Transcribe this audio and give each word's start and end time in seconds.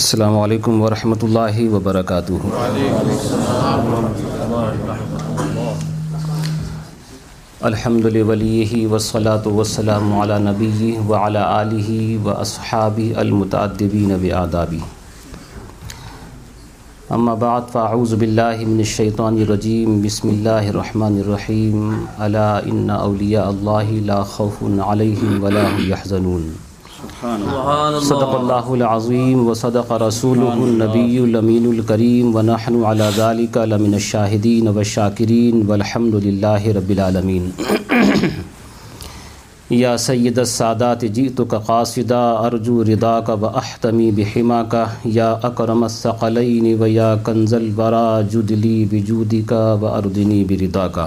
السلام 0.00 0.36
علیکم 0.38 0.80
ورحمۃ 0.82 1.22
اللہ 1.22 1.56
وبرکاتہ۔ 1.72 2.32
الحمد 7.70 8.04
لولیہ 8.14 8.86
وصلاۃ 8.92 9.46
وسلام 9.56 10.12
علی 10.20 10.38
نبی 10.44 10.96
وعلی 11.08 11.38
آلہ 11.38 11.90
و 12.24 12.30
اصحابی 12.36 13.12
المتعدبین 13.24 14.16
بآدابی 14.22 14.78
اما 17.10 17.34
بعد، 17.44 17.70
فاعوذ 17.72 18.14
باللہ 18.14 18.64
من 18.66 18.78
الشیطان 18.86 19.42
الرجیم، 19.42 20.00
بسم 20.04 20.28
اللہ 20.28 20.72
الرحمن 20.72 21.20
الرحیم۔ 21.26 22.04
الا 22.28 22.48
ان 22.72 22.90
اولیاء 22.98 23.46
اللہ 23.48 23.92
لا 24.08 24.22
خوف 24.32 24.62
علیہم 24.88 25.42
ولا 25.44 25.68
هم 25.68 25.88
يحزنون 25.88 26.50
صدق 27.00 28.34
اللہ. 28.34 28.68
العظیم 28.68 29.46
و 29.48 29.54
صدق 29.54 29.92
رسول 29.92 30.38
النبی 30.38 31.18
الامین 31.18 31.66
الکریم 31.66 32.34
و 32.36 32.42
نحن 32.42 32.84
على 32.84 33.08
ذلك 33.16 33.56
لمن 33.56 33.94
الشاہدین 33.94 34.68
و 34.68 34.82
شاکرین 34.82 35.62
والحمد 35.66 36.14
للہ 36.24 36.62
رب 36.76 36.90
العالمین. 36.90 37.50
یا 39.70 39.96
سید 39.96 40.38
السادات 40.38 41.00
جئتک 41.00 41.54
قاصدا 41.66 42.22
ارجو 42.32 42.84
رضاک 42.84 43.30
و 43.40 43.46
احتمی 43.46 44.10
بحماک 44.10 44.74
یا 45.04 45.30
اکرم 45.42 45.82
الثقلین 45.82 46.82
و 46.82 46.86
یا 46.86 47.14
کنز 47.26 47.54
الورا 47.54 48.22
جدلی 48.22 48.84
بجودک 48.90 49.52
و 49.80 49.84
اردنی 49.84 50.44
برضاک 50.44 50.98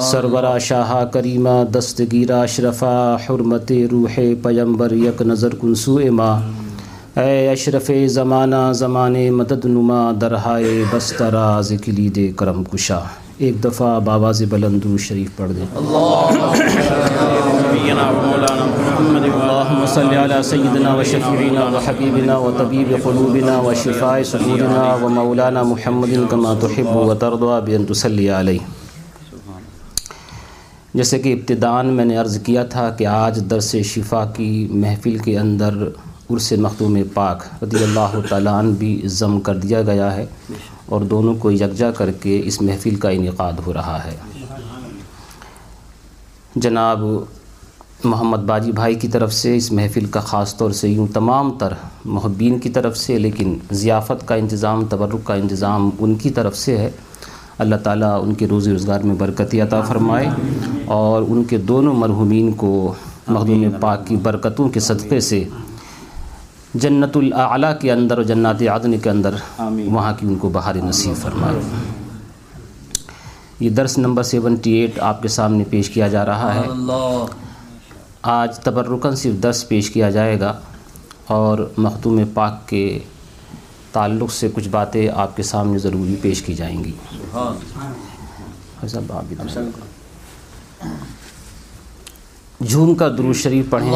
سرورا 0.00 0.58
شاہ 0.58 1.04
کریمہ 1.12 1.78
دستگیرہ 1.78 2.40
اشرفا 2.42 3.16
حرمت 3.24 3.72
روح 3.90 4.18
پیمبر 4.42 4.92
یک 4.92 5.22
نظر 5.22 5.54
کنسو 5.60 5.98
ما۔ 6.12 6.30
اے 7.20 7.50
اشرف 7.50 7.90
زمانہ 8.08 8.72
زمان 8.74 9.14
مدد 9.30 9.64
نما 9.64 10.12
درہائے 10.20 10.84
بسترا 10.92 11.60
ذکلی 11.60 12.08
دے 12.08 12.30
کرم 12.36 12.64
کشا۔ 12.64 12.98
ایک 13.38 13.64
دفعہ 13.64 14.00
باباز 14.00 14.42
بلندو 14.50 14.96
شریف 14.98 15.36
پڑھ 15.36 15.52
دے۔ 15.52 15.64
اللہم 19.32 19.84
صلی 19.86 20.16
علی 20.16 20.42
سیدنا 20.42 20.94
و 20.94 21.02
شفیعنا 21.02 21.64
و 21.64 21.78
حبیبنا 21.86 22.36
و 22.38 22.50
طبیب 22.58 22.94
قلوبنا 23.02 23.60
و 23.60 23.74
شفاء 23.74 24.22
صدورنا 24.22 24.94
و 25.02 25.08
مولانا 25.08 25.62
محمد 25.62 26.30
کما 26.30 26.54
تحب 26.60 26.96
و 26.96 27.14
ترضا 27.14 27.58
بین 27.60 27.84
تسلی 27.84 28.28
علیہ۔ 28.28 28.77
جیسے 30.94 31.18
کہ 31.18 31.32
ابتدان 31.32 31.86
میں 31.86 32.04
نے 32.04 32.16
عرض 32.16 32.38
کیا 32.42 32.64
تھا 32.64 32.90
کہ 32.90 33.06
آج 33.06 33.40
درس 33.50 33.76
شفا 33.84 34.24
کی 34.24 34.68
محفل 34.70 35.18
کے 35.18 35.38
اندر 35.38 35.74
عرس 36.30 36.52
مختوم 36.52 36.98
پاک 37.14 37.44
رضی 37.62 37.84
اللہ 37.84 38.20
تعالیٰ 38.28 38.52
عنہ 38.52 38.74
بھی 38.74 39.02
ضم 39.04 39.40
کر 39.40 39.56
دیا 39.56 39.82
گیا 39.82 40.16
ہے 40.16 40.26
اور 40.86 41.00
دونوں 41.00 41.34
کو 41.34 41.50
یکجا 41.50 41.90
کر 41.90 42.10
کے 42.10 42.40
اس 42.44 42.62
محفل 42.62 42.94
کا 42.94 43.08
انعقاد 43.08 43.52
ہو 43.66 43.72
رہا 43.72 43.98
ہے۔ 44.04 44.16
جناب 46.56 46.98
محمد 48.04 48.38
باجی 48.38 48.72
بھائی 48.72 48.94
کی 48.94 49.08
طرف 49.08 49.32
سے 49.32 49.56
اس 49.56 49.72
محفل 49.72 50.04
کا 50.04 50.20
خاص 50.20 50.56
طور 50.56 50.70
سے 50.70 50.88
یوں 50.88 51.06
تمام 51.14 51.50
تر 51.50 51.72
محبین 52.04 52.58
کی 52.58 52.70
طرف 52.70 52.96
سے، 52.98 53.18
لیکن 53.18 53.58
ضیافت 53.70 54.28
کا 54.28 54.34
انتظام، 54.34 54.84
تبرک 54.84 55.24
کا 55.24 55.34
انتظام 55.34 55.90
ان 55.98 56.14
کی 56.14 56.30
طرف 56.30 56.56
سے 56.56 56.78
ہے۔ 56.78 56.90
اللہ 57.58 57.76
تعالیٰ 57.76 58.22
ان 58.22 58.34
کے 58.34 58.46
روزی 58.46 58.72
روزگار 58.72 59.00
میں 59.00 59.14
برکتی 59.14 59.60
عطا 59.60 59.80
فرمائے 59.80 60.28
اور 60.84 61.22
ان 61.28 61.44
کے 61.44 61.58
دونوں 61.58 61.94
مرحومین 61.94 62.52
کو 62.52 62.94
مخدوم 63.28 63.64
پاک 63.80 64.06
کی 64.06 64.16
برکتوں 64.16 64.68
کے 64.68 64.80
صدقے 64.80 65.20
سے 65.20 65.44
جنت 66.74 67.16
الاعلیٰ 67.16 67.78
کے 67.80 67.92
اندر 67.92 68.16
اور 68.16 68.24
جنات 68.24 68.62
عدن 68.62 68.98
کے 68.98 69.10
اندر 69.10 69.34
وہاں 69.86 70.12
کی 70.18 70.26
ان 70.26 70.36
کو 70.36 70.48
بہار 70.48 70.74
نصیب 70.74 71.16
فرمائے۔ 71.16 71.60
یہ 73.60 73.70
درس 73.70 73.98
نمبر 73.98 74.22
سیونٹی 74.22 74.72
ایٹ 74.72 74.98
آپ 74.98 75.22
کے 75.22 75.28
سامنے 75.28 75.64
پیش 75.70 75.90
کیا 75.90 76.08
جا 76.08 76.26
رہا 76.26 76.54
ہے۔ 76.54 76.62
آج 78.22 78.58
تبرکن 78.58 79.16
صرف 79.16 79.42
درس 79.42 79.68
پیش 79.68 79.90
کیا 79.90 80.10
جائے 80.10 80.40
گا 80.40 80.52
اور 81.26 81.70
مخدوم 81.76 82.20
پاک 82.34 82.68
کے 82.68 82.98
تعلق 83.98 84.32
سے 84.32 84.48
کچھ 84.54 84.68
باتیں 84.68 85.08
آپ 85.14 85.36
کے 85.36 85.42
سامنے 85.42 85.78
ضروری 85.78 86.16
پیش 86.22 86.42
کی 86.42 86.54
جائیں 86.54 86.84
گی۔ 86.84 86.92
جھوم 92.66 92.94
کا 92.94 93.08
درود 93.08 93.36
شریف 93.36 93.70
پڑھیں۔ 93.70 93.90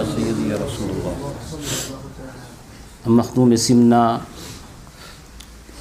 مخدوم 3.09 3.55
سمنا 3.55 4.17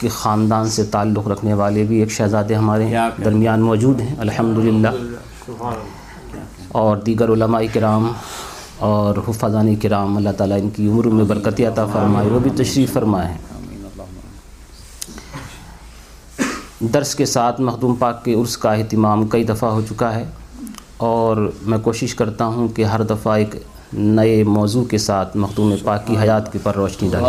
کے 0.01 0.09
خاندان 0.09 0.69
سے 0.71 0.85
تعلق 0.85 1.29
رکھنے 1.29 1.55
والے 1.55 1.85
بھی 1.85 1.99
ایک 2.01 2.11
شہزادے 2.11 2.55
ہمارے 2.55 2.95
درمیان 3.25 3.61
موجود 3.61 4.01
ہیں 4.01 4.15
الحمدللہ۔ 4.19 4.89
اور 6.69 6.97
دیگر 6.97 7.29
علماء 7.33 7.61
کرام 7.73 8.11
اور 8.79 9.17
حفاظان 9.29 9.75
کرام 9.77 10.17
اللہ 10.17 10.31
تعالیٰ 10.37 10.59
ان 10.63 10.71
کی 10.71 10.89
عمر 10.89 11.07
میں 11.09 11.25
برکتی 11.25 11.65
عطا 11.67 11.87
فرمائے 11.93 12.29
وہ 12.29 12.39
بھی 12.39 12.51
تشریف 12.57 12.93
فرمائے 12.93 13.37
درس 16.93 17.15
کے 17.15 17.27
ساتھ 17.27 17.61
مخدوم 17.61 17.95
پاک 17.95 18.25
کے 18.25 18.35
عرس 18.35 18.57
کا 18.57 18.73
اہتمام 18.73 19.27
کئی 19.29 19.45
دفعہ 19.45 19.71
ہو 19.71 19.81
چکا 19.89 20.15
ہے 20.15 20.25
اور 20.97 21.51
میں 21.63 21.79
کوشش 21.79 22.15
کرتا 22.15 22.47
ہوں 22.47 22.69
کہ 22.69 22.85
ہر 22.85 23.03
دفعہ 23.03 23.33
ایک 23.33 23.55
نئے 23.93 24.45
موضوع 24.45 24.85
کے 24.85 24.99
ساتھ 24.99 25.37
مخدوم 25.37 25.75
پاک 25.85 26.07
کی 26.07 26.19
حیات 26.19 26.53
کے 26.53 26.59
پر 26.63 26.75
روشنی 26.75 27.09
ڈالیں 27.13 27.29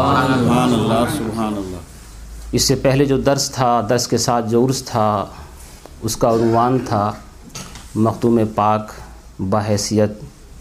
اس 2.51 2.61
سے 2.61 2.75
پہلے 2.75 3.05
جو 3.05 3.19
درس 3.21 3.51
تھا 3.51 3.81
درس 3.89 4.07
کے 4.07 4.17
ساتھ 4.17 4.49
جو 4.49 4.65
عرس 4.65 4.83
تھا 4.83 5.25
اس 6.01 6.17
کا 6.17 6.29
عنوان 6.29 6.77
تھا 6.85 7.11
مخدوم 7.95 8.39
پاک 8.55 8.91
بحیثیت 9.39 10.11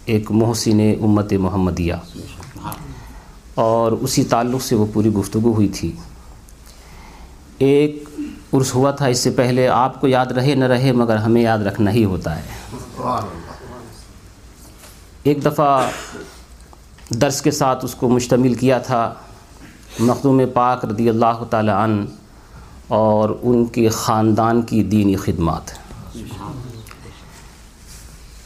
ایک 0.05 0.31
محسن 0.31 0.79
امت 1.01 1.33
محمدیہ۔ 1.33 1.93
اور 3.55 3.91
اسی 3.91 4.23
تعلق 4.23 4.61
سے 4.61 4.75
وہ 4.75 4.85
پوری 4.93 5.09
گفتگو 5.09 5.53
ہوئی 5.53 5.67
تھی۔ 5.67 5.91
ایک 7.57 8.09
عرس 8.53 8.75
ہوا 8.75 8.91
تھا 8.91 9.05
اس 9.05 9.19
سے 9.19 9.29
پہلے 9.29 9.67
آپ 9.67 10.01
کو 10.01 10.07
یاد 10.07 10.25
رہے 10.25 10.55
نہ 10.55 10.65
رہے 10.65 10.91
مگر 10.91 11.15
ہمیں 11.15 11.41
یاد 11.41 11.59
رکھنا 11.59 11.91
ہی 11.91 12.05
ہوتا 12.05 12.35
ہے۔ 12.35 12.41
ایک 15.23 15.45
دفعہ 15.45 15.89
درس 17.09 17.41
کے 17.41 17.51
ساتھ 17.51 17.85
اس 17.85 17.95
کو 17.95 18.09
مشتمل 18.09 18.53
کیا 18.53 18.77
تھا 18.77 19.13
مخدوم 19.99 20.41
پاک 20.53 20.85
رضی 20.85 21.09
اللہ 21.09 21.43
تعالی 21.49 21.71
عنہ 21.71 22.05
اور 22.87 23.29
ان 23.41 23.65
کے 23.65 23.89
خاندان 23.89 24.61
کی 24.61 24.83
دینی 24.83 25.15
خدمات۔ 25.15 25.71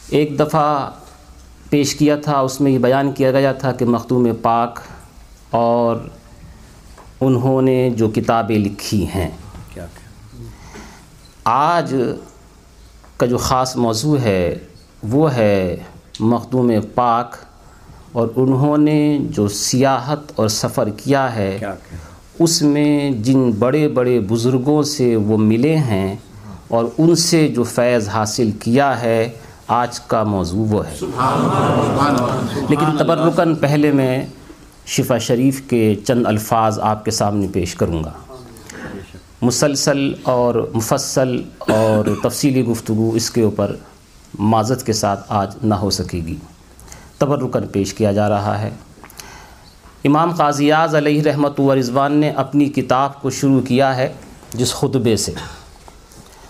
ایک 0.09 0.39
دفعہ 0.39 0.91
پیش 1.69 1.95
کیا 1.95 2.15
تھا 2.15 2.39
اس 2.39 2.61
میں 2.61 2.71
یہ 2.71 2.77
بیان 2.77 3.11
کیا 3.11 3.31
گیا 3.31 3.53
تھا 3.53 3.71
کہ 3.71 3.85
مخدوم 3.85 4.27
پاک 4.41 4.79
اور 5.51 5.95
انہوں 7.21 7.61
نے 7.61 7.89
جو 7.89 8.09
کتابیں 8.09 8.57
لکھی 8.57 9.05
ہیں۔ 9.15 9.29
آج 11.43 11.95
کا 13.17 13.25
جو 13.25 13.37
خاص 13.37 13.75
موضوع 13.75 14.17
ہے 14.17 14.57
وہ 15.03 15.33
ہے 15.33 15.83
مخدوم 16.19 16.71
پاک 16.95 17.35
اور 18.11 18.27
انہوں 18.35 18.77
نے 18.77 19.17
جو 19.21 19.47
سیاحت 19.47 20.19
اور 20.35 20.47
سفر 20.47 20.89
کیا 20.89 21.35
ہے 21.35 21.59
اس 22.39 22.61
میں 22.61 23.11
جن 23.11 23.51
بڑے 23.51 23.87
بڑے 23.87 24.19
بزرگوں 24.19 24.83
سے 24.83 25.15
وہ 25.15 25.37
ملے 25.37 25.77
ہیں 25.77 26.15
اور 26.67 26.85
ان 26.97 27.15
سے 27.15 27.47
جو 27.47 27.63
فیض 27.63 28.07
حاصل 28.07 28.51
کیا 28.51 29.01
ہے 29.01 29.29
آج 29.67 29.99
کا 29.99 30.23
موضوع 30.23 30.65
وہ 30.69 30.85
ہے۔ 30.87 30.95
لیکن 32.69 32.97
تبرکن 32.97 33.55
پہلے 33.55 33.91
میں 33.91 34.25
شفا 34.85 35.17
شریف 35.17 35.61
کے 35.61 35.95
چند 36.07 36.25
الفاظ 36.25 36.79
آپ 36.79 37.05
کے 37.05 37.11
سامنے 37.11 37.47
پیش 37.53 37.75
کروں 37.75 38.03
گا۔ 38.03 38.11
مسلسل 39.41 40.13
اور 40.23 40.71
مفصل 40.73 41.41
اور 41.57 42.05
تفصیلی 42.23 42.65
گفتگو 42.65 43.11
اس 43.15 43.31
کے 43.31 43.41
اوپر 43.41 43.75
معذت 44.39 44.85
کے 44.85 44.93
ساتھ 44.93 45.25
آج 45.29 45.55
نہ 45.63 45.73
ہو 45.73 45.89
سکے 45.89 46.17
گی۔ 46.17 46.35
تبرکن 47.17 47.67
پیش 47.67 47.93
کیا 47.93 48.11
جا 48.11 48.29
رہا 48.29 48.61
ہے۔ 48.61 48.69
امام 50.05 50.31
قاضیاز 50.31 50.95
علیہ 50.95 51.21
رحمۃ 51.21 51.59
و 51.59 51.75
رضوان 51.75 52.13
نے 52.13 52.29
اپنی 52.29 52.65
کتاب 52.65 53.21
کو 53.21 53.29
شروع 53.29 53.61
کیا 53.61 53.95
ہے 53.95 54.13
جس 54.53 54.73
خطبے 54.73 55.15
سے۔ 55.15 55.31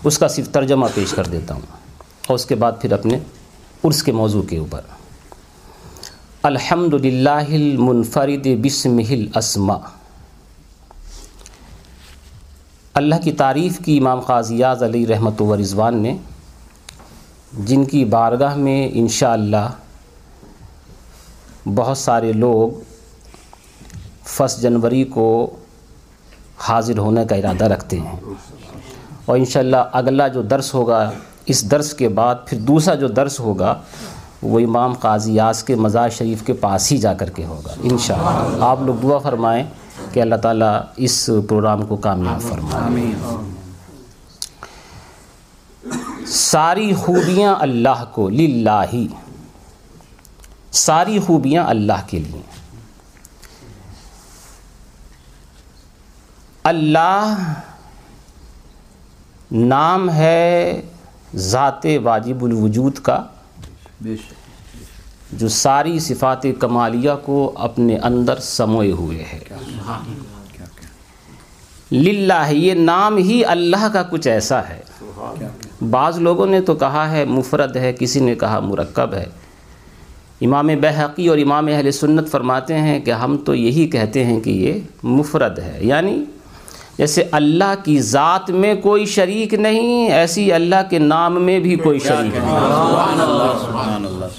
اس 0.04 0.18
کا 0.18 0.28
صرف 0.28 0.50
ترجمہ 0.50 0.86
پیش 0.94 1.12
کر 1.12 1.26
دیتا 1.26 1.54
ہوں 1.54 1.62
اور 2.28 2.36
اس 2.36 2.46
کے 2.46 2.56
بعد 2.56 2.72
پھر 2.82 2.94
اپنے 2.94 3.20
عرس 3.84 4.04
کے 4.04 4.12
موضوع 4.12 4.42
کے 4.42 4.58
اوپر۔ 4.58 4.82
الحمد 6.44 6.94
للہ 6.94 7.30
المنفرد 7.30 8.48
بسم 8.66 8.98
الاسما 9.10 9.78
اللہ 12.94 13.16
کی 13.24 13.32
تعریف 13.32 13.80
کی 13.86 13.98
امام 13.98 14.20
قاضیاز 14.20 14.84
علی 14.84 15.08
رحمت 15.08 15.42
و 15.42 15.58
رضوان 15.58 15.98
نے 15.98 16.18
جن 17.58 17.86
کی 17.86 18.06
بارگاہ 18.06 18.56
میں 18.56 18.90
انشاءاللہ 18.94 19.72
بہت 21.76 21.98
سارے 21.98 22.34
لوگ 22.34 22.70
فسٹ 24.24 24.62
جنوری 24.62 25.04
کو 25.04 25.56
حاضر 26.58 26.98
ہونے 26.98 27.26
کا 27.26 27.36
ارادہ 27.36 27.66
رکھتے 27.66 28.00
ہیں۔ 28.00 28.16
اور 29.26 29.38
انشاءاللہ 29.38 29.78
اگلا 29.92 30.28
جو 30.28 30.42
درس 30.42 30.74
ہوگا، 30.74 31.12
اس 31.46 31.72
درس 31.72 31.94
کے 31.94 32.10
بعد 32.10 32.36
پھر 32.46 32.58
دوسرا 32.58 32.96
جو 32.96 33.08
درس 33.08 33.40
ہوگا، 33.40 33.82
وہ 34.44 34.60
امام 34.60 34.94
قاضی 34.94 35.36
یاز 35.36 35.64
کے 35.64 35.76
مزار 35.76 36.10
شریف 36.10 36.44
کے 36.44 36.54
پاس 36.54 36.92
ہی 36.92 36.98
جا 36.98 37.14
کر 37.14 37.30
کے 37.30 37.46
ہوگا۔ 37.46 37.74
انشاءاللہ 37.84 38.66
آپ 38.66 38.82
لوگ 38.82 38.96
دعا 38.96 39.18
فرمائیں 39.18 39.64
کہ 40.12 40.20
اللہ 40.20 40.36
تعالیٰ 40.36 40.82
اس 40.96 41.30
پروگرام 41.50 41.86
کو 41.86 41.96
کامیاب 41.96 42.42
فرمائے۔ 42.42 43.53
ساری 46.28 46.94
خوبیاں 46.94 47.56
اللہ 47.60 48.06
کو، 48.12 48.30
للہ۔ 48.30 48.96
ساری 50.72 51.20
خوبیاں 51.20 51.64
اللہ 51.64 52.08
کے 52.08 52.20
لیے۔ 52.20 52.42
اللہ 56.64 57.54
نام 59.52 60.10
ہے 60.10 60.82
ذات 61.36 61.86
واجب 62.04 62.46
الوجود 62.46 62.98
کا، 62.98 63.24
جو 65.32 65.48
ساری 65.48 66.00
صفات 66.00 66.44
کمالیہ 66.60 67.12
کو 67.26 67.54
اپنے 67.56 67.98
اندر 67.98 68.40
سموئے 68.40 68.92
ہوئے 68.92 69.26
ہے۔ 69.34 69.40
للہ، 71.92 72.50
یہ 72.50 72.74
نام 72.74 73.18
ہی 73.18 73.46
اللہ 73.46 73.88
کا 73.94 74.04
کچھ 74.04 74.28
ایسا 74.28 74.70
ہے۔ 74.70 74.82
بعض 75.90 76.20
لوگوں 76.22 76.46
نے 76.46 76.62
تو 76.62 76.76
کہا 76.76 77.12
ہے 77.12 77.26
مفرد 77.26 77.76
ہے 77.76 77.94
کسی 78.00 78.20
نے 78.20 78.36
کہا 78.36 78.60
مرکب 78.60 79.14
ہے۔ 79.14 79.26
امام 80.42 80.68
بحقی 80.68 81.28
اور 81.28 81.38
امام 81.38 81.68
اہل 81.68 81.92
سنت 81.92 82.32
فرماتے 82.32 82.74
ہیں 82.74 83.00
کہ 83.00 83.12
ہم 83.12 83.38
تو 83.38 83.56
یہی 83.56 83.88
کہتے 83.88 84.26
ہیں 84.26 84.40
کہ 84.40 84.50
یہ 84.50 84.74
مفرد 85.04 85.60
ہے۔ 85.60 85.78
یعنی 85.82 86.24
جیسے 86.98 87.24
اللہ 87.32 87.74
کی 87.84 88.00
ذات 88.02 88.50
میں 88.50 88.76
کوئی 88.76 89.06
شریک 89.06 89.54
نہیں 89.54 90.12
ایسی 90.12 90.54
اللہ 90.54 90.76
کے 90.90 91.00
نام 91.00 91.44
میں 91.44 91.60
بھی 91.60 91.76
کوئی 91.76 92.00
شریک 92.00 92.36
نہیں۔ 92.36 92.58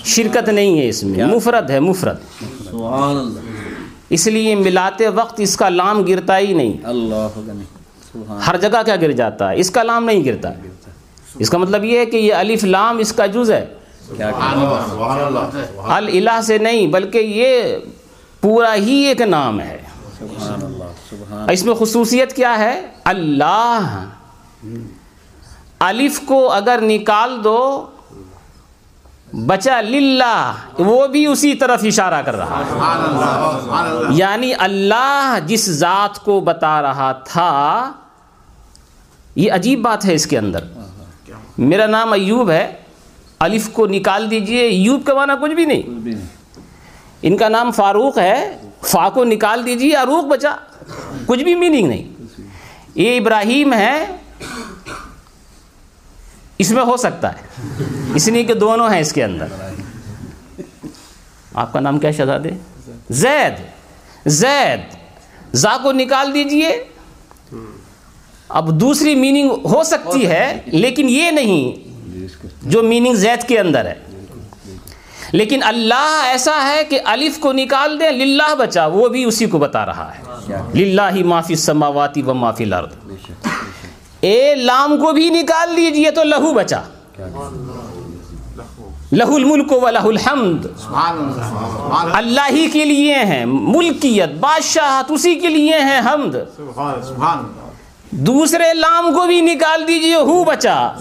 شرکت 0.04 0.48
نہیں 0.48 0.78
ہے 0.80 0.88
اس 0.88 1.04
میں۔ 1.04 1.24
مفرد 1.24 1.70
ہے 1.70 1.80
مفرد۔ 1.80 2.16
اس 4.10 4.26
لیے 4.26 4.54
ملاتے 4.54 5.08
وقت 5.08 5.40
اس 5.40 5.56
کا 5.56 5.68
لام 5.68 6.02
گرتا 6.02 6.38
ہی 6.38 6.52
نہیں۔ 6.52 6.72
ہر 8.46 8.56
جگہ 8.56 8.82
کیا 8.86 8.96
گر 8.96 9.12
جاتا 9.12 9.50
ہے؟ 9.50 9.60
اس 9.60 9.70
کا 9.70 9.82
لام 9.82 10.04
نہیں 10.04 10.24
گرتا۔ 10.24 10.48
اس 11.38 11.50
کا 11.50 11.58
مطلب 11.58 11.84
یہ 11.84 11.98
ہے 11.98 12.06
کہ 12.06 12.16
یہ 12.16 12.34
الف 12.34 12.64
لام 12.64 12.98
اس 12.98 13.12
کا 13.12 13.26
جز 13.26 13.50
ہے۔ 13.50 13.66
الہ 15.86 16.40
سے 16.42 16.58
نہیں 16.58 16.86
بلکہ 16.86 17.18
یہ 17.18 17.76
پورا 18.40 18.74
ہی 18.74 18.94
ایک 18.94 19.20
نام 19.20 19.60
ہے۔ 19.60 19.82
اس 21.50 21.64
میں 21.64 21.74
خصوصیت 21.74 22.32
کیا 22.32 22.58
ہے؟ 22.58 22.86
اللہ۔ 23.04 24.04
الف 25.78 26.20
کو 26.26 26.52
اگر 26.52 26.78
نکال 26.82 27.44
دو 27.44 27.86
بچا 29.46 29.80
للہ 29.80 30.52
وہ 30.78 31.06
بھی 31.06 31.26
اسی 31.26 31.54
طرف 31.54 31.80
اشارہ 31.84 32.22
کر 32.22 32.36
رہا 32.36 32.58
ہے۔ 32.58 32.74
یعنی 34.10 34.52
اللہ 34.58 35.38
جس 35.46 35.70
ذات 35.70 36.18
کو 36.18 36.40
بتا 36.40 36.82
رہا 36.82 37.12
تھا 37.12 37.92
یہ 39.36 39.52
عجیب 39.52 39.82
بات 39.82 40.04
ہے 40.04 40.14
اس 40.14 40.26
کے 40.26 40.38
اندر۔ 40.38 40.64
میرا 41.58 41.86
نام 41.86 42.12
ایوب 42.12 42.50
ہے۔ 42.50 42.72
الف 43.38 43.68
کو 43.68 43.86
نکال 43.86 44.30
دیجیے۔ 44.30 44.60
ایوب 44.60 45.06
کا 45.06 45.14
معنی 45.14 45.32
کچھ 45.42 45.52
بھی 45.52 45.64
نہیں۔ 45.64 45.82
ان 47.22 47.36
کا 47.36 47.48
نام 47.48 47.72
فاروق 47.72 48.18
ہے۔ 48.18 48.56
فا 48.82 49.08
کو 49.08 49.24
نکال 49.24 49.66
دیجیے۔ 49.66 49.96
اروق 49.96 50.24
بچا۔ 50.24 50.56
کچھ 51.26 51.44
بھی 51.44 51.54
میننگ 51.54 51.88
نہیں۔ 51.88 52.22
یہ 52.94 53.20
ابراہیم 53.20 53.72
ہے۔ 53.72 54.16
اس 56.58 56.70
میں 56.70 56.82
ہو 56.82 56.96
سکتا 56.96 57.32
ہے۔ 57.32 57.64
اس 58.14 58.28
لیے 58.28 58.44
کہ 58.44 58.54
دونوں 58.54 58.90
ہیں 58.90 59.00
اس 59.00 59.12
کے 59.12 59.24
اندر۔ 59.24 59.46
آپ 61.54 61.72
کا 61.72 61.80
نام 61.80 61.98
کیا 61.98 62.10
شہزادے؟ 62.10 62.50
زید۔ 63.10 63.54
زید۔ 64.26 64.80
زا 65.52 65.76
کو 65.82 65.92
نکال 65.92 66.34
دیجیے۔ 66.34 66.84
اب 68.48 68.80
دوسری 68.80 69.14
میننگ 69.14 69.50
ہو 69.50 69.82
سکتی 69.84 70.26
ہے 70.26 70.60
لیکن 70.66 71.08
یہ 71.08 71.30
نہیں 71.30 71.88
جو 72.62 72.82
میننگ 72.82 73.14
زید 73.14 73.48
کے 73.48 73.58
اندر 73.58 73.84
ہے۔ 73.84 73.94
لیکن 75.32 75.62
اللہ 75.62 76.20
ایسا 76.24 76.68
ہے 76.68 76.84
کہ 76.84 77.00
الف 77.04 77.38
کو 77.38 77.52
نکال 77.52 78.00
دیں 78.00 78.10
للہ 78.10 78.54
بچا 78.58 78.86
وہ 78.86 79.08
بھی 79.08 79.24
اسی 79.24 79.46
کو 79.46 79.58
بتا 79.58 79.86
رہا 79.86 80.12
ہے۔ 80.18 80.22
للہ 80.74 81.02
ہی 81.14 81.22
معافی 81.22 81.54
سماواتی 81.54 82.22
و 82.22 82.34
معافی 82.34 82.64
لرد 82.64 82.92
اے 84.20 84.54
لام 84.54 85.00
کو 85.00 85.12
بھی 85.12 85.30
نکال 85.30 85.76
دیجیے 85.76 86.10
تو 86.10 86.22
لہو 86.22 86.52
بچا۔ 86.54 86.80
لہو 89.12 89.34
الملک 89.34 89.72
و 89.72 89.90
لہو 89.90 90.08
الحمد۔ 90.08 90.66
اللہ 92.12 92.40
ہی 92.50 92.70
کے 92.72 92.84
لیے 92.84 93.14
ہیں 93.14 93.44
ملکیت 93.46 94.28
بادشاہت 94.40 95.10
اسی 95.10 95.34
کے 95.34 95.48
لیے 95.48 95.78
ہیں 95.78 96.00
حمد۔ 96.00 96.36
دوسرے 98.16 98.74
لام 98.74 99.14
کو 99.14 99.26
بھی 99.26 99.40
نکال 99.40 99.88
دیجیے، 99.88 100.14
ہو 100.14 100.44
بچا۔ 100.44 100.92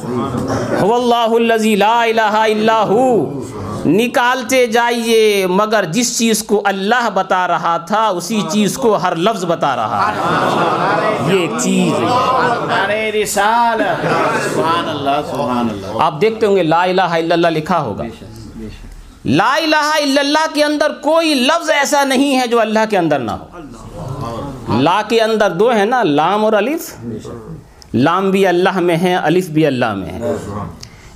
اللہ 0.81 1.36
الذی 1.36 1.75
لا 1.75 2.01
الہ 2.01 2.21
الا 2.21 2.83
ہو۔ 2.83 3.39
نکالتے 3.86 4.68
جائیے، 4.68 5.48
مگر 5.48 5.86
جس 5.86 6.18
چیز 6.19 6.44
کو 6.44 6.62
اللہ 6.65 7.10
بتا 7.13 7.48
رہا 7.48 7.77
تھا، 7.77 8.07
اسی 8.07 8.42
چیز 8.51 8.77
کو 8.77 8.95
ہر 8.95 9.15
لفظ 9.15 9.45
بتا 9.45 9.75
رہا۔ 9.75 10.12
ہے 10.12 11.36
یہ 11.36 11.39
ایک 11.39 11.51
چیز 11.62 11.94
آپ 16.00 16.21
دیکھتے 16.21 16.45
ہوں 16.45 16.56
گے، 16.56 16.63
لا 16.63 16.83
الہ 16.83 17.01
الا 17.01 17.33
اللہ 17.33 17.48
لکھا 17.48 17.81
ہوگا۔ 17.81 18.04
لا 19.25 19.56
الہ 19.56 19.75
الا 19.75 20.21
اللہ 20.21 20.45
کے 20.54 20.63
اندر 20.63 20.92
کوئی 20.92 21.33
لفظ 21.33 21.69
ایسا 21.69 22.04
نہیں 22.04 22.39
ہے 22.39 22.48
جو 22.48 22.60
اللہ 22.60 22.80
کے 22.89 22.98
اندر 22.98 23.19
نہ 23.19 23.31
ہو۔ 23.31 23.45
لا 24.82 25.01
کے 25.10 25.22
اندر 25.22 25.51
دو 25.51 25.70
ہیں 25.70 25.86
نا، 25.86 26.03
لام 26.03 26.46
اور 26.46 26.53
الف۔ 26.53 26.89
لام 27.94 28.32
بھی 28.32 28.48
اللہ 28.48 28.80
میں 28.80 28.98
ہے 28.98 29.15
الف 29.15 29.48
بھی 29.48 29.65
اللہ 29.65 29.94
میں 29.94 30.12
ہے 30.12 30.32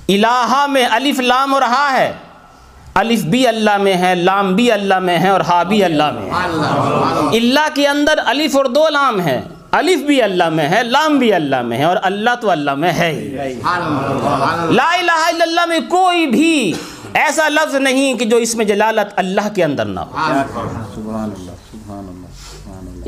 الہ 0.08 0.66
میں 0.68 0.86
الف، 0.90 1.20
لام 1.20 1.54
اور 1.54 1.62
ہا 1.62 1.88
ہے۔ 1.92 2.12
الف 2.94 3.22
بھی 3.22 3.46
اللہ 3.46 3.76
میں 3.78 3.96
ہے 3.96 4.14
لام 4.14 4.54
بھی 4.54 4.72
اللہ 4.72 4.98
میں 4.98 5.18
ہے 5.18 5.28
اور 5.28 5.40
ہا 5.40 5.62
بھی 5.62 5.84
اللہ 5.84 6.10
میں 6.12 6.22
ہے 6.22 6.30
اللہ 7.36 7.68
کے 7.74 7.86
اندر 7.88 8.18
الف 8.26 8.56
اور 8.56 8.64
دو 8.64 8.88
لام 8.88 9.20
ہے 9.20 9.40
الف 9.70 10.00
بھی 10.00 10.22
اللہ 10.22 10.48
میں 10.48 10.68
ہے 10.68 10.82
لام 10.82 11.18
بھی 11.18 11.32
اللہ 11.32 11.62
میں 11.62 11.78
ہے 11.78 11.84
اور 11.84 11.96
اللہ 12.02 12.30
تو 12.40 12.50
اللہ 12.50 12.74
میں 12.74 12.92
ہے 12.92 13.12
لا 14.70 14.92
الہ 14.92 15.18
الا 15.26 15.42
اللہ 15.42 15.66
میں 15.66 15.78
کوئی 15.88 16.26
بھی 16.26 16.72
ایسا 17.14 17.48
لفظ 17.48 17.74
نہیں 17.74 18.14
کہ 18.14 18.24
جو 18.24 18.36
اس 18.36 18.54
میں 18.54 18.64
جلالت 18.64 19.12
اللہ 19.16 19.48
کے 19.54 19.64
اندر 19.64 19.84
نہ 19.84 20.00
ہو۔ 20.00 20.16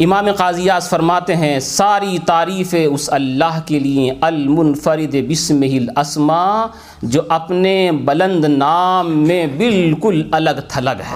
امام 0.05 0.33
قاضیاز 0.37 0.91
فرماتے 0.91 1.37
ہیں، 1.37 1.61
ساری 1.61 2.19
تعریف 2.27 2.75
اس 2.91 3.11
اللہ 3.13 3.61
کے 3.67 3.79
لیے، 3.79 4.13
المنفرد 4.21 5.17
بسم 5.31 5.61
الاسما 5.63 6.67
جو 7.03 7.23
اپنے 7.29 7.93
بلند 7.93 8.45
نام 8.45 9.27
میں 9.27 9.47
بالکل 9.47 10.29
الگ 10.33 10.61
تھلگ 10.69 11.01
ہے۔ 11.01 11.15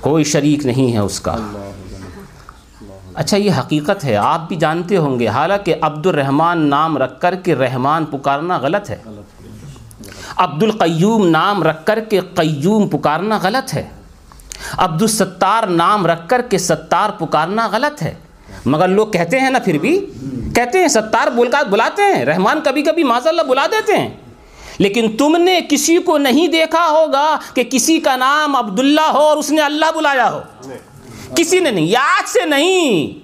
کوئی 0.00 0.24
شریک 0.24 0.66
نہیں 0.66 0.92
ہے 0.92 0.98
اس 0.98 1.20
کا۔ 1.20 1.36
اچھا 3.14 3.36
یہ 3.36 3.50
حقیقت 3.58 4.04
ہے۔ 4.04 4.16
آپ 4.16 4.48
بھی 4.48 4.56
جانتے 4.56 4.96
ہوں 4.96 5.20
گے۔ 5.20 5.28
حالانکہ 5.28 5.74
عبد 5.80 6.06
الرحمن 6.06 6.58
نام 6.58 6.98
رکھ 6.98 7.20
کر 7.20 7.34
کے 7.34 7.54
رحمان 7.54 8.04
پکارنا 8.04 8.58
غلط 8.58 8.90
ہے۔ 8.90 8.98
عبد 10.36 10.62
القیوم 10.62 11.28
نام 11.28 11.62
رکھ 11.62 11.86
کر 11.86 12.00
کے 12.00 12.20
قیوم 12.34 12.88
پکارنا 12.88 13.38
غلط 13.42 13.74
ہے۔ 13.74 13.99
عبد 14.78 15.02
الستار 15.02 15.66
نام 15.66 16.06
رکھ 16.06 16.28
کر 16.28 16.42
کے 16.42 16.58
ستار 16.58 17.10
پکارنا 17.10 17.68
غلط 17.72 18.02
ہے۔ 18.02 18.14
مگر 18.64 18.88
لوگ 18.88 19.06
کہتے 19.06 19.40
ہیں 19.40 19.50
نا 19.50 19.58
پھر 19.58 19.78
بھی، 19.78 20.06
کہتے 20.54 20.78
ہیں 20.78 20.88
ستار 20.88 21.28
بول 21.28 21.50
کر 21.50 21.68
بلاتے 21.70 22.02
ہیں، 22.02 22.24
رحمان 22.24 22.60
کبھی 22.64 22.82
کبھی 22.82 23.04
ماض 23.04 23.26
اللہ 23.26 23.42
بلا 23.42 23.66
دیتے 23.66 23.96
ہیں۔ 23.96 24.10
لیکن 24.78 25.16
تم 25.16 25.36
نے 25.36 25.60
کسی 25.68 25.98
کو 25.98 26.18
نہیں 26.18 26.48
دیکھا 26.48 26.88
ہوگا 26.90 27.38
کہ 27.54 27.64
کسی 27.70 28.00
کا 28.00 28.16
نام 28.16 28.56
عبداللہ 28.56 29.00
ہو 29.00 29.18
اور 29.18 29.36
اس 29.36 29.50
نے 29.50 29.60
اللہ 29.60 29.86
بلایا 29.94 30.30
ہو۔ 30.30 30.40
کسی 31.34 31.60
نے 31.60 31.70
نہیں 31.70 31.96
آج 31.96 32.28
سے 32.28 32.44
نہیں۔ 32.44 33.20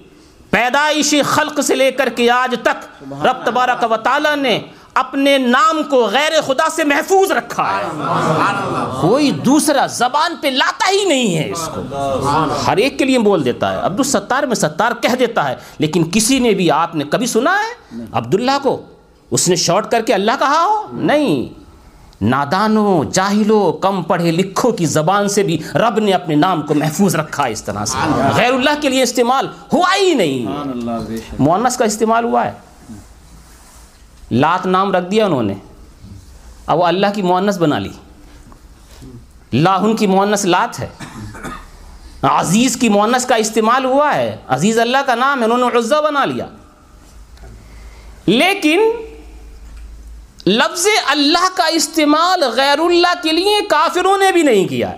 پیدائش 0.51 1.15
خلق 1.25 1.61
سے 1.61 1.75
لے 1.75 1.91
کر 1.91 2.09
کے 2.09 2.29
آج 2.31 2.55
تک 2.63 3.03
رب 3.25 3.45
تبارک 3.45 3.91
و 3.91 3.97
تعالیٰ 3.97 4.35
نے 4.35 4.59
اپنے 4.99 5.37
نام 5.37 5.83
کو 5.83 6.05
غیر 6.05 6.41
خدا 6.41 6.69
سے 6.69 6.83
محفوظ 6.83 7.31
رکھا 7.31 7.77
ہے۔ 7.77 7.83
کوئی 9.01 9.31
دوسرا 9.31 9.85
زبان 9.87 10.35
پہ 10.41 10.47
لاتا 10.47 10.91
ہی 10.91 11.05
نہیں 11.05 11.37
ہے 11.37 11.51
اس 11.51 11.69
کو۔ 11.73 11.81
ہر 12.67 12.77
ایک 12.77 12.99
کے 12.99 13.05
لیے 13.05 13.19
بول 13.19 13.45
دیتا 13.45 13.73
ہے۔ 13.73 13.79
عبد 13.81 13.99
الستار 13.99 14.43
میں 14.43 14.55
ستار 14.55 14.91
کہہ 15.01 15.15
دیتا 15.19 15.49
ہے۔ 15.49 15.55
لیکن 15.77 16.03
کسی 16.13 16.39
نے 16.39 16.51
بھی 16.51 16.71
آپ 16.71 16.95
نے 16.95 17.03
کبھی 17.03 17.25
سنا 17.25 17.55
ہے؟ 17.55 17.97
عبداللہ 18.11 18.51
کو۔ 18.63 18.81
اس 19.31 19.49
نے 19.49 19.55
شارٹ 19.55 19.91
کر 19.91 20.01
کے 20.01 20.13
اللہ 20.13 20.31
کہا 20.39 20.65
ہو؟ 20.65 20.87
نہیں۔ 20.91 21.67
نادانوں 22.21 23.03
جاہلوں 23.03 23.73
کم 23.73 24.03
پڑھے 24.03 24.31
لکھوں 24.31 24.71
کی 24.71 24.85
زبان 24.85 25.27
سے 25.29 25.43
بھی 25.43 25.57
رب 25.75 25.99
نے 25.99 26.11
اپنے 26.11 26.35
نام 26.35 26.61
کو 26.61 26.73
محفوظ 26.73 27.15
رکھا 27.15 27.47
ہے 27.47 27.51
اس 27.51 27.63
طرح 27.63 27.85
سے۔ 27.85 27.97
غیر 28.35 28.53
اللہ 28.53 28.69
کے 28.81 28.89
لیے 28.89 29.03
استعمال 29.03 29.47
ہوا 29.73 29.95
ہی 30.01 30.13
نہیں۔ 30.13 30.45
مونس 31.39 31.77
کا 31.77 31.85
استعمال 31.85 32.23
ہوا 32.23 32.45
ہے۔ 32.45 32.66
لات 34.31 34.65
نام 34.65 34.95
رکھ 34.95 35.11
دیا 35.11 35.25
انہوں 35.25 35.43
نے۔ 35.43 35.53
اب 36.67 36.77
وہ 36.77 36.83
اللہ 36.83 37.07
کی 37.15 37.21
مونس 37.21 37.57
بنا 37.57 37.79
لی۔ 37.79 37.91
لاہن 39.53 39.95
کی 39.95 40.07
مونس 40.07 40.45
لات 40.45 40.79
ہے۔ 40.79 40.87
عزیز 42.21 42.77
کی 42.77 42.89
مونس 42.89 43.25
کا 43.25 43.35
استعمال 43.35 43.85
ہوا 43.85 44.15
ہے۔ 44.15 44.37
عزیز 44.47 44.79
اللہ 44.79 44.97
کا 45.05 45.15
نام 45.15 45.39
ہے، 45.39 45.45
انہوں 45.45 45.57
نے 45.57 45.77
عزہ 45.77 45.95
بنا 46.03 46.25
لیا۔ 46.25 46.45
لیکن 48.25 48.79
لفظ 50.45 50.87
اللہ 51.07 51.47
کا 51.55 51.65
استعمال 51.65 52.43
غیر 52.43 52.79
اللہ 52.79 53.13
کے 53.23 53.31
لیے 53.31 53.65
کافروں 53.69 54.17
نے 54.17 54.31
بھی 54.31 54.43
نہیں 54.43 54.67
کیا 54.67 54.91
ہے۔ 54.91 54.97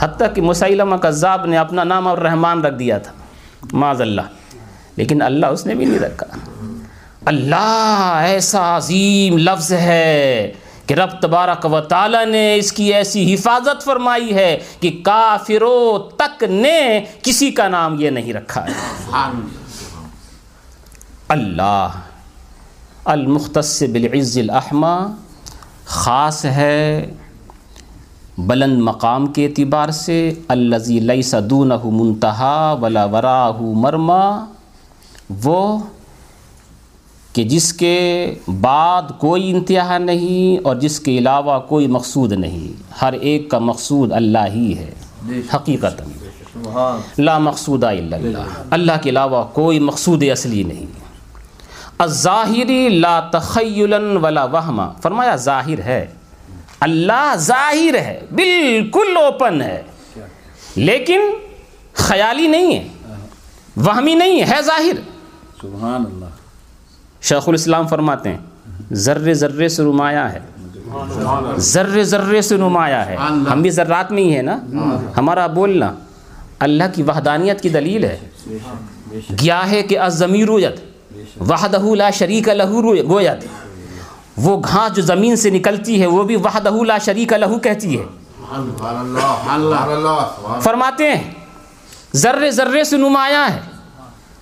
حتیٰ 0.00 0.34
کہ 0.34 0.40
مسلمہ 0.40 0.96
کذاب 0.96 1.46
نے 1.46 1.58
اپنا 1.58 1.84
نام 1.84 2.08
اور 2.08 2.18
رحمان 2.18 2.64
رکھ 2.64 2.74
دیا 2.74 2.98
تھا۔ 2.98 3.12
معاذ 3.72 4.00
اللہ۔ 4.00 4.20
لیکن 4.96 5.22
اللہ 5.22 5.46
اس 5.46 5.66
نے 5.66 5.74
بھی 5.74 5.84
نہیں 5.84 5.98
رکھا۔ 5.98 6.26
اللہ 7.24 8.20
ایسا 8.24 8.76
عظیم 8.76 9.38
لفظ 9.38 9.72
ہے 9.72 10.52
کہ 10.86 10.94
رب 10.94 11.10
تبارک 11.20 11.66
و 11.72 11.80
تعالی 11.80 12.24
نے 12.24 12.56
اس 12.56 12.72
کی 12.72 12.94
ایسی 12.94 13.34
حفاظت 13.34 13.84
فرمائی 13.84 14.34
ہے 14.34 14.58
کہ 14.80 15.00
کافروں 15.04 15.98
تک 16.16 16.44
نے 16.44 17.04
کسی 17.22 17.50
کا 17.50 17.68
نام 17.68 17.96
یہ 18.00 18.10
نہیں 18.10 18.32
رکھا 18.32 18.64
ہے۔ 18.66 18.72
اللہ 21.28 21.88
المختص 23.04 23.82
بالعز 23.92 24.38
الاحمى 24.38 25.12
خاص 25.84 26.44
ہے 26.44 27.10
بلند 28.38 28.82
مقام 28.82 29.26
کے 29.26 29.46
اعتبار 29.46 29.88
سے 29.88 30.34
الزی 30.48 31.00
لیس 31.00 31.34
دونہ 31.50 31.74
منتہا 31.84 32.76
ولا 32.80 33.04
وراہ 33.04 33.60
مرما 33.60 34.44
وہ 35.44 35.78
کہ 37.34 37.44
جس 37.44 37.72
کے 37.72 38.34
بعد 38.60 39.02
کوئی 39.18 39.50
انتہا 39.50 39.98
نہیں 39.98 40.60
اور 40.64 40.76
جس 40.76 41.00
کے 41.00 41.18
علاوہ 41.18 41.60
کوئی 41.60 41.86
مقصود 41.86 42.32
نہیں 42.32 42.82
ہر 43.02 43.12
ایک 43.12 43.50
کا 43.50 43.58
مقصود 43.58 44.12
اللہ 44.12 44.46
ہی 44.54 44.78
ہے۔ 44.78 44.90
حقیقت 45.54 46.02
لا 47.18 47.38
مقصود 47.38 47.84
الا 47.84 48.16
اللہ۔ 48.16 48.38
اللہ 48.70 48.92
کے 49.02 49.10
علاوہ 49.10 49.44
کوئی 49.52 49.78
مقصود 49.78 50.24
اصلی 50.32 50.62
نہیں۔ 50.62 50.86
الظاہری 51.98 52.88
لا 52.88 53.20
تخیلا 53.20 53.96
ولا 54.22 54.44
وہما۔ 54.44 54.88
فرمایا 55.02 55.36
ظاہر 55.36 55.78
ہے۔ 55.78 56.06
اللہ 56.80 57.34
ظاہر 57.36 57.94
ہے 57.94 58.20
بالکل 58.32 59.16
اوپن 59.16 59.62
ہے۔ 59.62 59.82
لیکن 60.76 61.20
خیالی 61.92 62.46
نہیں 62.46 62.74
ہے۔ 62.74 62.88
وہمی 63.76 64.14
نہیں 64.14 64.40
ہے 64.40 64.44
ہے 64.44 64.62
ظاہر۔ 64.62 64.94
سبحان 65.62 66.04
اللہ۔ 66.12 66.23
شیخ 67.24 67.48
الاسلام 67.48 67.86
فرماتے 67.86 68.28
ہیں، 68.28 68.38
ذرے 68.92 69.34
ذرے 69.34 69.68
سے 69.68 69.82
نمایاں 69.82 70.28
ہے۔ 70.28 70.38
ذرے 71.56 72.04
ذرے 72.04 72.42
سے 72.42 72.56
نمایاں 72.56 73.04
ہے۔ 73.04 73.16
ہم 73.52 73.62
بھی 73.62 73.70
ذرات 73.70 74.12
میں 74.12 74.22
ہی 74.22 74.36
ہے 74.36 74.42
نا۔ 74.42 74.58
ہمارا 75.16 75.46
بولنا 75.46 75.94
اللہ 76.58 76.84
کی 76.94 77.02
وحدانیت 77.02 77.60
کی 77.60 77.68
دلیل 77.68 78.04
ہے۔ 78.04 78.18
گیا 79.42 79.70
ہے 79.70 79.82
کہ 79.82 79.98
الضمیر 79.98 80.46
رویت۔ 80.46 80.80
وحدہ 81.40 81.94
لا 81.94 82.10
شریک 82.10 82.48
لہو 82.48 82.94
گویت۔ 83.08 83.46
وہ 84.36 84.62
گھاس 84.72 84.96
جو 84.96 85.02
زمین 85.02 85.36
سے 85.36 85.50
نکلتی 85.50 86.00
ہے، 86.00 86.06
وہ 86.06 86.22
بھی 86.22 86.36
وحدہ 86.36 86.70
لا 86.86 86.98
شریک 86.98 87.32
لہو 87.32 87.58
کہتی 87.58 87.98
ہے۔ 87.98 88.04
فرماتے 90.60 91.14
ہیں، 91.14 91.30
ذرے 92.14 92.50
ذرے 92.50 92.84
سے 92.84 92.96
نمایاں 92.96 93.48
ہے، 93.48 93.60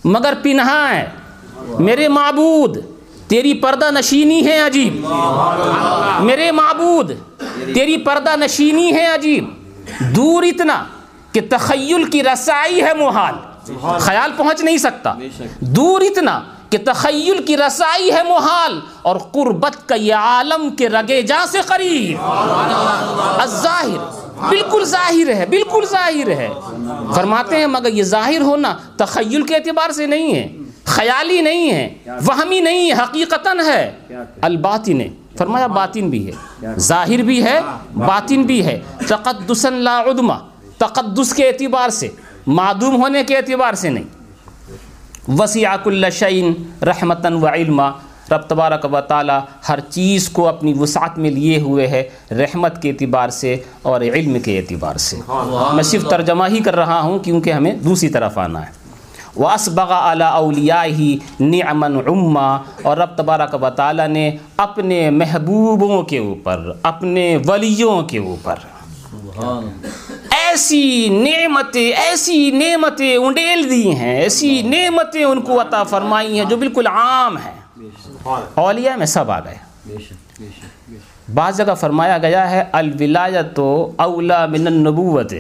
مگر 0.05 0.35
پنہا 0.43 0.89
ہے۔ 0.95 1.22
میرے 1.69 2.09
معبود، 2.09 2.79
تیری 3.29 3.55
پردہ 3.55 3.91
نشینی 3.91 4.47
ہے 4.47 4.59
عجیب۔ 4.59 5.07
میرے 6.21 6.51
معبود، 6.53 7.13
تیری 7.75 7.97
پردہ 7.97 8.37
نشینی 8.37 8.93
ہے 8.93 9.07
عجیب۔ 9.07 9.49
دور 10.17 10.43
اتنا 10.43 10.85
کہ 11.33 11.41
تخیل 11.51 12.05
کی 12.05 12.25
رسائی 12.25 12.83
ہے 12.83 12.95
محال۔ 12.95 13.35
خیال 14.01 14.33
پہنچ 14.37 14.61
نہیں 14.61 14.77
سکتا۔ 14.77 15.15
دور 15.61 16.01
اتنا 16.01 16.41
کہ 16.71 16.79
تخیل 16.85 17.43
کی 17.43 17.57
رسائی 17.57 18.13
ہے 18.13 18.23
محال۔ 18.23 18.81
اور 19.03 19.17
قربت 19.17 19.89
کا 19.89 19.95
یہ 19.95 20.15
عالم 20.15 20.71
کے 20.71 20.89
رگے 20.89 21.23
جا 21.23 21.45
سے 21.49 21.59
قریب۔ 21.67 22.19
الظاہر 23.41 24.21
بالکل 24.49 24.85
ظاہر 24.85 25.35
ہے، 25.35 25.47
بالکل 25.51 25.85
ظاہر 25.91 26.29
ہے۔ 26.29 26.49
فرماتے 27.15 27.57
ہیں 27.57 27.67
مگر 27.67 27.93
یہ 27.93 28.03
ظاہر 28.03 28.41
ہونا 28.41 28.77
تخیل 28.97 29.43
کے 29.43 29.55
اعتبار 29.55 29.91
سے 29.91 30.07
نہیں 30.07 30.35
ہے۔ 30.35 30.49
خیالی 30.85 31.41
نہیں 31.41 31.71
ہے 31.71 31.89
وہمی 32.07 32.61
نہیں 32.61 32.91
ہے 32.91 32.93
حقیقتاً 32.93 33.59
ہے۔ 33.67 33.91
الباطن 34.41 35.01
فرمایا 35.39 35.67
باطن 35.67 36.11
بھی 36.11 36.27
ہے۔ 36.27 36.67
ظاہر 36.79 37.23
بھی 37.23 37.45
ہے 37.45 37.61
باطن 37.95 38.43
بھی 38.43 38.67
ہے۔ 38.67 38.81
تقدسن 39.09 39.73
لا 39.73 40.01
عدمہ 40.01 40.33
تقدس 40.79 41.35
کے 41.35 41.49
اعتبار 41.49 41.89
سے 41.89 42.09
معدوم 42.47 43.03
ہونے 43.03 43.25
کے 43.25 43.37
اعتبار 43.37 43.75
سے 43.75 43.89
نہیں۔ 43.89 44.05
وسیع 45.39 45.69
کل 45.85 46.05
شعین 46.13 46.53
رحمتاً 46.83 47.33
و 47.35 47.47
علما۔ 47.47 47.91
رب 48.31 48.43
تبارک 48.43 48.87
و 48.93 49.01
تعالی 49.01 49.33
ہر 49.69 49.81
چیز 49.81 50.29
کو 50.29 50.49
اپنی 50.49 50.75
وسعت 50.79 51.19
میں 51.19 51.31
لیے 51.31 51.61
ہوئے 51.61 51.87
ہے 51.87 52.09
رحمت 52.31 52.83
کے 52.83 52.91
اعتبار 52.91 53.29
سے 53.29 53.57
اور 53.83 54.01
علم 54.01 54.41
کے 54.41 54.59
اعتبار 54.59 54.97
سے۔ 54.97 55.17
میں 55.73 55.83
صرف 55.83 56.05
ترجمہ 56.09 56.45
ہی 56.51 56.61
کر 56.61 56.77
رہا 56.77 57.01
ہوں 57.01 57.19
کیونکہ 57.19 57.53
ہمیں 57.53 57.75
دوسری 57.75 58.09
طرف 58.09 58.39
آنا 58.39 58.67
ہے۔ 58.67 58.82
واسبغ 59.37 59.93
علی 59.93 60.25
اولیاء 60.25 60.85
ہی 60.85 61.19
نعمن 61.41 61.97
عما 62.07 62.59
اور 62.83 62.97
رب 62.97 63.17
تبارک 63.17 63.63
و 63.63 63.71
تعالی 63.71 64.07
نے 64.07 64.37
اپنے 64.57 65.11
محبوبوں 65.11 66.03
کے 66.03 66.19
اوپر 66.19 66.61
اپنے 66.83 67.39
ولیوں 67.47 68.03
کے 68.03 68.19
اوپر 68.19 68.55
ایسی 70.31 71.09
نعمتیں 71.09 71.93
ایسی 71.93 72.51
نعمتیں 72.51 73.17
انڈیل 73.17 73.71
دی 73.71 73.95
ہیں 73.95 74.21
ایسی 74.21 74.63
نعمتیں 74.63 75.25
ان 75.25 75.41
کو 75.41 75.61
عطا 75.61 75.83
فرمائی 75.83 76.39
ہیں 76.39 76.45
جو 76.45 76.57
بالکل 76.57 76.87
عام 76.87 77.37
ہیں۔ 77.37 77.61
اولیاء 78.55 78.97
میں 78.97 79.07
سب 79.07 79.31
آ 79.31 79.41
گئے۔ 79.41 79.57
بعض 81.35 81.57
جگہ 81.57 81.75
فرمایا 81.81 82.19
گیا 82.19 82.51
ہے 82.51 82.65
الولایت 82.73 83.59
اولا 83.97 84.47
من 84.47 84.67
النبوت۔ 84.67 85.33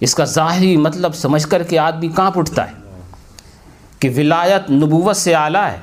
اس 0.00 0.14
کا 0.14 0.24
ظاہری 0.24 0.76
مطلب 0.76 1.14
سمجھ 1.14 1.46
کر 1.46 1.62
کے 1.62 1.78
آدمی 1.78 2.08
کہاں 2.08 2.30
اٹھتا 2.36 2.66
ہے 2.66 2.72
کہ 3.98 4.10
ولایت 4.16 4.70
نبوت 4.70 5.16
سے 5.16 5.34
اعلیٰ 5.34 5.70
ہے۔ 5.70 5.78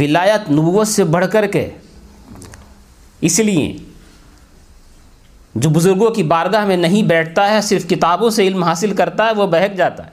ولایت 0.00 0.50
نبوت 0.50 0.88
سے 0.88 1.04
بڑھ 1.04 1.26
کر 1.32 1.46
کے۔ 1.46 1.70
اس 3.20 3.38
لیے 3.38 3.76
جو 5.54 5.70
بزرگوں 5.70 6.10
کی 6.10 6.22
بارگاہ 6.22 6.64
میں 6.64 6.76
نہیں 6.76 7.02
بیٹھتا 7.02 7.50
ہے 7.50 7.60
صرف 7.60 7.88
کتابوں 7.88 8.30
سے 8.30 8.46
علم 8.46 8.62
حاصل 8.62 8.92
کرتا 8.94 9.26
ہے 9.26 9.32
وہ 9.32 9.46
بہک 9.46 9.76
جاتا 9.76 10.06
ہے۔ 10.06 10.10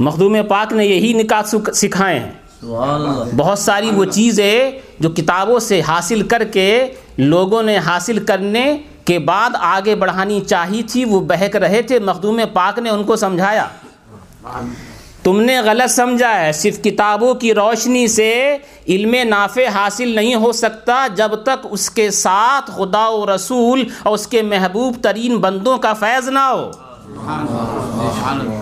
مخدوم 0.00 0.36
پاک 0.48 0.72
نے 0.72 0.84
یہی 0.86 1.12
نکات 1.12 1.76
سکھائے 1.76 2.18
ہیں۔ 2.18 2.32
بہت 3.36 3.58
ساری 3.58 3.90
وہ 3.90 4.04
چیزیں 4.04 4.70
جو 5.00 5.10
کتابوں 5.10 5.58
سے 5.58 5.80
حاصل 5.88 6.22
کر 6.28 6.44
کے 6.44 6.92
لوگوں 7.16 7.62
نے 7.62 7.78
حاصل 7.78 8.24
کرنے 8.24 8.76
کے 9.08 9.18
بعد 9.18 9.50
آگے 9.60 9.94
بڑھانی 9.94 10.40
چاہی 10.40 10.82
تھی، 10.82 11.04
وہ 11.04 11.20
بہک 11.20 11.56
رہے 11.56 11.82
تھے۔ 11.82 11.98
مخدوم 11.98 12.40
پاک 12.52 12.78
نے 12.78 12.90
ان 12.90 13.04
کو 13.04 13.16
سمجھایا۔ 13.16 13.68
تم 15.22 15.40
نے 15.40 15.58
غلط 15.58 15.90
سمجھا 15.90 16.40
ہے۔ 16.40 16.52
صرف 16.52 16.82
کتابوں 16.82 17.34
کی 17.34 17.54
روشنی 17.54 18.06
سے 18.06 18.56
علم 18.88 19.14
نافع 19.28 19.66
حاصل 19.74 20.08
نہیں 20.08 20.34
ہو 20.34 20.52
سکتا 20.52 21.06
جب 21.16 21.30
تک 21.42 21.66
اس 21.70 21.90
کے 21.90 22.10
ساتھ 22.10 22.70
خدا 22.70 23.08
و 23.08 23.34
رسول 23.34 23.84
اور 24.02 24.14
اس 24.14 24.26
کے 24.26 24.42
محبوب 24.42 24.96
ترین 25.02 25.36
بندوں 25.36 25.78
کا 25.78 25.92
فیض 25.92 26.28
نہ 26.28 26.38
ہو۔ 26.38 26.70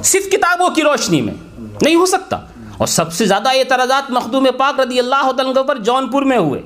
صرف 0.02 0.30
کتابوں 0.32 0.70
کی 0.70 0.82
روشنی 0.82 1.20
میں 1.20 1.34
نہیں 1.82 1.94
ہو 1.94 2.06
سکتا۔ 2.06 2.36
اور 2.78 2.86
سب 2.86 3.12
سے 3.12 3.26
زیادہ 3.26 3.48
اعتراضات 3.48 4.10
مخدوم 4.10 4.48
پاک 4.58 4.80
رضی 4.80 4.98
اللہ 4.98 5.40
عنہ 5.40 5.62
پر 5.62 5.78
جونپور 5.78 6.22
میں 6.22 6.38
ہوئے۔ 6.38 6.62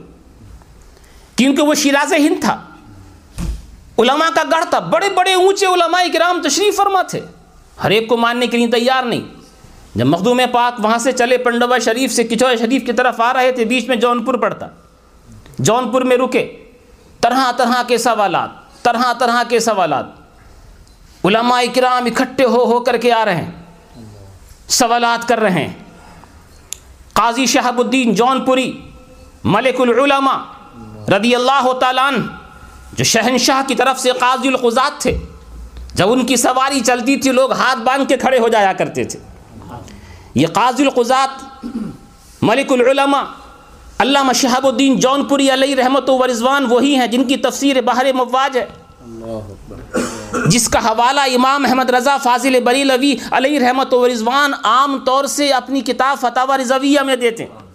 کیونکہ 1.36 1.62
وہ 1.62 1.74
شیراز 1.74 2.12
ہند 2.12 2.40
تھا۔ 2.40 2.62
علماء 4.00 4.28
کا 4.34 4.42
گڑھ 4.52 4.64
تھا، 4.70 4.78
بڑے 4.78 5.08
بڑے 5.08 5.34
اونچے 5.34 5.66
علماء 5.66 6.02
کرام 6.12 6.42
تشریف 6.42 6.76
فرما 6.76 7.02
تھے۔ 7.02 7.20
ہر 7.84 7.90
ایک 7.90 8.08
کو 8.08 8.16
ماننے 8.16 8.46
کے 8.46 8.56
لیے 8.56 8.66
تیار 8.66 9.02
نہیں۔ 9.02 9.20
جب 9.94 10.06
مخدوم 10.06 10.40
پاک 10.52 10.84
وہاں 10.84 10.98
سے 10.98 11.12
چلے 11.12 11.38
پنڈوا 11.38 11.78
شریف 11.78 12.12
سے 12.12 12.24
کچوہ 12.24 12.56
شریف 12.58 12.86
کی 12.86 12.92
طرف 12.92 13.20
آ 13.20 13.32
رہے 13.32 13.52
تھے، 13.52 13.64
بیچ 13.64 13.88
میں 13.88 13.96
جونپور 13.96 14.34
پڑتا۔ 14.34 14.66
جونپور 15.58 16.02
میں 16.02 16.16
رکے۔ 16.16 16.64
طرح 17.20 17.52
طرح 17.52 17.82
کے 17.88 17.98
سوالات، 17.98 18.82
طرح 18.82 19.12
طرح 19.12 19.42
کے 19.48 19.60
سوالات۔ 19.60 20.04
علماء 21.24 21.60
کرام 21.74 22.04
اکٹھے 22.04 22.44
ہو 22.44 22.64
ہو 22.64 22.80
کر 22.80 22.96
کے 22.96 23.12
آ 23.12 23.24
رہے 23.24 23.36
ہیں۔ 23.36 23.50
سوالات 24.68 25.28
کر 25.28 25.40
رہے 25.40 25.64
ہیں۔ 25.64 25.72
قاضی 27.12 27.46
شہاب 27.46 27.78
الدین 27.78 28.14
جونپوری، 28.14 28.80
ملک 29.44 29.80
العلماء 29.80 30.38
رضی 31.16 31.34
اللہ 31.34 31.72
تعالیٰ 31.72 32.04
عنہ 32.04 32.22
جو 32.92 33.04
شہنشاہ 33.04 33.62
کی 33.68 33.74
طرف 33.74 34.00
سے 34.00 34.10
قاضی 34.10 34.48
القضات 34.48 35.00
تھے 35.00 35.18
جب 35.94 36.12
ان 36.12 36.26
کی 36.26 36.36
سواری 36.36 36.80
چلتی 36.80 37.16
تھی 37.16 37.32
لوگ 37.32 37.52
ہاتھ 37.52 37.78
باندھ 37.78 38.08
کے 38.08 38.16
کھڑے 38.16 38.38
ہو 38.38 38.48
جایا 38.48 38.72
کرتے 38.72 39.04
تھے۔ 39.04 39.18
یہ 40.34 40.46
قاضی 40.46 40.82
القضات 40.82 41.64
ملک 42.42 42.72
العلماء 42.72 43.22
علامہ 43.98 44.32
شہاب 44.32 44.66
الدین 44.66 44.96
جونپوری 44.96 45.50
علیہ 45.50 45.74
رحمت 45.74 46.10
و 46.10 46.26
رضوان 46.26 46.66
وہی 46.70 46.96
ہیں 46.96 47.06
جن 47.06 47.24
کی 47.24 47.36
تفسیر 47.36 47.80
بحر 47.80 48.06
مواج 48.14 48.58
ہے۔ 48.58 48.66
جس 50.46 50.68
کا 50.68 50.78
حوالہ 50.78 51.20
امام 51.20 51.64
احمد 51.64 51.90
رضا 51.90 52.16
فاضل 52.16 52.60
بریلوی 52.64 53.14
علیہ 53.30 53.60
رحمت 53.60 53.94
و 53.94 54.08
رضوان 54.08 54.52
عام 54.64 54.98
طور 54.98 55.24
سے 55.24 55.50
اپنی 55.50 55.80
کتاب 55.80 56.18
فتح 56.20 56.56
رضویہ 56.56 57.00
میں 57.00 57.16
دیتے 57.16 57.44
ہیں۔ 57.44 57.70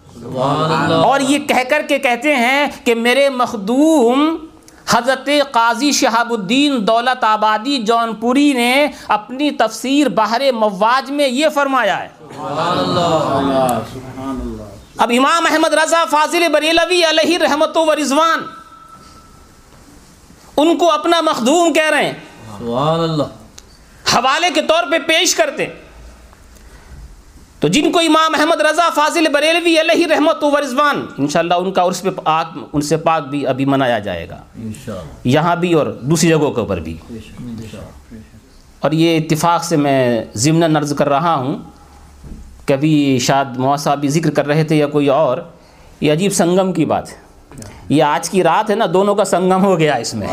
اور 0.93 1.19
یہ 1.19 1.39
کہہ 1.39 1.69
کر 1.69 1.81
کے 1.89 1.99
کہتے 1.99 2.35
ہیں 2.35 2.67
کہ 2.83 2.95
میرے 2.95 3.29
مخدوم 3.29 4.35
حضرت 4.89 5.29
قاضی 5.51 5.91
شہاب 5.91 6.31
الدین 6.33 6.87
دولت 6.87 7.23
آبادی 7.23 7.77
جونپوری 7.77 8.53
نے 8.53 8.87
اپنی 9.07 9.51
تفسیر 9.51 10.09
بحر 10.09 10.41
مواج 10.53 11.11
میں 11.11 11.27
یہ 11.27 11.49
فرمایا 11.49 11.97
ہے۔ 12.03 12.09
اب 14.97 15.11
امام 15.17 15.45
احمد 15.51 15.73
رضا 15.73 16.03
فاضل 16.11 16.47
بریلوی 16.53 17.01
علیہ 17.09 17.37
رحمت 17.37 17.77
و 17.77 17.95
رضوان 17.95 18.39
ان 20.57 20.77
کو 20.77 20.91
اپنا 20.91 21.21
مخدوم 21.21 21.73
کہہ 21.73 21.89
رہے 21.89 22.05
ہیں۔ 22.05 22.13
حوالے 24.13 24.49
کے 24.49 24.61
طور 24.61 24.83
پہ 24.91 24.99
پیش 24.99 25.35
کرتے 25.35 25.65
تو 27.65 27.69
جن 27.69 27.91
کو 27.91 27.99
امام 27.99 28.35
احمد 28.39 28.61
رضا 28.61 28.89
فاضل 28.95 29.27
بریلوی 29.33 29.75
علیہ 29.79 30.07
رحمت 30.07 30.43
و 30.43 30.61
رضوان 30.61 31.05
انشاءاللہ 31.17 31.53
ان 31.53 31.71
کا 31.71 31.83
عرس 31.83 32.01
پہ 32.01 32.09
ان 32.73 32.81
سے 32.81 32.97
پاک 32.97 33.23
بھی 33.27 33.47
ابھی 33.47 33.65
منایا 33.65 33.99
جائے 33.99 34.29
گا۔ 34.29 34.37
یہاں 35.23 35.55
بھی 35.55 35.73
اور 35.73 35.87
دوسری 35.87 36.29
جگہوں 36.29 36.51
کے 36.51 36.59
اوپر 36.61 36.79
بھی۔ 36.79 36.97
اور 38.79 38.91
یہ 38.91 39.17
اتفاق 39.17 39.63
سے 39.63 39.77
میں 39.77 40.23
ضمن 40.33 40.73
نرز 40.73 40.93
کر 40.97 41.09
رہا 41.09 41.35
ہوں 41.35 41.57
کبھی 42.65 43.19
شاید 43.21 43.57
مواسا 43.57 43.95
بھی 43.95 44.09
ذکر 44.09 44.31
کر 44.31 44.47
رہے 44.47 44.63
تھے 44.63 44.75
یا 44.75 44.87
کوئی 44.87 45.07
اور 45.07 45.37
یہ 46.01 46.11
عجیب 46.11 46.33
سنگم 46.33 46.73
کی 46.73 46.85
بات 46.85 47.09
ہے۔ 47.11 47.17
یہ 47.89 48.03
آج 48.03 48.29
کی 48.29 48.43
رات 48.43 48.69
ہے 48.69 48.75
نا 48.75 48.85
دونوں 48.93 49.15
کا 49.15 49.25
سنگم 49.25 49.65
ہو 49.65 49.79
گیا 49.79 49.93
اس 49.93 50.13
میں۔ 50.13 50.27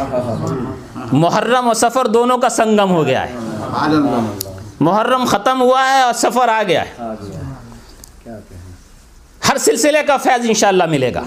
محرم 1.13 1.67
اور 1.67 1.75
سفر 1.75 2.07
دونوں 2.07 2.39
کا 2.39 2.49
سنگم 2.49 2.91
ہو 2.91 3.07
گیا 3.07 3.29
ہے۔ 3.29 3.35
محرم 4.85 5.25
ختم 5.25 5.61
ہوا 5.63 5.83
ہے 5.91 6.01
اور 6.03 6.13
سفر 6.23 6.49
آ 6.49 6.63
گیا 6.63 6.85
ہے۔ 6.85 6.95
ہر 9.49 9.57
سلسلے 9.59 10.03
کا 10.07 10.17
فیض 10.17 10.47
انشاءاللہ 10.49 10.87
ملے 10.91 11.13
گا۔ 11.15 11.23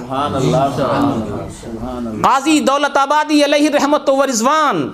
قاضی 2.23 2.59
دولت 2.67 2.97
آبادی 2.97 3.43
علیہ 3.45 3.69
رحمت 3.69 4.09
و 4.09 4.25
رضوان 4.25 4.87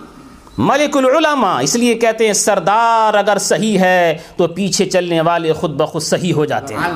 ملک 0.57 0.97
العلماء 0.97 1.59
اس 1.61 1.75
لیے 1.75 1.93
کہتے 1.95 2.25
ہیں 2.25 2.33
سردار 2.33 3.13
اگر 3.13 3.37
صحیح 3.41 3.77
ہے 3.79 4.17
تو 4.37 4.47
پیچھے 4.47 4.85
چلنے 4.85 5.21
والے 5.21 5.53
خود 5.53 5.71
بخود 5.71 6.01
صحیح 6.01 6.33
ہو 6.33 6.45
جاتے 6.45 6.73
ہیں۔ 6.73 6.91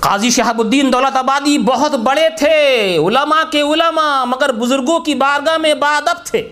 قاضی 0.00 0.30
شہاب 0.30 0.60
الدین 0.60 0.92
دولت 0.92 1.16
آبادی 1.16 1.56
بہت 1.58 1.94
بڑے 2.04 2.28
تھے 2.38 2.56
علماء 2.96 3.42
کے 3.50 3.60
علماء 3.62 4.24
مگر 4.24 4.52
بزرگوں 4.52 4.98
کی 5.00 5.14
بارگاہ 5.14 5.56
میں 5.58 5.74
بادب 5.74 6.24
تھے۔ 6.24 6.42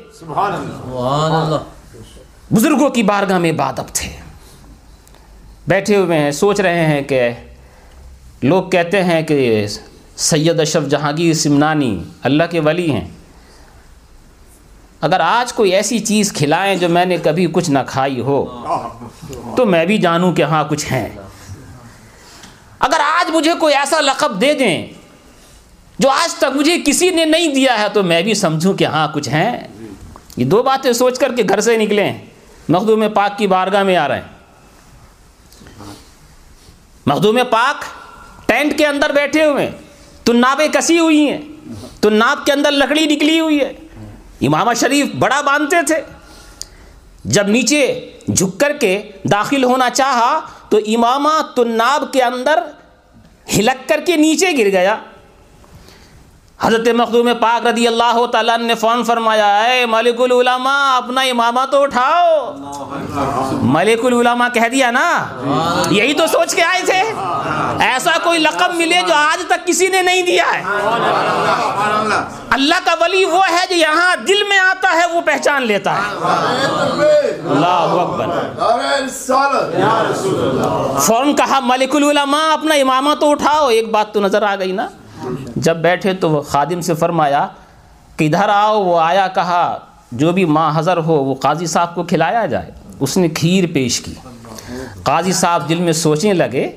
بزرگوں 2.52 2.90
کی 2.90 3.02
بارگاہ 3.02 3.38
میں 3.38 3.53
بادب 3.53 3.85
تھے۔ 3.92 4.11
بیٹھے 5.68 5.96
ہوئے 5.96 6.18
ہیں، 6.18 6.31
سوچ 6.31 6.61
رہے 6.61 6.87
ہیں 6.87 7.03
کہ 7.03 7.31
لوگ 8.42 8.70
کہتے 8.70 9.05
ہیں 9.05 9.22
کہ 9.22 9.66
سید 10.16 10.61
اشرف 10.61 10.88
جہانگیر 10.88 11.33
سمنانی 11.33 12.05
اللہ 12.22 12.42
کے 12.50 12.61
ولی 12.61 12.90
ہیں۔ 12.90 13.09
اگر 15.00 15.20
آج 15.20 15.53
کوئی 15.53 15.74
ایسی 15.74 15.98
چیز 15.98 16.33
کھلائیں 16.33 16.76
جو 16.76 16.88
میں 16.88 17.05
نے 17.05 17.16
کبھی 17.22 17.46
کچھ 17.53 17.70
نہ 17.70 17.79
کھائی 17.87 18.20
ہو، 18.20 18.66
تو 19.57 19.66
میں 19.66 19.87
بھی 19.87 19.98
جانوں 19.98 20.33
کہ 20.33 20.42
ہاں 20.42 20.64
کچھ 20.68 20.92
ہیں۔ 20.92 21.09
اگر 22.79 23.00
آج 23.00 23.31
مجھے 23.31 23.53
کوئی 23.61 23.74
ایسا 23.74 24.00
لقب 24.00 24.40
دے 24.40 24.55
دیں 24.55 24.87
جو 25.98 26.11
آج 26.11 26.35
تک 26.35 26.57
مجھے 26.57 26.76
کسی 26.87 27.11
نے 27.11 27.24
نہیں 27.24 27.55
دیا 27.55 27.79
ہے، 27.79 27.87
تو 27.92 28.03
میں 28.03 28.22
بھی 28.22 28.35
سمجھوں 28.35 28.74
کہ 28.74 28.85
ہاں 28.85 29.09
کچھ 29.14 29.29
ہیں۔ 29.29 29.59
یہ 30.37 30.44
دو 30.44 30.62
باتیں 30.62 30.92
سوچ 30.92 31.18
کر 31.18 31.35
کے 31.37 31.42
گھر 31.48 31.61
سے 31.61 31.76
نکلیں 31.76 32.18
مخدوم 32.68 33.05
پاک 33.14 33.38
کی 33.38 33.46
بارگاہ 33.46 33.83
میں 33.83 33.96
آ 33.96 34.09
رہے 34.09 34.14
ہیں۔ 34.14 34.29
مخدوم 37.07 37.38
پاک 37.51 37.85
ٹینٹ 38.48 38.79
کے 38.79 38.87
اندر 38.87 39.12
بیٹھے 39.12 39.44
ہوئے 39.44 39.70
تو 40.25 40.33
نابیں 40.33 40.68
کسی 40.68 40.98
ہوئی 40.98 41.31
ہیں۔ 41.31 41.42
تو 42.01 42.11
ناب 42.11 42.46
کے 42.46 42.53
اندر 42.53 42.70
لکڑی 42.70 43.07
نکلی 43.07 43.40
ہوئی 43.40 43.61
ہے۔ 43.61 43.72
امامہ 44.46 44.75
شریف 44.75 45.07
بڑا 45.18 45.40
باندھتے 45.40 45.77
تھے۔ 45.87 46.01
جب 47.25 47.48
نیچے 47.48 48.11
جھک 48.37 48.61
کر 48.61 48.72
کے 48.81 49.03
داخل 49.31 49.64
ہونا 49.64 49.90
چاہا 49.90 50.40
تو 50.68 50.77
امامہ 50.77 51.55
تناب 51.57 52.12
کے 52.12 52.22
اندر 52.22 52.59
ہلک 53.59 53.88
کر 53.88 54.01
کے 54.07 54.16
نیچے 54.16 54.53
گر 54.53 54.70
گیا۔ 54.72 54.96
حضرت 56.62 56.88
مخدوم 56.88 57.29
پاک 57.40 57.66
رضی 57.66 57.87
اللہ 57.87 58.27
تعالیٰ 58.33 58.59
نے 58.59 58.75
فون 58.75 59.05
فرمایا، 59.05 59.62
اے 59.62 59.87
ملک 59.87 60.20
العلماء، 60.20 60.96
اپنا 60.96 61.20
امامہ 61.20 61.61
تو 61.70 61.83
اٹھاؤ۔ 61.83 62.55
ملک 63.53 64.05
العلماء 64.05 64.48
کہہ 64.55 64.68
دیا 64.68 64.90
نا؟ 64.90 65.27
یہی 65.90 66.12
تو 66.14 66.27
سوچ 66.27 66.55
کے 66.55 66.62
آئے 66.62 66.81
تھے۔ 66.87 67.12
ایسا 67.85 68.11
کوئی 68.22 68.38
لقب 68.38 68.75
ملے 68.75 69.01
جو 69.09 69.14
آج 69.14 69.46
تک 69.46 69.66
کسی 69.66 69.88
نے 69.88 70.03
نہیں 70.03 70.22
دیا 70.22 70.44
ہے۔ 70.55 70.62
اللہ 72.51 72.75
کا 72.85 72.94
ولی 73.01 73.25
وہ 73.25 73.40
ہے 73.51 73.64
جو 73.70 73.75
یہاں 73.75 74.16
دل 74.16 74.42
میں 74.48 74.59
آتا 74.59 74.92
ہے، 74.92 75.07
وہ 75.07 75.20
پہچان 75.20 75.62
لیتا 75.62 75.94
ہے۔ 75.94 76.01
اللہ 77.51 77.66
اکبر۔ 77.66 78.27
فوراً 81.01 81.35
کہا، 81.35 81.61
ملک 81.61 81.96
العلماء، 81.96 82.53
اپنا 82.53 82.75
امامہ 82.75 83.14
تو 83.14 83.31
اٹھاؤ۔ 83.31 83.68
ایک 83.68 83.90
بات 83.90 84.14
تو 84.14 84.20
نظر 84.20 84.42
آ 84.42 84.55
گئی 84.57 84.72
نا۔ 84.72 84.88
جب 85.56 85.76
بیٹھے 85.76 86.14
تو 86.14 86.30
وہ 86.30 86.42
خادم 86.42 86.80
سے 86.80 86.94
فرمایا 86.94 87.48
کہ 88.16 88.24
ادھر 88.24 88.48
آؤ، 88.48 88.85
وہ 88.85 89.00
آیا 89.00 89.28
کہا، 89.28 89.78
جو 90.12 90.32
بھی 90.32 90.44
ماں 90.44 90.72
حضر 90.76 90.96
ہو، 90.96 91.24
وہ 91.24 91.35
قاضی 91.35 91.66
صاحب 91.66 91.94
کو 91.94 92.02
کھلایا 92.02 92.46
جائے۔ 92.46 92.70
اس 93.00 93.16
نے 93.16 93.28
کھیر 93.28 93.64
پیش 93.74 94.00
کی۔ 94.00 94.14
قاضی 95.02 95.32
صاحب 95.32 95.68
دل 95.68 95.80
میں 95.80 95.92
سوچنے 95.92 96.32
لگے، 96.32 96.70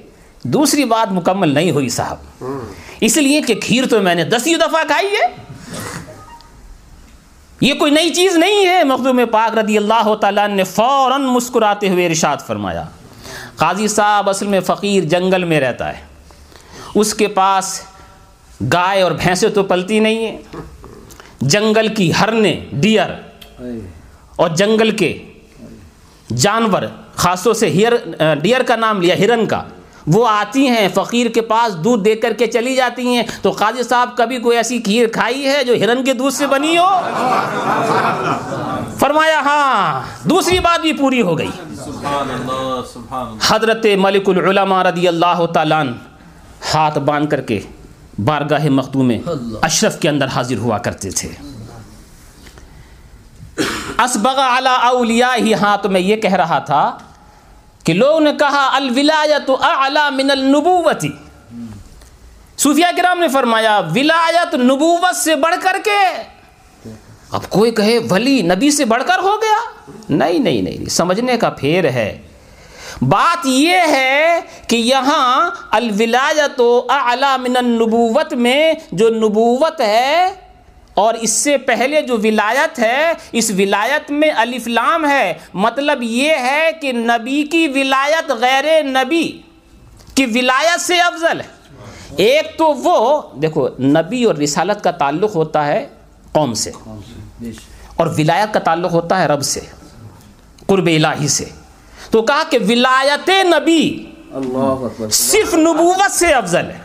دوسری 0.43 0.85
بات 0.85 1.11
مکمل 1.11 1.49
نہیں 1.49 1.71
ہوئی 1.71 1.89
صاحب۔ 1.89 2.45
اس 3.01 3.17
لیے 3.17 3.41
کہ 3.41 3.55
کھیر 3.55 3.85
تو 3.87 3.99
میں 3.99 4.15
نے 4.15 4.23
دسی 4.23 4.55
دفعہ 4.55 4.83
کھائی 4.87 5.07
ہے۔ 5.07 5.35
یہ 7.61 7.73
کوئی 7.73 7.91
نئی 7.91 8.09
چیز 8.09 8.35
نہیں 8.35 8.65
ہے۔ 8.65 8.83
مخدوم 8.83 9.21
پاک 9.31 9.57
رضی 9.57 9.77
اللہ 9.77 10.15
تعالیٰ 10.15 10.47
نے 10.47 10.63
فوراً 10.63 11.21
مسکراتے 11.21 11.89
ہوئے 11.89 12.07
ارشاد 12.07 12.37
فرمایا، 12.47 12.83
قاضی 13.55 13.87
صاحب 13.87 14.29
اصل 14.29 14.47
میں 14.47 14.59
فقیر 14.59 15.03
جنگل 15.03 15.43
میں 15.43 15.59
رہتا 15.59 15.93
ہے۔ 15.93 16.01
اس 16.95 17.13
کے 17.13 17.27
پاس 17.27 17.81
گائے 18.61 19.01
اور 19.01 19.11
بھینسیں 19.11 19.49
تو 19.49 19.63
پلتی 19.63 19.99
نہیں 19.99 20.27
ہیں۔ 20.27 20.37
جنگل 21.41 21.87
کی 21.87 22.13
ہرنے 22.13 22.59
ڈیئر۔ 22.71 23.09
اور 24.35 24.49
جنگل 24.49 24.91
کے 24.91 25.17
جانور 26.37 26.81
خاصوں 27.15 27.53
سے 27.53 27.69
ہیر 27.69 27.93
ڈیئر 28.35 28.63
کا 28.63 28.75
نام 28.75 29.01
لیا 29.01 29.15
ہرن 29.15 29.45
کا 29.45 29.63
وہ 30.07 30.27
آتی 30.29 30.67
ہیں 30.67 30.87
فقیر 30.93 31.27
کے 31.27 31.41
پاس 31.41 31.83
دودھ 31.83 32.03
دے 32.03 32.15
کر 32.15 32.33
کے 32.33 32.47
چلی 32.47 32.75
جاتی 32.75 33.07
ہیں۔ 33.07 33.23
تو 33.41 33.51
قاضی 33.51 33.83
صاحب 33.83 34.09
کبھی 34.17 34.37
کوئی 34.37 34.57
ایسی 34.57 34.79
کھیر 34.79 35.07
کھائی 35.07 35.45
ہے 35.45 35.63
جو 35.63 35.75
ہرن 35.75 36.03
کے 36.03 36.13
دودھ 36.13 36.33
سے 36.33 36.47
بنی 36.47 36.77
ہو؟ 36.77 36.99
فرمایا 38.99 39.39
ہاں 39.39 40.01
دوسری 40.29 40.59
بات 40.59 40.81
بھی 40.81 40.93
پوری 40.93 41.21
ہو 41.21 41.37
گئی۔ 41.37 41.49
حضرت 43.47 43.85
ملک 43.97 44.29
العلماء 44.29 44.83
رضی 44.83 45.07
اللہ 45.07 45.45
تعالیٰ 45.53 45.83
ہاتھ 46.73 46.99
باندھ 46.99 47.29
کر 47.31 47.41
کے 47.41 47.59
بارگاہ 48.17 48.67
مخدوم 48.69 49.11
اشرف 49.61 49.99
کے 49.99 50.09
اندر 50.09 50.27
حاضر 50.35 50.57
ہوا 50.57 50.77
کرتے 50.77 51.09
تھے۔ 51.11 51.29
اسبغ 54.03 54.39
علی 54.39 54.75
اولیاء 54.87 55.35
ہی 55.37 55.53
ہاں 55.53 55.75
تو 55.81 55.89
میں 55.89 56.01
یہ 56.01 56.15
کہہ 56.21 56.33
رہا 56.33 56.59
تھا 56.59 56.83
کہ 57.83 57.93
لوگوں 57.93 58.19
نے 58.19 58.31
کہا 58.39 58.65
الولایت 58.75 59.49
اعلی 59.61 60.09
من 60.15 60.31
النبوتی 60.31 61.09
صوفیہ 62.57 62.85
کرام 62.97 63.19
نے 63.19 63.27
فرمایا 63.27 63.79
ولایت 63.95 64.55
نبوت 64.55 65.15
سے 65.15 65.35
بڑھ 65.35 65.55
کر 65.63 65.75
کے۔ 65.85 65.99
اب 67.31 67.49
کوئی 67.49 67.71
کہے 67.71 67.97
ولی 68.09 68.41
نبی 68.41 68.71
سے 68.71 68.85
بڑھ 68.85 69.03
کر 69.07 69.19
ہو 69.23 69.35
گیا؟ 69.41 69.57
نہیں 70.09 70.39
نہیں 70.39 70.61
نہیں 70.61 70.89
سمجھنے 70.89 71.37
کا 71.37 71.49
پھیر 71.49 71.89
ہے۔ 71.91 72.09
بات 73.01 73.45
یہ 73.45 73.77
ہے 73.87 74.39
کہ 74.67 74.75
یہاں 74.75 75.51
الولایت 75.71 76.61
و 76.61 76.81
اعلی 76.89 77.49
من 77.49 77.57
النبوت 77.57 78.33
میں 78.33 78.73
جو 78.91 79.09
نبوت 79.09 79.81
ہے 79.81 80.33
اور 80.93 81.13
اس 81.13 81.29
سے 81.29 81.57
پہلے 81.57 82.01
جو 82.01 82.17
ولایت 82.17 82.79
ہے 82.79 83.11
اس 83.31 83.51
ولایت 83.57 84.11
میں 84.11 84.31
الف 84.35 84.67
لام 84.67 85.09
ہے۔ 85.09 85.33
مطلب 85.53 85.97
یہ 86.01 86.31
ہے 86.31 86.69
کہ 86.81 86.91
نبی 86.91 87.43
کی 87.43 87.67
ولایت 87.67 88.31
غیر 88.31 88.83
نبی 88.83 89.41
کی 90.15 90.25
ولایت 90.25 90.81
سے 90.81 90.99
افضل 90.99 91.41
ہے۔ 91.41 91.55
ایک 92.17 92.57
تو 92.57 92.73
وہ 92.73 93.21
دیکھو 93.41 93.67
نبی 93.79 94.23
اور 94.23 94.35
رسالت 94.35 94.83
کا 94.83 94.91
تعلق 94.91 95.35
ہوتا 95.35 95.67
ہے 95.67 95.87
قوم 96.31 96.53
سے۔ 96.53 96.71
اور 97.95 98.07
ولایت 98.07 98.53
کا 98.53 98.59
تعلق 98.59 98.91
ہوتا 98.91 99.21
ہے 99.21 99.27
رب 99.27 99.41
سے 99.41 99.59
قرب 100.67 100.85
الہی 100.85 101.27
سے۔ 101.27 101.45
تو 102.15 102.21
کہا 102.21 102.43
کہ 102.49 102.57
ولایت 102.69 103.29
نبی 103.29 104.05
صرف 105.11 105.53
نبوت 105.53 106.11
سے 106.11 106.27
افضل 106.27 106.65
ہے۔ 106.65 106.77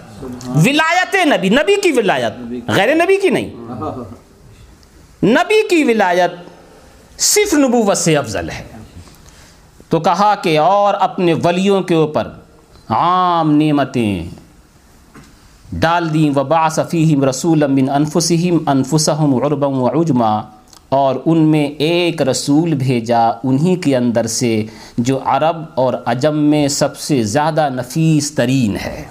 ولایت 0.57 1.15
نبی 1.27 1.49
نبی 1.49 1.81
کی 1.81 1.93
ولایت 1.93 2.33
غیر 2.69 2.95
نبی 2.95 3.17
کی 3.17 3.29
نہیں۔ 3.29 3.51
نبی 5.23 5.69
کی 5.69 5.85
ولایت 5.85 6.31
صرف 7.19 7.55
نبوت 7.55 7.97
سے 7.97 8.17
افضل 8.17 8.51
ہے۔ 8.51 8.65
تو 9.89 10.01
کہا 10.01 10.35
کہ 10.35 10.59
اور 10.59 10.95
اپنے 10.95 11.35
ولیوں 11.35 11.83
کے 11.83 11.95
اوپر 11.95 12.29
عام 12.89 13.51
نعمتیں 13.51 14.29
ڈال 15.73 16.15
دیں۔ 16.15 16.39
وبا 16.39 16.69
صفیم 16.69 17.25
رسول 17.25 17.67
من 17.67 17.91
انفسہم 17.91 18.59
انفسہم 18.67 19.35
عربم 19.35 19.83
و 19.83 20.01
عجما 20.01 20.41
اور 20.91 21.15
ان 21.27 21.39
میں 21.39 21.65
ایک 21.65 22.23
رسول 22.23 22.75
بھیجا 22.75 23.31
انہی 23.45 23.75
کے 23.77 23.97
اندر 23.97 24.27
سے 24.27 24.65
جو 24.99 25.19
عرب 25.25 25.57
اور 25.75 25.95
عجم 26.07 26.39
میں 26.39 26.69
سب 26.69 26.97
سے 26.99 27.23
زیادہ 27.23 27.69
نفیس 27.75 28.33
ترین 28.33 28.77
ہے۔ 28.77 29.05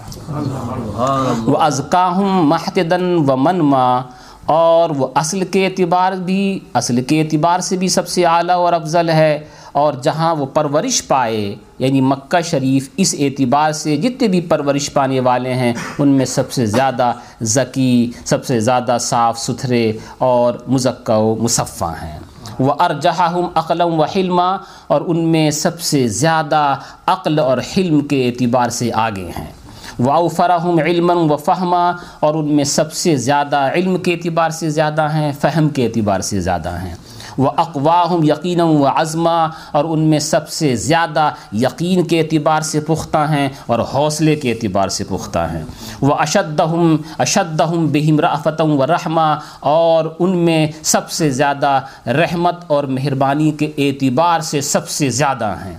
وہ 1.45 1.57
ازکاہم 1.57 2.47
محتدن 2.47 3.17
و 3.27 3.35
منما 3.37 4.01
اور 4.45 4.89
وہ 4.89 5.07
اصل 5.15 5.45
کے 5.45 5.65
اعتبار 5.65 6.11
بھی 6.11 6.59
اصل 6.73 7.01
کے 7.01 7.21
اعتبار 7.21 7.59
سے 7.59 7.77
بھی 7.77 7.87
سب 7.87 8.07
سے 8.07 8.25
اعلیٰ 8.25 8.55
اور 8.55 8.73
افضل 8.73 9.09
ہے۔ 9.09 9.39
اور 9.71 9.93
جہاں 9.93 10.35
وہ 10.35 10.45
پرورش 10.45 11.07
پائے 11.07 11.55
یعنی 11.79 12.01
مکہ 12.01 12.41
شریف 12.41 12.89
اس 12.97 13.15
اعتبار 13.19 13.71
سے 13.71 13.97
جتنے 13.97 14.27
بھی 14.27 14.41
پرورش 14.41 14.93
پانے 14.93 15.19
والے 15.19 15.53
ہیں، 15.53 15.73
ان 15.99 16.07
میں 16.07 16.25
سب 16.25 16.51
سے 16.51 16.65
زیادہ 16.65 17.13
ذکی، 17.41 18.11
سب 18.25 18.45
سے 18.45 18.59
زیادہ 18.59 18.97
صاف 19.01 19.39
ستھرے 19.39 19.91
اور 20.17 20.53
مزکہ 20.67 21.13
و 21.13 21.35
مصفہ 21.35 21.93
ہیں۔ 22.03 22.19
وہ 22.59 22.73
ارجہم 22.79 23.47
عقلم 23.55 23.99
و 23.99 24.03
حلمہ 24.03 24.57
اور 24.87 25.01
ان 25.07 25.19
میں 25.19 25.51
سب 25.51 25.81
سے 25.81 26.07
زیادہ 26.07 26.75
عقل 27.05 27.39
اور 27.39 27.57
حلم 27.57 27.99
کے 27.99 28.27
اعتبار 28.27 28.69
سے 28.69 28.91
آگے 28.93 29.31
ہیں۔ 29.39 29.51
واؤفرحم 29.99 30.79
علم 30.79 31.31
و 31.31 31.37
فہمہ 31.37 31.91
اور 32.19 32.35
ان 32.35 32.47
میں 32.53 32.63
سب 32.63 32.93
سے 32.93 33.15
زیادہ 33.15 33.69
علم 33.73 33.97
کے 33.97 34.13
اعتبار 34.13 34.49
سے 34.49 34.69
زیادہ 34.69 35.01
ہیں، 35.01 35.31
فہم 35.41 35.69
کے 35.69 35.85
اعتبار 35.85 36.19
سے 36.19 36.41
زیادہ 36.41 36.69
ہیں۔ 36.69 36.95
وہ 37.39 37.51
اقواہم 37.57 38.23
یقین 38.23 38.61
و 38.61 38.87
عظمہ 38.87 39.47
اور 39.71 39.85
ان 39.85 39.99
میں 39.99 40.19
سب 40.19 40.49
سے 40.49 40.75
زیادہ 40.75 41.29
یقین 41.53 42.03
کے 42.03 42.19
اعتبار 42.19 42.61
سے 42.61 42.79
پختہ 42.79 43.17
ہیں 43.17 43.49
اور 43.65 43.79
حوصلے 43.79 44.35
کے 44.35 44.51
اعتبار 44.51 44.87
سے 44.87 45.03
پختہ 45.03 45.39
ہیں۔ 45.39 45.63
وہ 46.01 46.15
اشدہم 46.15 46.97
اشدہم 47.17 47.87
بہم 47.91 48.19
رافتم 48.19 48.79
و 48.79 48.87
رحمہ 48.87 49.39
اور 49.59 50.05
ان 50.19 50.37
میں 50.37 50.67
سب 50.83 51.11
سے 51.11 51.29
زیادہ 51.29 51.81
رحمت 52.07 52.55
اور 52.67 52.83
مہربانی 52.83 53.51
کے 53.51 53.71
اعتبار 53.77 54.39
سے 54.39 54.61
سب 54.61 54.89
سے 54.89 55.09
زیادہ 55.09 55.55
ہیں۔ 55.65 55.77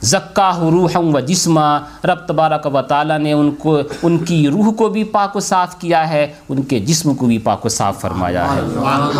زکا 0.00 0.50
روحم 0.60 1.14
و 1.14 1.20
جسمہ 1.20 1.78
رب 2.04 2.26
تبارک 2.26 2.66
و 2.74 2.82
تعالیٰ 2.82 3.18
نے 3.18 3.32
ان 3.32 3.50
کو 3.50 3.78
ان 4.02 4.18
کی 4.18 4.48
روح 4.48 4.72
کو 4.72 4.88
بھی 4.88 5.04
پاک 5.04 5.36
و 5.36 5.40
صاف 5.40 5.78
کیا 5.78 6.10
ہے، 6.10 6.32
ان 6.48 6.62
کے 6.62 6.80
جسم 6.80 7.14
کو 7.14 7.26
بھی 7.26 7.38
پاک 7.38 7.66
و 7.66 7.68
صاف 7.68 8.00
فرمایا 8.00 8.54
ہے۔ 8.54 8.60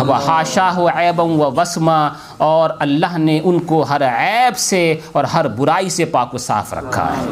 وہ 0.07 0.15
ہاشا 0.27 0.71
و 0.77 0.87
عیبم 0.87 1.41
و 1.41 1.51
وسمہ 1.57 2.09
اور 2.37 2.69
اللہ 2.79 3.17
نے 3.17 3.39
ان 3.43 3.59
کو 3.59 3.83
ہر 3.83 4.03
عیب 4.03 4.57
سے 4.57 4.95
اور 5.11 5.23
ہر 5.23 5.47
برائی 5.47 5.89
سے 5.89 6.05
پاک 6.05 6.33
و 6.33 6.37
صاف 6.37 6.73
رکھا 6.73 7.07
ہے۔ 7.17 7.25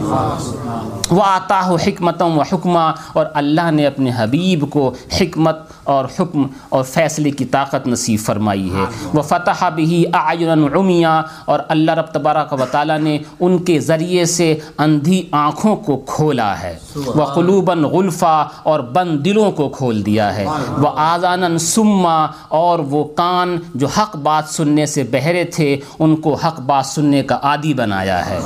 وہ 1.12 1.22
آتا 1.26 1.66
ہو 1.68 1.76
حکمتم 1.76 2.38
و 2.38 2.42
حکمہ 2.42 2.92
اور 3.14 3.26
اللہ 3.34 3.72
نے 3.72 3.86
اپنے 3.86 4.12
حبیب 4.18 4.66
کو 4.70 4.94
حکمت 5.22 5.56
اور 5.88 6.06
حکم 6.20 6.44
اور 6.70 6.84
فیصلے 6.84 7.32
کی 7.32 7.46
طاقت 7.46 7.88
نصیب 7.88 8.20
فرمائی 8.20 8.70
ہے۔ 8.74 8.86
وہ 9.14 9.22
فتح 9.22 9.70
بھی 9.70 10.04
آئین 10.14 10.76
عمیہ 10.76 11.22
اور 11.46 11.60
اللہ 11.68 11.92
رب 11.92 12.06
تبارک 12.06 12.54
و 12.54 12.66
تعالیٰ 12.72 13.00
نے 13.00 13.18
ان 13.40 13.58
کے 13.58 13.80
ذریعے 13.80 14.26
سے 14.26 14.60
اندھی 14.78 15.24
آنکھوں 15.32 15.76
کو 15.76 15.98
کھولا 15.98 16.54
ہے۔ 16.62 16.76
وہ 16.96 17.26
قلوباً 17.26 17.84
غلفہ 17.84 18.48
اور 18.64 18.80
بند 18.80 19.26
دلوں 19.26 19.52
کو 19.52 19.70
کھول 19.70 20.06
دیا 20.06 20.36
ہے۔ 20.38 20.46
وہ 20.78 20.90
آزان 20.96 21.58
سما 21.58 22.18
اور 22.48 22.80
وہ 22.80 23.04
کان 23.04 23.58
جو 23.76 23.88
حق 23.88 24.16
بات 24.16 24.50
سننے 24.50 24.86
سے 24.86 25.04
بہرے 25.12 25.44
تھے 25.44 25.80
ان 26.00 26.16
کو 26.16 26.34
حق 26.34 26.60
بات 26.60 26.86
سننے 26.86 27.24
کا 27.24 27.40
عادی 27.44 27.74
بنایا 27.74 28.30
ہے۔ 28.30 28.40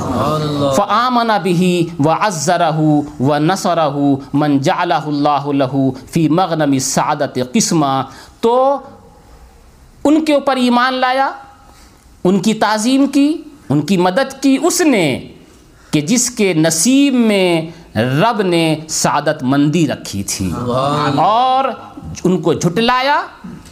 فآمن 0.76 1.30
بھی 1.42 1.86
و 2.04 2.10
عزرہ 2.10 2.70
و 3.20 3.38
نصرہ 3.38 3.88
من 4.32 4.58
جعلہ 4.58 5.02
اللہ 5.06 5.46
لہو 5.52 5.90
فی 6.10 6.28
مغنم 6.28 6.78
سعادت 6.78 7.31
قسمہ 7.52 8.02
تو 8.40 8.78
ان 10.04 10.24
کے 10.24 10.34
اوپر 10.34 10.56
ایمان 10.56 10.94
لایا 10.94 11.30
ان 12.24 12.40
کی 12.42 12.54
تعظیم 12.54 13.06
کی 13.06 13.42
ان 13.68 13.80
کی 13.80 13.96
مدد 13.96 14.42
کی 14.42 14.58
اس 14.62 14.80
نے 14.80 15.28
کہ 15.90 16.00
جس 16.00 16.30
کے 16.30 16.54
نصیب 16.54 17.14
میں 17.14 17.62
رب 17.98 18.42
نے 18.42 18.76
سعادت 18.88 19.42
مندی 19.42 19.88
رکھی 19.88 20.22
تھی۔ 20.22 20.52
اور 21.16 21.64
ان 22.24 22.42
کو 22.42 22.52
جھٹلایا 22.52 23.22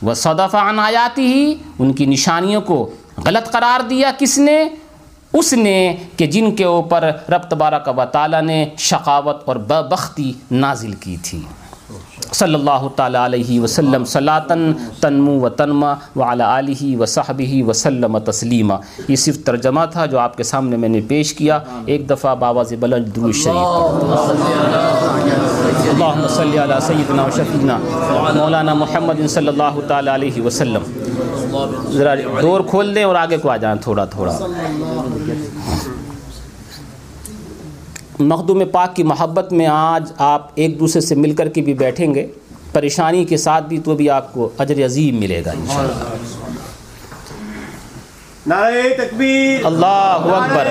وہ 0.02 0.14
صدف 0.14 0.54
عن 0.54 0.78
آیاتی 0.78 1.26
ہی 1.26 1.54
ان 1.78 1.92
کی 1.92 2.06
نشانیوں 2.06 2.60
کو 2.60 2.90
غلط 3.26 3.52
قرار 3.52 3.82
دیا۔ 3.82 4.10
کس 4.18 4.38
نے؟ 4.38 4.68
اس 5.32 5.52
نے 5.52 5.96
کہ 6.16 6.26
جن 6.26 6.56
کے 6.56 6.64
اوپر 6.64 7.10
رب 7.28 7.42
تبارک 7.42 7.98
و 7.98 8.04
تعالیٰ 8.12 8.42
نے 8.42 8.68
شقاوت 8.78 9.42
اور 9.44 9.56
بختی 9.56 10.32
نازل 10.50 10.92
کی 10.92 11.16
تھی۔ 11.22 11.42
صلی 12.32 12.54
اللہ 12.54 12.88
تعالیٰ 12.96 13.24
علیہ 13.24 13.60
وسلم 13.60 14.04
صلاطن 14.04 14.72
تنمو 15.00 15.40
و 15.40 15.48
تنما 15.48 15.94
وعلی 16.16 16.44
علیہ 16.46 16.96
و 16.96 17.06
صحبہ 17.06 17.68
وسلم 17.68 18.18
تسلیمہ 18.18 18.74
یہ 19.08 19.16
صرف 19.16 19.44
ترجمہ 19.44 19.80
تھا 19.90 20.06
جو 20.06 20.18
آپ 20.18 20.36
کے 20.36 20.42
سامنے 20.42 20.76
میں 20.76 20.88
نے 20.88 21.00
پیش 21.08 21.34
کیا۔ 21.34 21.58
ایک 21.86 22.10
دفعہ 22.10 22.34
بابا 22.34 22.62
بلند 22.80 23.16
درود 23.16 23.34
شریف۔ 23.34 23.68
اللہم 25.90 26.26
صلی 26.28 26.58
علی 26.58 26.74
سیدنا 26.82 27.24
و 27.24 27.30
شفینا 27.30 27.78
مولانا 28.34 28.74
محمد 28.74 29.26
صلی 29.28 29.48
اللہ 29.48 29.80
تعالیٰ 29.88 30.14
علیہ 30.14 30.42
وسلم۔ 30.42 30.82
ذرا 31.92 32.14
دور 32.42 32.60
کھول 32.70 32.94
دیں 32.94 33.04
اور 33.04 33.14
آگے 33.14 33.36
کو 33.36 33.50
آ 33.50 33.56
جائیں 33.56 33.76
تھوڑا 33.82 34.04
تھوڑا۔ 34.04 34.38
مخدوم 38.20 38.62
پاک 38.72 38.96
کی 38.96 39.02
محبت 39.02 39.52
میں 39.52 39.66
آج 39.66 40.12
آپ 40.18 40.48
ایک 40.54 40.80
دوسرے 40.80 41.00
سے 41.00 41.14
مل 41.14 41.34
کر 41.34 41.48
کے 41.48 41.62
بھی 41.62 41.74
بیٹھیں 41.74 42.14
گے۔ 42.14 42.26
پریشانی 42.72 43.24
کے 43.24 43.36
ساتھ 43.36 43.64
بھی 43.64 43.78
تو 43.78 43.94
بھی 43.94 44.10
آپ 44.10 44.34
کو 44.34 44.48
اجر 44.58 44.84
عظیم 44.84 45.16
ملے 45.16 45.42
گا 45.46 45.50
انشاءاللہ۔ 45.50 45.92
نعرہ 48.46 48.88
تکبیر۔ 48.96 49.64
اللہ 49.64 49.86
اکبر۔ 49.86 50.68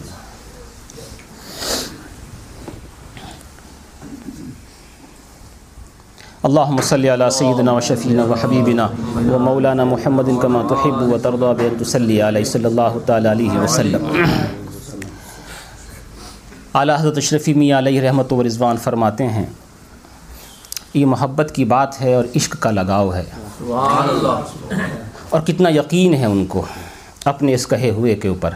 باد 6.43 6.49
اللہم 6.49 6.81
صلی 6.81 7.09
علی 7.09 7.25
سیدنا 7.31 7.73
و 7.73 7.81
شفینا 7.81 8.25
و 8.25 8.35
حبیبنا 8.35 8.87
و 9.31 9.39
مولانا 9.39 9.85
محمد 9.85 10.29
کما 10.43 10.63
تحب 10.69 11.03
و 11.13 11.19
ترضا 11.23 11.53
بین 11.53 11.85
تسلی 11.85 12.21
علیہ 12.23 12.45
صلی 12.45 12.65
اللہ 12.65 12.99
تعالی 13.07 13.29
علیہ 13.29 13.59
وسلم. 13.59 14.07
اعلیٰ 16.75 16.97
حضرت 16.99 17.17
اشرفی 17.17 17.55
میاں 17.55 17.79
علیہ 17.79 18.01
رحمت 18.01 18.33
و 18.33 18.43
رضوان 18.43 18.77
فرماتے 18.77 19.27
ہیں، 19.27 19.45
یہ 20.95 21.07
محبت 21.07 21.53
کی 21.55 21.65
بات 21.65 22.01
ہے 22.01 22.15
اور 22.15 22.25
عشق 22.37 22.57
کا 22.61 22.71
لگاؤ 22.71 23.13
ہے۔ 23.13 23.25
اور 25.31 25.41
کتنا 25.41 25.69
یقین 25.69 26.15
ہے 26.15 26.25
ان 26.25 26.45
کو 26.47 26.65
اپنے 27.25 27.55
اس 27.55 27.67
کہے 27.67 27.91
ہوئے 27.91 28.15
کے 28.15 28.29
اوپر، 28.29 28.51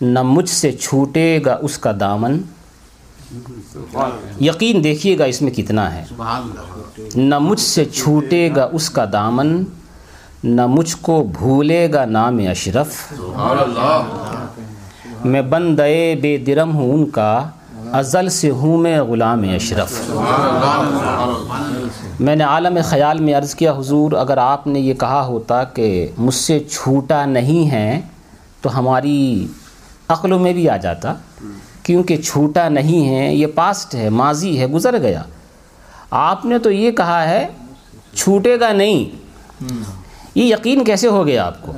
نہ 0.00 0.22
مجھ 0.22 0.50
سے 0.50 0.72
چھوٹے 0.72 1.38
گا 1.46 1.56
اس 1.62 1.78
کا 1.78 1.92
دامن 2.00 2.40
یقین 4.40 4.84
دیکھیے 4.84 5.18
گا 5.18 5.24
اس 5.24 5.42
میں 5.42 5.52
کتنا 5.52 5.94
ہے۔ 5.94 6.04
نہ 7.14 7.38
مجھ 7.38 7.60
سے 7.60 7.84
چھوٹے 7.84 8.50
گا 8.56 8.68
اس 8.72 8.90
کا 8.90 9.04
دامن، 9.12 9.64
نہ 10.44 10.66
مجھ 10.66 10.96
کو 11.00 11.26
بھولے 11.38 11.92
گا 11.92 12.04
نام 12.04 12.40
اشرف۔ 12.50 13.12
میں 15.24 15.42
بندے 15.42 16.14
بے 16.22 16.36
درم 16.36 16.74
ہوں 16.74 16.92
ان 16.92 17.10
کا، 17.10 17.48
ازل 17.92 18.28
سے 18.28 18.50
ہوں 18.50 18.78
میں 18.78 19.00
غلام 19.00 19.44
اشرف۔ 19.54 20.10
میں 22.20 22.36
نے 22.36 22.44
عالم 22.44 22.78
خیال 22.84 23.18
میں 23.18 23.34
عرض 23.34 23.54
کیا، 23.54 23.72
حضور، 23.72 24.12
اگر 24.12 24.36
آپ 24.36 24.66
نے 24.66 24.80
یہ 24.80 24.94
کہا 24.94 25.26
ہوتا 25.26 25.64
کہ 25.64 26.06
مجھ 26.18 26.34
سے 26.34 26.60
چھوٹا 26.60 27.24
نہیں 27.24 27.70
ہے، 27.70 28.00
تو 28.60 28.78
ہماری 28.78 29.46
عقلوں 30.08 30.38
میں 30.38 30.52
بھی 30.52 30.68
آ 30.68 30.76
جاتا۔ 30.76 31.14
کیونکہ 31.86 32.16
چھوٹا 32.16 32.68
نہیں 32.68 33.08
ہے، 33.08 33.34
یہ 33.34 33.46
پاسٹ 33.54 33.94
ہے، 33.94 34.08
ماضی 34.08 34.60
ہے، 34.60 34.66
گزر 34.66 34.98
گیا۔ 34.98 35.22
آپ 36.10 36.44
نے 36.44 36.58
تو 36.58 36.70
یہ 36.70 36.90
کہا 36.90 37.28
ہے، 37.28 37.48
چھوٹے 38.14 38.60
گا 38.60 38.72
نہیں۔ 38.72 39.16
یہ 40.34 40.44
یقین 40.44 40.84
کیسے 40.84 41.08
ہو 41.08 41.26
گیا 41.26 41.46
آپ 41.46 41.62
کو؟ 41.62 41.72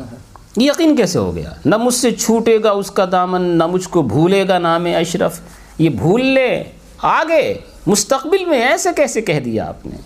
یہ 0.57 0.67
یقین 0.67 0.97
کیسے 0.97 1.19
ہو 1.19 1.35
گیا؟ 1.35 1.51
نہ 1.65 1.77
مجھ 1.77 1.95
سے 1.95 2.11
چھوٹے 2.11 2.59
گا 2.65 2.71
اس 2.71 2.91
کا 2.91 3.05
دامن، 3.13 3.43
نہ 3.43 3.67
مجھ 3.67 3.89
کو 3.89 4.03
بھولے 4.03 4.49
گا 4.49 4.59
نام 4.59 4.85
اشرف۔ 4.85 5.41
یہ 5.79 5.91
بھول 5.91 6.25
لے، 6.25 6.65
آگے، 7.03 7.55
مستقبل 7.87 8.45
میں 8.45 8.63
ایسے 8.63 8.89
کیسے 8.97 9.21
کہہ 9.21 9.41
دیا 9.41 9.69
آپ 9.69 9.87
نے؟ 9.87 9.97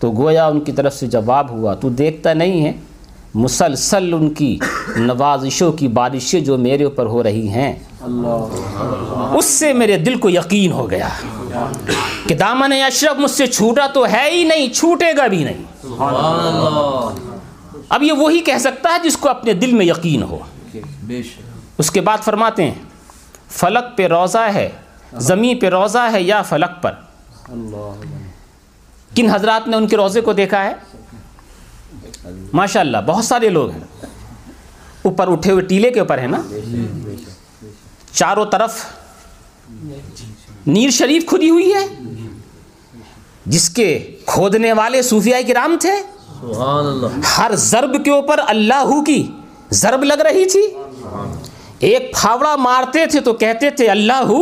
تو 0.00 0.12
گویا 0.12 0.46
ان 0.46 0.60
کی 0.60 0.72
طرف 0.72 0.94
سے 0.94 1.06
جواب 1.06 1.50
ہوا، 1.50 1.74
تو 1.74 1.88
دیکھتا 1.88 2.34
نہیں 2.34 2.64
ہے۔ 2.64 2.72
مسلسل 3.34 4.14
ان 4.14 4.30
کی 4.30 4.58
نوازشوں 4.96 5.72
کی 5.72 5.88
بارشیں 5.88 6.40
جو 6.40 6.58
میرے 6.58 6.84
اوپر 6.84 7.06
ہو 7.06 7.22
رہی 7.22 7.48
ہیں 7.48 7.72
اس 9.36 9.44
سے 9.44 9.72
میرے 9.72 9.96
دل 9.98 10.18
کو 10.18 10.30
یقین 10.30 10.72
ہو 10.72 10.90
گیا 10.90 11.08
کہ 12.28 12.34
دامن 12.34 12.72
اشرف 12.72 13.18
مجھ 13.18 13.30
سے 13.30 13.46
چھوٹا 13.46 13.86
تو 13.94 14.06
ہے 14.06 14.30
ہی 14.30 14.44
نہیں 14.44 14.74
چھوٹے 14.74 15.16
گا 15.16 15.26
بھی 15.26 15.44
نہیں۔ 15.44 15.62
اب 17.88 18.02
یہ 18.02 18.12
وہی 18.12 18.40
کہہ 18.40 18.58
سکتا 18.58 18.88
ہے 18.90 19.08
جس 19.08 19.16
کو 19.16 19.28
اپنے 19.28 19.52
دل 19.52 19.72
میں 19.72 19.86
یقین 19.86 20.22
ہو۔ 20.22 20.38
اس 21.78 21.90
کے 21.90 22.00
بعد 22.00 22.18
فرماتے 22.18 22.64
ہیں 22.64 22.74
فلک 23.48 23.96
پہ 23.96 24.06
روزہ 24.06 24.50
ہے 24.54 24.68
زمیں 25.12 25.54
پہ 25.54 25.68
روزہ 25.68 26.08
ہے 26.12 26.22
یا 26.22 26.42
فلک 26.42 26.82
پر؟ 26.82 26.92
کن 29.16 29.30
حضرات 29.30 29.68
نے 29.68 29.76
ان 29.76 29.86
کے 29.86 29.96
روزے 29.96 30.20
کو 30.20 30.32
دیکھا 30.32 30.64
ہے؟ 30.64 30.74
ماشاء 32.52 32.80
اللہ 32.80 32.98
بہت 33.06 33.24
سارے 33.24 33.48
لوگ 33.48 33.70
ہیں۔ 33.70 34.06
اوپر 35.02 35.32
اٹھے 35.32 35.52
ہوئے 35.52 35.64
ٹیلے 35.64 35.90
کے 35.90 36.00
اوپر 36.00 36.18
ہے 36.18 36.26
نا؟ 36.26 36.40
چاروں 38.14 38.44
طرف 38.46 38.84
نیر 40.66 40.90
شریف 40.90 41.26
کھلی 41.28 41.50
ہوئی 41.50 41.72
ہے؟ 41.74 41.86
جس 43.46 43.68
کے 43.68 43.88
کھودنے 44.26 44.72
والے 44.72 45.02
صوفیاء 45.02 45.38
کرام 45.48 45.76
تھے؟ 45.80 45.92
ہر 47.38 47.54
ضرب 47.54 48.04
کے 48.04 48.10
اوپر 48.10 48.40
اللہ 48.46 49.00
کی 49.06 49.22
ضرب 49.70 50.04
لگ 50.04 50.20
رہی 50.22 50.44
تھی۔ 50.44 50.62
ایک 51.78 52.12
پھاوڑا 52.14 52.56
مارتے 52.56 53.06
تھے 53.06 53.20
تو 53.20 53.32
کہتے 53.32 53.70
تھے 53.70 53.88
اللہ 53.88 54.32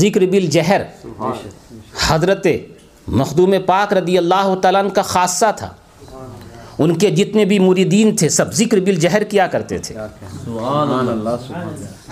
ذکر 0.00 0.26
بل 0.26 0.46
جہر 0.46 0.82
حضرت 2.08 2.46
مخدوم 3.08 3.54
پاک 3.66 3.92
رضی 3.92 4.18
اللہ 4.18 4.54
تعالیٰ 4.62 4.82
کا 4.94 5.02
خاصہ 5.02 5.50
تھا۔ 5.56 5.68
ان 6.78 6.98
کے 6.98 7.10
جتنے 7.10 7.44
بھی 7.44 7.58
مریدین 7.58 8.16
تھے 8.16 8.28
سب 8.28 8.52
ذکر 8.54 8.80
بل 8.80 8.94
جہر 8.94 9.24
کیا 9.24 9.46
کرتے 9.46 9.78
تھے۔ 9.78 9.94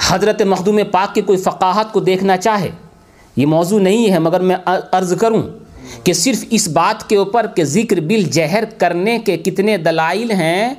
حضرت 0.09 0.43
مخدوم 0.43 0.81
پاک 0.91 1.15
کی 1.15 1.21
کوئی 1.21 1.39
فقاہت 1.39 1.93
کو 1.93 2.01
دیکھنا 2.01 2.37
چاہے 2.37 2.71
یہ 3.37 3.47
موضوع 3.47 3.79
نہیں 3.79 4.11
ہے 4.13 4.19
مگر 4.19 4.41
میں 4.41 4.57
عرض 4.67 5.15
کروں 5.21 5.43
کہ 6.05 6.13
صرف 6.13 6.45
اس 6.51 6.69
بات 6.69 7.09
کے 7.09 7.17
اوپر 7.17 7.47
کہ 7.47 7.65
ذکر 7.65 8.01
بل 8.01 8.23
جہر 8.23 8.65
کرنے 8.79 9.19
کے 9.19 9.37
کتنے 9.37 9.77
دلائل 9.77 10.31
ہیں 10.31 10.75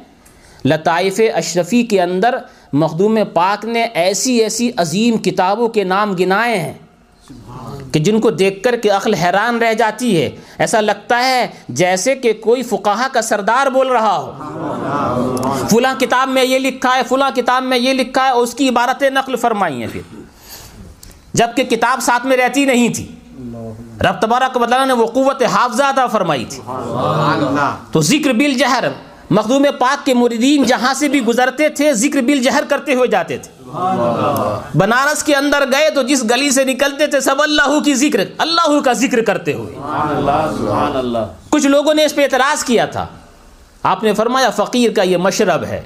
لطائف 0.65 1.21
اشرفی 1.33 1.83
کے 1.83 2.01
اندر 2.01 2.35
مخدوم 2.73 3.17
پاک 3.33 3.65
نے 3.65 3.83
ایسی 3.83 4.37
ایسی 4.37 4.71
عظیم 4.77 5.17
کتابوں 5.17 5.67
کے 5.67 5.83
نام 5.83 6.13
گنائے 6.13 6.57
ہیں۔ 6.57 6.73
کہ 7.91 7.99
جن 7.99 8.19
کو 8.19 8.31
دیکھ 8.31 8.63
کر 8.63 8.75
کے 8.75 8.89
عقل 8.89 9.13
حیران 9.13 9.57
رہ 9.57 9.73
جاتی 9.73 10.21
ہے 10.21 10.29
ایسا 10.57 10.81
لگتا 10.81 11.19
ہے 11.19 11.47
جیسے 11.69 12.15
کہ 12.15 12.33
کوئی 12.33 12.63
فقاہہ 12.63 13.07
کا 13.13 13.21
سردار 13.21 13.67
بول 13.67 13.87
رہا 13.87 14.17
ہو۔ 14.17 14.33
فلاں 15.69 15.99
کتاب 15.99 16.29
میں 16.29 16.43
یہ 16.43 16.59
لکھا 16.59 16.95
ہے 16.95 17.01
فلاں 17.09 17.31
کتاب 17.35 17.63
میں 17.63 17.77
یہ 17.77 17.93
لکھا 17.93 18.23
ہے 18.23 18.29
اور 18.29 18.43
اس 18.43 18.53
کی 18.53 18.69
عبارتیں 18.69 19.09
نقل 19.09 19.35
فرمائی 19.35 19.81
ہیں 19.81 19.87
پھر۔ 19.91 20.01
جبکہ 21.33 21.63
کتاب 21.63 21.99
ساتھ 22.01 22.25
میں 22.25 22.37
رہتی 22.37 22.65
نہیں 22.65 22.89
تھی۔ 22.89 23.15
رب 24.01 24.21
تبارک 24.21 24.57
بدلہ 24.57 24.85
نے 24.85 24.93
وہ 24.93 25.05
قوت 25.05 25.43
حافظہ 25.43 25.83
عطا 25.83 26.07
فرمائی 26.07 26.45
تھی۔ 26.45 26.61
تو 27.91 28.01
ذکر 28.01 28.33
بل 28.33 28.53
جہر 28.53 28.83
مخدوم 29.29 29.65
پاک 29.79 30.05
کے 30.05 30.13
مریدین 30.13 30.63
جہاں 30.63 30.93
سے 30.93 31.07
بھی 31.07 31.21
گزرتے 31.21 31.69
تھے، 31.69 31.93
ذکر 31.93 32.21
بل 32.21 32.41
جہر 32.43 32.63
کرتے 32.69 32.93
ہوئے 32.93 33.07
جاتے 33.07 33.37
تھے۔ 33.37 33.51
بنارس 34.75 35.23
کے 35.23 35.35
اندر 35.35 35.63
گئے 35.71 35.89
تو 35.89 36.01
جس 36.01 36.23
گلی 36.23 36.49
سے 36.51 36.63
نکلتے 36.63 37.07
تھے، 37.07 37.19
سب 37.19 37.41
اللہ 37.41 37.79
کی 37.85 37.95
ذکر، 37.95 38.19
اللہ 38.37 38.79
کا 38.85 38.93
ذکر 38.93 39.21
کرتے 39.21 39.53
ہوئے۔ 39.53 39.75
کچھ 41.49 41.67
لوگوں 41.67 41.93
نے 41.93 42.05
اس 42.05 42.15
پہ 42.15 42.23
اعتراض 42.23 42.63
کیا 42.63 42.85
تھا۔ 42.85 43.05
آپ 43.83 44.03
نے 44.03 44.13
فرمایا، 44.13 44.49
فقیر 44.49 44.91
کا 44.91 45.01
یہ 45.01 45.17
مشرب 45.17 45.63
ہے، 45.63 45.81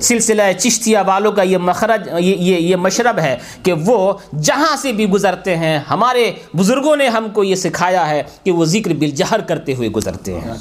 سلسلہ 0.00 0.42
چشتیہ 0.58 0.98
والوں 1.06 1.32
کا 1.32 1.42
یہ 1.42 1.58
مخرج، 1.58 2.08
یہ 2.18 2.36
یہ 2.36 2.56
یہ 2.56 2.76
مشرب 2.76 3.18
ہے 3.18 3.38
کہ 3.62 3.72
وہ 3.72 4.14
جہاں 4.42 4.76
سے 4.76 4.92
بھی 4.92 5.08
گزرتے 5.08 5.56
ہیں، 5.56 5.78
ہمارے 5.90 6.32
بزرگوں 6.56 6.96
نے 6.96 7.08
ہم 7.08 7.28
کو 7.32 7.44
یہ 7.44 7.54
سکھایا 7.54 8.08
ہے 8.08 8.22
کہ 8.44 8.50
وہ 8.50 8.64
ذکر 8.64 8.92
بالجہر 8.92 9.40
کرتے 9.40 9.74
ہوئے 9.74 9.88
گزرتے 9.88 10.40
ہیں۔ 10.40 10.54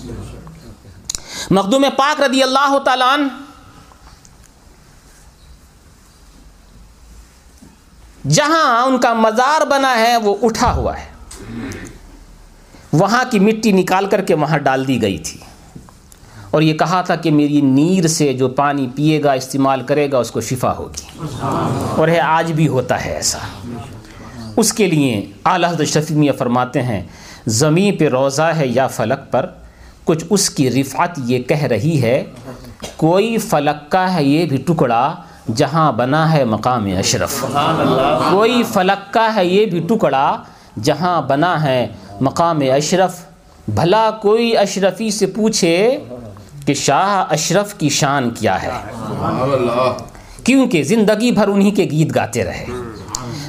مخدوم 1.52 1.86
پاک 1.98 2.22
رضی 2.22 2.44
اللہ 2.44 2.78
تعالیٰ 2.86 3.18
جہاں 8.30 8.84
ان 8.84 8.98
کا 8.98 9.14
مزار 9.14 9.66
بنا 9.66 10.00
ہے، 10.00 10.18
وہ 10.18 10.36
اٹھا 10.42 10.74
ہوا 10.74 11.00
ہے۔ 11.00 11.06
وہاں 12.94 13.24
کی 13.32 13.40
مٹی 13.40 13.72
نکال 13.72 14.06
کر 14.06 14.22
کے 14.22 14.36
وہاں 14.36 14.58
ڈال 14.58 14.88
دی 14.88 15.02
گئی 15.02 15.18
تھی۔ 15.18 15.40
اور 16.52 16.62
یہ 16.62 16.74
کہا 16.74 17.02
تھا 17.02 17.16
کہ 17.16 17.32
میری 17.32 17.62
نیر 17.62 18.08
سے 18.08 18.34
جو 18.34 18.48
پانی 18.48 18.88
پیے 18.96 19.24
گا، 19.24 19.32
استعمال 19.32 19.82
کرے 19.82 20.12
گا، 20.12 20.18
اس 20.18 20.32
کو 20.32 20.42
شفا 20.42 20.78
ہوگی۔ 20.78 21.28
اور 21.98 22.08
ہے، 22.08 22.20
آج 22.20 22.52
بھی 22.52 22.68
ہوتا 22.68 23.06
ہے 23.06 23.14
ایسا۔ 23.14 23.38
اس 24.58 24.74
کے 24.74 24.88
لیے 24.88 25.32
اعلیٰ 25.46 25.70
حضرت 25.70 25.88
شفیع 25.88 26.32
فرماتے 26.38 26.82
ہیں، 26.82 27.04
زمین 27.48 27.98
پہ 27.98 28.08
روزہ 28.08 28.42
ہے 28.42 28.68
یا 28.68 28.88
فلک 28.88 29.32
پر 29.32 29.46
کچھ 30.08 30.26
اس 30.30 30.50
کی 30.50 30.70
رفعت 30.72 31.20
یہ 31.26 31.40
کہہ 31.40 31.64
رہی 31.64 32.02
ہے، 32.02 32.24
کوئی 32.96 33.38
فلک 33.38 33.92
کا 33.92 34.14
ہے 34.14 34.24
یہ 34.24 34.46
بھی 34.46 34.58
ٹکڑا 34.58 35.16
جہاں 35.56 35.92
بنا 35.92 36.34
ہے 36.34 36.44
مقام 36.44 36.86
اشرف۔ 37.00 37.46
کوئی 38.32 38.64
فلک 38.74 39.14
کا 39.14 39.36
ہے 39.36 39.46
یہ 39.46 39.66
بھی 39.66 39.80
ٹکڑا 39.80 40.38
جہاں 40.84 41.22
بنا 41.22 41.64
ہے 41.64 41.88
مقام 42.22 42.60
اشرف۔ 42.76 43.14
بھلا 43.68 44.12
کوئی 44.12 44.58
اشرفی 44.58 45.12
سے 45.12 45.26
پوچھے 45.26 46.00
کہ 46.66 46.74
شاہ 46.74 47.26
اشرف 47.30 47.74
کی 47.74 47.90
شان 47.90 48.30
کیا 48.30 48.64
ہے۔ 48.64 48.72
کیونکہ 50.44 50.84
زندگی 50.84 51.32
بھر 51.32 51.48
انہی 51.48 51.72
کے 51.72 51.84
گیت 51.92 52.16
گاتے 52.16 52.44
رہے۔ 52.44 52.66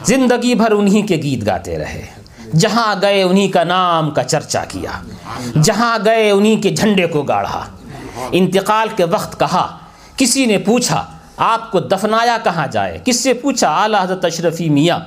زندگی 0.04 0.54
بھر 0.54 0.72
انہی 0.72 1.02
کے 1.02 1.16
گیت 1.16 1.46
گاتے 1.46 1.78
رہے۔ 1.78 2.17
جہاں 2.56 2.94
گئے 3.02 3.22
انہی 3.22 3.48
کا 3.48 3.64
نام 3.64 4.10
کا 4.10 4.22
چرچا 4.22 4.64
کیا 4.64 4.90
جہاں 5.62 5.98
گئے 6.04 6.30
انہی 6.30 6.56
کے 6.56 6.70
جھنڈے 6.70 7.06
کو 7.06 7.22
گاڑھا۔ 7.22 7.64
انتقال 8.32 8.88
کے 8.96 9.04
وقت 9.04 9.40
کہا 9.40 9.78
کسی 10.16 10.46
نے 10.46 10.58
پوچھا 10.58 11.04
آپ 11.36 11.70
کو 11.70 11.80
دفنایا 11.80 12.36
کہاں 12.44 12.66
جائے؟ 12.66 12.98
کس 13.04 13.22
سے 13.22 13.34
پوچھا؟ 13.34 13.68
اعلیٰ 13.82 14.02
حضرت 14.02 14.24
اشرفی 14.24 14.68
میاں 14.68 14.98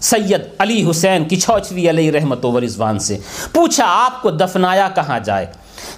سید 0.00 0.40
علی 0.58 0.90
حسین 0.90 1.24
کی 1.24 1.36
چھوچوی 1.36 1.90
علیہ 1.90 2.10
رحمت 2.10 2.44
و 2.44 2.60
رضوان 2.60 2.98
سے۔ 2.98 3.18
پوچھا 3.52 3.84
آپ 3.88 4.22
کو 4.22 4.30
دفنایا 4.30 4.88
کہاں 4.88 5.18
جائے؟ 5.18 5.46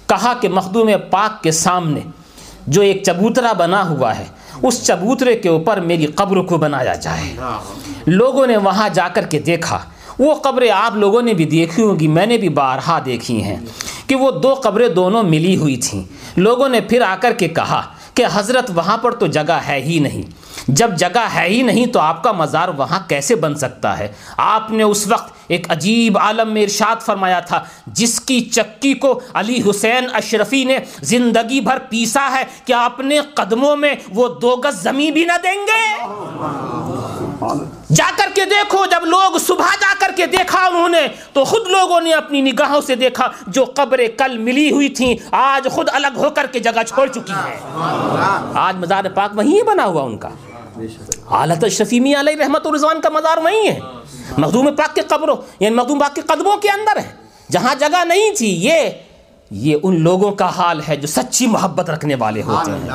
کہا 0.05 0.33
کہ 0.41 0.49
مخدوم 0.49 0.89
پاک 1.09 1.43
کے 1.43 1.51
سامنے 1.51 1.99
جو 2.67 2.81
ایک 2.81 3.03
چبوترا 3.03 3.53
بنا 3.53 3.89
ہوا 3.89 4.17
ہے 4.17 4.25
اس 4.61 4.85
چبوترے 4.87 5.35
کے 5.35 5.49
اوپر 5.49 5.79
میری 5.79 6.05
قبر 6.05 6.37
کو 6.37 6.57
بنایا 6.57 6.95
جائے۔ 6.95 7.35
لوگوں 8.07 8.47
نے 8.47 8.57
وہاں 8.57 8.89
جا 8.89 9.07
کر 9.07 9.25
کے 9.25 9.39
دیکھا 9.39 9.79
وہ 10.19 10.35
قبریں 10.35 10.71
آپ 10.71 10.95
لوگوں 10.95 11.21
نے 11.21 11.33
بھی 11.33 11.45
دیکھی 11.45 11.83
ہوں 11.83 11.99
گی، 11.99 12.07
میں 12.07 12.25
نے 12.25 12.37
بھی 12.37 12.49
بارہا 12.49 12.99
دیکھی 13.05 13.43
ہیں 13.43 13.57
کہ 14.07 14.15
وہ 14.15 14.31
دو 14.31 14.53
قبریں 14.53 14.87
دونوں 14.87 15.23
ملی 15.23 15.57
ہوئی 15.57 15.77
تھیں۔ 15.77 16.03
لوگوں 16.37 16.69
نے 16.69 16.81
پھر 16.81 17.01
آ 17.01 17.15
کر 17.21 17.33
کے 17.33 17.47
کہا 17.47 17.81
کہ 18.13 18.25
حضرت 18.33 18.71
وہاں 18.75 18.97
پر 18.97 19.11
تو 19.11 19.27
جگہ 19.27 19.59
ہے 19.67 19.81
ہی 19.81 19.99
نہیں۔ 19.99 20.23
جب 20.67 20.97
جگہ 20.97 21.27
ہے 21.33 21.47
ہی 21.47 21.61
نہیں 21.61 21.85
تو 21.85 21.99
آپ 21.99 22.23
کا 22.23 22.31
مزار 22.31 22.69
وہاں 22.69 22.99
کیسے 23.07 23.35
بن 23.35 23.55
سکتا 23.55 23.99
ہے؟ 23.99 24.07
آپ 24.37 24.71
نے 24.71 24.83
اس 24.83 25.07
وقت 25.07 25.33
ایک 25.47 25.71
عجیب 25.71 26.17
عالم 26.17 26.53
میں 26.53 26.63
ارشاد 26.63 27.01
فرمایا 27.01 27.39
تھا، 27.39 27.63
جس 27.87 28.21
کی 28.21 28.41
چکی 28.41 28.93
کو 28.93 29.19
علی 29.33 29.61
حسین 29.69 30.07
اشرفی 30.13 30.63
نے 30.63 30.77
زندگی 31.01 31.61
بھر 31.61 31.77
پیسا 31.89 32.29
ہے 32.31 32.43
کہ 32.65 32.73
اپنے 32.73 33.19
قدموں 33.33 33.75
میں 33.75 33.95
وہ 34.09 34.27
دو 34.27 34.55
گز 34.55 34.83
زمین 34.83 35.13
بھی 35.13 35.25
نہ 35.25 35.37
دیں 35.43 35.65
گے؟ 35.67 36.05
جا 37.89 38.09
کر 38.17 38.29
کے 38.35 38.45
دیکھو، 38.45 38.85
جب 38.85 39.05
لوگ 39.05 39.37
صبح 39.37 39.75
جا 39.81 39.93
کر 39.99 40.11
کے 40.15 40.25
دیکھا 40.25 40.65
انہوں 40.65 40.89
نے، 40.89 41.07
تو 41.33 41.43
خود 41.43 41.67
لوگوں 41.67 42.01
نے 42.01 42.13
اپنی 42.13 42.41
نگاہوں 42.41 42.81
سے 42.81 42.95
دیکھا 42.95 43.27
جو 43.47 43.65
قبریں 43.75 44.07
کل 44.17 44.37
ملی 44.37 44.71
ہوئی 44.71 44.89
تھیں، 44.89 45.15
آج 45.31 45.67
خود 45.71 45.89
الگ 45.93 46.17
ہو 46.17 46.29
کر 46.29 46.45
کے 46.45 46.59
جگہ 46.59 46.83
چھوڑ 46.87 47.07
چکی 47.07 47.31
ہیں۔ 47.31 47.59
آج 48.53 48.75
مزار 48.75 49.09
پاک 49.15 49.37
وہیں 49.37 49.63
بنا 49.63 49.85
ہوا 49.85 50.03
ان 50.03 50.17
کا۔ 50.17 50.29
حالت 51.29 51.65
شفیمی 51.71 52.13
علیہ 52.15 52.35
رحمت 52.35 52.67
الرضوان 52.67 53.01
کا 53.01 53.09
مزار 53.09 53.37
وہیں 53.37 53.67
ہے۔ 53.67 53.79
مخدوم 54.37 54.75
پاک 54.75 54.95
کے 54.95 55.01
قبروں 55.01 55.35
یعنی 55.59 55.75
مخدوم 55.75 55.99
پاک 55.99 56.15
کے 56.15 56.21
قدموں 56.21 56.57
کے 56.57 56.69
اندر 56.69 56.97
ہے۔ 56.97 57.11
جہاں 57.51 57.75
جگہ 57.75 58.03
نہیں 58.05 58.31
تھی، 58.37 58.47
یہ 58.65 58.89
یہ 59.51 59.75
ان 59.83 60.01
لوگوں 60.01 60.31
کا 60.31 60.49
حال 60.49 60.81
ہے 60.87 60.95
جو 60.95 61.07
سچی 61.07 61.47
محبت 61.47 61.89
رکھنے 61.89 62.15
والے 62.15 62.41
ہوتے 62.41 62.71
ہیں۔ 62.71 62.89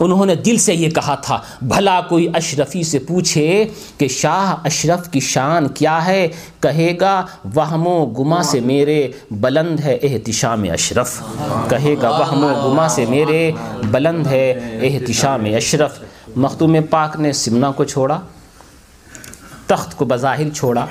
انہوں 0.00 0.26
نے 0.26 0.34
دل 0.34 0.56
سے 0.56 0.74
یہ 0.74 0.90
کہا 0.90 1.14
تھا 1.14 1.38
بھلا 1.62 2.00
کوئی 2.00 2.28
اشرفی 2.34 2.82
سے 2.82 2.98
پوچھے 2.98 3.68
کہ 3.98 4.08
شاہ 4.08 4.54
اشرف 4.64 5.10
کی 5.10 5.20
شان 5.20 5.68
کیا 5.68 6.06
ہے؟ 6.06 6.28
کہے 6.60 6.94
گا 7.00 7.26
وہم 7.54 7.86
و 7.86 8.06
گما 8.06 8.42
سے 8.42 8.60
میرے 8.60 9.10
بلند 9.30 9.80
ہے 9.80 9.98
احتشام 10.02 10.62
اشرف۔ 10.72 11.22
کہے 11.68 11.94
گا 12.02 12.10
وہم 12.10 12.44
و 12.44 12.68
گما 12.68 12.88
سے 12.88 13.04
میرے 13.08 13.52
بلند 13.84 14.26
ہے 14.26 14.50
احتشام 14.82 15.44
اشرف۔ 15.44 15.98
مختوم 16.36 16.76
پاک 16.90 17.20
نے 17.20 17.32
سمنا 17.32 17.70
کو 17.70 17.84
چھوڑا 17.84 18.20
تخت 19.66 19.96
کو 19.96 20.04
بظاہر 20.04 20.50
چھوڑا۔ 20.54 20.86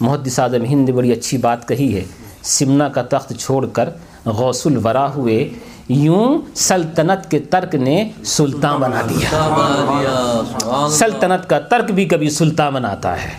محدث 0.00 0.38
اعظم 0.38 0.64
ہند 0.64 0.88
نے 0.88 0.92
بڑی 0.92 1.12
اچھی 1.12 1.38
بات 1.38 1.68
کہی 1.68 1.94
ہے 1.94 2.04
سمنا 2.42 2.88
کا 2.88 3.02
تخت 3.02 3.32
چھوڑ 3.38 3.66
کر 3.66 3.88
غوث 4.26 4.66
الورا 4.66 5.14
ہوئے 5.14 5.50
یوں 5.88 6.38
سلطنت 6.54 7.30
کے 7.30 7.38
ترک 7.38 7.74
نے 7.74 8.10
سلطان 8.24 8.80
بنا 8.80 9.00
دیا۔ 9.08 10.88
سلطنت 10.90 11.50
کا 11.50 11.58
ترک 11.58 11.90
بھی 11.90 12.04
کبھی 12.04 12.30
سلطان 12.30 12.74
بناتا 12.74 13.22
ہے۔ 13.22 13.30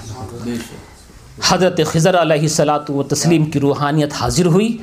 حضرت 1.49 1.79
خضر 1.85 2.21
علیہ 2.21 2.41
السلاۃ 2.41 2.89
و 2.89 3.03
تسلیم 3.03 3.45
کی 3.45 3.59
روحانیت 3.59 4.13
حاضر 4.21 4.45
ہوئی۔ 4.45 4.77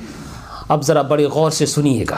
اب 0.69 0.83
ذرا 0.83 1.03
بڑے 1.03 1.25
غور 1.25 1.51
سے 1.51 1.67
سنیے 1.67 2.05
گا۔ 2.11 2.17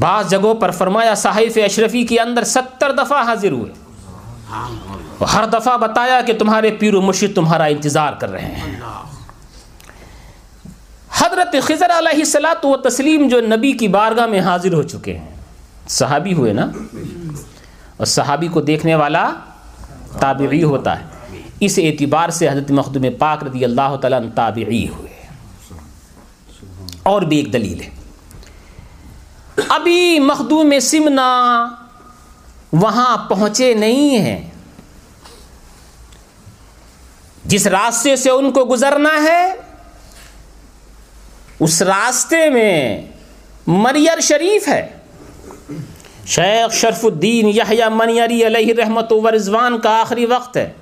بعض 0.00 0.28
جگہوں 0.28 0.54
پر 0.54 0.70
فرمایا 0.70 1.14
صحیف 1.14 1.58
اشرفی 1.64 2.02
کے 2.06 2.20
اندر 2.20 2.44
ستر 2.44 2.92
دفعہ 2.92 3.24
حاضر 3.24 3.50
ہوئے۔ 3.50 3.72
ہر 5.34 5.44
دفعہ 5.52 5.76
بتایا 5.76 6.20
کہ 6.26 6.32
تمہارے 6.38 6.70
پیر 6.70 6.94
و 6.94 7.00
مرشد 7.00 7.36
تمہارا 7.36 7.64
انتظار 7.64 8.12
کر 8.12 8.30
رہے 8.30 8.54
ہیں۔ 8.54 8.80
حضرت 11.18 11.56
خضر 11.62 11.90
علیہ 11.98 12.18
السلاۃ 12.18 12.64
و 12.64 12.76
تسلیم 12.76 13.28
جو 13.28 13.40
نبی 13.40 13.72
کی 13.72 13.88
بارگاہ 13.88 14.26
میں 14.26 14.40
حاضر 14.40 14.72
ہو 14.72 14.82
چکے 14.82 15.18
ہیں۔ 15.18 15.28
صحابی 15.88 16.34
ہوئے 16.34 16.52
نا؟ 16.52 16.66
اور 17.96 18.06
صحابی 18.06 18.48
کو 18.48 18.60
دیکھنے 18.60 18.94
والا 18.94 19.32
تابعی 20.20 20.62
ہوتا 20.62 21.00
ہے۔ 21.00 21.04
اس 21.60 21.78
اعتبار 21.78 22.28
سے 22.28 22.48
حضرت 22.48 22.70
مخدوم 22.70 23.06
پاک 23.18 23.44
رضی 23.44 23.64
اللہ 23.64 23.96
تعالیٰ 23.96 24.20
تابعی 24.34 24.88
ہوئے۔ 24.88 25.10
اور 27.02 27.22
بھی 27.22 27.36
ایک 27.36 27.52
دلیل 27.52 27.80
ہے۔ 27.80 27.90
ابھی 29.68 30.18
مخدوم 30.18 30.72
سمنا 30.82 31.68
وہاں 32.72 33.16
پہنچے 33.16 33.74
نہیں 33.74 34.18
ہیں۔ 34.18 34.50
جس 37.44 37.66
راستے 37.66 38.16
سے 38.16 38.30
ان 38.30 38.52
کو 38.52 38.64
گزرنا 38.64 39.22
ہے 39.22 39.54
اس 41.60 41.82
راستے 41.82 42.50
میں 42.50 43.02
مریر 43.66 44.20
شریف 44.20 44.68
ہے۔ 44.68 44.86
شیخ 46.26 46.74
شرف 46.74 47.04
الدین 47.04 47.48
یحییٰ 47.48 47.88
منیری 47.90 48.46
علیہ 48.46 48.74
رحمت 48.74 49.12
و 49.12 49.30
رضوان 49.34 49.78
کا 49.78 50.00
آخری 50.00 50.26
وقت 50.26 50.56
ہے۔ 50.56 50.72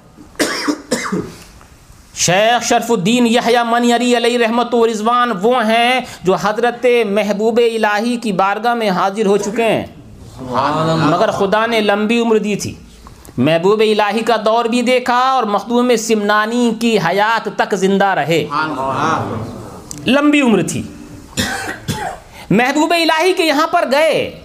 شیخ 2.14 2.64
شرف 2.64 2.91
الدین 2.91 3.27
یحییٰ 3.27 3.64
منیری 3.67 4.17
علیہ 4.17 4.38
رحمت 4.38 4.75
و 4.75 4.87
رضوان 4.87 5.33
وہ 5.43 5.67
ہیں 5.67 6.01
جو 6.23 6.35
حضرت 6.35 6.87
محبوب 7.11 7.61
الہی 7.75 8.17
کی 8.17 8.33
بارگاہ 8.33 8.75
میں 8.75 8.91
حاضر 8.91 9.27
ہو 9.27 9.37
چکے 9.37 9.64
ہیں۔ 9.64 9.87
مگر 10.97 11.31
خدا 11.31 11.67
نے 11.67 11.81
لمبی 11.81 12.19
عمر 12.19 12.38
دی 12.38 12.57
تھی۔ 12.57 12.75
محبوب 13.38 13.81
الہی 13.81 14.21
کا 14.21 14.37
دور 14.45 14.64
بھی 14.64 14.83
دیکھا 14.83 15.19
اور 15.19 15.43
مخدوم 15.43 15.97
سمنانی 15.99 16.73
کی 16.81 16.99
حیات 16.99 17.49
تک 17.57 17.75
زندہ 17.75 18.07
رہے۔ 18.07 18.47
لمبی 20.09 20.40
عمر 20.40 20.62
تھی۔ 20.62 20.83
محبوب 22.51 22.92
الہی 22.92 23.33
کے 23.33 23.44
یہاں 23.44 23.66
پر 23.66 23.85
گئے۔ 23.92 24.40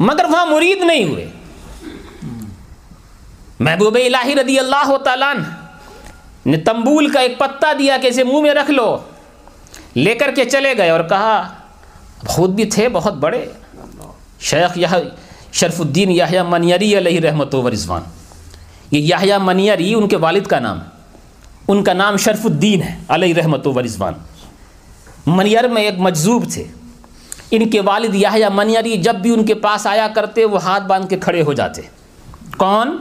مگر 0.00 0.24
وہاں 0.24 0.46
مرید 0.46 0.78
نہیں 0.78 1.04
ہوئے۔ 1.04 1.30
محبوب 3.60 3.94
الہی 3.94 4.34
رضی 4.34 4.58
اللہ 4.58 4.96
تعالیٰ 4.96 5.34
نے 6.46 6.56
تمبول 6.56 7.12
کا 7.12 7.20
ایک 7.20 7.38
پتا 7.38 7.72
دیا 7.78 7.96
کہ 8.02 8.06
اسے 8.06 8.24
منہ 8.24 8.40
میں 8.40 8.54
رکھ 8.54 8.70
لو۔ 8.70 8.98
لے 9.96 10.14
کر 10.14 10.30
کے 10.36 10.44
چلے 10.44 10.76
گئے 10.76 10.90
اور 10.90 11.00
کہا 11.00 11.52
خود 12.26 12.50
بھی 12.50 12.64
تھے، 12.64 12.88
بہت 12.88 13.14
بڑے۔ 13.14 13.48
شیخ 14.40 14.78
یہ 14.78 14.86
شرف 15.52 15.80
الدین 15.80 16.10
یاہیا 16.10 16.42
منیری 16.42 16.98
علیہ 16.98 17.20
رحمت 17.20 17.54
و 17.54 17.70
رضوان۔ 17.70 18.02
یہ 18.90 19.00
یاہیا 19.00 19.38
منیری، 19.38 19.94
ان 19.94 20.08
کے 20.08 20.16
والد 20.16 20.46
کا 20.46 20.58
نام۔ 20.58 20.78
ان 21.68 21.84
کا 21.84 21.92
نام 21.92 22.16
شرف 22.16 22.46
الدین 22.46 22.82
ہے 22.82 22.96
علیہ 23.08 23.34
رحمت 23.34 23.66
و 23.66 23.82
رضوان۔ 23.82 24.14
منیر 25.26 25.68
میں 25.68 25.82
ایک 25.82 25.94
مجذوب 25.98 26.50
تھے۔ 26.52 26.64
ان 27.50 27.70
کے 27.70 27.80
والد 27.80 28.14
یاہیا 28.14 28.48
منیری 28.48 28.96
جب 28.96 29.14
بھی 29.14 29.30
ان 29.30 29.46
کے 29.46 29.54
پاس 29.54 29.86
آیا 29.86 30.08
کرتے 30.08 30.44
وہ 30.44 30.62
ہاتھ 30.62 30.84
باندھ 30.84 31.08
کے 31.08 31.18
کھڑے 31.18 31.42
ہو 31.42 31.52
جاتے۔ 31.52 31.82
کون؟ 32.56 32.96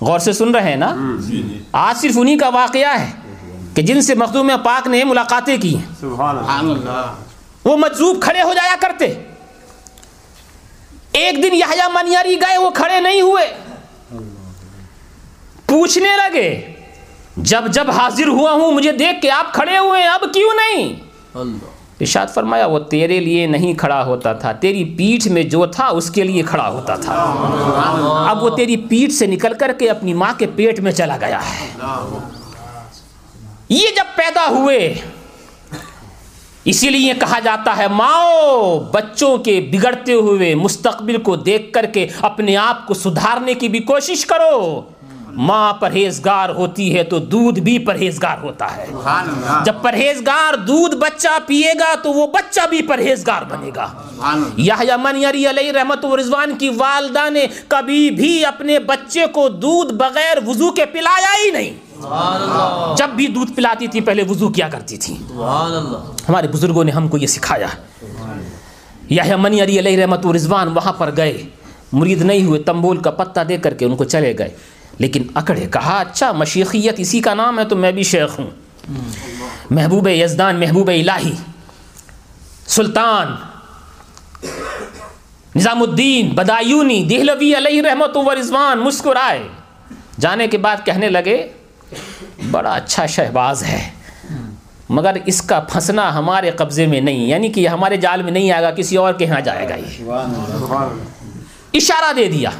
غور 0.00 0.18
سے 0.18 0.32
سن 0.32 0.54
رہے 0.54 0.68
ہیں 0.68 0.76
نا؟ 0.76 0.96
آج 1.72 1.96
صرف 1.96 2.18
انہی 2.18 2.38
کا 2.38 2.48
واقعہ 2.48 3.00
ہے 3.00 3.10
کہ 3.74 3.82
جن 3.82 4.02
سے 4.02 4.14
مخدوم 4.14 4.50
پاک 4.64 4.86
نے 4.86 5.04
ملاقاتیں 5.04 5.56
کی 5.56 5.76
ہیں۔ 5.76 5.86
سبحان 6.00 6.38
اللہ۔ 6.38 7.14
وہ 7.64 7.76
مجذوب 7.76 8.22
کھڑے 8.22 8.42
ہو 8.42 8.54
جایا 8.54 8.76
کرتے۔ 8.80 9.14
ایک 11.12 11.36
دن 11.42 11.54
یحییٰ 11.54 11.88
منیاری 11.92 12.36
گئے 12.40 12.58
وہ 12.58 12.70
کھڑے 12.70 13.00
نہیں 13.00 13.20
ہوئے۔ 13.20 13.54
پوچھنے 15.66 16.08
لگے 16.16 16.71
جب 17.36 17.64
جب 17.72 17.90
حاضر 17.90 18.28
ہوا 18.28 18.52
ہوں 18.52 18.72
مجھے 18.72 18.92
دیکھ 18.92 19.20
کے 19.22 19.30
آپ 19.30 19.52
کھڑے 19.54 19.78
ہوئے 19.78 20.02
ہیں 20.02 20.08
اب 20.08 20.20
کیوں 20.34 20.50
نہیں؟ 20.54 20.92
ارشاد 22.00 22.26
فرمایا 22.34 22.66
وہ 22.66 22.78
تیرے 22.78 23.20
لیے 23.20 23.46
نہیں 23.46 23.74
کھڑا 23.74 24.04
ہوتا 24.06 24.32
تھا 24.32 24.52
تیری 24.52 24.84
پیٹھ 24.84 25.28
میں 25.28 25.42
جو 25.42 25.66
تھا 25.66 25.86
اس 25.86 26.10
کے 26.10 26.24
لیے 26.24 26.42
کھڑا 26.42 26.68
ہوتا 26.68 26.94
تھا۔ 26.94 27.12
اب 28.28 28.42
وہ 28.42 28.50
تیری 28.56 28.76
پیٹھ 28.76 29.12
سے 29.12 29.26
نکل 29.26 29.54
کر 29.54 29.72
کے 29.78 29.90
اپنی 29.90 30.14
ماں 30.14 30.32
کے 30.38 30.46
پیٹ 30.56 30.80
میں 30.80 30.92
چلا 30.92 31.16
گیا 31.16 31.40
ہے۔ 31.50 31.66
یہ 33.68 33.88
جب 33.96 34.16
پیدا 34.16 34.46
ہوئے 34.50 34.94
اسی 36.64 36.90
لیے 36.90 37.12
کہا 37.20 37.38
جاتا 37.38 37.76
ہے 37.76 37.88
ماؤ 37.88 38.78
بچوں 38.92 39.36
کے 39.38 39.70
بگڑتے 39.72 40.12
ہوئے 40.12 40.54
مستقبل 40.54 41.16
کو 41.22 41.36
دیکھ 41.36 41.72
کر 41.72 41.86
کے 41.86 42.06
اپنے 42.20 42.56
آپ 42.56 42.86
کو 42.86 42.94
سدھارنے 42.94 43.54
کی 43.54 43.68
بھی 43.68 43.78
کوشش 43.78 44.26
کرو۔ 44.26 44.80
ماں 45.34 45.72
پرہیزگار 45.72 46.48
ہوتی 46.48 46.98
ہے 46.98 47.04
تو 47.04 47.18
دودھ 47.18 47.60
بھی 47.60 47.78
پرہیزگار 47.78 48.36
ہوتا 48.42 48.76
ہے۔ 48.76 48.86
جب 49.64 49.72
پرہیزگار 49.82 50.56
دودھ 50.56 50.96
بچہ 50.96 51.28
پیے 51.46 51.72
گا 51.80 51.94
تو 52.02 52.12
وہ 52.12 52.26
بچہ 52.26 52.60
بھی 52.70 52.82
پرہیزگار 52.82 53.42
بنے 53.42 53.70
گا۔ 53.76 53.88
اللہ 54.22 54.60
یحییٰ 54.60 54.96
منیری 54.98 55.46
علیہ 55.46 55.72
رحمت 55.72 56.04
و 56.04 56.16
رضوان 56.16 56.58
کی 56.58 56.68
والدہ 56.68 57.30
نے 57.30 57.46
کبھی 57.68 58.10
بھی 58.10 58.44
اپنے 58.44 58.78
بچے 58.78 59.26
کو 59.26 59.48
دودھ 59.48 59.94
بغیر 59.94 60.36
وضو 60.46 60.70
کے 60.70 60.86
پلایا 60.86 61.44
ہی 61.44 61.50
نہیں۔ 61.50 61.70
جب 62.96 63.08
بھی 63.08 63.26
دودھ 63.26 63.52
پلاتی 63.52 63.86
تھی 63.86 64.00
پہلے 64.00 64.22
وضو 64.28 64.48
کیا 64.48 64.68
کرتی 64.68 64.96
تھی۔ 64.96 65.14
ہمارے 66.28 66.48
بزرگوں 66.48 66.84
نے 66.84 66.92
ہم 66.92 67.08
کو 67.08 67.18
یہ 67.18 67.26
سکھایا۔ 67.26 67.66
یحییٰ 69.10 69.38
منیری 69.38 69.78
علیہ 69.78 69.98
رحمت 69.98 70.26
و 70.26 70.32
رضوان 70.32 70.68
وہاں 70.68 70.92
پر 70.92 71.10
گئے۔ 71.16 71.42
مرید 71.92 72.22
نہیں 72.22 72.44
ہوئے 72.44 72.60
تمبول 72.60 72.96
کا 72.96 73.10
پتہ 73.10 73.40
دے 73.40 73.56
کر 73.56 73.74
کے 73.74 73.84
ان 73.84 73.96
کو 73.96 74.04
چلے 74.04 74.38
گئے۔ 74.38 74.48
لیکن 74.98 75.22
اکڑے 75.34 75.66
کہا 75.72 75.98
اچھا 76.00 76.32
مشیخیت 76.32 76.94
اسی 76.98 77.20
کا 77.20 77.34
نام 77.34 77.58
ہے 77.58 77.64
تو 77.64 77.76
میں 77.76 77.92
بھی 77.92 78.02
شیخ 78.02 78.38
ہوں۔ 78.38 78.50
محبوب 79.70 80.08
یزدان 80.08 80.60
محبوب 80.60 80.88
الہی 80.88 81.32
سلطان 82.66 83.34
نظام 85.56 85.82
الدین 85.82 86.28
بدایونی 86.28 87.04
دہلوی 87.04 87.56
علیہ 87.56 87.82
رحمت 87.82 88.16
و 88.16 88.34
رضوان 88.34 88.78
مسکرائے۔ 88.78 89.48
جانے 90.20 90.46
کے 90.46 90.58
بعد 90.58 90.76
کہنے 90.84 91.08
لگے 91.08 91.48
بڑا 92.50 92.70
اچھا 92.70 93.06
شہباز 93.06 93.62
ہے۔ 93.62 93.90
مگر 94.88 95.16
اس 95.26 95.42
کا 95.42 95.60
پھنسنا 95.60 96.18
ہمارے 96.18 96.50
قبضے 96.50 96.86
میں 96.86 97.00
نہیں 97.00 97.26
یعنی 97.26 97.48
کہ 97.48 97.60
یہ 97.60 97.68
ہمارے 97.68 97.96
جال 97.96 98.22
میں 98.22 98.32
نہیں 98.32 98.50
آئے 98.52 98.62
گا 98.62 98.70
کسی 98.70 98.96
اور 98.96 99.12
کے 99.12 99.24
یہاں 99.24 99.40
جائے 99.40 99.68
گا 99.68 99.74
یہ۔ 99.74 100.10
اشارہ 101.72 102.12
دے 102.12 102.28
دیا۔ 102.28 102.50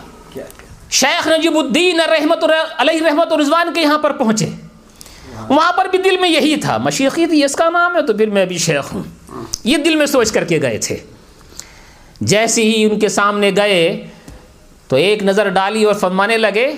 شیخ 0.93 1.28
نجیب 1.28 1.57
الدین 1.57 2.01
رحمت 2.01 2.45
علیہ 2.78 3.03
رحمت 3.03 3.32
رضوان 3.32 3.74
کے 3.74 3.80
یہاں 3.80 3.99
پر 3.99 4.12
پہنچے۔ 4.12 4.47
وہاں 5.49 5.72
پر 5.72 5.84
بھی 5.90 5.99
دل 5.99 6.16
میں 6.20 6.28
یہی 6.28 6.57
تھا، 6.57 6.76
مشیخی 6.76 7.26
تھی، 7.26 7.45
اس 7.45 7.55
کا 7.55 7.70
نام 7.70 7.97
ہے 7.97 8.03
تو 8.03 8.14
پھر 8.14 8.30
میں 8.30 8.47
بھی 8.47 8.59
شیخ 8.59 8.95
ہوں۔ 8.95 9.03
یہ 9.64 9.76
دل 9.76 9.97
میں 9.97 10.07
سوچ 10.07 10.32
کر 10.32 10.45
کے 10.45 10.62
گئے 10.62 10.78
تھے۔ 10.78 10.97
جیسے 12.20 12.62
ہی 12.62 12.84
ان 12.84 13.01
کے 13.01 13.09
سامنے 13.09 13.51
گئے 13.57 14.07
تو 14.88 14.97
ایک 14.97 15.22
نظر 15.22 15.49
ڈالی 15.49 15.84
اور 15.84 15.95
فرمانے 15.95 16.36
لگے، 16.36 16.72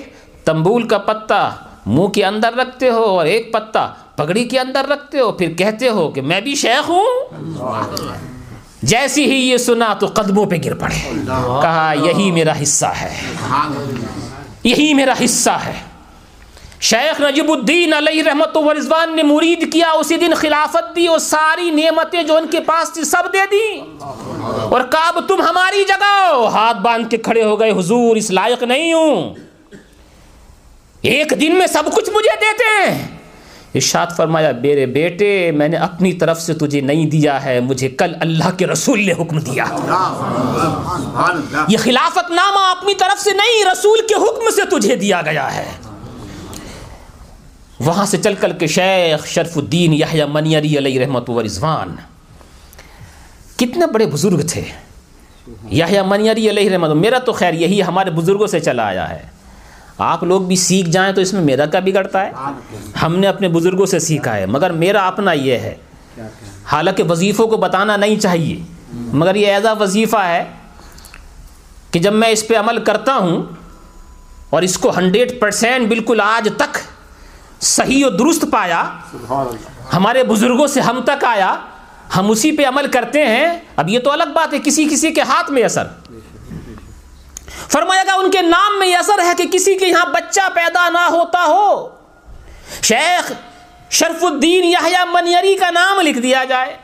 تمبول 0.44 0.88
کا 0.88 0.98
پتا 0.98 1.50
منہ 1.86 2.06
کے 2.06 2.24
اندر 2.24 2.54
رکھتے 2.54 2.90
ہو 2.90 3.04
اور 3.04 3.26
ایک 3.26 3.52
پتا 3.52 3.92
پگڑی 4.16 4.44
کے 4.44 4.60
اندر 4.60 4.86
رکھتے 4.88 5.20
ہو، 5.20 5.32
پھر 5.32 5.52
کہتے 5.52 5.88
ہو 5.88 6.10
کہ 6.10 6.20
میں 6.20 6.40
بھی 6.40 6.54
شیخ 6.54 6.88
ہوں۔ 6.88 7.28
جیسی 8.84 9.24
ہی 9.24 9.50
یہ 9.50 9.56
سنا 9.56 9.94
تو 9.94 10.06
قدموں 10.06 10.46
پہ 10.46 10.56
گر 10.64 10.74
پڑے۔ 10.74 11.10
کہا 11.62 11.94
یہی 12.02 12.30
میرا 12.30 12.52
حصہ 12.62 12.86
ہے۔ 12.86 13.20
یہی 14.64 14.94
میرا 14.94 15.14
حصہ 15.24 15.50
ہے۔ 15.50 15.72
شیخ 16.80 17.20
نجیب 17.20 17.50
الدین 17.52 17.94
علیہ 17.94 18.22
رحمت 18.22 18.56
و 18.56 18.74
رضوان 18.74 19.16
نے 19.16 19.22
مرید 19.22 19.72
کیا 19.72 19.90
اسی 19.90 20.16
دن 20.16 20.34
خلافت 20.34 20.96
دی 20.96 21.06
اور 21.06 21.18
ساری 21.18 21.70
نعمتیں 21.70 22.22
جو 22.22 22.36
ان 22.36 22.46
کے 22.46 22.60
پاس 22.60 22.92
تھی 22.92 23.04
سب 23.04 23.22
دے 23.32 23.38
دی 23.52 23.80
اور 24.70 24.80
کہا 24.92 25.08
اب 25.08 25.28
تم 25.28 25.42
ہماری 25.42 25.84
جگہ 25.88 26.32
ہو۔ 26.32 26.46
ہاتھ 26.46 26.78
باندھ 26.78 27.10
کے 27.10 27.16
کھڑے 27.16 27.44
ہو 27.44 27.60
گئے 27.60 27.70
حضور 27.70 28.16
اس 28.16 28.30
لائق 28.30 28.62
نہیں 28.62 28.92
ہوں۔ 28.92 29.34
ایک 31.02 31.32
دن 31.40 31.54
میں 31.54 31.66
سب 31.66 31.82
کچھ 31.94 32.10
مجھے 32.10 32.36
دیتے 32.40 32.64
ہیں۔ 32.80 33.13
ارشاد 33.74 34.06
فرمایا، 34.16 34.52
میرے 34.62 34.86
بیٹے، 34.86 35.50
میں 35.50 35.68
نے 35.68 35.76
اپنی 35.76 36.12
طرف 36.12 36.40
سے 36.40 36.54
تجھے 36.54 36.80
نہیں 36.80 37.06
دیا 37.06 37.44
ہے، 37.44 37.60
مجھے 37.60 37.88
کل 37.88 38.14
اللہ 38.20 38.50
کے 38.56 38.66
رسول 38.66 39.06
نے 39.06 39.12
حکم 39.12 39.38
دیا 39.38 39.64
یہ 41.68 41.76
خلافت 41.78 42.30
نامہ 42.30 42.58
اپنی 42.78 42.94
طرف 42.94 43.20
سے 43.20 43.30
نہیں، 43.30 43.64
رسول 43.72 43.98
کے 44.08 44.14
حکم 44.14 44.50
سے 44.56 44.78
تجھے 44.78 44.96
دیا 44.96 45.22
گیا 45.22 45.56
ہے۔ 45.56 45.64
وہاں 47.80 48.06
سے 48.06 48.18
چل 48.18 48.34
کر 48.34 48.52
کے 48.52 48.66
شیخ 48.66 49.26
شرف 49.26 49.58
الدین 49.58 49.92
یحییٰ 49.92 50.26
منیری 50.28 50.78
علیہ 50.78 51.00
رحمت 51.00 51.30
و 51.30 51.42
رضوان۔ 51.42 51.96
کتنے 53.56 53.86
بڑے 53.86 54.06
بزرگ 54.06 54.40
تھے۔ 54.48 54.62
یحییٰ 55.70 56.02
منیری 56.06 56.50
علیہ 56.50 56.70
رحمت، 56.70 56.90
میرا 56.90 57.18
تو 57.18 57.32
خیر 57.32 57.54
یہی 57.54 57.82
ہمارے 57.82 58.10
بزرگوں 58.10 58.46
سے 58.46 58.60
چلا 58.60 58.86
آیا 58.86 59.10
ہے۔ 59.10 59.33
آپ 59.98 60.22
لوگ 60.24 60.42
بھی 60.42 60.56
سیکھ 60.56 60.90
جائیں 60.90 61.12
تو 61.12 61.20
اس 61.20 61.32
میں 61.32 61.42
میرا 61.42 61.66
کیا 61.66 61.80
بگڑتا 61.80 62.20
ہے۔ 62.20 62.30
ہم 63.02 63.16
نے 63.16 63.26
اپنے 63.26 63.48
بزرگوں 63.48 63.86
سے 63.86 63.98
سیکھا 63.98 64.36
ہے، 64.36 64.46
مگر 64.46 64.72
میرا 64.72 65.06
اپنا 65.06 65.32
یہ 65.32 65.58
ہے۔ 65.58 65.74
حالانکہ 66.64 67.02
وظیفوں 67.02 67.46
کو 67.46 67.56
بتانا 67.56 67.96
نہیں 67.96 68.20
چاہیے، 68.20 68.56
مگر 68.94 69.34
یہ 69.34 69.46
ایزا 69.46 69.72
وظیفہ 69.72 70.16
ہے 70.16 70.44
کہ 71.90 72.00
جب 72.00 72.12
میں 72.12 72.28
اس 72.28 72.46
پہ 72.48 72.56
عمل 72.56 72.78
کرتا 72.84 73.14
ہوں 73.14 73.42
اور 74.50 74.62
اس 74.62 74.78
کو 74.78 74.92
ہنڈریڈ 74.96 75.40
پرسینٹ 75.40 75.88
بالکل 75.88 76.20
آج 76.20 76.48
تک 76.56 76.78
صحیح 77.60 78.06
و 78.06 78.08
درست 78.08 78.44
پایا، 78.52 78.82
ہمارے 79.94 80.24
بزرگوں 80.24 80.66
سے 80.66 80.80
ہم 80.80 81.00
تک 81.04 81.24
آیا، 81.24 81.54
ہم 82.16 82.30
اسی 82.30 82.52
پہ 82.52 82.66
عمل 82.66 82.86
کرتے 82.86 83.26
ہیں۔ 83.26 83.46
اب 83.76 83.88
یہ 83.88 83.98
تو 83.98 84.10
الگ 84.10 84.32
بات 84.34 84.54
ہے، 84.54 84.58
کسی 84.64 84.88
کسی 84.90 85.10
کے 85.12 85.20
ہاتھ 85.20 85.50
میں 85.50 85.62
اثر۔ 85.62 85.86
فرمایا 87.68 88.02
گا 88.06 88.14
ان 88.14 88.30
کے 88.30 88.42
نام 88.42 88.78
میں 88.78 88.88
یہ 88.88 88.96
اثر 88.96 89.18
ہے 89.18 89.34
کہ 89.36 89.44
کسی 89.52 89.74
کے 89.74 89.86
یہاں 89.86 90.06
بچہ 90.06 90.40
پیدا 90.54 90.88
نہ 90.88 90.98
ہوتا 90.98 91.44
ہو۔ 91.46 91.88
شیخ 92.82 93.32
شرف 93.90 94.24
الدین 94.24 94.64
یحییٰ 94.64 95.04
منیری 95.12 95.54
کا 95.54 95.70
نام 95.70 96.00
لکھ 96.00 96.18
دیا 96.18 96.44
جائے۔ 96.44 96.76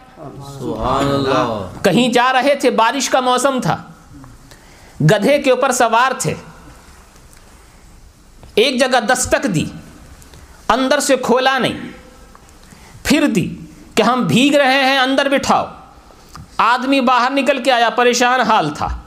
کہیں 1.84 2.08
جا 2.08 2.32
رہے 2.32 2.54
تھے 2.54 2.70
بارش 2.70 3.10
کا 3.10 3.20
موسم 3.20 3.58
تھا۔ 3.62 3.76
گدھے 5.00 5.38
کے 5.38 5.50
اوپر 5.50 5.72
سوار 5.72 6.12
تھے۔ 6.18 6.34
ایک 8.54 8.80
جگہ 8.80 9.00
دستک 9.00 9.44
دی 9.54 9.64
اندر 10.68 11.00
سے 11.00 11.16
کھولا 11.16 11.58
نہیں۔ 11.58 11.80
پھر 13.04 13.26
دی 13.26 13.56
کہ 13.94 14.02
ہم 14.02 14.26
بھیگ 14.26 14.54
رہے 14.56 14.84
ہیں 14.84 14.98
اندر 14.98 15.28
بٹھاؤ۔ 15.28 15.66
آدمی 16.56 17.00
باہر 17.00 17.30
نکل 17.30 17.62
کے 17.62 17.72
آیا 17.72 17.90
پریشان 17.90 18.40
حال 18.40 18.70
تھا۔ 18.70 18.99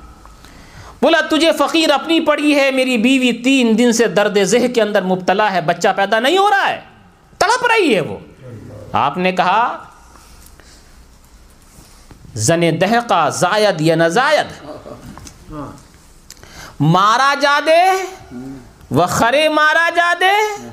بولا، 1.03 1.21
تجھے 1.21 1.51
فقیر 1.51 1.91
اپنی 1.91 2.19
پڑی 2.19 2.55
ہے، 2.55 2.71
میری 2.71 2.97
بیوی 2.97 3.31
تین 3.31 3.77
دن 3.77 3.91
سے 3.91 4.07
درد 4.07 4.37
ذہ 4.43 4.67
کے 4.75 4.81
اندر 4.81 5.01
مبتلا 5.01 5.51
ہے، 5.51 5.61
بچہ 5.61 5.87
پیدا 5.95 6.19
نہیں 6.19 6.37
ہو 6.37 6.49
رہا 6.49 6.69
ہے۔ 6.69 6.79
تڑپ 7.37 7.65
رہی 7.65 7.95
ہے 7.95 8.01
وہ۔ 8.01 8.17
آپ 8.93 9.17
نے 9.17 9.31
کہا، 9.31 9.77
زن 12.35 12.61
دہقا 12.81 13.29
زائد 13.29 13.81
یا 13.81 13.95
نزائد؟ 13.95 14.63
مارا 16.79 17.33
جا 17.41 17.59
دے 17.65 18.05
و 18.91 19.05
خرے 19.07 19.49
مارا 19.49 19.89
جا 19.95 20.13
دے۔ 20.19 20.67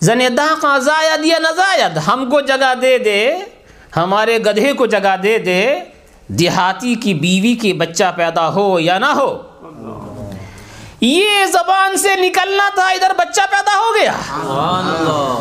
زن 0.00 0.18
دہقا 0.36 0.78
زائد 0.78 1.24
یا 1.24 1.38
نزائد، 1.38 1.96
ہم 1.96 2.30
کو 2.30 2.40
جگہ 2.40 2.74
دے 2.82 2.98
دے، 2.98 3.36
ہمارے 3.96 4.38
گدھے 4.38 4.72
کو 4.72 4.86
جگہ 4.86 5.16
دے 5.22 5.38
دے، 5.38 5.80
دیہاتی 6.26 6.94
کی 6.94 7.14
بیوی 7.14 7.54
کی 7.54 7.72
بچہ 7.72 8.04
پیدا 8.16 8.48
ہو 8.48 8.80
یا 8.80 8.98
نہ 8.98 9.06
ہو۔ 9.06 9.47
یہ 11.00 11.44
زبان 11.52 11.96
سے 11.96 12.14
نکلنا 12.16 12.68
تھا 12.74 12.82
ادھر 12.82 13.12
بچہ 13.18 13.40
پیدا 13.50 13.72
ہو 13.78 13.94
گیا۔ 13.94 14.12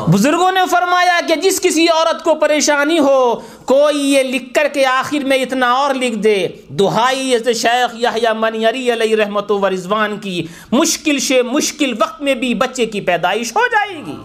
بزرگوں 0.08 0.51
نے 0.51 0.60
فرمایا 0.72 1.20
کہ 1.28 1.36
جس 1.36 1.62
کسی 1.62 1.88
عورت 1.88 2.24
کو 2.24 2.36
پریشانی 2.36 2.99
ہو 2.99 3.36
کوئی 3.66 4.14
یہ 4.14 4.24
لکھ 4.24 4.53
کر 4.53 4.68
کے 4.74 4.86
آخر 4.86 5.26
میں 5.26 5.38
اتنا 5.38 5.72
اور 5.72 5.95
لکھ 5.95 6.16
دے۔ 6.16 6.47
دہائی 6.70 7.38
شیخ 7.55 7.95
یحییٰ 7.95 8.34
منیری 8.36 8.93
علیہ 8.93 9.16
رحمت 9.16 9.51
و 9.51 9.70
رضوان 9.70 10.18
کی 10.18 10.45
مشکل 10.72 11.20
سے 11.20 11.41
مشکل 11.41 11.93
وقت 11.99 12.22
میں 12.22 12.34
بھی 12.34 12.53
بچے 12.53 12.86
کی 12.86 13.01
پیدائش 13.01 13.55
ہو 13.55 13.62
جائے 13.72 14.01
گی۔ 14.05 14.16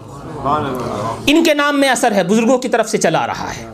ان 1.27 1.43
کے 1.43 1.53
نام 1.53 1.79
میں 1.79 1.89
اثر 1.89 2.11
ہے 2.11 2.23
بزرگوں 2.23 2.57
کی 2.57 2.69
طرف 2.69 2.89
سے 2.89 2.97
چلا 2.97 3.27
رہا 3.27 3.55
ہے۔ 3.55 3.65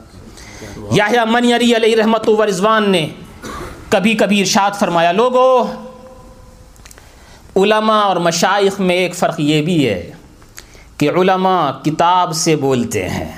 یحییٰ 0.91 1.25
منیری 1.27 1.75
علیہ 1.75 1.95
رحمت 1.95 2.29
و 2.29 2.45
رضوان 2.45 2.89
نے 2.89 3.07
کبھی 3.89 4.13
کبھی 4.13 4.39
ارشاد 4.39 4.71
فرمایا 4.79 5.11
لوگو 5.11 5.63
علماء 7.55 8.03
اور 8.03 8.17
مشائق 8.17 8.79
میں 8.79 8.95
ایک 8.95 9.15
فرق 9.15 9.39
یہ 9.39 9.61
بھی 9.61 9.89
ہے 9.89 10.11
کہ 10.97 11.09
علماء 11.09 11.71
کتاب 11.71 12.33
سے 12.33 12.55
بولتے 12.55 13.09
ہیں۔ 13.09 13.31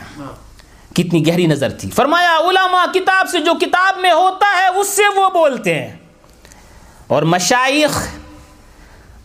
کتنی 0.95 1.27
گہری 1.27 1.45
نظر 1.45 1.69
تھی۔ 1.69 1.89
فرمایا، 1.89 2.37
علماء 2.37 2.91
کتاب 2.93 3.29
سے 3.29 3.39
جو 3.39 3.53
کتاب 3.53 3.99
میں 3.99 4.11
ہوتا 4.11 4.45
ہے، 4.59 4.79
اس 4.79 4.87
سے 4.87 5.19
وہ 5.19 5.29
بولتے 5.29 5.73
ہیں۔ 5.73 5.97
اور 7.07 7.23
مشائق 7.23 7.97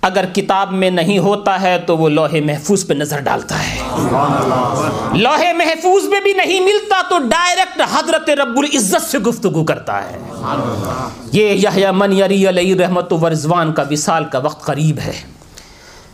اگر 0.03 0.25
کتاب 0.35 0.73
میں 0.73 0.91
نہیں 0.91 1.19
ہوتا 1.19 1.61
ہے 1.61 1.79
تو 1.87 1.97
وہ 1.97 2.09
لوہے 2.09 2.41
محفوظ 2.41 2.87
پہ 2.87 2.95
نظر 2.95 3.21
ڈالتا 3.21 3.59
ہے۔ 3.59 3.79
لوہے 5.19 5.53
محفوظ 5.53 6.05
میں 6.05 6.21
بھی 6.21 6.33
نہیں 6.33 6.61
ملتا 6.61 7.03
تو 7.09 7.19
ڈائریکٹ 7.19 7.81
حضرت 7.95 8.31
رب 8.31 8.59
العزت 8.59 9.11
سے 9.11 9.19
گفتگو 9.19 9.65
کرتا 9.65 10.03
ہے۔ 10.05 10.19
یہ 11.33 11.51
یحییٰ 11.51 11.93
منیری 11.95 12.49
علیہ 12.49 12.75
رحمت 12.75 13.13
و 13.13 13.31
رضوان 13.31 13.73
کا 13.73 13.83
وصال 13.91 14.25
کا 14.25 14.39
وقت 14.39 14.65
قریب 14.65 14.99
ہے۔ 14.99 15.13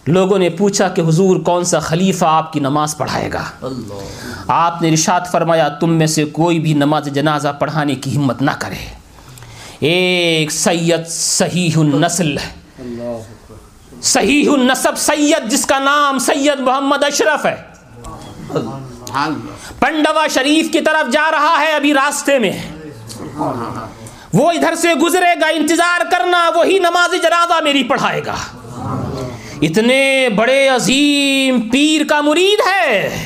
لوگوں 0.06 0.38
نے 0.38 0.48
پوچھا 0.48 0.88
کہ 0.88 1.00
حضور 1.00 1.36
کون 1.36 1.64
سا 1.64 1.78
خلیفہ 1.78 2.24
آپ 2.24 2.52
کی 2.52 2.60
نماز 2.60 2.96
پڑھائے 2.96 3.30
گا؟ 3.32 3.42
آپ 4.48 4.82
نے 4.82 4.90
رشاد 4.90 5.20
فرمایا، 5.32 5.68
تم 5.68 5.94
میں 5.94 6.06
سے 6.06 6.24
کوئی 6.24 6.58
بھی 6.58 6.74
نماز 6.74 7.06
جنازہ 7.06 7.48
پڑھانے 7.58 7.94
کی 7.94 8.16
ہمت 8.16 8.42
نہ 8.42 8.50
کرے۔ 8.58 8.94
ایک 9.80 10.52
سید 10.52 11.06
صحیح 11.06 11.70
النسل۔ 11.76 12.36
صحیح 14.02 14.50
النسب 14.50 14.98
سید 14.98 15.50
جس 15.50 15.66
کا 15.66 15.78
نام 15.78 16.18
سید 16.18 16.60
محمد 16.60 17.04
اشرف 17.04 17.46
ہے۔ 17.46 17.56
پنڈوا 19.78 20.26
شریف 20.26 20.72
کی 20.72 20.80
طرف 20.80 21.12
جا 21.12 21.30
رہا 21.30 21.56
ہے 21.60 21.72
ابھی 21.72 21.94
راستے 21.94 22.38
میں۔ 22.38 22.52
وہ 24.32 24.52
ادھر 24.52 24.74
سے 24.74 24.94
گزرے 24.94 25.40
گا، 25.40 25.46
انتظار 25.46 26.00
کرنا، 26.10 26.50
وہی 26.54 26.78
نماز 26.78 27.22
جنازہ 27.22 27.62
میری 27.62 27.84
پڑھائے 27.84 28.20
گا۔ 28.26 28.34
اتنے 29.62 30.28
بڑے 30.28 30.68
عظیم 30.68 31.60
پیر 31.60 32.02
کا 32.08 32.20
مرید 32.20 32.60
ہے۔ 32.66 33.24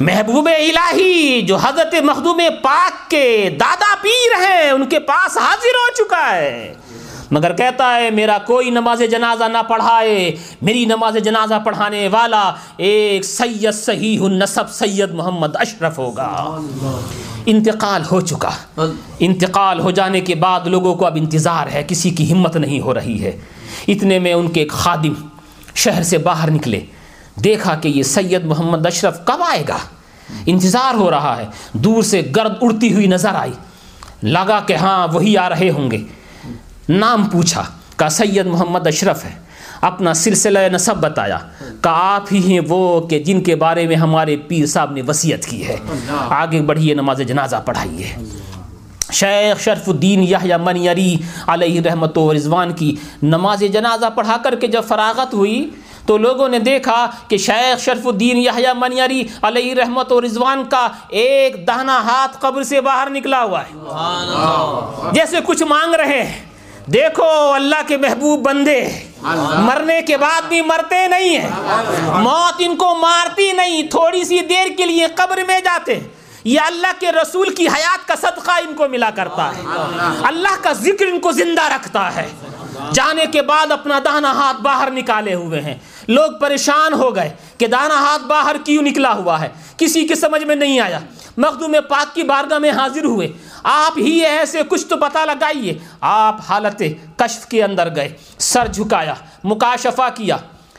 محبوب 0.00 0.48
الہی، 0.58 1.42
جو 1.42 1.56
حضرت 1.56 1.94
مخدوم 2.02 2.40
پاک 2.62 3.10
کے 3.10 3.50
دادا 3.60 3.94
پیر 4.02 4.40
ہیں، 4.40 4.70
ان 4.70 4.86
کے 4.86 4.98
پاس 4.98 5.36
حاضر 5.36 5.74
ہو 5.74 5.92
چکا 5.94 6.34
ہے۔ 6.34 6.74
مگر 7.30 7.52
کہتا 7.52 7.96
ہے، 7.96 8.10
میرا 8.10 8.38
کوئی 8.46 8.70
نماز 8.70 9.02
جنازہ 9.10 9.44
نہ 9.44 9.58
پڑھائے، 9.68 10.36
میری 10.62 10.84
نماز 10.84 11.16
جنازہ 11.24 11.54
پڑھانے 11.64 12.08
والا 12.08 12.52
ایک 12.76 13.24
سید 13.24 13.74
صحیح 13.74 14.20
النسب 14.22 14.70
سید 14.70 15.10
محمد 15.10 15.48
اشرف 15.54 15.98
ہوگا۔ 15.98 16.58
انتقال 17.46 18.02
ہو 18.10 18.20
چکا۔ 18.20 18.50
انتقال 19.18 19.80
ہو 19.80 19.90
جانے 19.90 20.20
کے 20.20 20.34
بعد 20.34 20.60
لوگوں 20.66 20.94
کو 20.94 21.06
اب 21.06 21.16
انتظار 21.16 21.66
ہے، 21.72 21.84
کسی 21.88 22.10
کی 22.10 22.32
ہمت 22.32 22.56
نہیں 22.56 22.80
ہو 22.80 22.94
رہی 22.94 23.24
ہے۔ 23.24 23.40
اتنے 23.88 24.18
میں 24.18 24.32
ان 24.32 24.48
کے 24.48 24.60
ایک 24.60 24.72
خادم 24.72 25.12
شہر 25.74 26.02
سے 26.02 26.18
باہر 26.18 26.50
نکلے۔ 26.50 26.80
دیکھا 27.44 27.74
کہ 27.74 27.88
یہ 27.88 28.02
سید 28.02 28.44
محمد 28.44 28.86
اشرف 28.86 29.24
کب 29.24 29.42
آئے 29.48 29.64
گا۔ 29.68 29.78
انتظار 30.46 30.94
ہو 30.94 31.10
رہا 31.10 31.36
ہے۔ 31.36 31.46
دور 31.72 32.02
سے 32.02 32.22
گرد 32.36 32.52
اڑتی 32.60 32.94
ہوئی 32.94 33.06
نظر 33.06 33.34
آئی۔ 33.34 33.52
لگا 34.22 34.60
کہ 34.60 34.72
ہاں 34.72 35.08
وہی 35.12 35.36
آ 35.36 35.48
رہے 35.48 35.70
ہوں 35.70 35.90
گے۔ 35.90 35.98
نام 36.88 37.24
پوچھا 37.24 37.64
کہا 37.96 38.08
سید 38.08 38.46
محمد 38.46 38.86
اشرف 38.86 39.24
ہے۔ 39.24 39.34
اپنا 39.80 40.14
سلسلہ 40.14 40.58
نصب 40.72 40.96
بتایا۔ 40.96 41.38
کہ 41.80 41.88
آپ 41.92 42.24
ہی 42.32 42.52
ہیں 42.52 42.60
وہ 42.68 43.00
کہ 43.08 43.18
جن 43.18 43.42
کے 43.42 43.56
بارے 43.56 43.86
میں 43.86 43.96
ہمارے 43.96 44.36
پیر 44.36 44.66
صاحب 44.66 44.92
نے 44.92 45.02
وصیت 45.02 45.46
کی 45.46 45.68
ہے۔ 45.68 45.76
آگے 46.28 46.60
بڑھیے 46.60 46.94
نماز 46.94 47.20
جنازہ 47.26 47.56
پڑھائیے۔ 47.64 48.12
شیخ 49.12 49.60
شرف 49.60 49.88
الدین 49.88 50.22
یحییٰ 50.22 50.58
منیری 50.58 51.16
علیہ 51.46 51.80
رحمت 51.80 52.18
و 52.18 52.34
رضوان 52.34 52.72
کی 52.72 52.96
نماز 53.22 53.62
جنازہ 53.72 54.06
پڑھا 54.14 54.36
کر 54.44 54.54
کے 54.54 54.66
جب 54.66 54.82
فراغت 54.88 55.34
ہوئی 55.34 55.70
تو 56.06 56.18
لوگوں 56.18 56.48
نے 56.48 56.58
دیکھا 56.58 57.10
کہ 57.28 57.36
شیخ 57.36 57.80
شرف 57.80 58.06
الدین 58.06 58.36
یحییٰ 58.36 58.74
منیری 58.76 59.24
علیہ 59.42 59.74
رحمت 59.74 60.12
و 60.12 60.20
رضوان 60.20 60.64
کا 60.70 60.88
ایک 61.08 61.66
دہنا 61.66 62.00
ہاتھ 62.00 62.36
قبر 62.40 62.62
سے 62.62 62.80
باہر 62.80 63.10
نکلا 63.10 63.42
ہوا 63.42 63.62
ہے۔ 63.62 63.72
جیسے 65.12 65.36
کچھ 65.46 65.62
مانگ 65.62 65.94
رہے 65.94 66.22
ہیں۔ 66.22 66.47
دیکھو 66.92 67.52
اللہ 67.52 67.76
کے 67.86 67.96
محبوب 67.96 68.40
بندے 68.42 68.88
مرنے 69.58 70.02
کے 70.02 70.16
بعد 70.16 70.42
بھی 70.48 70.60
مرتے 70.62 71.06
نہیں 71.06 71.38
ہیں۔ 71.38 71.50
موت 72.20 72.54
ان 72.58 72.76
کو 72.76 72.94
مارتی 72.94 73.52
نہیں 73.52 73.82
تھوڑی 73.82 74.24
سی 74.24 74.40
دیر 74.40 74.66
کے 74.76 74.84
لیے 74.84 75.06
قبر 75.14 75.38
میں 75.46 75.60
جاتے 75.60 76.00
یہ 76.44 76.60
اللہ 76.60 76.86
کے 76.98 77.12
رسول 77.12 77.54
کی 77.54 77.66
حیات 77.68 78.08
کا 78.08 78.14
صدقہ 78.16 78.50
ان 78.50 78.74
کو 78.74 78.88
ملا 78.88 79.10
کرتا 79.10 79.50
ہے۔ 79.56 79.62
اللہ۔ 80.22 80.48
کا 80.62 80.72
ذکر 80.72 81.06
ان 81.06 81.20
کو 81.20 81.32
زندہ 81.32 81.62
رکھتا 81.62 82.16
ہے۔ 82.16 82.28
جانے 82.92 83.26
کے 83.26 83.42
بعد 83.42 83.72
اپنا 83.72 83.98
دانا 84.04 84.32
ہاتھ 84.32 84.60
باہر 84.60 84.90
نکالے 84.90 85.34
ہوئے 85.34 85.60
ہیں۔ 85.60 85.74
لوگ 86.08 86.30
پریشان 86.40 86.92
ہو 86.92 87.16
گئے 87.16 87.30
کہ 87.58 87.66
دانا 87.66 87.94
ہاتھ 87.94 88.22
باہر 88.22 88.56
کیوں 88.64 88.82
نکلا 88.82 89.12
ہوا 89.12 89.40
ہے؟ 89.40 89.48
کسی 89.76 90.06
کے 90.06 90.14
سمجھ 90.14 90.44
میں 90.44 90.56
نہیں 90.56 90.80
آیا۔ 90.80 90.98
مخدوم 91.38 91.76
پاک 91.88 92.14
کی 92.14 92.22
بارگاہ 92.22 92.58
میں 92.58 92.70
حاضر 92.70 93.04
ہوئے۔ 93.04 93.28
آپ 93.62 93.98
ہی 93.98 94.24
ایسے 94.26 94.60
کچھ 94.68 94.86
تو 94.86 94.96
پتہ 94.96 95.18
لگائیے۔ 95.18 95.74
آپ 96.00 96.36
حالت 96.48 96.82
کشف 97.16 97.46
کے 97.46 97.64
اندر 97.64 97.96
گئے۔ 97.96 98.08
سر 98.38 98.66
جھکایا، 98.66 99.14
مکاشفہ 99.44 100.08
کیا، 100.14 100.36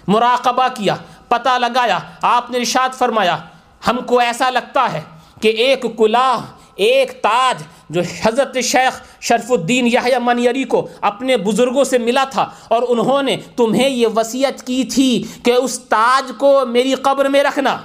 مراقبہ 0.07 0.67
کیا، 0.73 0.95
پتہ 1.27 1.49
لگایا، 1.57 1.99
آپ 2.21 2.51
نے 2.51 2.57
ارشاد 2.57 2.89
فرمایا، 2.93 3.37
ہم 3.87 3.97
کو 4.05 4.19
ایسا 4.19 4.49
لگتا 4.49 4.93
ہے 4.93 5.01
کہ 5.41 5.47
ایک 5.47 5.85
کلاہ 5.97 6.45
ایک 6.75 7.21
تاج 7.21 7.63
جو 7.89 8.01
حضرت 8.23 8.57
شیخ 8.63 9.01
شرف 9.21 9.51
الدین 9.51 9.87
یحییٰ 9.87 10.19
منیری 10.21 10.63
کو 10.63 10.87
اپنے 11.01 11.37
بزرگوں 11.37 11.83
سے 11.83 11.97
ملا 11.97 12.23
تھا 12.23 12.49
اور 12.67 12.81
انہوں 12.87 13.23
نے 13.23 13.37
تمہیں 13.55 13.89
یہ 13.89 14.07
وصیت 14.15 14.67
کی 14.67 14.83
تھی 14.83 15.23
کہ 15.43 15.51
اس 15.51 15.79
تاج 15.79 16.31
کو 16.37 16.65
میری 16.65 16.93
قبر 16.93 17.25
میں 17.25 17.43
رکھنا۔ 17.43 17.77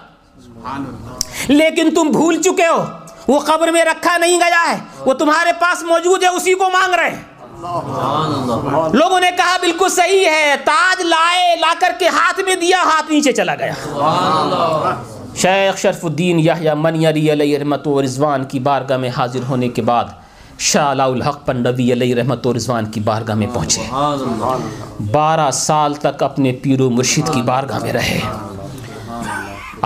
لیکن 1.49 1.91
تم 1.95 2.11
بھول 2.11 2.43
چکے 2.43 2.67
ہو۔ 2.67 2.85
وہ 3.29 3.41
قبر 3.41 3.69
میں 3.69 3.85
رکھا 3.85 4.17
نہیں 4.17 4.41
گیا 4.41 4.73
ہے۔ 4.73 4.77
وہ 5.07 5.15
تمہارے 5.15 5.51
پاس 5.59 5.83
موجود 5.83 6.23
ہے 6.23 6.29
اسی 6.29 6.55
کو 6.55 6.71
مانگ 6.71 6.95
رہے 6.95 7.11
ہیں۔ 7.11 7.23
لوگوں 8.93 9.21
نے 9.21 9.31
کہا 9.37 9.57
بالکل 9.61 9.89
صحیح 9.89 10.27
ہے۔ 10.27 10.55
تاج 10.65 11.03
لائے 11.03 11.57
لا 11.57 11.75
کر 11.81 11.93
کے 11.99 12.09
ہاتھ 12.09 12.41
میں 12.41 12.55
دیا 12.55 12.79
ہاتھ 12.83 13.12
نیچے 13.12 13.33
چلا 13.33 13.55
گیا۔ 13.55 13.73
شیخ 15.37 15.79
شرف 15.79 16.05
الدین 16.05 16.39
یحییٰ 16.39 16.75
منیری 16.77 17.33
علیہ 17.33 17.59
رحمت 17.59 17.89
و 17.89 18.03
رضوان 18.03 18.45
کی 18.45 18.59
بارگاہ 18.59 18.97
میں 18.97 19.11
حاضر 19.17 19.41
ہونے 19.49 19.69
کے 19.69 19.83
بعد 19.83 20.05
شاہ 20.59 20.93
علاء 20.93 21.07
الحق 21.07 21.47
پنڈوی 21.47 21.93
علیہ 21.93 22.15
رحمت 22.15 22.47
و 22.47 22.55
رضوان 22.55 22.87
کی 22.87 23.01
بارگاہ 23.01 23.35
میں 23.35 23.47
پہنچے۔ 23.55 23.83
بارہ 25.12 25.51
سال 25.51 25.95
تک 25.95 26.23
اپنے 26.23 26.53
پیر 26.53 26.81
و 26.81 26.91
مرشد 26.91 27.35
کی 27.35 27.43
بارگاہ 27.43 27.79
میں 27.79 27.93
رہے۔ 27.93 28.21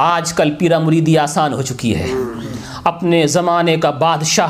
آج 0.00 0.32
کل 0.32 0.50
پیرا 0.50 0.78
مریدی 0.78 1.18
آسان 1.18 1.52
ہو 1.52 1.62
چکی 1.62 1.96
ہے۔ 1.96 2.12
اپنے 2.84 3.26
زمانے 3.26 3.76
کا 3.76 3.90
بادشاہ 3.90 4.48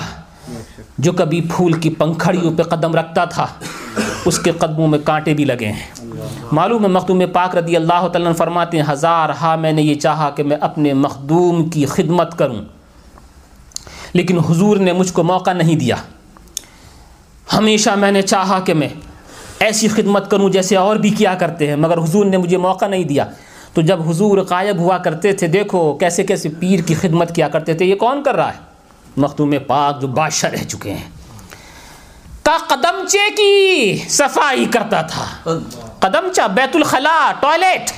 جو 0.98 1.12
کبھی 1.12 1.40
پھول 1.40 1.72
کی 1.72 1.90
پنکھڑیوں 1.90 2.58
پہ 2.58 2.62
قدم 2.62 2.94
رکھتا 2.94 3.24
تھا، 3.24 3.46
اس 4.24 4.38
کے 4.38 4.50
قدموں 4.50 4.88
میں 4.88 4.98
کانٹے 4.98 5.34
بھی 5.34 5.44
لگے 5.44 5.66
ہیں۔ 5.66 6.04
معلوم 6.52 6.82
ہے، 6.82 6.88
مخدوم 6.88 7.22
پاک 7.32 7.56
رضی 7.56 7.76
اللہ 7.76 8.08
تعالیٰ 8.08 8.36
فرماتے 8.36 8.76
ہیں، 8.76 8.84
ہزار 8.88 9.28
ہاں 9.28 9.56
میں 9.56 9.72
نے 9.72 9.82
یہ 9.82 9.94
چاہا 9.94 10.30
کہ 10.30 10.42
میں 10.42 10.56
اپنے 10.60 10.92
مخدوم 10.92 11.68
کی 11.68 11.86
خدمت 11.86 12.38
کروں۔ 12.38 12.64
لیکن 14.12 14.38
حضور 14.38 14.76
نے 14.76 14.92
مجھ 14.92 15.12
کو 15.12 15.22
موقع 15.22 15.52
نہیں 15.52 15.76
دیا۔ 15.76 15.96
ہمیشہ 17.52 17.90
میں 17.90 18.12
نے 18.12 18.22
چاہا 18.22 18.60
کہ 18.60 18.74
میں 18.74 18.88
ایسی 19.60 19.88
خدمت 19.88 20.30
کروں 20.30 20.48
جیسے 20.48 20.76
اور 20.76 20.96
بھی 20.96 21.10
کیا 21.10 21.34
کرتے 21.34 21.66
ہیں، 21.66 21.76
مگر 21.76 21.98
حضور 21.98 22.26
نے 22.26 22.36
مجھے 22.36 22.56
موقع 22.56 22.86
نہیں 22.86 23.04
دیا۔ 23.04 23.24
تو 23.74 23.80
جب 23.80 24.08
حضور 24.08 24.38
قائب 24.48 24.78
ہوا 24.78 24.98
کرتے 24.98 25.32
تھے، 25.32 25.46
دیکھو 25.46 25.92
کیسے 26.00 26.24
کیسے 26.24 26.48
پیر 26.60 26.80
کی 26.86 26.94
خدمت 26.94 27.34
کیا 27.34 27.48
کرتے 27.48 27.74
تھے۔ 27.74 27.84
یہ 27.84 27.94
کون 27.94 28.22
کر 28.22 28.34
رہا 28.36 28.52
ہے؟ 28.54 28.66
مختوم 29.16 29.54
پاک 29.66 30.00
جو 30.00 30.08
بادشاہ 30.08 30.50
رہ 30.50 30.64
چکے 30.64 30.92
ہیں۔ 30.92 31.08
کا 32.42 32.56
قدمچے 32.68 33.28
کی 33.36 33.98
صفائی 34.08 34.64
کرتا 34.64 35.02
تھا؟ 35.02 35.24
قدمچہ 35.98 36.46
بیت 36.48 36.76
الخلاء 36.76 37.30
ٹوائلٹ 37.40 37.90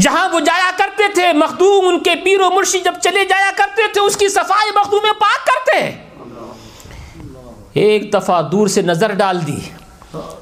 جہاں 0.00 0.28
وہ 0.32 0.40
جایا 0.40 0.70
کرتے 0.76 1.12
تھے، 1.14 1.32
مخدوم 1.32 1.86
ان 1.88 1.98
کے 1.98 2.14
پیر 2.24 2.40
و 2.40 2.50
مرشی 2.50 2.80
جب 2.80 2.94
چلے 3.02 3.24
جایا 3.24 3.50
کرتے 3.56 3.82
تھے، 3.92 4.00
اس 4.00 4.16
کی 4.16 4.28
صفائی 4.28 4.70
مخدوم 4.76 5.06
پاک 5.20 5.46
کرتے 5.46 5.90
ایک 7.80 8.12
دفعہ 8.12 8.40
دور 8.42 8.68
سے 8.68 8.82
نظر 8.82 9.12
ڈال 9.12 9.46
دی 9.46 9.58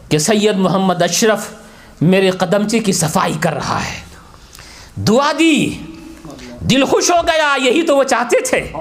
کہ 0.09 0.19
سید 0.19 0.57
محمد 0.57 1.03
اشرف 1.03 1.47
میرے 2.01 2.31
قدمچے 2.31 2.79
کی 2.79 2.93
صفائی 2.93 3.35
کر 3.41 3.55
رہا 3.55 3.81
ہے۔ 3.85 4.01
دعا 5.03 5.33
دی۔ 5.39 5.71
دل 6.61 6.85
خوش 6.85 7.11
ہو 7.11 7.27
گیا، 7.27 7.57
یہی 7.65 7.83
تو 7.83 7.97
وہ 7.97 8.05
چاہتے 8.05 8.41
تھے۔ 8.41 8.73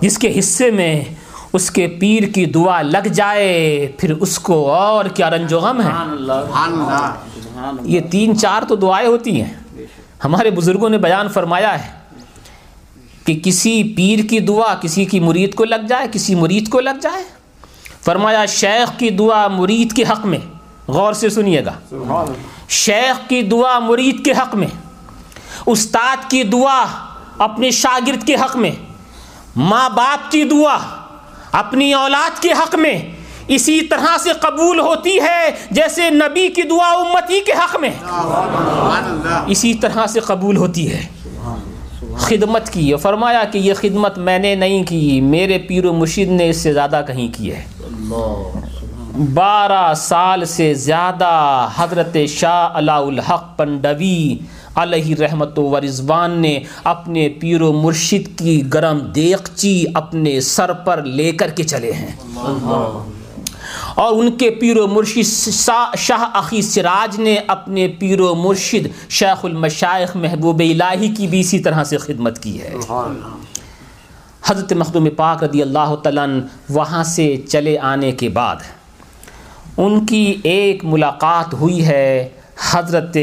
جس 0.00 0.18
کے 0.18 0.38
حصے 0.38 0.70
میں 0.70 1.04
اس 1.52 1.70
کے 1.70 1.86
پیر 1.86 2.22
کی 2.22 2.46
دعا 2.46 2.82
لگ 2.82 3.08
جائے، 3.14 3.92
پھر 3.98 4.10
اس 4.20 4.38
کو 4.38 4.72
اور 4.72 5.04
کیا 5.04 5.30
رنج 5.30 5.54
و 5.54 5.60
غم 5.60 5.82
ہے۔ 5.82 5.88
یہ 7.82 8.00
تین 8.10 8.38
چار 8.38 8.62
تو 8.68 8.76
دعائیں 8.76 9.08
ہوتی 9.08 9.42
ہیں۔ 9.42 9.52
ہمارے 10.24 10.50
بزرگوں 10.50 10.90
نے 10.90 10.98
بیان 10.98 11.28
فرمایا 11.28 11.86
ہے 11.86 11.92
کہ 13.26 13.40
کسی 13.44 13.94
پیر 13.96 14.18
کی 14.30 14.40
دعا 14.40 14.74
کسی 14.74 15.04
کی 15.04 15.20
مرید 15.20 15.54
کو 15.54 15.64
لگ 15.64 15.86
جائے، 15.88 16.06
کسی 16.12 16.34
مرید 16.34 16.68
کو 16.68 16.80
لگ 16.80 16.98
جائے۔ 17.02 17.24
فرمایا، 18.04 18.46
شیخ 18.46 18.98
کی 18.98 19.10
دعا 19.10 19.48
مرید 19.48 19.92
کے 19.92 20.02
حق 20.02 20.26
میں۔ 20.26 20.59
غور 20.88 21.12
سے 21.12 21.28
سنیے 21.28 21.64
گا۔ 21.64 21.72
شیخ 22.68 23.28
کی 23.28 23.42
دعا 23.42 23.78
مرید 23.78 24.24
کے 24.24 24.32
حق 24.32 24.54
میں 24.54 24.66
استاد 25.66 26.30
کی 26.30 26.42
دعا 26.42 26.84
اپنے 27.38 27.70
شاگرد 27.70 28.26
کے 28.26 28.34
حق 28.34 28.56
میں 28.56 28.70
ماں 29.56 29.90
باپ 29.90 30.30
کی 30.30 30.44
دعا 30.44 30.78
اپنی 31.52 31.94
اولاد 31.94 32.42
کے 32.42 32.52
حق 32.52 32.74
میں 32.74 33.00
اسی 33.48 33.80
طرح 33.80 34.18
سے 34.18 34.30
قبول 34.32 34.80
ہوتی 34.80 35.20
ہے 35.20 35.50
جیسے 35.70 36.10
نبی 36.10 36.48
کی 36.48 36.62
دعا 36.62 36.90
امتی 36.90 37.40
کے 37.40 37.52
حق 37.52 37.76
میں۔ 37.80 37.90
اسی 39.46 39.74
طرح 39.74 40.06
سے 40.06 40.20
قبول 40.20 40.56
ہوتی 40.56 40.92
ہے۔ 40.92 41.06
خدمت 42.16 42.70
کی 42.72 42.96
فرمایا 42.96 43.44
کہ 43.44 43.58
یہ 43.58 43.74
خدمت 43.74 44.18
میں 44.18 44.38
نے 44.38 44.54
نہیں 44.54 44.84
کی 44.84 45.20
میرے 45.20 45.58
پیر 45.58 45.84
و 45.86 45.92
مرشد 45.92 46.30
نے 46.30 46.50
اس 46.50 46.56
سے 46.56 46.72
زیادہ 46.72 47.02
کہیں 47.06 47.28
کی 47.38 47.52
ہے۔ 47.52 47.64
بارہ 49.18 49.94
سال 49.94 50.44
سے 50.44 50.74
زیادہ 50.74 51.68
حضرت 51.76 52.16
شاہ 52.28 52.68
علاء 52.74 53.00
الحق 53.00 53.56
پنڈوی 53.56 54.38
علیہ 54.74 55.14
رحمت 55.14 55.58
و 55.58 55.80
رضوان 55.80 56.30
نے 56.30 56.60
اپنے 56.84 57.28
پیر 57.28 57.62
و 57.62 57.72
مرشد 57.72 58.38
کی 58.38 58.62
گرم 58.74 58.98
دیگچی 58.98 59.84
اپنے 59.94 60.40
سر 60.40 60.72
پر 60.72 61.02
لے 61.02 61.32
کر 61.32 61.50
کے 61.50 61.62
چلے 61.62 61.92
ہیں۔ 61.92 62.12
اور 63.94 64.12
ان 64.12 64.30
کے 64.30 64.50
پیر 64.50 64.76
و 64.76 64.86
مرشد 64.86 65.48
شاہ 65.98 66.24
اخی 66.34 66.62
سراج 66.62 67.20
نے 67.20 67.36
اپنے 67.46 67.88
پیر 67.88 68.20
و 68.20 68.34
مرشد 68.34 69.10
شیخ 69.10 69.44
المشائخ 69.44 70.16
محبوب 70.16 70.60
الہی 70.60 71.08
کی 71.08 71.26
بھی 71.26 71.40
اسی 71.40 71.58
طرح 71.58 71.84
سے 71.84 71.98
خدمت 71.98 72.42
کی 72.42 72.62
ہے۔ 72.62 72.74
حضرت 74.46 74.72
مخدوم 74.72 75.08
پاک 75.16 75.44
رضی 75.44 75.62
اللہ 75.62 75.94
تعالیٰ 76.02 76.26
وہاں 76.68 77.04
سے 77.04 77.36
چلے 77.48 77.78
آنے 77.78 78.12
کے 78.12 78.28
بعد 78.28 78.56
ان 79.82 80.06
کی 80.06 80.36
ایک 80.44 80.84
ملاقات 80.84 81.54
ہوئی 81.54 81.86
ہے 81.86 82.28
حضرت 82.70 83.16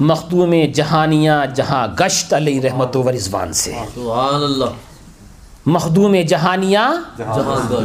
مخدوم 0.00 0.54
جہانیہ 0.74 1.30
جہاں 1.54 1.86
گشت 2.00 2.34
علیہ 2.34 2.60
رحمت 2.60 2.96
و 2.96 3.12
رضوان 3.12 3.52
سے۔ 3.52 3.72
مخدوم 5.66 6.14
جہانیہ 6.28 6.78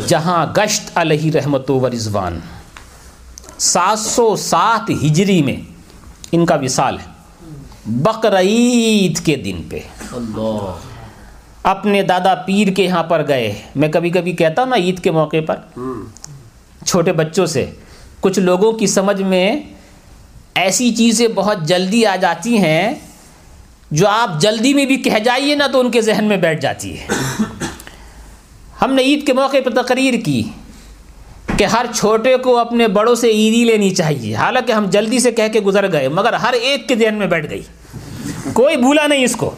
جہاں 0.07 0.45
گشت۔ 0.57 0.91
علیہ 0.95 1.31
رحمت 1.31 1.71
و 1.71 1.89
رضوان۔ 1.89 2.39
سات 3.59 3.99
سو 3.99 4.35
سات 4.35 4.89
ہجری 4.89 5.41
میں 5.43 5.55
ان 6.31 6.45
کا 6.45 6.55
وصال 6.55 6.97
ہے۔ 6.99 7.05
بقرعید 7.85 9.25
کے 9.25 9.35
دن 9.35 9.61
پہ۔ 9.69 9.79
اپنے 11.63 12.03
دادا 12.03 12.35
پیر 12.35 12.67
کے 12.67 12.83
یہاں 12.83 13.03
پر 13.03 13.27
گئے۔ 13.27 13.53
میں 13.75 13.89
کبھی 13.89 14.09
کبھی 14.09 14.31
کہتا 14.31 14.61
ہوں 14.61 14.69
نا 14.69 14.75
عید 14.75 14.99
کے 14.99 15.11
موقع 15.11 15.37
پر۔ 15.47 15.55
چھوٹے 16.85 17.13
بچوں 17.13 17.45
سے۔ 17.45 17.65
کچھ 18.19 18.39
لوگوں 18.39 18.71
کی 18.71 18.87
سمجھ 18.87 19.21
میں 19.21 19.55
ایسی 20.55 20.95
چیزیں 20.95 21.27
بہت 21.35 21.57
جلدی 21.61 22.05
آ 22.05 22.15
جاتی 22.15 22.57
ہیں 22.57 22.93
جو 23.91 24.07
آپ 24.07 24.41
جلدی 24.41 24.73
میں 24.73 24.85
بھی 24.85 24.95
کہہ 24.95 25.19
جائیے 25.19 25.55
نا 25.55 25.67
تو 25.67 25.79
ان 25.79 25.91
کے 25.91 26.01
ذہن 26.01 26.25
میں 26.25 26.37
بیٹھ 26.37 26.61
جاتی 26.61 26.99
ہے۔ 26.99 27.07
ہم 28.81 28.93
نے 28.93 29.01
عید 29.01 29.25
کے 29.25 29.33
موقع 29.33 29.57
پر 29.65 29.83
تقریر 29.83 30.13
کی 30.25 30.43
کہ 31.57 31.63
ہر 31.63 31.85
چھوٹے 31.95 32.37
کو 32.37 32.57
اپنے 32.57 32.87
بڑوں 32.87 33.15
سے 33.15 33.27
عیدی 33.27 33.63
لینی 33.63 33.89
چاہیے۔ 33.89 34.35
حالانکہ 34.35 34.71
ہم 34.71 34.85
جلدی 34.85 35.19
سے 35.19 35.31
کہہ 35.31 35.47
کے 35.53 35.59
گزر 35.59 35.91
گئے، 35.91 36.07
مگر 36.07 36.33
ہر 36.33 36.53
ایک 36.53 36.87
کے 36.87 36.95
ذہن 36.95 37.15
میں 37.15 37.27
بیٹھ 37.27 37.49
گئی۔ 37.49 37.61
کوئی 38.53 38.77
بھولا 38.77 39.07
نہیں 39.07 39.23
اس 39.23 39.35
کو۔ 39.35 39.51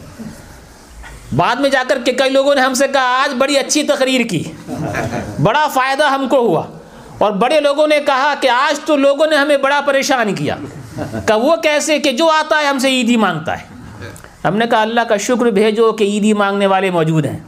بعد 1.36 1.56
میں 1.56 1.70
جا 1.70 1.82
کر 1.88 1.98
کے 2.04 2.12
کئی 2.12 2.30
لوگوں 2.30 2.54
نے 2.54 2.60
ہم 2.60 2.74
سے 2.74 2.88
کہا، 2.92 3.22
آج 3.22 3.34
بڑی 3.38 3.58
اچھی 3.58 3.82
تقریر 3.82 4.20
کی۔ 4.20 4.42
بڑا 5.42 5.68
فائدہ 5.68 6.04
ہم 6.04 6.28
کو 6.28 6.36
ہوا۔ 6.36 6.75
اور 7.18 7.32
بڑے 7.32 7.60
لوگوں 7.60 7.86
نے 7.86 8.00
کہا 8.06 8.34
کہ 8.40 8.48
آج 8.48 8.80
تو 8.80 8.96
لوگوں 8.96 9.26
نے 9.26 9.36
ہمیں 9.36 9.56
بڑا 9.56 9.80
پریشان 9.86 10.34
کیا۔ 10.34 10.56
کہ 11.26 11.34
وہ 11.34 11.56
کیسے 11.56 11.98
کہ 11.98 12.12
جو 12.12 12.30
آتا 12.30 12.60
ہے 12.60 12.66
ہم 12.66 12.78
سے 12.78 12.88
عیدی 12.88 13.16
مانگتا 13.16 13.58
ہے۔ 13.58 13.66
ہم 14.44 14.56
نے 14.56 14.66
کہا 14.66 14.82
اللہ 14.82 15.00
کا 15.00 15.16
شکر 15.16 15.46
بھیجو 15.46 15.92
کہ 15.92 16.04
عیدی 16.04 16.32
مانگنے 16.32 16.66
والے 16.66 16.90
موجود 16.90 17.26
ہیں۔ 17.26 17.38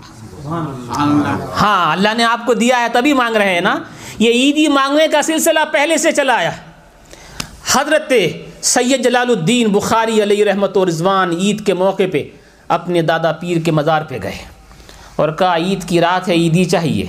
ہاں 1.63 1.93
اللہ 1.93 2.09
نے 2.17 2.25
آپ 2.25 2.47
کو 2.47 2.55
دیا 2.55 2.81
ہے، 2.81 2.87
تبھی 2.93 3.13
مانگ 3.13 3.37
رہے 3.37 3.55
ہیں 3.55 3.61
نا۔ 3.61 3.75
یہ 4.19 4.31
عیدی 4.31 4.69
مانگنے 4.69 5.09
کا 5.09 5.23
سلسلہ 5.23 5.61
پہلے 5.73 5.97
سے 5.97 6.13
چلا 6.13 6.35
آیا۔ 6.37 6.51
حضرت 7.73 8.13
سید 8.63 9.05
جلال 9.05 9.31
الدین 9.31 9.69
بخاری 9.69 10.23
علیہ 10.23 10.45
رحمت 10.45 10.77
و 10.77 10.87
رضوان 10.87 11.31
عید 11.31 11.67
کے 11.67 11.75
موقع 11.75 12.03
پہ 12.13 12.29
اپنے 12.69 13.03
دادا 13.03 13.33
پیر 13.33 13.57
کے 13.65 13.71
مزار 13.71 14.03
پہ 14.03 14.19
گئے۔ 14.23 14.37
اور 15.17 15.29
کہا، 15.29 15.57
عید 15.57 15.89
کی 15.89 16.01
رات 16.01 16.29
ہے، 16.29 16.35
عیدی 16.35 16.65
چاہیے۔ 16.65 17.07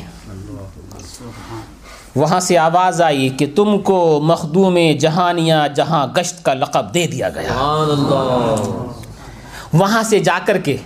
وہاں 2.16 2.40
سے 2.40 2.58
آواز 2.58 3.02
آئی 3.02 3.30
کہ 3.30 3.46
تم 3.56 3.80
کو 3.80 4.22
مخدوم 4.24 4.78
جہانیاں 5.00 5.68
جہاں 5.68 6.08
گشت 6.08 6.46
کا 6.46 6.54
لقب 6.54 6.94
دے 6.94 7.08
دیا 7.08 7.30
گیا۔ 7.30 7.50
وہاں 9.74 10.04
سے 10.04 10.20
جا 10.20 10.40
کر 10.46 10.58
کے 10.58 10.78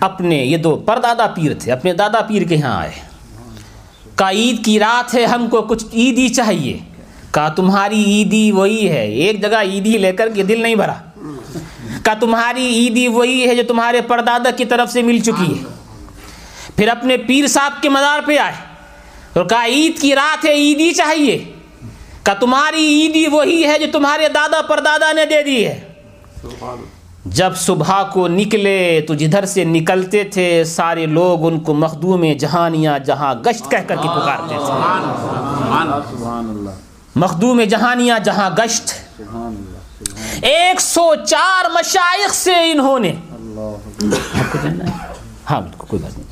اپنے 0.00 0.36
یہ 0.36 0.56
دو 0.56 0.76
پردادا 0.76 1.26
پیر 1.26 1.52
تھے 1.58 1.72
اپنے 1.72 1.92
دادا 1.92 2.20
پیر 2.20 2.42
کے 2.42 2.54
یہاں 2.56 2.80
آئے۔ 2.80 2.90
کہا 4.16 4.30
عید 4.30 4.64
کی 4.64 4.78
رات 4.78 5.14
ہے 5.14 5.24
ہم 5.24 5.48
کو 5.48 5.62
کچھ 5.62 5.84
عیدی 5.92 6.28
چاہیے۔ 6.28 6.78
کہا 7.30 7.48
تمہاری 7.48 8.04
عیدی 8.04 8.52
وہی 8.52 8.88
ہے 8.88 9.06
ایک 9.06 9.42
جگہ 9.42 9.62
عیدی 9.62 9.98
لے 9.98 10.12
کر 10.12 10.28
کے 10.28 10.42
دل 10.42 10.62
نہیں 10.62 10.74
بھرا۔ 10.74 10.94
کہا 12.02 12.14
تمہاری 12.14 12.66
عیدی 12.66 13.08
وہی 13.08 13.48
ہے 13.48 13.54
جو 13.54 13.62
تمہارے 13.68 14.00
پردادا 14.00 14.50
کی 14.50 14.64
طرف 14.64 14.92
سے 14.92 15.02
مل 15.02 15.18
چکی 15.18 15.58
ہے۔ 15.58 15.64
پھر 16.76 16.88
اپنے 16.88 17.16
پیر 17.16 17.46
صاحب 17.46 17.72
کے 17.82 17.88
مزار 17.88 18.20
پہ 18.26 18.38
آئے۔ 18.38 18.69
کہا 19.34 19.64
عید 19.66 20.00
کی 20.00 20.14
رات 20.14 20.44
ہے 20.44 20.52
عیدی 20.52 20.92
چاہیے۔ 20.92 21.44
کہا 22.22 22.34
تمہاری 22.34 23.00
عیدی 23.00 23.26
وہی 23.26 23.64
ہے 23.64 23.78
جو 23.78 23.86
تمہارے 23.92 24.28
دادا 24.28 24.62
پردادا 24.62 25.12
نے 25.12 25.26
دے 25.26 25.42
دی 25.42 25.66
ہے۔ 25.66 25.80
جب 27.24 27.56
صبح 27.56 28.02
کو 28.12 28.28
نکلے 28.28 29.04
تو 29.08 29.14
جدھر 29.14 29.44
سے 29.44 29.64
نکلتے 29.64 30.24
تھے 30.24 30.64
سارے 30.64 31.06
لوگ 31.06 31.46
ان 31.46 31.60
کو 31.60 31.74
مخدوم 31.74 32.24
جہانیاں 32.38 32.98
جہاں 32.98 33.34
گشت 33.34 33.70
کہہ 33.70 33.78
کر 33.78 33.96
کے 33.96 34.08
پکارتے 34.08 34.54
تھے۔ 34.54 34.72
مخدوم 37.16 37.62
جہانیاں 37.62 38.18
جہاں 38.18 38.50
گشت۔ 38.50 38.92
ایک 40.42 40.80
سو 40.80 41.14
چار 41.26 41.70
مشائق 41.70 42.34
سے 42.34 42.70
انہوں 42.72 42.98
نے۔ 42.98 43.12
ہاں 45.50 45.60
کوئی 45.78 46.02
بات 46.02 46.18
نہیں۔ 46.18 46.29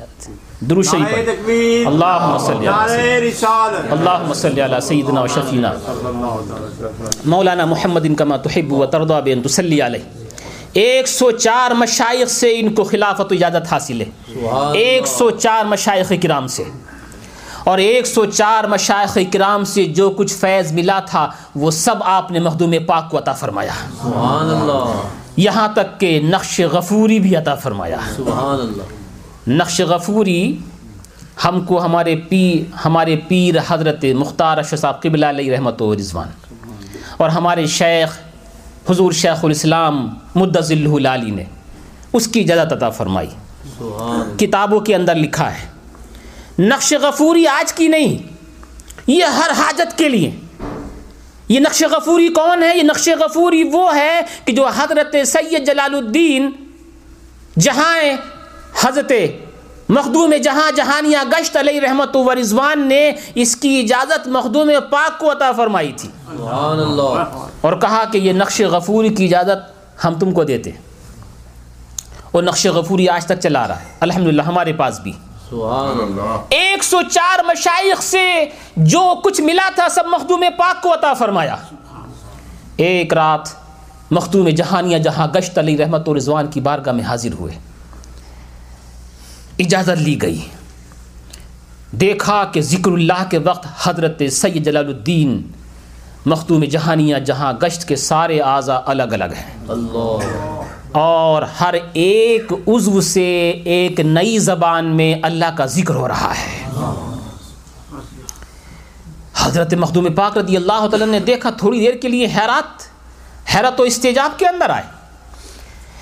پڑھیں۔ 0.67 1.23
تکبیر۔ 1.25 1.87
اللہم 1.87 2.37
صلی 2.37 2.67
رسالت۔ 3.21 3.93
اللہم 3.93 4.33
صلی 4.33 4.61
علی 4.61 4.81
سیدنا 4.81 5.21
و 5.21 5.27
شفینا۔ 5.27 5.73
مولانا 7.25 7.65
محمد 7.65 8.15
کما 8.17 8.37
تحب 8.37 8.73
و 8.73 8.85
ترضا 8.85 9.19
بین 9.19 9.41
تسلی 9.41 9.81
علیہ۔ 9.81 10.23
ایک 10.73 11.07
سو 11.07 11.31
چار 11.31 11.71
مشائق 11.71 12.29
سے 12.29 12.59
ان 12.59 12.73
کو 12.73 12.83
خلافت 12.83 13.21
و 13.21 13.27
اجازت 13.31 13.73
حاصل 13.73 14.01
ہے۔ 14.01 14.05
ایک 14.73 15.07
سو 15.07 15.29
چار 15.29 15.65
مشائق 15.65 16.13
کرام 16.23 16.47
سے۔ 16.47 16.63
اور 17.63 17.77
ایک 17.77 18.07
سو 18.07 18.25
چار 18.25 18.63
مشائق 18.63 19.17
کرام 19.33 19.63
سے 19.63 19.85
جو 19.85 20.09
کچھ 20.09 20.33
فیض 20.33 20.71
ملا 20.71 20.99
تھا 20.99 21.29
وہ 21.55 21.71
سب 21.71 21.95
آپ 22.01 22.31
نے 22.31 22.39
مخدوم 22.39 22.73
پاک 22.87 23.11
کو 23.11 23.17
عطا 23.17 23.33
فرمایا۔ 23.33 23.71
سبحان 24.03 24.49
اللہ۔ 24.49 24.93
یہاں 25.37 25.67
تک 25.75 25.99
کہ 25.99 26.21
نقش 26.29 26.61
غفوری 26.61 27.19
بھی 27.19 27.35
عطا 27.35 27.55
فرمایا۔ 27.55 27.97
سبحان 28.15 28.59
اللہ۔ 28.61 28.98
نقش 29.49 29.81
غفوری 29.81 30.57
ہم 31.45 31.61
کو 31.61 31.85
ہمارے 31.85 32.15
پی 32.15 32.63
ہمارے 32.85 33.15
پیر 33.27 33.55
حضرت 33.67 34.05
مختار 34.05 34.57
اشرف 34.57 34.79
صاحب 34.79 35.01
قبلہ 35.01 35.25
علیہ 35.25 35.51
رحمت 35.51 35.81
و 35.81 35.95
رضوان 35.95 36.27
اور 37.17 37.29
ہمارے 37.29 37.65
شیخ 37.65 38.17
حضور 38.89 39.11
شیخ 39.11 39.45
الاسلام 39.45 40.13
مدض 40.35 40.71
اللہ 40.71 41.07
علی 41.07 41.31
نے 41.31 41.43
اس 42.13 42.27
کی 42.27 42.39
اجازت 42.39 42.73
عطا 42.73 42.89
فرمائی۔ 42.89 43.27
کتابوں 44.37 44.79
کے 44.79 44.95
اندر 44.95 45.15
لکھا 45.15 45.51
ہے۔ 45.51 45.67
نقش 46.59 46.93
غفوری 47.01 47.47
آج 47.47 47.73
کی 47.73 47.87
نہیں 47.87 48.17
یہ 49.07 49.23
ہر 49.23 49.51
حاجت 49.57 49.97
کے 49.97 50.09
لیے۔ 50.09 50.31
یہ 51.47 51.59
نقش 51.59 51.83
غفوری 51.83 52.27
کون 52.27 52.63
ہے؟ 52.63 52.77
یہ 52.77 52.83
نقش 52.83 53.09
غفوری 53.19 53.63
وہ 53.63 53.95
ہے 53.95 54.21
کہ 54.45 54.53
جو 54.53 54.67
حضرت 54.67 55.27
سید 55.27 55.65
جلال 55.65 55.95
الدین 55.95 56.51
جہاں 57.59 57.97
حضرت 58.81 59.11
مخدوم 59.89 60.33
جہاں 60.43 60.71
جہانیاں 60.75 61.25
گشت 61.31 61.57
علیہ 61.57 61.79
رحمت 61.79 62.15
و 62.15 62.35
رضوان 62.35 62.87
نے 62.87 63.11
اس 63.35 63.55
کی 63.55 63.79
اجازت 63.79 64.27
مخدوم 64.27 64.71
پاک 64.89 65.19
کو 65.19 65.31
عطا 65.31 65.51
فرمائی 65.51 65.91
تھی۔ 65.95 66.09
سبحان 66.09 66.79
اللہ۔ 66.79 67.47
اور 67.61 67.73
کہا 67.73 68.03
کہ 68.11 68.17
یہ 68.17 68.33
نقش 68.33 68.61
غفوری 68.61 69.09
کی 69.09 69.25
اجازت 69.25 69.79
ہم 70.05 70.13
تم 70.13 70.31
کو 70.31 70.43
دیتے 70.43 70.71
اور 72.31 72.43
نقش 72.43 72.67
غفوری 72.67 73.09
آج 73.09 73.25
تک 73.25 73.39
چلا 73.43 73.67
رہا 73.67 73.79
ہے۔ 73.79 73.85
الحمدللہ 73.99 74.41
ہمارے 74.41 74.73
پاس 74.73 74.99
بھی۔ 74.99 75.11
سبحان 75.49 76.01
اللہ۔ 76.01 76.41
ایک 76.49 76.83
سو 76.83 77.01
چار 77.11 77.43
مشائق 77.43 78.03
سے 78.03 78.45
جو 78.77 79.15
کچھ 79.23 79.41
ملا 79.41 79.69
تھا 79.75 79.87
سب 79.89 80.03
مخدوم 80.07 80.43
پاک 80.57 80.83
کو 80.83 80.93
عطا 80.93 81.13
فرمایا۔ 81.13 81.55
ایک 82.75 83.13
رات 83.13 83.49
مخدوم 84.11 84.49
جہانیاں 84.49 84.99
جہاں 84.99 85.27
گشت 85.35 85.57
علی 85.57 85.77
رحمت 85.77 86.09
و 86.09 86.17
رضوان 86.17 86.47
کی 86.47 86.61
بارگاہ 86.61 86.93
میں 86.93 87.03
حاضر 87.03 87.33
ہوئے۔ 87.39 87.68
اجازت 89.59 90.01
لی 90.01 90.21
گئی۔ 90.21 90.41
دیکھا 91.91 92.43
کہ 92.43 92.61
ذکر 92.61 92.91
اللہ 92.91 93.23
کے 93.29 93.37
وقت 93.37 93.67
حضرت 93.83 94.21
سید 94.31 94.65
جلال 94.65 94.85
الدین 94.85 95.41
مخدوم 96.25 96.63
جہانیاں 96.63 97.19
جہاں 97.19 97.53
گشت 97.53 97.87
کے 97.87 97.95
سارے 97.95 98.39
اعضاء 98.39 98.79
الگ 98.85 99.03
الگ 99.03 99.23
ہیں۔ 99.23 99.57
اللہ۔ 99.67 100.17
اور 100.91 101.41
ہر 101.41 101.75
ایک 101.93 102.51
عضو 102.67 103.01
سے 103.01 103.49
ایک 103.65 103.99
نئی 103.99 104.37
زبان 104.37 104.85
میں 104.85 105.15
اللہ 105.23 105.55
کا 105.57 105.65
ذکر 105.65 105.95
ہو 105.95 106.07
رہا 106.07 106.33
ہے۔ 106.33 106.63
حضرت 109.37 109.73
مخدوم 109.73 110.13
پاک 110.15 110.37
رضی 110.37 110.57
اللہ 110.57 110.87
تعالیٰ 110.87 111.07
نے 111.07 111.19
دیکھا 111.19 111.49
تھوڑی 111.49 111.79
دیر 111.79 111.93
کے 111.93 112.07
لیے 112.07 112.25
حیرات 112.25 112.81
حیرت 113.55 113.79
و 113.79 113.83
استجاب 113.83 114.39
کے 114.39 114.47
اندر 114.47 114.69
آئے۔ 114.69 114.83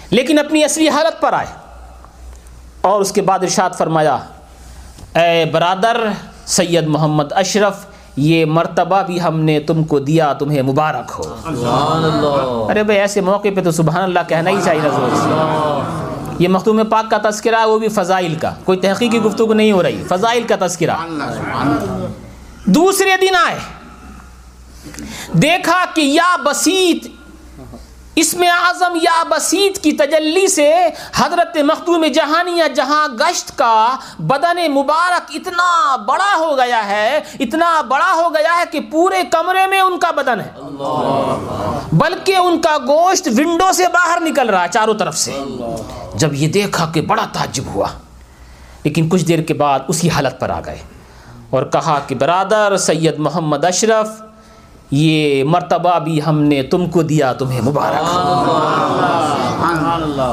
لیکن 0.10 0.40
اپنی 0.40 0.64
اصلی 0.64 0.90
حالت 0.90 1.22
پر 1.22 1.34
آئے۔ 1.34 1.67
اور 2.82 3.02
اس 3.02 3.12
کے 3.12 3.22
بعد 3.22 3.40
ارشاد 3.42 3.70
فرمایا 3.78 4.18
اے 5.16 5.46
برادر 5.46 5.98
سید 6.46 6.88
محمد 6.88 7.34
اشرف 7.34 7.86
یہ 8.16 8.46
مرتبہ 8.46 9.04
بھی 9.04 9.22
ہم 9.22 9.40
نے 9.40 9.60
تم 9.60 9.84
کو 9.84 10.00
دیا 10.00 10.34
تمہیں 10.34 10.62
مبارک 10.62 11.12
ہو۔ 11.18 11.24
سبحان 11.24 12.04
اللہ۔ 12.04 12.72
ارے 12.72 12.84
بھائی 12.84 13.00
ایسے 13.00 13.22
موقع 13.22 13.48
پہ 13.56 13.62
تو 13.62 13.72
سبحان 13.72 14.04
اللہ 14.04 14.20
کہنا 14.28 14.50
ہی 14.50 14.56
چاہیے 14.66 14.82
زور 14.82 15.16
سے۔ 15.16 15.34
یہ 16.40 16.48
مختوم 16.48 16.82
پاک 16.90 17.12
کا 17.12 17.30
تذکرہ 17.30 17.56
ہے 17.60 17.66
وہ 17.66 17.80
بھی 17.80 17.88
فضائل 17.88 18.36
کا۔ 18.36 18.54
کوئی 18.64 18.80
تحقیقی 18.80 19.22
گفتگو 19.22 19.54
نہیں 19.54 19.72
ہو 19.72 19.84
رہی 19.84 20.04
فضائل 20.10 20.44
کا 20.44 20.68
تذکرہ۔ 20.68 20.96
دوسرے 22.66 23.10
دن 23.22 23.36
آئے 23.48 23.58
دیکھا 25.34 25.86
کہ 25.96 26.02
یا 26.02 26.36
بسیط 26.46 27.08
اس 28.20 28.34
میں 28.34 28.48
اعظم 28.50 28.96
یا 29.02 29.22
بسیط 29.30 29.78
کی 29.80 29.92
تجلی 29.92 30.48
سے 30.48 30.70
حضرت 31.16 31.58
مخدوم 31.64 32.06
جہانیہ 32.06 32.64
جہاں 32.76 33.08
گشت 33.20 33.58
کا 33.58 33.96
بدن 34.20 34.60
مبارک 34.72 35.32
اتنا 35.34 35.96
بڑا 35.96 36.34
ہو 36.40 36.58
گیا 36.58 36.88
ہے، 36.88 37.20
اتنا 37.40 37.70
بڑا 37.82 38.12
ہو 38.16 38.34
گیا 38.34 38.56
ہے 38.58 38.64
کہ 38.72 38.80
پورے 38.92 39.22
کمرے 39.32 39.68
میں 39.68 39.80
ان 39.80 40.00
کا 40.00 40.12
بدن 40.12 40.40
ہے۔ 40.40 40.52
بلکہ 41.92 42.36
ان 42.36 42.60
کا 42.62 42.78
گوشت 42.88 43.28
ونڈو 43.38 43.72
سے 43.72 43.88
باہر 43.94 44.22
نکل 44.22 44.50
رہا 44.50 44.64
ہے 44.64 44.68
چاروں 44.74 44.94
طرف 44.94 45.18
سے۔ 45.18 45.40
جب 46.14 46.34
یہ 46.34 46.48
دیکھا 46.48 46.92
کہ 46.94 47.02
بڑا 47.02 47.26
تعجب 47.34 47.74
ہوا، 47.74 47.88
لیکن 48.84 49.10
کچھ 49.10 49.26
دیر 49.26 49.42
کے 49.42 49.54
بعد 49.54 49.80
اسی 49.88 50.10
حالت 50.10 50.40
پر 50.40 50.50
آ 50.50 50.60
گئے 50.66 50.82
اور 51.50 51.64
کہا 51.64 52.00
کہ 52.08 52.16
برادر 52.16 52.78
سید 52.78 53.18
محمد 53.18 53.66
اشرف 53.66 54.22
یہ 54.92 55.44
مرتبہ 55.44 56.00
بھی 56.00 56.26
ہم 56.26 56.42
نے 56.42 56.64
تم 56.64 56.90
کو 56.90 57.04
دیا 57.04 57.34
تمہیں 57.34 57.62
مبارک۔ 57.62 57.96
ہو۔ 57.96 58.58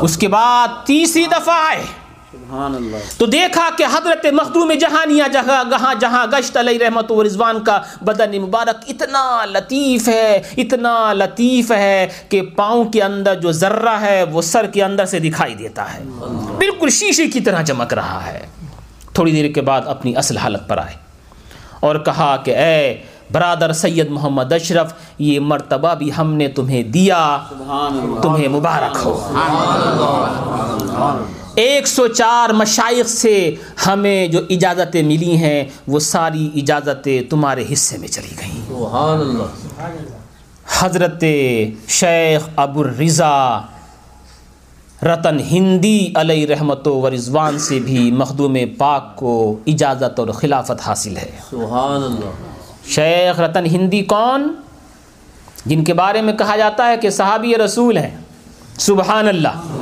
اس 0.03 0.17
کے 0.17 0.29
بعد 0.29 0.69
تیسری 0.87 1.27
دفعہ 1.27 1.49
آئے۔ 1.49 1.83
تو 3.19 3.27
دیکھا 3.27 3.69
کہ 3.79 3.85
حضرت 3.85 4.27
مخدوم 4.33 4.73
جہانیہ 4.81 5.23
جہاں 5.33 5.71
جہاں 5.71 5.95
جہاں 6.01 6.27
گشت 6.33 6.57
علیہ 6.57 6.79
رحمت 6.79 7.11
و 7.11 7.25
رضوان 7.25 7.65
کا 7.65 7.83
بدن 8.01 8.43
مبارک 8.43 8.85
اتنا 8.89 9.45
لطیف 9.45 10.09
ہے 10.09 10.43
اتنا 10.57 11.13
لطیف 11.13 11.73
ہے 11.73 12.09
کہ 12.29 12.43
پاؤں 12.43 12.85
کے 12.85 13.03
اندر 13.03 13.35
جو 13.35 13.53
ذرہ 13.53 13.89
ہے 13.89 14.23
وہ 14.23 14.43
سر 14.43 14.67
کے 14.67 14.85
اندر 14.85 15.05
سے 15.05 15.19
دکھائی 15.19 15.55
دیتا 15.55 15.95
ہے۔ 15.95 16.05
بالکل 16.59 16.91
شیشے 16.91 17.27
کی 17.27 17.41
طرح 17.41 17.63
چمک 17.63 17.95
رہا 17.95 18.27
ہے۔ 18.27 18.47
تھوڑی 19.13 19.33
دیر 19.33 19.53
کے 19.53 19.61
بعد 19.61 19.81
اپنی 19.87 20.17
اصل 20.17 20.37
حالت 20.37 20.69
پر 20.69 20.79
آئے 20.79 20.95
اور 21.81 21.97
کہا 21.97 22.37
کہ 22.37 22.57
اے 22.57 23.03
برادر 23.35 23.72
سید 23.72 24.11
محمد 24.11 24.53
اشرف 24.53 24.93
یہ 25.18 25.41
مرتبہ 25.41 25.95
بھی 25.95 26.11
ہم 26.18 26.35
نے 26.35 26.49
تمہیں 26.49 26.82
دیا۔ 26.82 27.39
تمہیں 28.22 28.49
مبارک 28.49 28.97
ہو۔ 29.05 29.14
ایک 31.55 31.87
سو 31.87 32.07
چار 32.09 32.51
مشائق 32.51 33.09
سے 33.09 33.55
ہمیں 33.87 34.26
جو 34.26 34.41
اجازتیں 34.51 35.03
ملی 35.03 35.37
ہیں 35.37 35.64
وہ 35.87 35.99
ساری 35.99 36.51
اجازتیں 36.55 37.22
تمہارے 37.30 37.64
حصے 37.72 37.99
میں 37.99 38.09
چلی 38.09 38.35
گئیں۔ 38.41 38.62
سبحان 38.68 39.20
اللہ۔ 39.20 39.43
حضرت 40.78 41.24
شیخ 41.89 42.49
ابو 42.57 42.80
الرضا 42.80 43.61
رتن 45.03 45.41
ہندی 45.51 46.12
علیہ 46.16 46.47
رحمت 46.47 46.89
و 46.89 47.11
رضوان 47.11 47.59
سے 47.59 47.78
بھی 47.78 48.11
مخدوم 48.11 48.57
پاک 48.78 49.16
کو 49.16 49.59
اجازت 49.66 50.18
اور 50.18 50.28
خلافت 50.28 50.80
حاصل 50.87 51.16
ہے۔ 51.16 51.30
سبحان 51.51 52.03
اللہ۔ 52.03 52.54
شیخ 52.87 53.41
رتن 53.41 53.66
ہندی 53.66 54.03
کون؟ 54.03 54.55
جن 55.66 55.85
کے 55.85 55.95
بارے 55.95 56.22
میں 56.22 56.32
کہا 56.32 56.57
جاتا 56.57 56.89
ہے 56.89 56.97
کہ 56.97 57.11
صحابی 57.11 57.55
رسول 57.55 57.97
ہیں۔ 57.97 58.16
سبحان 58.78 59.28
اللہ 59.28 59.76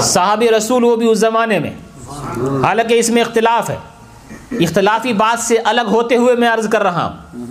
صحابی 0.00 0.48
رسول 0.48 0.84
وہ 0.84 0.96
بھی 0.96 1.10
اس 1.10 1.18
زمانے 1.18 1.58
میں۔ 1.58 1.70
حالانکہ 2.62 2.94
اس 2.94 3.10
میں 3.10 3.22
اختلاف 3.22 3.70
ہے۔ 3.70 3.76
اختلافی 4.50 5.12
بات 5.12 5.40
سے 5.40 5.56
الگ 5.64 5.80
ہوتے 5.80 6.16
ہوئے 6.16 6.34
میں 6.34 6.48
عرض 6.48 6.68
کر 6.68 6.82
رہا 6.82 7.04
ہوں۔ 7.04 7.44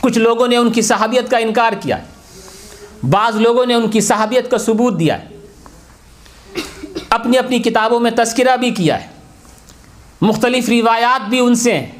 کچھ 0.00 0.18
لوگوں 0.18 0.48
نے 0.48 0.56
ان 0.56 0.72
کی 0.72 0.82
صحابیت 0.82 1.30
کا 1.30 1.38
انکار 1.38 1.72
کیا 1.80 1.98
ہے۔ 1.98 2.04
بعض 3.10 3.36
لوگوں 3.36 3.66
نے 3.66 3.74
ان 3.74 3.90
کی 3.90 4.00
صحابیت 4.00 4.50
کا 4.50 4.58
ثبوت 4.58 5.00
دیا 5.00 5.18
ہے۔ 5.22 5.28
اپنی 7.10 7.38
اپنی 7.38 7.58
کتابوں 7.58 8.00
میں 8.00 8.10
تذکرہ 8.10 8.56
بھی 8.56 8.70
کیا 8.70 9.00
ہے۔ 9.00 9.06
مختلف 10.20 10.68
روایات 10.68 11.28
بھی 11.28 11.38
ان 11.38 11.54
سے 11.54 11.78
ہیں۔ 11.78 11.90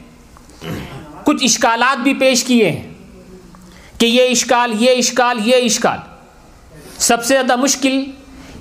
کچھ 1.24 1.44
اشکالات 1.44 1.98
بھی 1.98 2.14
پیش 2.14 2.44
کیے 2.44 2.70
ہیں 2.70 2.92
کہ 3.98 4.06
یہ 4.06 4.30
اشکال 4.30 4.82
یہ 4.82 4.90
اشکال 4.90 5.48
یہ 5.48 5.56
اشکال۔ 5.56 5.98
سب 6.98 7.24
سے 7.24 7.34
زیادہ 7.34 7.56
مشکل 7.56 8.04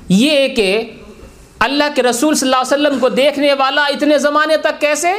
یہ 0.10 0.32
ہے 0.32 0.50
کہ 0.50 0.92
اللہ 1.60 1.84
کے 1.96 2.04
رسول 2.04 2.36
صلی 2.36 2.54
اللہ 2.54 2.76
علیہ 2.76 2.88
وسلم 2.88 3.00
کو 3.00 3.10
دیکھنے 3.10 3.54
والا 3.54 3.84
اتنے 3.86 4.18
زمانے 4.18 4.58
تک 4.58 4.82
کیسے؟ 4.82 5.12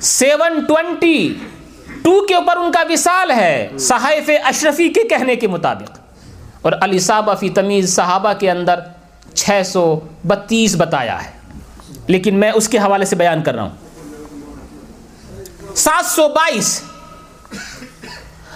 سیون 0.00 0.64
ٹوینٹی 0.64 1.34
ٹو 2.02 2.26
کے 2.26 2.34
اوپر 2.34 2.56
ان 2.56 2.72
کا 2.72 2.82
وصال 2.90 3.30
ہے 3.30 3.68
صحائف 3.78 4.30
اشرفی 4.44 4.88
کے 4.88 5.02
کہنے 5.08 5.36
کے 5.36 5.46
مطابق۔ 5.48 5.98
اور 6.62 6.72
علی 6.80 6.98
صحابہ 6.98 7.34
فی 7.34 7.48
تمیز 7.48 7.96
صحابہ 7.96 8.32
کے 8.32 8.50
اندر 8.50 8.80
چھ 9.34 9.62
سو 9.66 10.00
بتیس 10.26 10.74
بتایا 10.76 11.24
ہے۔ 11.24 11.30
لیکن 12.06 12.34
میں 12.34 12.52
اس 12.54 12.68
کے 12.68 12.78
حوالے 12.78 13.04
سے 13.04 13.16
بیان 13.16 13.42
کر 13.42 13.54
رہا 13.54 13.62
ہوں۔ 13.62 13.70
سات 15.76 16.04
سو 16.04 16.28
بائیس۔ 16.28 16.82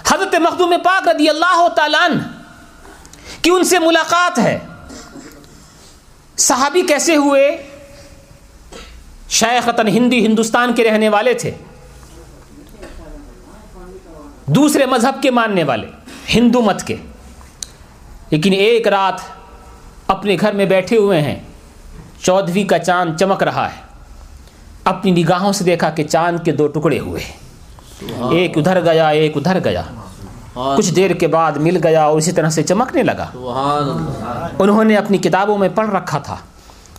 حضرت 0.07 0.35
مخدوم 0.35 0.75
پاک 0.85 1.09
رضی 1.09 1.29
اللہ 1.29 1.69
تعالیٰ 1.77 2.09
کی 3.43 3.51
ان 3.51 3.65
سے 3.65 3.79
ملاقات 3.79 4.39
ہے۔ 4.39 4.59
صحابی 6.37 6.83
کیسے 6.83 7.17
ہوئے؟ 7.17 7.71
شیختاً 9.29 9.87
ہندی 9.87 10.27
ہندوستان 10.27 10.75
کے 10.75 10.91
رہنے 10.91 11.09
والے 11.09 11.35
تھے۔ 11.35 11.51
دوسرے 14.47 14.87
مذہب 14.87 15.23
کے 15.23 15.31
ماننے 15.31 15.65
والے، 15.65 15.87
ہندو 16.35 16.63
مت 16.63 16.83
کے۔ 16.83 16.97
لیکن 18.31 18.53
ایک 18.53 18.89
رات 18.89 19.21
اپنے 20.07 20.37
گھر 20.41 20.53
میں 20.53 20.65
بیٹھے 20.65 20.97
ہوئے 20.97 21.23
ہیں۔ 21.23 21.43
چودھویں 22.23 22.65
کا 22.65 22.79
چاند 22.79 23.17
چمک 23.17 23.43
رہا 23.43 23.71
ہے۔ 23.71 23.88
اپنی 24.89 25.11
نگاہوں 25.11 25.53
سے 25.53 25.65
دیکھا 25.65 25.91
کہ 25.91 26.03
چاند 26.05 26.39
کے 26.45 26.53
دو 26.53 26.67
ٹکڑے 26.67 26.99
ہوئے۔ 26.99 27.23
ایک 28.31 28.59
ادھر 28.59 28.85
گیا 28.85 29.09
ایک 29.09 29.37
ادھر 29.37 29.59
گیا۔ 29.65 29.83
کچھ 30.77 30.93
دیر 30.95 31.11
کے 31.11 31.27
بعد 31.27 31.53
مل 31.57 31.77
گیا 31.87 32.05
اور 32.05 32.19
اسی 32.19 32.33
طرح 32.33 32.49
سے 32.49 32.63
چمکنے 32.63 33.03
لگا۔ 33.03 33.27
انہوں 34.59 34.85
نے 34.85 34.97
اپنی 34.97 35.19
کتابوں 35.19 35.59
میں 35.59 35.69
پڑھ 35.75 35.91
رکھا 35.91 36.19
تھا 36.19 36.37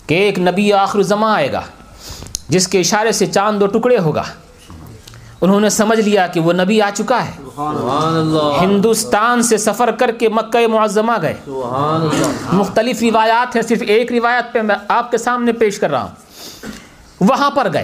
کہ 0.08 0.14
ایک 0.14 0.40
نبی 0.40 0.74
آخر 0.74 1.02
زماں 1.02 1.36
آئے 1.36 1.52
گا 1.52 1.62
جس 2.50 2.68
کے 2.68 2.80
اشارے 2.80 3.12
سے 3.12 3.26
چاند 3.26 3.62
دو 3.62 3.68
ٹکڑے 3.68 3.98
ہوگا۔ 3.98 4.24
انہوں 5.42 5.60
نے 5.60 5.70
سمجھ 5.70 6.00
لیا 6.00 6.28
کہ 6.28 6.40
وہ 6.40 6.54
نبی 6.54 6.82
آ 6.82 6.90
چکا 6.94 7.26
ہے۔ 7.26 7.32
ہندوستان 8.62 9.42
سے 9.42 9.58
سفر 9.58 9.92
کر 9.92 10.12
کے 10.20 10.30
مکہ 10.30 10.68
معظمہ 10.68 11.14
گئے۔ 11.22 11.36
مختلف 12.54 13.02
روایات 13.02 13.56
ہیں 13.56 13.64
صرف 13.64 13.84
ایک 13.88 14.12
روایت 14.12 14.54
پہ 14.54 14.62
میں 14.62 14.76
آپ 14.88 15.12
کے 15.12 15.18
سامنے 15.18 15.52
پیش 15.52 15.80
کر 15.80 15.90
رہا 15.92 16.02
ہوں۔ 16.02 16.16
وہاں 17.22 17.52
پر 17.52 17.74
گئے۔ 17.74 17.84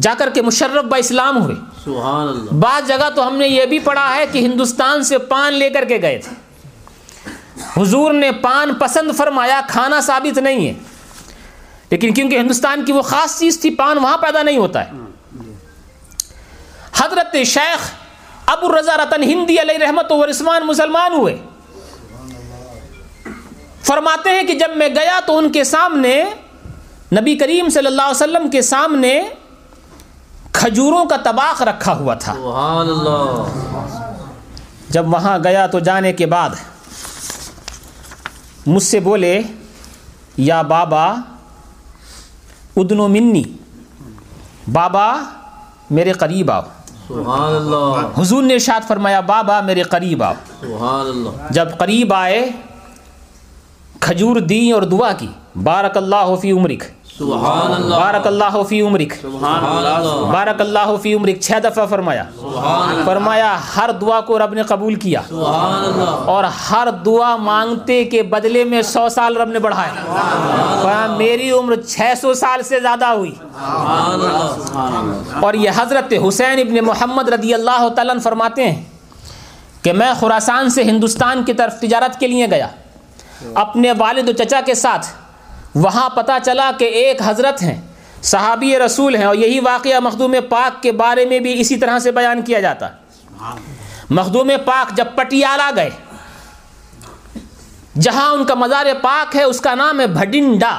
جا 0.00 0.14
کر 0.18 0.30
کے 0.30 0.42
مشرف 0.42 0.84
با 0.84 0.96
اسلام 0.96 1.42
ہوئے۔ 1.42 1.56
سبحان 1.84 2.28
اللہ۔ 2.28 2.54
بعض 2.54 2.88
جگہ 2.88 3.10
تو 3.14 3.26
ہم 3.26 3.36
نے 3.36 3.48
یہ 3.48 3.66
بھی 3.66 3.78
پڑھا 3.78 4.14
ہے 4.14 4.24
کہ 4.32 4.38
ہندوستان 4.38 5.02
سے 5.02 5.18
پان 5.18 5.52
لے 5.52 5.70
کر 5.70 5.84
کے 5.84 5.98
گئے 6.02 6.18
تھے۔ 6.18 6.36
حضور 7.76 8.12
نے 8.12 8.32
پان 8.32 8.74
پسند 8.74 9.12
فرمایا 9.16 9.60
کھانا 9.68 10.00
ثابت 10.00 10.38
نہیں 10.38 10.68
ہے۔ 10.68 10.72
لیکن 11.90 12.14
کیونکہ 12.14 12.38
ہندوستان 12.38 12.84
کی 12.84 12.92
وہ 12.92 13.02
خاص 13.02 13.38
چیز 13.38 13.60
تھی 13.60 13.74
پان 13.74 13.98
وہاں 13.98 14.16
پیدا 14.16 14.42
نہیں 14.42 14.56
ہوتا 14.56 14.84
ہے۔ 14.84 14.90
حضرت 16.96 17.36
شیخ 17.46 17.90
ابو 18.46 18.66
الرضا 18.66 18.96
رتن 18.96 19.22
ہندی 19.22 19.60
علیہ 19.60 19.78
رحمت 19.78 20.12
و 20.12 20.30
رسمان 20.30 20.66
مسلمان 20.66 21.12
ہوئے۔ 21.12 21.36
فرماتے 23.82 24.30
ہیں 24.30 24.42
کہ 24.42 24.54
جب 24.54 24.76
میں 24.76 24.88
گیا 24.88 25.20
تو 25.26 25.38
ان 25.38 25.52
کے 25.52 25.64
سامنے 25.64 26.24
نبی 27.12 27.34
کریم 27.36 27.68
صلی 27.68 27.86
اللہ 27.86 28.02
علیہ 28.02 28.10
وسلم 28.10 28.50
کے 28.50 28.62
سامنے 28.62 29.20
کھجوروں 30.52 31.04
کا 31.04 31.16
طباق 31.16 31.62
رکھا 31.62 31.92
ہوا 31.98 32.14
تھا۔ 32.14 32.34
سبحان 32.34 32.88
اللہ 32.88 33.48
جب 34.90 35.12
وہاں 35.12 35.38
گیا 35.44 35.66
تو 35.66 35.78
جانے 35.78 36.12
کے 36.12 36.26
بعد 36.26 36.50
مجھ 38.66 38.82
سے 38.82 39.00
بولے 39.00 39.40
یا 40.36 40.62
بابا 40.62 41.04
ادنو 42.76 43.08
منی 43.08 43.42
بابا 44.72 45.06
میرے 45.90 46.12
قریب 46.12 46.50
آؤ۔ 46.50 46.62
سبحان 47.08 47.54
اللہ 47.54 48.20
حضور 48.20 48.42
نے 48.42 48.54
ارشاد 48.54 48.88
فرمایا 48.88 49.20
بابا 49.20 49.60
میرے 49.60 49.82
قریب 49.82 50.22
آؤ۔ 50.22 50.34
سبحان 50.60 51.06
اللہ 51.06 51.46
جب 51.50 51.76
قریب 51.78 52.14
آئے 52.14 52.48
کھجور 54.00 54.36
دی 54.36 54.70
اور 54.70 54.82
دعا 54.82 55.12
کی 55.12 55.28
بارک 55.62 55.96
اللہ 55.96 56.34
فی 56.42 56.50
عمرک۔ 56.52 56.84
سبحان 57.20 57.72
اللہ. 57.72 57.94
بارک 57.94 58.26
اللہ 58.26 58.62
فی 58.68 58.80
عمرک. 58.82 59.14
سبحان 59.20 59.64
اللہ. 59.64 60.32
بارک 60.32 60.60
اللہ 60.60 60.96
فی 61.02 61.14
عمرک. 61.14 61.40
چھ 61.40 61.52
دفعہ 61.64 61.86
فرمایا. 61.86 62.24
فرمایا 63.04 63.58
ہر 63.76 63.90
دعا 64.00 64.20
کو 64.20 64.38
رب 64.38 64.54
نے 64.54 64.62
قبول 64.62 64.94
کیا۔ 64.94 65.20
سبحان 65.28 65.84
اللہ. 65.84 66.10
اور 66.10 66.44
ہر 66.70 66.88
دعا 67.06 67.36
مانگتے 67.36 68.04
کے 68.04 68.22
بدلے 68.22 68.64
میں 68.64 68.82
سو 68.82 69.08
سال 69.08 69.36
رب 69.36 69.48
نے 69.48 69.58
بڑھائے۔ 69.58 69.90
فرمایا 70.82 71.06
میری 71.16 71.50
عمر 71.50 71.74
چھ 71.88 72.00
سو 72.20 72.34
سال 72.34 72.62
سے 72.62 72.80
زیادہ 72.80 73.06
ہوئی۔ 73.06 73.34
سبحان 73.34 74.12
اللہ. 74.12 74.66
سبحان 74.66 75.22
اور 75.42 75.54
یہ 75.54 75.70
حضرت 75.76 76.14
حسین 76.28 76.58
ابن 76.58 76.86
محمد 76.86 77.28
رضی 77.28 77.54
اللہ 77.54 77.88
تعالیٰ 77.88 78.20
فرماتے 78.22 78.70
ہیں 78.70 78.82
کہ 79.82 79.92
میں 79.92 80.12
خوراسان 80.20 80.70
سے 80.70 80.82
ہندوستان 80.82 81.44
کی 81.44 81.52
طرف 81.52 81.80
تجارت 81.80 82.20
کے 82.20 82.26
لیے 82.26 82.46
گیا۔ 82.46 82.68
اپنے 83.54 83.92
والد 83.98 84.28
و 84.28 84.32
چچا 84.32 84.60
کے 84.66 84.74
ساتھ 84.74 85.06
وہاں 85.74 86.08
پتہ 86.10 86.32
چلا 86.44 86.70
کہ 86.78 86.84
ایک 86.84 87.20
حضرت 87.24 87.62
ہیں، 87.62 87.80
صحابی 88.22 88.78
رسول 88.78 89.16
ہیں 89.16 89.24
اور 89.24 89.34
یہی 89.34 89.60
واقعہ 89.60 90.00
مخدوم 90.00 90.34
پاک 90.48 90.82
کے 90.82 90.92
بارے 90.92 91.24
میں 91.24 91.38
بھی 91.40 91.60
اسی 91.60 91.76
طرح 91.76 91.98
سے 91.98 92.10
بیان 92.12 92.42
کیا 92.42 92.60
جاتا۔ 92.60 92.88
مخدوم 94.10 94.50
پاک 94.64 94.96
جب 94.96 95.06
پٹیالہ 95.14 95.70
گئے، 95.76 95.90
جہاں 98.00 98.28
ان 98.30 98.44
کا 98.44 98.54
مزار 98.54 98.86
پاک 99.02 99.36
ہے، 99.36 99.42
اس 99.42 99.60
کا 99.60 99.74
نام 99.74 100.00
ہے 100.00 100.06
بھڈنڈا، 100.06 100.78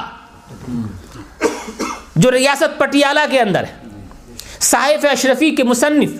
جو 2.16 2.30
ریاست 2.30 2.78
پٹیالہ 2.78 3.20
کے 3.30 3.40
اندر 3.40 3.64
ہے۔ 3.64 4.00
صاحب 4.60 5.06
اشرفی 5.10 5.50
کے 5.50 5.64
مصنف، 5.64 6.10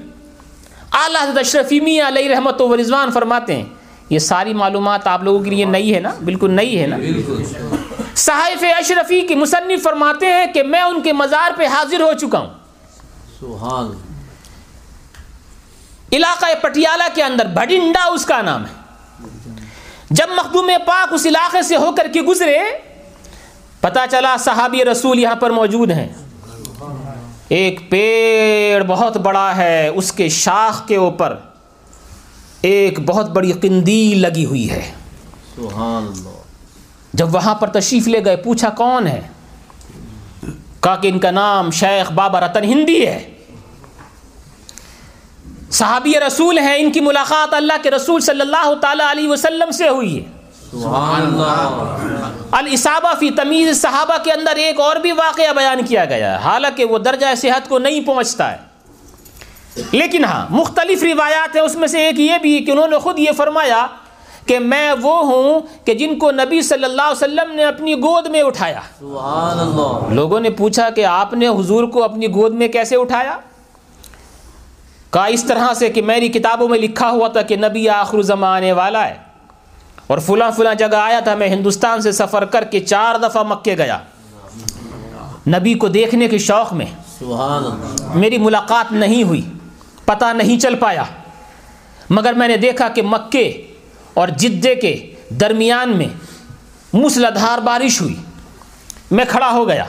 اعلیٰ 0.93 1.23
حضرت 1.23 1.39
اشرفی 1.39 1.81
میاں 1.81 2.09
علیہ 2.09 2.35
رحمت 2.35 2.61
و 2.61 2.77
رضوان 2.77 3.11
فرماتے 3.11 3.57
ہیں، 3.57 3.65
یہ 4.11 4.19
ساری 4.19 4.55
معلومات 4.55 5.07
آپ 5.07 5.23
لوگوں 5.23 5.45
کے 5.45 5.51
لیے 5.51 5.65
نئی 5.65 5.95
ہے 5.95 6.01
نا؟ 6.01 6.13
بالکل 6.25 6.51
نئی 6.51 6.81
ہے 6.83 6.87
نا؟ 6.87 6.97
صحائف 8.15 8.65
اشرفی 8.79 9.21
کی 9.21 9.35
مصنف 9.35 9.83
فرماتے 9.83 10.27
ہیں 10.27 10.47
کہ 10.47 10.63
میں 10.63 10.81
ان 10.81 11.03
کے 11.03 11.13
مزار 11.13 11.51
پہ 11.57 11.67
حاضر 11.67 12.01
ہو 12.01 12.13
چکا 12.21 12.39
ہوں۔ 12.39 12.51
سبحان 13.41 13.93
علاقہ 16.13 16.47
پٹیالہ 16.63 17.05
کے 17.15 17.23
اندر 17.23 17.47
بھڈنڈا 17.47 18.05
اس 18.05 18.25
کا 18.25 18.43
نام 18.43 18.65
ہے۔ 18.65 18.83
جب 20.11 20.27
مخدوم 20.37 20.71
پاک 20.87 21.13
اس 21.13 21.27
علاقے 21.27 21.63
سے 21.63 21.77
ہو 21.77 21.93
کر 21.93 22.07
کے 22.13 22.23
گزرے 22.23 22.59
پتا 23.81 24.07
چلا 24.11 24.37
صحابی 24.37 24.85
رسول 24.85 25.19
یہاں 25.19 25.37
پر 25.37 25.51
موجود 25.51 25.91
ہیں۔ 25.91 26.09
ایک 27.49 27.91
پیڑ 27.91 28.85
بہت 28.85 29.17
بڑا 29.17 29.57
ہے 29.57 29.89
اس 29.89 30.13
کے 30.13 30.29
شاخ 30.29 30.89
کے 30.89 30.97
اوپر 30.97 31.37
ایک 32.63 33.01
بہت 33.01 33.31
بڑی 33.31 33.53
قندیل 33.53 34.21
لگی 34.21 34.45
ہوئی 34.45 34.71
ہے۔ 34.71 34.93
سبحان 35.57 36.07
اللہ۔ 36.07 36.42
جب 37.13 37.35
وہاں 37.35 37.55
پر 37.55 37.69
تشریف 37.69 38.09
لے 38.09 38.25
گئے 38.25 38.37
پوچھا 38.37 38.69
کون 38.69 39.07
ہے؟ 39.07 39.21
کہا 40.81 40.97
کہ 40.97 41.09
ان 41.09 41.19
کا 41.19 41.31
نام 41.31 41.71
شیخ 41.71 42.13
بابا 42.13 42.41
رتن 42.41 42.65
ہندی 42.65 43.07
ہے۔ 43.07 43.35
صحابی 45.71 46.13
رسول 46.27 46.59
ہیں 46.59 46.77
ان 46.77 46.93
کی 46.93 47.01
ملاقات 47.01 47.55
اللہ 47.55 47.73
کے 47.83 47.91
رسول 47.91 48.21
صلی 48.21 48.41
اللہ 48.41 48.75
تعالی 48.75 49.03
علیہ 49.11 49.29
وسلم 49.29 49.71
سے 49.71 49.89
ہوئی 49.89 50.25
ہے۔ 50.25 50.33
سبحان 50.71 51.23
اللہ۔ 51.23 52.47
الصابہ 52.53 53.13
فی 53.21 53.31
تمیز 53.31 53.83
صحابہ 53.83 54.25
کے 54.25 54.33
اندر 54.33 54.57
ایک 54.57 54.81
اور 54.81 54.97
بھی 54.97 55.13
واقعہ 55.13 55.53
بیان 55.53 55.85
کیا 55.85 56.05
گیا 56.05 56.33
ہے۔ 56.33 56.45
حالانکہ 56.45 56.85
وہ 56.85 56.99
درجہ 56.99 57.27
صحت 57.37 57.69
کو 57.69 57.79
نہیں 57.79 58.01
پہنچتا 58.01 58.53
ہے۔ 58.53 58.57
لیکن 59.93 60.25
ہاں 60.25 60.47
مختلف 60.51 61.03
روایات 61.03 61.57
ہیں 61.57 61.63
اس 61.63 61.75
میں 61.75 61.89
سے 61.89 62.07
ایک 62.07 62.21
یہ 62.21 62.39
بھی 62.43 62.59
کہ 62.59 62.71
انہوں 62.71 62.89
نے 62.89 62.99
خود 62.99 63.19
یہ 63.19 63.31
فرمایا 63.37 63.87
کہ 64.47 64.59
میں 64.59 64.93
وہ 65.03 65.25
ہوں 65.25 65.61
کہ 65.87 65.95
جن 65.95 66.19
کو 66.19 66.31
نبی 66.31 66.63
صلی 66.63 66.85
اللہ 66.85 67.03
علیہ 67.03 67.25
وسلم 67.25 67.55
نے 67.55 67.65
اپنی 67.65 67.95
گود 67.95 68.27
میں 68.27 68.43
اٹھایا۔ 68.43 68.81
سبحان 68.99 69.59
اللہ 69.59 70.15
لوگوں 70.15 70.41
نے 70.41 70.51
پوچھا 70.51 70.91
کہ 70.91 71.05
آپ 71.05 71.33
نے 71.35 71.49
حضور 71.49 71.85
کو 71.85 72.05
اپنی 72.05 72.27
گود 72.27 72.55
میں 72.55 72.69
کیسے 72.69 72.97
اٹھایا؟ 72.97 73.39
کہا 75.11 75.25
اس 75.25 75.45
طرح 75.45 75.75
سے 75.75 75.89
کہ 75.89 76.03
میری 76.03 76.29
کتابوں 76.29 76.69
میں 76.69 76.79
لکھا 76.79 77.11
ہوا 77.11 77.29
تھا 77.29 77.43
کہ 77.43 77.57
نبی 77.57 77.89
آخر 77.89 78.23
زمانے 78.23 78.73
والا 78.73 79.09
ہے 79.09 79.15
اور 80.07 80.19
فلاں 80.19 80.51
فلاں 80.51 80.75
جگہ 80.75 80.97
آیا 80.97 81.21
تھا 81.21 81.35
میں 81.35 81.49
ہندوستان 81.49 82.01
سے 82.01 82.13
سفر 82.13 82.45
کر 82.45 82.65
کے 82.65 82.81
چار 82.81 83.15
دفعہ 83.15 83.43
مکے 83.43 83.77
گیا۔ 83.79 83.99
نبی 85.47 85.75
کو 85.75 85.89
دیکھنے 85.89 86.29
کے 86.29 86.39
شوق 86.39 86.73
میں 86.73 86.87
سبحان 87.19 87.65
اللہ 87.65 88.17
میری 88.17 88.39
ملاقات 88.39 88.93
نہیں 88.93 89.23
ہوئی 89.23 89.43
پتہ 90.05 90.25
نہیں 90.25 90.61
چل 90.61 90.75
پایا۔ 90.75 91.05
مگر 92.11 92.33
میں 92.33 92.49
نے 92.49 92.57
دیکھا 92.57 92.89
کہ 92.89 93.03
مکے 93.03 93.67
اور 94.15 94.29
جدے 94.29 94.75
کے 94.75 95.15
درمیان 95.29 95.97
میں 95.97 96.09
موسلادھار 96.93 97.59
بارش 97.59 98.01
ہوئی۔ 98.01 98.17
میں 99.11 99.25
کھڑا 99.29 99.51
ہو 99.51 99.69
گیا۔ 99.69 99.85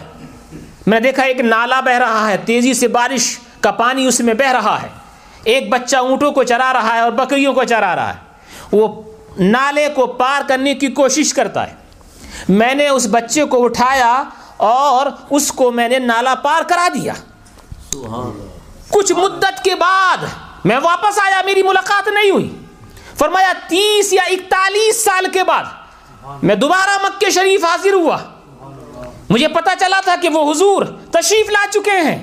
میں 0.88 1.00
نے 1.00 1.00
دیکھا 1.00 1.24
ایک 1.24 1.40
نالا 1.40 1.80
بہہ 1.80 1.98
رہا 1.98 2.28
ہے۔ 2.30 2.38
تیزی 2.38 2.74
سے 2.74 2.88
بارش 2.88 3.40
کا 3.60 3.72
پانی 3.72 4.06
اس 4.06 4.20
میں 4.20 4.34
بہہ 4.34 4.52
رہا 4.52 4.82
ہے۔ 4.82 4.88
ایک 5.44 5.70
بچہ 5.70 5.98
اونٹوں 5.98 6.32
کو 6.32 6.44
چرا 6.44 6.74
رہا 6.74 6.94
ہے 6.94 7.00
اور 7.00 7.12
بکریوں 7.12 7.54
کو 7.54 7.64
چرا 7.64 7.96
رہا 7.96 8.14
ہے۔ 8.14 8.20
وہ 8.72 9.02
نالے 9.40 9.88
کو 9.96 10.08
پار 10.08 10.42
کرنے 10.48 10.74
کی 10.74 10.88
کوشش 10.88 11.34
کرتا 11.34 11.68
ہے۔ 11.68 11.76
میں 12.50 12.76
نے 12.76 12.88
اس 12.88 13.08
بچے 13.12 13.44
کو 13.44 13.64
اٹھایا 13.64 14.24
اور 14.58 15.06
اس 15.30 15.52
کو 15.52 15.72
میں 15.72 15.90
نے 15.90 16.00
نالا 16.00 16.36
پار 16.36 16.64
کرا 16.64 16.88
دیا۔ 16.94 17.14
کچھ 18.90 19.14
مدت 19.14 19.64
کے 19.64 19.76
بعد 19.76 20.18
میں 20.66 20.78
واپس 20.84 21.20
آیا۔ 21.26 21.42
میری 21.46 21.64
ملاقات 21.64 22.08
نہیں 22.08 22.32
ہوئی۔ 22.32 22.63
فرمایا 23.20 23.52
تیس 23.68 24.14
یا 24.14 24.22
اکتالیس 24.32 25.04
سال 25.04 25.26
کے 25.34 25.44
بعد 25.44 25.64
میں 26.44 26.56
دوبارہ 26.56 26.98
مکہ 27.04 27.30
شریف 27.30 27.66
حاضر 27.66 27.94
ہوا۔ 27.94 28.18
مجھے 29.30 29.48
پتا 29.48 29.74
چلا 29.80 30.00
تھا 30.04 30.16
کہ 30.22 30.30
وہ 30.30 30.52
حضور 30.52 30.86
تشریف 31.12 31.50
لا 31.50 31.66
چکے 31.72 32.00
ہیں۔ 32.02 32.18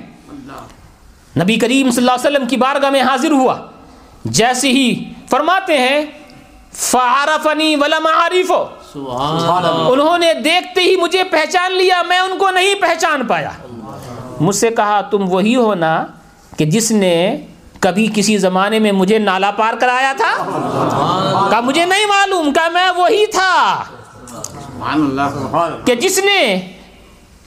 نبی 1.36 1.56
کریم 1.56 1.90
صلی 1.90 2.02
اللہ 2.02 2.12
علیہ 2.12 2.28
وسلم 2.28 2.46
کی 2.48 2.56
بارگاہ 2.56 2.90
میں 2.90 3.02
حاضر 3.02 3.30
ہوا۔ 3.30 3.56
جیسے 4.24 4.68
ہی 4.68 5.12
فرماتے 5.30 5.78
ہیں 5.78 6.06
فعرفنی 6.72 7.74
عارفو 7.74 8.64
سبحان 8.92 9.64
اللہ۔ 9.64 9.88
انہوں 9.90 10.18
نے 10.18 10.32
دیکھتے 10.34 10.80
ہی 10.80 10.96
مجھے 10.96 11.24
پہچان 11.24 11.72
لیا 11.72 12.02
میں 12.02 12.18
ان 12.18 12.38
کو 12.38 12.50
نہیں 12.50 12.74
پہچان 12.74 13.26
پایا۔ 13.26 13.50
مجھ 14.40 14.56
سے 14.56 14.70
کہا 14.70 15.00
تم 15.00 15.28
وہی 15.28 15.56
ہو 15.56 15.74
نا 15.74 16.06
کہ 16.56 16.64
جس 16.64 16.90
نے 16.90 17.16
کبھی 17.80 18.08
کسی 18.14 18.36
زمانے 18.38 18.78
میں 18.78 18.92
مجھے 18.92 19.18
نالا 19.18 19.50
پار 19.50 19.74
کرایا 19.80 20.12
تھا؟ 20.16 20.44
کہا 21.50 21.60
مجھے 21.60 21.84
نہیں 21.84 22.06
معلوم 22.06 22.52
کہا 22.52 22.68
میں 22.68 22.90
وہی 22.96 23.26
تھا۔ 23.26 23.84
کہ 25.84 25.94
جس 25.94 26.18
نے 26.18 26.60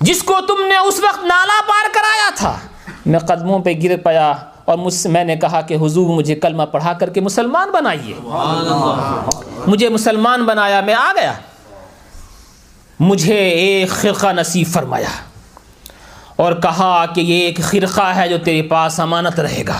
جس 0.01 0.23
کو 0.23 0.33
تم 0.47 0.65
نے 0.67 0.77
اس 0.77 0.99
وقت 0.99 1.23
نالا 1.25 1.61
پار 1.67 1.93
کرایا 1.93 2.29
تھا۔ 2.35 2.57
میں 3.05 3.19
قدموں 3.19 3.59
پہ 3.59 3.69
گر 3.83 3.97
پایا 3.97 4.33
اور 4.65 4.77
مجھ 4.77 4.93
سے 4.93 5.09
میں 5.09 5.23
نے 5.23 5.35
کہا 5.35 5.61
کہ 5.61 5.73
حضور 5.73 6.15
مجھے 6.15 6.35
کلمہ 6.35 6.63
پڑھا 6.63 6.93
کر 6.93 7.09
کے 7.09 7.21
مسلمان 7.21 7.71
بنائیے۔ 7.71 8.13
مجھے 9.67 9.89
مسلمان 9.89 10.45
بنایا 10.45 10.81
میں 10.81 10.93
آ 10.93 11.13
گیا۔ 11.15 11.33
مجھے 12.99 13.49
ایک 13.49 13.89
خرقہ 13.89 14.27
نصیب 14.27 14.67
فرمایا 14.67 15.09
اور 16.35 16.53
کہا 16.53 17.05
کہ 17.15 17.21
یہ 17.21 17.45
ایک 17.45 17.59
خرقہ 17.63 18.15
ہے 18.15 18.27
جو 18.29 18.37
تیرے 18.37 18.61
پاس 18.61 18.99
امانت 18.99 19.39
رہے 19.39 19.63
گا۔ 19.67 19.77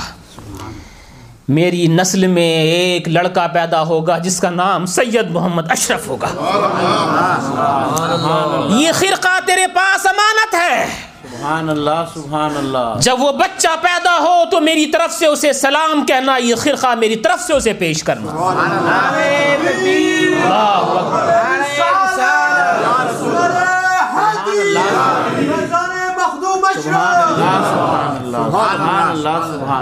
میری 1.48 1.88
نسل 1.88 2.28
میں 2.28 2.52
ایک 2.64 3.08
لڑکا 3.08 3.48
پیدا 3.48 3.82
ہوگا 3.82 4.18
جس 4.18 4.40
کا 4.40 4.50
نام 4.50 4.86
سید 4.86 5.32
محمد 5.32 5.72
اشرف 5.72 6.08
ہوگا۔ 6.08 6.28
یہ 8.70 8.92
خرقہ 8.92 9.40
تیرے 9.46 9.68
پاس 9.68 10.06
امانت 10.06 10.54
ہے۔ 10.54 10.86
سبحان 11.32 11.70
اللہ 11.70 12.06
سبحان 12.14 12.58
اللہ۔ 12.58 12.94
جب 13.00 13.16
وہ 13.20 13.32
بچہ 13.32 13.68
پیدا 13.82 14.18
ہو 14.20 14.44
تو 14.52 14.60
میری 14.62 14.86
طرف 14.86 15.14
سے 15.14 15.26
اسے 15.26 15.54
سلام 15.54 16.06
کہنا 16.06 16.38
یہ 16.38 16.56
خرقہ 16.56 16.96
میری 16.96 17.16
طرف 17.16 17.42
سے 17.42 17.54
اسے 17.54 17.74
پیش 17.74 18.04
کرنا۔ 18.04 18.32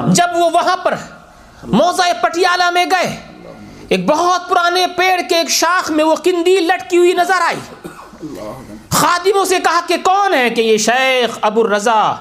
جب 0.07 0.27
وہ 0.35 0.49
وہاں 0.53 0.77
پر 0.77 0.93
موزہ 1.63 2.01
پٹیالہ 2.21 2.69
میں 2.69 2.85
گئے۔ 2.85 3.17
ایک 3.89 4.05
بہت 4.05 4.49
پرانے 4.49 4.85
پیڑ 4.97 5.21
کے 5.29 5.35
ایک 5.35 5.49
شاخ 5.49 5.91
میں 5.91 6.03
وہ 6.03 6.15
قندیل 6.15 6.63
لٹکی 6.63 6.97
ہوئی 6.97 7.13
نظر 7.13 7.41
آئی۔ 7.47 7.87
خادموں 8.89 9.45
سے 9.45 9.59
کہا 9.59 9.79
کہ 9.87 9.97
کون 10.03 10.33
ہے 10.33 10.49
کہ 10.49 10.61
یہ 10.61 10.77
شیخ 10.77 11.37
ابو 11.41 11.61
الرضا؟ 11.61 12.15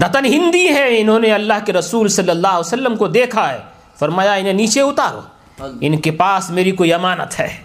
رتن 0.00 0.24
ہندی 0.24 0.68
ہے 0.68 1.00
انہوں 1.00 1.18
نے 1.18 1.32
اللہ 1.32 1.54
کے 1.66 1.72
رسول 1.72 2.08
صلی 2.08 2.30
اللہ 2.30 2.48
علیہ 2.48 2.58
وسلم 2.58 2.96
کو 2.96 3.08
دیکھا 3.08 3.52
ہے۔ 3.52 3.58
فرمایا، 3.98 4.32
انہیں 4.32 4.52
نیچے 4.52 4.80
اتارو۔ 4.80 5.20
ان 5.80 6.00
کے 6.00 6.10
پاس 6.10 6.50
میری 6.50 6.70
کوئی 6.70 6.92
امانت 6.92 7.40
ہے۔ 7.40 7.56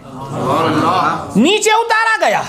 نیچے 1.36 1.70
اتارا 1.70 2.28
گیا۔ 2.28 2.42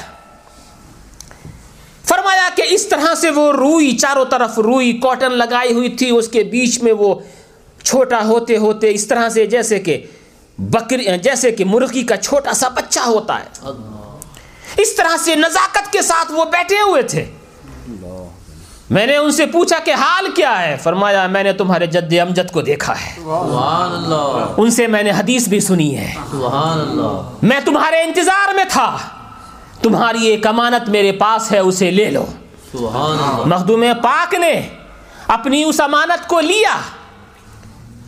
فرمایا 2.04 2.50
کہ 2.56 2.64
اس 2.70 2.88
طرح 2.88 3.16
سے 3.16 3.30
وہ 3.30 3.52
روئی 3.52 3.98
چاروں 3.98 4.26
طرف 4.26 4.60
روئی 4.60 5.00
کاٹن 5.04 5.32
لگائی 5.32 5.74
ہوئی 5.74 5.90
تھی۔ 5.90 6.10
اس 6.10 6.28
کے 6.28 6.44
بیچ 6.44 6.84
میں 6.84 6.94
وہ 6.94 7.16
چھوٹا 7.84 8.24
ہوتے 8.26 8.58
ہوتے 8.58 8.92
اس 8.92 9.08
طرح 9.08 9.30
سے 9.30 9.46
جیسے 9.46 9.80
کہ 9.80 10.06
بکری 10.58 11.06
جیسے 11.24 11.52
کہ 11.52 11.66
مرغی 11.66 12.04
کا 12.04 12.18
چھوٹا 12.18 12.54
سا 12.54 12.70
بچہ 12.70 13.00
ہوتا 13.00 13.40
ہے۔ 13.40 13.68
اس 14.78 14.96
طرح 14.96 15.18
سے 15.18 15.36
نزاکت 15.36 15.94
کے 15.94 16.02
ساتھ 16.02 16.32
وہ 16.32 16.46
بیٹھے 16.46 16.76
ہوئے 16.76 17.02
تھے۔ 17.02 17.26
میں 18.90 19.06
نے 19.08 19.16
ان 19.16 19.32
سے 19.32 19.46
پوچھا 19.46 19.80
کہ 19.80 19.94
حال 19.94 20.32
کیا 20.36 20.62
ہے؟ 20.62 20.78
فرمایا 20.84 21.28
میں 21.28 21.44
نے 21.44 21.54
تمہارے 21.54 21.86
جد 21.86 22.14
امجد 22.22 22.52
کو 22.52 22.62
دیکھا 22.62 22.94
ہے۔ 22.94 23.12
اللہ 23.20 24.54
ان 24.58 24.70
سے 24.70 24.88
میں 24.88 25.04
نے 25.04 25.12
حدیث 25.12 25.48
بھی 25.48 25.60
سنی 25.60 25.98
ہے۔ 25.98 26.14
اللہ 26.18 27.30
میں 27.42 27.60
تمہارے 27.66 28.02
انتظار 28.02 28.54
میں 28.54 28.66
تھا۔ 28.70 28.98
تمہاری 29.82 30.28
ایک 30.28 30.48
امانت 30.48 30.90
میرے 30.90 31.12
پاس 31.12 31.52
ہے 31.52 31.60
اسے 31.60 31.92
لے 31.92 32.12
لو۔ 32.12 32.26
مخدوم 33.46 33.84
پاک 34.04 34.36
نے 34.36 34.62
اپنی 35.28 35.64
اس 35.64 35.82
امانت 35.82 36.28
کو 36.28 36.40
لیا۔ 36.40 36.78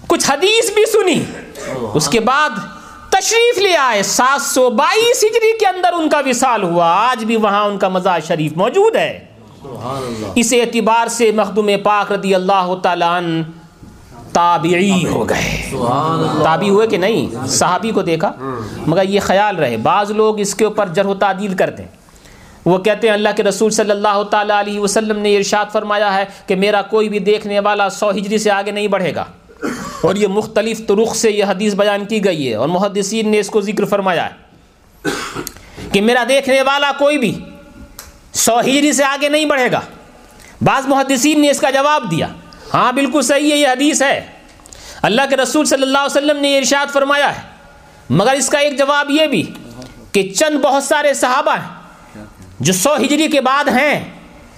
کچھ 0.08 0.32
حدیث 0.32 0.74
بھی 0.74 0.86
سنی۔ 0.86 1.24
اس 1.94 2.08
کے 2.10 2.20
بعد 2.20 2.50
تشریف 3.10 3.58
لے 3.58 3.76
آئے۔ 3.78 4.04
سات 4.04 4.42
سو 4.42 4.70
بائیس 4.70 5.24
ہجری 5.24 5.58
کے 5.60 5.68
اندر 5.68 5.94
ان 5.94 6.10
کا 6.10 6.22
وصال 6.26 6.64
ہوا۔ 6.64 6.86
آج 7.10 7.24
بھی 7.24 7.36
وہاں 7.36 7.64
ان 7.66 7.78
کا 7.78 7.88
مزار 7.88 8.20
شریف 8.28 8.52
موجود 8.56 8.96
ہے۔ 8.96 9.26
اس 10.36 10.54
اعتبار 10.54 11.08
سے 11.08 11.32
مخدوم 11.32 11.70
پاک 11.84 12.12
رضی 12.12 12.36
اللہ 12.36 12.76
تعالیٰ 12.84 13.18
عنہ 13.18 13.42
تابعی 14.34 15.06
ہو 15.06 15.30
گئے۔ 15.30 15.70
تابی 16.44 16.70
ہوئے 16.70 16.88
کہ 16.88 16.98
نہیں؟ 16.98 17.48
صحابی 17.48 17.92
کو 17.92 18.02
دیکھا۔ 18.02 18.32
مگر 18.88 19.04
یہ 19.10 19.20
خیال 19.20 19.56
رہے۔ 19.56 19.78
بعض 19.78 20.12
لوگ 20.12 20.40
اس 20.40 20.56
کے 20.56 20.66
اوپر 20.66 20.88
جرح 20.88 21.08
و 21.08 21.16
تعدیل 21.16 21.56
کرتے 21.56 21.84
ہیں۔ 21.84 21.90
وہ 22.66 22.78
کہتے 22.78 23.08
ہیں 23.08 23.14
اللہ 23.14 23.30
کے 23.38 23.44
رسول 23.44 23.72
صلی 23.72 23.92
اللہ 23.92 24.24
تعالیٰ 24.24 24.60
علیہ 24.60 24.80
وسلم 24.80 25.20
نے 25.20 25.38
ارشاد 25.38 25.66
فرمایا 25.72 26.14
ہے 26.14 26.26
کہ 26.48 26.56
میرا 26.56 26.82
کوئی 26.82 27.10
بھی 27.10 27.20
دیکھنے 27.20 27.60
والا 27.60 27.90
سو 27.90 28.10
ہجری 28.10 28.38
سے 28.38 28.52
آگے 28.52 28.72
نہیں 28.72 28.88
بڑھے 28.88 29.16
گا۔ 29.16 29.26
اور 30.06 30.16
یہ 30.16 30.28
مختلف 30.28 30.88
طرق 30.88 31.16
سے 31.16 31.32
یہ 31.32 31.44
حدیث 31.44 31.74
بیان 31.74 32.06
کی 32.06 32.26
گئی 32.26 32.50
ہے 32.50 32.56
اور 32.56 32.68
محدثین 32.68 33.32
نے 33.32 33.40
اس 33.40 33.50
کو 33.50 33.62
ذکر 33.62 33.86
فرمایا 33.86 34.28
ہے 34.28 34.46
کہ 35.92 36.02
میرا 36.02 36.24
دیکھنے 36.30 36.62
والا 36.62 36.92
کوئی 36.98 37.18
بھی 37.18 37.40
سو 38.34 38.60
ہجری 38.60 38.92
سے 38.92 39.04
آگے 39.04 39.30
نہیں 39.30 39.46
بڑھے 39.46 39.72
گا۔ 39.72 39.80
بعض 40.62 40.88
محدثین 40.88 41.42
نے 41.42 41.50
اس 41.50 41.60
کا 41.60 41.70
جواب 41.70 42.12
دیا۔ 42.12 42.28
ہاں 42.74 42.92
بالکل 42.92 43.22
صحیح 43.22 43.52
ہے، 43.52 43.58
یہ 43.58 43.68
حدیث 43.68 44.02
ہے۔ 44.02 44.26
اللہ 45.02 45.22
کے 45.30 45.38
رسول 45.38 45.66
صلی 45.66 45.84
اللہ 45.84 45.98
علیہ 45.98 46.18
وسلم 46.18 46.42
نے 46.42 46.50
یہ 46.50 46.58
ارشاد 46.58 46.94
فرمایا 46.94 47.36
ہے۔ 47.36 47.42
مگر 48.10 48.34
اس 48.34 48.50
کا 48.50 48.58
ایک 48.58 48.78
جواب 48.78 49.12
یہ 49.12 49.28
بھی 49.28 49.44
کہ 50.12 50.34
چند 50.36 50.60
بہت 50.62 50.84
سارے 50.84 51.14
صحابہ 51.14 51.52
ہیں 51.52 52.24
جو 52.60 52.74
سو 52.74 52.96
ہجری 52.96 53.28
کے 53.28 53.42
بعد 53.42 53.66
ہیں۔ 53.68 54.06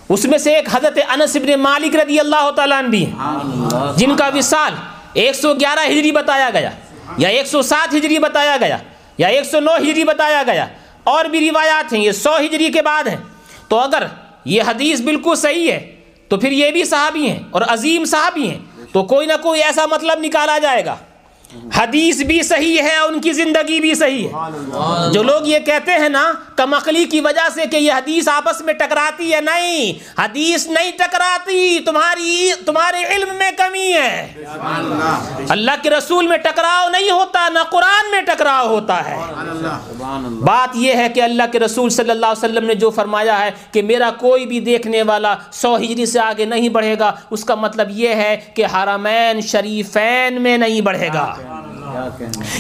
اس 0.10 0.26
میں 0.26 0.38
سے 0.38 0.56
ایک 0.56 0.76
حضرت 0.76 1.00
انس 1.10 1.36
ابن 1.36 1.60
مالک 1.60 1.96
رضی 1.96 2.20
اللہ 2.20 2.52
تعالیٰ 2.56 2.84
بھی 2.84 3.06
ہیں۔ 3.06 3.18
جن 3.98 4.16
کا 4.16 4.30
وصال 4.36 4.74
ایک 5.18 5.36
سو 5.36 5.54
گیارہ 5.54 5.86
ہجری 5.88 6.12
بتایا 6.12 6.50
گیا، 6.54 6.70
یا 7.18 7.30
ایک 7.30 7.48
سو 7.48 7.62
سات 7.62 7.94
ہجری 7.96 8.20
بتایا 8.20 8.58
گیا، 8.62 8.78
یا 9.18 9.28
ایک 9.28 9.46
سو 9.46 9.60
نو 9.60 9.76
ہجری 9.78 10.04
بتایا 10.04 10.44
گیا، 10.48 10.68
اور 11.04 11.26
بھی 11.26 11.50
روایات 11.50 11.94
ہیں، 11.94 12.02
یہ 12.02 12.12
سو 12.12 12.36
ہجری 12.38 12.72
کے 12.72 12.82
بعد 12.82 13.08
ہیں۔ 13.08 13.18
تو 13.68 13.80
اگر 13.80 14.04
یہ 14.46 14.64
حدیث 14.68 15.02
بالکل 15.02 15.36
صحیح 15.36 15.72
ہے، 15.72 15.80
تو 16.28 16.38
پھر 16.38 16.52
یہ 16.52 16.72
بھی 16.72 16.84
صحابی 16.86 17.30
ہیں 17.30 17.40
اور 17.50 17.62
عظیم 17.68 18.06
صحابی 18.06 18.50
ہیں۔ 18.50 18.60
تو 18.94 19.04
کوئی 19.04 19.28
نہ 19.28 19.34
کوئی 19.42 19.64
ایسا 19.64 19.86
مطلب 19.86 20.20
نکالا 20.20 20.58
جائے 20.58 20.86
گا۔ 20.86 20.96
حدیث 21.76 22.22
بھی 22.22 22.44
صحیح 22.44 22.82
ہے 22.82 22.98
ان 22.98 23.22
کی 23.22 23.32
زندگی 23.34 23.80
بھی 23.80 23.96
صحیح 23.96 24.28
ہے۔ 24.28 24.34
جو 25.12 25.24
لوگ 25.24 25.48
یہ 25.48 25.60
کہتے 25.60 25.92
ہیں 25.92 26.10
نا 26.10 26.32
کم 26.56 26.74
عقلی 26.74 27.06
کی 27.06 27.20
وجہ 27.20 27.48
سے 27.54 27.66
کہ 27.66 27.78
یہ 27.78 27.92
حدیث 27.92 28.28
آپس 28.28 28.62
میں 28.62 28.74
ٹکراتی 28.74 29.34
ہے 29.34 29.42
نہیں 29.42 29.94
حدیث 30.22 30.68
نہیں 30.68 30.92
ٹکراتی 30.92 31.80
تمہاری 31.86 32.52
تمہارے 32.66 33.04
علم 33.16 33.36
میں 33.36 33.52
کمی 33.58 33.94
ہے۔ 33.94 34.34
اللہ۔ 35.50 35.72
کے 35.84 35.90
رسول 35.90 36.28
میں 36.28 36.38
ٹکراؤ 36.38 36.90
نہیں 36.90 37.12
ہوتا 37.12 37.50
نہ 37.50 37.60
قرآن 37.70 38.12
میں 38.12 38.22
ٹکراؤ 38.22 38.68
ہوتا 38.68 39.10
ہے۔ 39.10 39.16
بات 40.30 40.70
یہ 40.74 40.94
ہے 40.94 41.10
کہ 41.10 41.22
اللہ 41.22 41.44
کے 41.52 41.60
رسول 41.60 41.90
صلی 41.90 42.10
اللہ 42.10 42.26
علیہ 42.26 42.46
وسلم 42.46 42.66
نے 42.66 42.76
جو 42.76 42.90
فرمایا 42.90 43.40
ہے 43.40 43.52
کہ 43.72 43.82
میرا 43.82 44.10
کوئی 44.18 44.46
بھی 44.46 44.60
دیکھنے 44.60 45.04
والا 45.04 45.36
سو 45.52 45.76
ہجری 45.76 46.06
سے 46.06 46.20
آگے 46.20 46.46
نہیں 46.46 46.70
بڑھے 46.70 46.96
گا 47.00 47.12
اس 47.30 47.46
کا 47.46 47.56
مطلب 47.56 47.88
یہ 47.90 48.10
ہے 48.10 48.38
کہ 48.54 48.66
حرمین 48.66 49.42
شریفین 49.42 50.42
میں 50.42 50.58
نہیں 50.58 50.82
بڑھے 50.82 51.10
گا۔ 51.14 51.37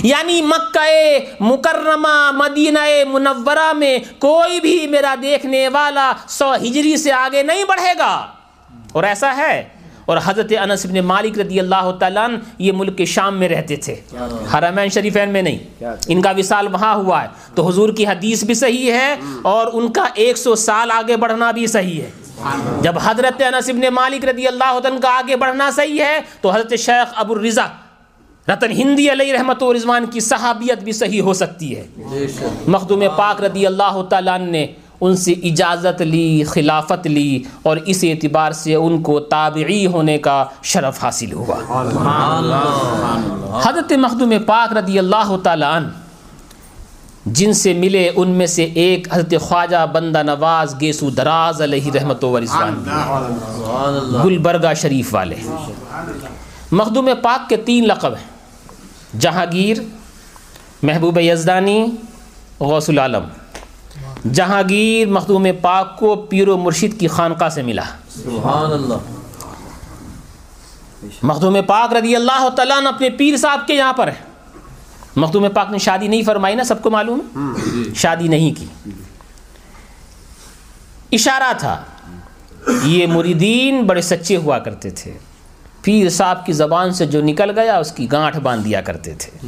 یعنی 0.03 0.41
مکہ 0.41 1.17
مکرمہ 1.39 2.31
مدینہ 2.31 2.79
منورہ 3.09 3.73
میں 3.73 3.99
کوئی 4.19 4.59
بھی 4.59 4.87
میرا 4.87 5.15
دیکھنے 5.21 5.67
والا 5.67 6.11
سو 6.27 6.55
ہجری 6.55 6.97
سے 6.97 7.11
آگے 7.11 7.43
نہیں 7.43 7.63
بڑھے 7.63 7.93
گا۔ 7.99 8.27
اور 8.91 9.03
ایسا 9.03 9.37
ہے۔ 9.37 9.63
اور 10.05 10.17
حضرت 10.25 10.53
انس 10.61 10.85
بن 10.85 11.05
مالک 11.05 11.39
رضی 11.39 11.59
اللہ 11.59 11.91
تعالیٰ 11.99 12.27
یہ 12.59 12.71
ملک 12.71 12.97
کے 12.97 13.05
شام 13.05 13.37
میں 13.37 13.49
رہتے 13.49 13.75
تھے۔ 13.75 13.95
حرمین 14.53 14.89
شریفین 14.89 15.29
میں 15.29 15.41
نہیں۔ 15.41 15.83
ان 16.07 16.21
کا 16.21 16.31
وصال 16.37 16.67
وہاں 16.73 16.95
ہوا 16.95 17.23
ہے۔ 17.23 17.27
تو 17.55 17.67
حضور 17.67 17.89
کی 17.89 18.07
حدیث 18.07 18.43
بھی 18.43 18.53
صحیح 18.53 18.91
ہے 18.91 19.15
اور 19.41 19.67
ان 19.73 19.91
کا 19.91 20.05
ایک 20.13 20.37
سو 20.37 20.55
سال 20.55 20.91
آگے 20.91 21.17
بڑھنا 21.17 21.51
بھی 21.51 21.67
صحیح 21.67 22.01
ہے۔ 22.01 22.09
جب 22.81 22.93
حضرت 23.03 23.41
انس 23.41 23.69
بن 23.69 23.93
مالک 23.93 24.25
رضی 24.25 24.47
اللہ 24.47 24.79
عنہ 24.87 24.99
کا 24.99 25.09
آگے 25.09 25.35
بڑھنا 25.35 25.71
صحیح 25.71 26.01
ہے 26.01 26.19
تو 26.41 26.51
حضرت 26.51 26.73
شیخ 26.77 27.13
ابو 27.15 27.33
الرضا 27.33 27.67
رتن 28.49 28.71
ہندی 28.71 29.11
علیہ 29.11 29.33
رحمت 29.33 29.63
و 29.63 29.73
رضوان 29.73 30.05
کی 30.05 30.19
صحابیت 30.19 30.83
بھی 30.83 30.91
صحیح 30.91 31.21
ہو 31.21 31.33
سکتی 31.33 31.75
ہے۔ 31.77 31.85
شک 32.27 32.69
مخدوم 32.69 33.03
پاک 33.15 33.43
رضی 33.43 33.65
اللہ 33.65 34.01
تعالیٰ 34.09 34.39
نے 34.39 34.67
ان 35.01 35.15
سے 35.15 35.31
اجازت 35.31 36.01
لی 36.01 36.43
خلافت 36.43 37.07
لی 37.07 37.43
اور 37.63 37.77
اس 37.85 38.03
اعتبار 38.03 38.51
سے 38.51 38.75
ان 38.75 39.01
کو 39.01 39.19
تابعی 39.19 39.87
ہونے 39.87 40.17
کا 40.17 40.45
شرف 40.63 41.03
حاصل 41.03 41.33
ہوا۔ 41.33 41.55
حضرت 43.65 43.91
مخدوم 43.91 44.33
پاک 44.45 44.77
رضی 44.77 44.99
اللہ 44.99 45.35
تعالیٰ 45.43 45.75
عنہ 45.75 45.87
جن 47.25 47.53
سے 47.53 47.73
ملے 47.73 48.11
ان 48.15 48.29
میں 48.29 48.47
سے 48.47 48.63
ایک 48.63 49.07
حضرت 49.13 49.33
خواجہ 49.41 49.85
بندہ 49.91 50.23
نواز 50.23 50.75
گیسو 50.81 51.09
دراز 51.09 51.61
علیہ 51.61 51.91
رحمت 51.91 52.23
و 52.23 52.39
رضوان۔ 52.39 52.83
گلبرگہ 54.23 54.73
شریف 54.73 55.13
والے۔ 55.15 55.35
مخدوم 56.71 57.09
پاک 57.21 57.49
کے 57.49 57.57
تین 57.57 57.87
لقب 57.87 58.13
ہیں۔ 58.13 58.36
جہانگیر 59.19 59.77
محبوب 60.83 61.19
یزدانی 61.19 61.85
غوث 62.59 62.89
العالم۔ 62.89 63.23
جہانگیر 64.33 65.07
مخدوم 65.07 65.47
پاک 65.61 65.99
کو 65.99 66.15
پیر 66.15 66.47
و 66.47 66.57
مرشد 66.57 66.99
کی 66.99 67.07
خانقاہ 67.07 67.49
سے 67.49 67.61
ملا۔ 67.61 67.83
سبحان 68.09 68.71
اللہ 68.71 68.93
مخدوم 71.23 71.57
پاک 71.67 71.93
رضی 71.93 72.15
اللہ 72.15 72.49
تعالیٰ 72.49 72.77
عنہ 72.77 72.87
اپنے 72.87 73.09
پیر 73.09 73.37
صاحب 73.37 73.67
کے 73.67 73.73
یہاں 73.73 73.93
پر 73.93 74.07
ہے۔ 74.07 74.13
مخدوم 75.15 75.47
پاک 75.53 75.71
نے 75.71 75.77
شادی 75.77 76.07
نہیں 76.07 76.23
فرمائی 76.23 76.55
نا 76.55 76.63
سب 76.63 76.81
کو 76.81 76.89
معلوم؟ 76.89 77.19
ہے 77.35 77.93
شادی 77.93 78.27
نہیں 78.27 78.59
کی۔ 78.59 78.65
اشارہ 81.11 81.53
تھا 81.57 81.83
یہ 82.83 83.07
مریدین 83.07 83.83
بڑے 83.83 84.01
سچے 84.01 84.37
ہوا 84.37 84.59
کرتے 84.59 84.89
تھے۔ 84.89 85.17
پیر 85.87 86.09
صاحب 86.09 86.45
کی 86.45 86.53
زبان 86.53 86.91
سے 86.91 87.05
جو 87.05 87.21
نکل 87.21 87.59
گیا، 87.59 87.77
اس 87.77 87.91
کی 87.91 88.11
گانٹھ 88.11 88.37
باندھ 88.37 88.63
دیا 88.63 88.81
کرتے 88.81 89.13
تھے۔ 89.13 89.47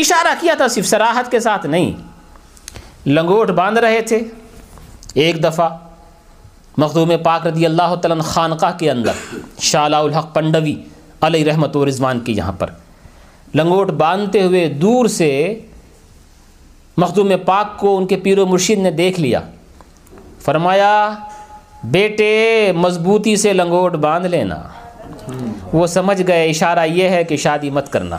اشارہ 0.00 0.34
کیا 0.40 0.54
تھا 0.54 0.68
صرف 0.68 0.86
سراحت 0.86 1.30
کے 1.30 1.40
ساتھ؟ 1.40 1.66
نہیں۔ 1.66 1.92
لنگوٹ 3.06 3.50
باندھ 3.50 3.78
رہے 3.78 4.00
تھے۔ 4.00 4.20
ایک 5.14 5.44
دفعہ 5.44 5.68
مخدوم 6.78 7.12
پاک 7.22 7.46
رضی 7.46 7.66
اللہ 7.66 7.94
تعالیٰ 7.94 8.24
خانقاہ 8.24 8.78
کے 8.78 8.90
اندر 8.90 9.12
شالہ 9.60 9.96
الحق 9.96 10.34
پنڈوی 10.34 10.82
علیہ 11.20 11.44
رحمت 11.44 11.76
و 11.76 11.86
رضوان 11.86 12.20
کے 12.20 12.32
یہاں 12.32 12.52
پر 12.52 12.70
لنگوٹ 13.54 13.90
باندھتے 13.90 14.42
ہوئے 14.42 14.68
دور 14.68 15.06
سے 15.06 15.60
مخدوم 16.96 17.32
پاک 17.44 17.78
کو 17.78 17.96
ان 17.96 18.06
کے 18.06 18.16
پیر 18.16 18.38
و 18.38 18.46
مرشد 18.46 18.78
نے 18.78 18.90
دیکھ 18.90 19.20
لیا۔ 19.20 19.40
فرمایا، 20.40 21.14
بیٹے، 21.84 22.72
مضبوطی 22.76 23.36
سے 23.36 23.52
لنگوٹ 23.52 23.92
باندھ 23.92 24.26
لینا۔ 24.26 24.62
وہ 25.72 25.86
سمجھ 25.86 26.22
گئے 26.26 26.50
اشارہ 26.50 26.84
یہ 26.84 27.08
ہے 27.08 27.24
کہ 27.24 27.36
شادی 27.36 27.70
مت 27.70 27.92
کرنا۔ 27.92 28.16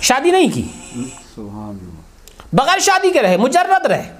شادی 0.00 0.30
نہیں 0.30 0.48
کی۔ 0.54 0.68
بغیر 2.52 2.78
شادی 2.78 3.12
کے 3.12 3.22
رہے 3.22 3.36
مجرد 3.36 3.86
رہے۔ 3.86 4.12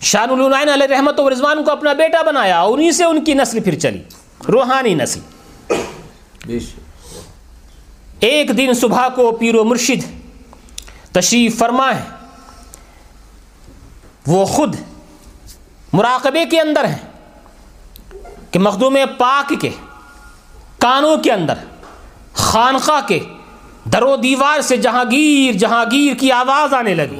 شان 0.00 0.30
العنائن 0.30 0.68
علیہ 0.68 0.86
رحمت 0.86 1.20
و 1.20 1.30
رضوان 1.30 1.64
کو 1.64 1.70
اپنا 1.70 1.92
بیٹا 1.92 2.22
بنایا 2.22 2.62
انہی 2.62 2.92
سے 2.92 3.04
ان 3.04 3.24
کی 3.24 3.34
نسل 3.34 3.60
پھر 3.60 3.78
چلی 3.78 4.02
روحانی 4.48 4.94
نسل۔ 4.94 5.20
ایک 8.20 8.56
دن 8.56 8.72
صبح 8.74 9.08
کو 9.08 9.32
پیر 9.32 9.54
و 9.54 9.64
مرشد 9.64 10.06
تشریف 11.12 11.58
فرما 11.58 11.94
ہے۔ 11.94 12.02
وہ 14.26 14.44
خود 14.44 14.76
مراقبے 15.92 16.44
کے 16.44 16.60
اندر 16.60 16.84
ہیں 16.84 16.98
کہ 18.50 18.58
مخدوم 18.58 18.96
پاک 19.18 19.52
کے 19.60 19.70
کانوں 20.80 21.16
کے 21.16 21.32
اندر، 21.32 21.54
خانقاہ 22.34 23.08
کے 23.08 23.18
در 23.92 24.02
و 24.02 24.16
دیوار 24.16 24.60
سے 24.60 24.76
جہانگیر 24.76 25.56
جہانگیر 25.56 26.14
کی 26.14 26.32
آواز 26.32 26.74
آنے 26.74 26.94
لگی۔ 26.94 27.16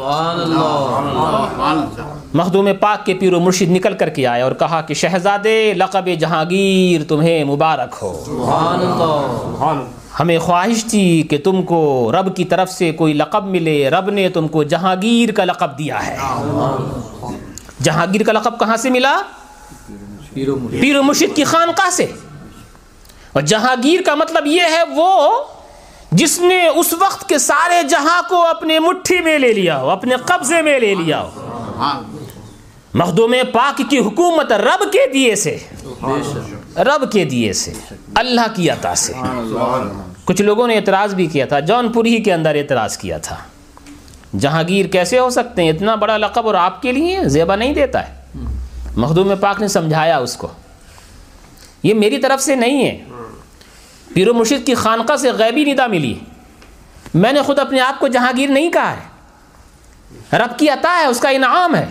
مخدوم 2.34 2.68
پاک 2.80 3.06
کے 3.06 3.14
پیر 3.14 3.34
و 3.34 3.40
مرشد 3.40 3.70
نکل 3.70 3.94
کر 3.94 4.08
کے 4.08 4.26
آئے 4.26 4.42
اور 4.42 4.52
کہا 4.52 4.80
کہ 4.80 4.94
شہزادے، 4.94 5.74
لقب 5.74 6.08
جہانگیر 6.20 7.04
تمہیں 7.08 7.44
مبارک 7.44 7.96
ہو۔ 8.02 8.22
سبحان 8.26 8.78
اللہ 8.80 9.82
ہمیں 10.20 10.38
خواہش 10.38 10.84
تھی 10.84 11.22
کہ 11.30 11.38
تم 11.38 11.62
کو 11.62 12.12
رب 12.12 12.36
کی 12.36 12.44
طرف 12.44 12.70
سے 12.70 12.92
کوئی 12.92 13.12
لقب 13.12 13.44
ملے۔ 13.44 13.90
رب 13.90 14.10
نے 14.10 14.28
تم 14.28 14.48
کو 14.48 14.62
جہانگیر 14.62 15.32
کا 15.32 15.44
لقب 15.44 15.78
دیا 15.78 16.06
ہے۔ 16.06 16.16
جہانگیر 17.82 18.22
کا 18.22 18.32
لقب 18.32 18.60
کہاں 18.60 18.76
سے 18.76 18.90
ملا؟ 18.90 19.20
پیرو 20.34 20.56
پیر 20.80 20.98
و 20.98 21.02
مرشد 21.02 21.36
کی 21.36 21.44
خانقاہ 21.44 21.90
سے۔ 21.90 22.06
اور 23.32 23.42
جہانگیر 23.42 24.00
کا 24.06 24.14
مطلب 24.14 24.46
یہ 24.46 24.62
ہے 24.62 24.82
وہ 24.96 25.44
جس 26.12 26.40
نے 26.40 26.66
اس 26.66 26.92
وقت 26.92 27.28
کے 27.28 27.38
سارے 27.38 27.82
جہاں 27.82 28.22
کو 28.28 28.46
اپنے 28.46 28.78
مٹھی 28.78 29.20
میں 29.20 29.38
لے 29.38 29.52
لیا 29.52 29.80
ہو، 29.80 29.90
اپنے 29.90 30.16
قبضے 30.16 30.62
میں 30.62 30.80
لے 30.80 30.94
لیا 30.94 31.20
ہو۔ 31.20 31.30
مخدوم 32.94 33.34
پاک 33.52 33.82
کی 33.90 33.98
حکومت 33.98 34.52
رب 34.52 34.92
کے 34.92 35.06
دیے 35.12 35.36
سے، 35.36 35.58
رب 36.76 37.12
کے 37.12 37.24
دیے 37.24 37.52
سے، 37.52 37.72
اللہ 38.14 38.40
کی 38.54 38.70
عطا 38.70 38.94
سے۔ 38.94 39.12
کچھ 40.24 40.42
لوگوں 40.42 40.68
نے 40.68 40.76
اعتراض 40.76 41.14
بھی 41.14 41.26
کیا 41.26 41.46
تھا، 41.46 41.60
جون 41.60 41.92
پور 41.92 42.04
ہی 42.04 42.22
کے 42.22 42.32
اندر 42.32 42.54
اعتراض 42.54 42.98
کیا 42.98 43.18
تھا۔ 43.18 43.36
جہانگیر 44.38 44.86
کیسے 44.86 45.18
ہو 45.18 45.30
سکتے 45.30 45.62
ہیں؟ 45.62 45.70
اتنا 45.70 45.94
بڑا 45.94 46.16
لقب 46.16 46.46
اور 46.46 46.54
آپ 46.54 46.82
کے 46.82 46.92
لیے 46.92 47.18
زیبا 47.24 47.56
نہیں 47.56 47.74
دیتا 47.74 48.08
ہے۔ 48.08 48.14
مخدوم 48.96 49.32
پاک 49.40 49.60
نے 49.60 49.68
سمجھایا 49.68 50.18
اس 50.18 50.36
کو۔ 50.36 50.48
یہ 51.82 51.94
میری 51.94 52.18
طرف 52.18 52.42
سے 52.42 52.54
نہیں 52.54 52.84
ہے۔ 52.84 52.98
پیر 54.14 54.28
و 54.28 54.34
مرشد 54.34 54.66
کی 54.66 54.74
خانقاہ 54.74 55.16
سے 55.16 55.32
غیبی 55.32 55.72
ندا 55.72 55.86
ملی۔ 55.86 56.18
میں 57.14 57.32
نے 57.32 57.42
خود 57.42 57.58
اپنے 57.58 57.80
آپ 57.80 58.00
کو 58.00 58.08
جہانگیر 58.08 58.50
نہیں 58.50 58.70
کہا 58.70 58.96
ہے۔ 58.96 59.10
رب 60.36 60.58
کی 60.58 60.70
عطا 60.70 60.98
ہے 61.00 61.04
اس 61.04 61.20
کا 61.20 61.28
انعام 61.28 61.74
ہے۔ 61.74 61.86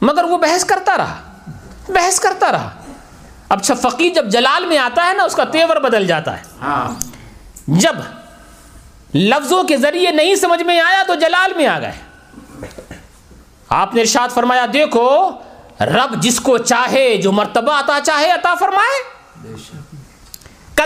مگر 0.00 0.24
وہ 0.24 0.38
بحث 0.38 0.64
کرتا 0.64 0.96
رہا 0.96 1.16
بحث 1.88 2.20
کرتا 2.20 2.52
رہا۔ 2.52 2.70
اب 3.48 3.64
فقیر 3.64 4.14
جب 4.14 4.28
جلال 4.28 4.66
میں 4.66 4.78
آتا 4.78 5.06
ہے 5.06 5.12
نا 5.12 5.22
اس 5.22 5.34
کا 5.34 5.44
تیور 5.44 5.76
بدل 5.76 6.06
جاتا 6.06 6.38
ہے۔ 6.38 6.42
جب 7.66 7.94
لفظوں 9.14 9.64
کے 9.64 9.76
ذریعے 9.76 10.10
نہیں 10.10 10.34
سمجھ 10.34 10.62
میں 10.62 10.80
آیا 10.80 11.02
تو 11.06 11.14
جلال 11.14 11.52
میں 11.56 11.66
آ 11.66 11.78
گئے۔ 11.78 11.92
آپ 13.68 13.94
نے 13.94 14.00
ارشاد 14.00 14.28
فرمایا 14.28 14.66
دیکھو 14.72 15.30
رب 15.80 16.22
جس 16.22 16.40
کو 16.40 16.58
چاہے 16.58 17.16
جو 17.16 17.32
مرتبہ 17.32 17.72
عطا 17.72 17.98
چاہے 18.04 18.30
عطا 18.30 18.54
فرمائے۔ 18.54 19.23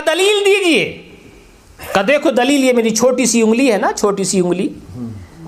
کا 0.05 0.13
دلیل 0.13 0.45
دیجیے۔ 0.45 1.01
کا 1.93 2.01
دیکھو 2.07 2.31
دلیل 2.31 2.63
یہ 2.63 2.73
میری 2.73 2.89
چھوٹی 2.89 3.25
سی 3.25 3.41
انگلی 3.41 3.71
ہے 3.71 3.77
نا، 3.77 3.91
چھوٹی 3.95 4.23
سی 4.23 4.39
انگلی۔ 4.39 4.69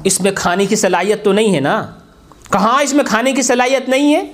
اس 0.04 0.22
میں 0.22 0.32
کھانے 0.36 0.66
کی 0.66 0.76
صلاحیت 0.76 1.24
تو 1.24 1.34
نہیں 1.34 1.56
ہے 1.56 1.60
نا۔ 1.60 1.92
کہاں 2.52 2.84
اس 2.84 2.94
میں 2.94 3.04
کھانے 3.06 3.32
کی 3.32 3.42
صلاحیت 3.42 3.90
نہیں 3.90 4.16
ہے؟ 4.16 4.34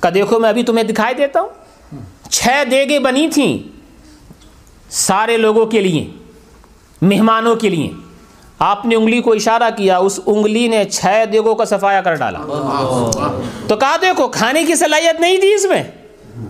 کا 0.00 0.08
دیکھو 0.14 0.38
میں 0.38 0.48
ابھی 0.48 0.62
تمہیں 0.62 0.84
دکھائی 0.84 1.14
دیتا 1.14 1.40
ہوں۔ 1.40 1.48
چھ 2.30 2.48
دیگیں 2.70 2.98
بنی 2.98 3.28
تھیں 3.28 3.58
سارے 4.90 5.36
لوگوں 5.36 5.66
کے 5.66 5.80
لیے، 5.80 6.08
مہمانوں 7.02 7.56
کے 7.56 7.68
لیے۔ 7.68 7.90
آپ 8.58 8.86
نے 8.86 8.94
انگلی 8.94 9.20
کو 9.20 9.32
اشارہ 9.32 9.70
کیا، 9.76 9.98
اس 9.98 10.20
انگلی 10.26 10.68
نے 10.68 10.84
چھ 10.84 11.06
دیگوں 11.32 11.54
کا 11.54 11.64
صفایا 11.64 12.00
کر 12.00 12.14
ڈالا۔ 12.14 12.38
تو 13.68 13.76
کہا 13.76 13.96
دیکھو 14.02 14.28
کھانے 14.28 14.64
کی 14.64 14.74
صلاحیت 14.74 15.20
نہیں 15.20 15.36
تھی 15.36 15.54
اس 15.54 15.64
میں، 15.64 15.82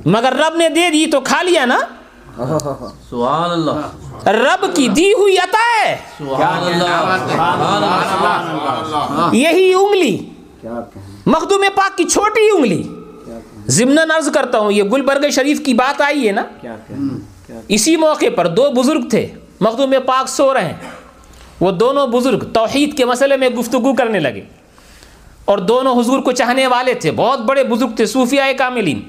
مگر 0.05 0.33
رب 0.33 0.57
نے 0.57 0.69
دے 0.69 0.91
دی 0.91 1.07
تو 1.07 1.21
کھا 1.21 1.43
لیا 1.43 1.65
نا۔ 1.65 1.79
سبحان 3.11 3.51
اللہ. 3.51 4.29
رب 4.29 4.77
کی 4.77 4.89
دی 4.89 5.13
ہوئی 5.13 5.39
عطا 5.39 5.87
ہے؟ 5.87 5.97
سبحان 6.19 6.65
اللہ. 7.75 9.29
یہی 9.33 9.75
انگلی. 9.75 10.31
مخدوم 11.27 11.65
پاک 11.75 11.99
کی 11.99 12.05
چھوٹی 12.05 12.57
انگلی. 12.57 12.83
ضمن 13.67 13.99
عرض 13.99 14.29
کرتا 14.35 14.59
ہوں 14.59 14.73
یہ 14.73 14.83
گلبرگ 14.83 15.31
شریف 15.31 15.61
کی 15.65 15.75
بات 15.75 16.01
آئی 16.01 16.27
ہے 16.27 16.33
نا؟ 16.33 16.43
اسی 17.69 17.97
موقع 17.97 18.27
پر 18.37 18.47
دو 18.47 18.71
بزرگ 18.71 19.09
تھے 19.11 19.27
مخدوم 19.61 19.95
پاک 20.07 20.29
سو 20.29 20.55
رہے 20.55 20.65
ہیں۔ 20.65 20.91
وہ 21.61 21.71
دونوں 21.71 22.07
بزرگ 22.07 22.39
توحید 22.53 22.97
کے 22.97 23.05
مسئلے 23.05 23.37
میں 23.37 23.49
گفتگو 23.49 23.95
کرنے 23.95 24.21
لگے۔ 24.21 24.43
اور 25.45 25.59
دونوں 25.59 26.01
حضور 26.01 26.19
کو 26.19 26.33
چاہنے 26.33 26.67
والے 26.67 26.95
تھے 26.95 27.13
بہت 27.13 27.41
بڑے 27.41 27.65
بزرگ 27.65 27.89
تھے 27.97 28.07
صوفیاء 28.07 28.53
کاملین۔ 28.59 29.01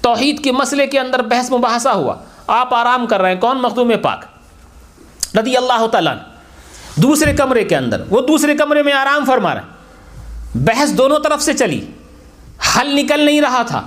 توحید 0.00 0.44
کے 0.44 0.52
مسئلے 0.52 0.86
کے 0.86 0.98
اندر 0.98 1.22
بحث 1.22 1.52
مباحثہ 1.52 1.88
ہوا۔ 1.88 2.14
آپ 2.46 2.74
آرام 2.74 3.06
کر 3.06 3.20
رہے 3.20 3.34
ہیں، 3.34 3.40
کون 3.40 3.58
مخدوم 3.62 3.92
پاک؟ 4.02 4.24
رضی 5.38 5.56
اللہ 5.56 5.86
تعالیٰ 5.86 6.14
دوسرے 6.96 7.32
کمرے 7.32 7.64
کے 7.64 7.76
اندر، 7.76 8.02
وہ 8.10 8.20
دوسرے 8.20 8.56
کمرے 8.56 8.82
میں 8.82 8.92
آرام 8.92 9.24
فرما 9.24 9.54
رہے 9.54 9.60
ہیں 9.60 9.68
بحث 10.54 10.90
دونوں 10.90 11.18
طرف 11.18 11.42
سے 11.42 11.54
چلی۔ 11.54 11.86
حل 12.76 12.96
نکل 12.96 13.20
نہیں 13.20 13.40
رہا 13.40 13.62
تھا۔ 13.62 13.82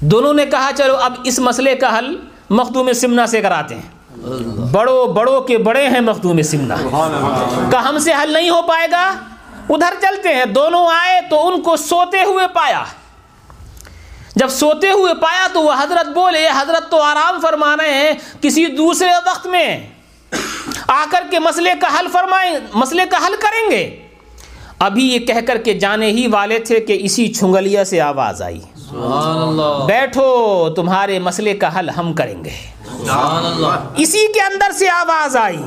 دونوں 0.00 0.34
نے 0.34 0.46
کہا، 0.46 0.70
چلو 0.76 0.96
اب 0.96 1.12
اس 1.24 1.38
مسئلے 1.38 1.74
کا 1.74 1.98
حل 1.98 2.16
مخدوم 2.50 2.92
سمنا 2.92 3.26
سے 3.26 3.40
کراتے 3.40 3.74
ہیں۔ 3.74 4.16
بڑوں 4.72 5.06
بڑوں 5.06 5.40
کے 5.40 5.58
بڑے 5.58 5.88
ہیں 5.88 6.00
مخدوم 6.00 6.42
سمنا 6.42 6.76
کہ 7.70 7.76
ہم 7.76 7.98
سے 7.98 8.12
حل 8.22 8.32
نہیں 8.32 8.50
ہو 8.50 8.62
پائے 8.62 8.88
گا؟ 8.90 9.14
ادھر 9.68 9.94
چلتے 10.00 10.28
ہیں، 10.28 10.44
دونوں 10.44 10.86
آئے 10.86 11.20
تو 11.30 11.48
ان 11.48 11.62
کو 11.62 11.76
سوتے 11.76 12.22
ہوئے 12.22 12.46
پایا۔ 12.54 12.84
جب 14.38 14.48
سوتے 14.48 14.90
ہوئے 14.90 15.14
پایا 15.14 15.46
تو 15.52 15.62
وہ 15.62 15.72
حضرت 15.78 16.08
بولے 16.08 16.48
حضرت 16.56 16.90
تو 16.90 17.02
آرام 17.02 17.40
فرما 17.40 17.76
رہے 17.76 17.94
ہیں 17.94 18.12
کسی 18.40 18.66
دوسرے 18.66 19.08
وقت 19.26 19.46
میں 19.46 19.86
آ 20.88 21.04
کر 21.10 21.24
کے 21.30 21.38
مسئلے 21.38 21.70
کا 21.80 21.86
حل 22.00 22.06
فرمائیں 22.12 22.54
مسئلے 22.74 23.02
کا 23.10 23.16
حل 23.26 23.32
کریں 23.40 23.70
گے۔ 23.70 24.06
ابھی 24.78 25.12
یہ 25.12 25.18
کہہ 25.18 25.40
کر 25.46 25.58
کے 25.58 25.74
جانے 25.74 26.10
ہی 26.10 26.26
والے 26.26 26.58
تھے 26.58 26.80
کہ 26.80 26.98
اسی 27.00 27.32
چھنگلیا 27.32 27.84
سے 27.84 28.00
آواز 28.00 28.42
آئی۔ 28.42 28.60
سبحان 28.76 29.48
اللہ۔ 29.48 29.84
بیٹھو 29.86 30.68
تمہارے 30.76 31.18
مسئلے 31.18 31.54
کا 31.54 31.78
حل 31.78 31.88
ہم 31.88 32.12
کریں 32.12 32.44
گے۔ 32.44 32.56
سبحان 32.98 33.46
اللہ۔ 33.46 33.92
اسی 33.96 34.26
کے 34.34 34.40
اندر 34.40 34.72
سے 34.72 34.88
آواز 34.88 35.36
آئی۔ 35.36 35.58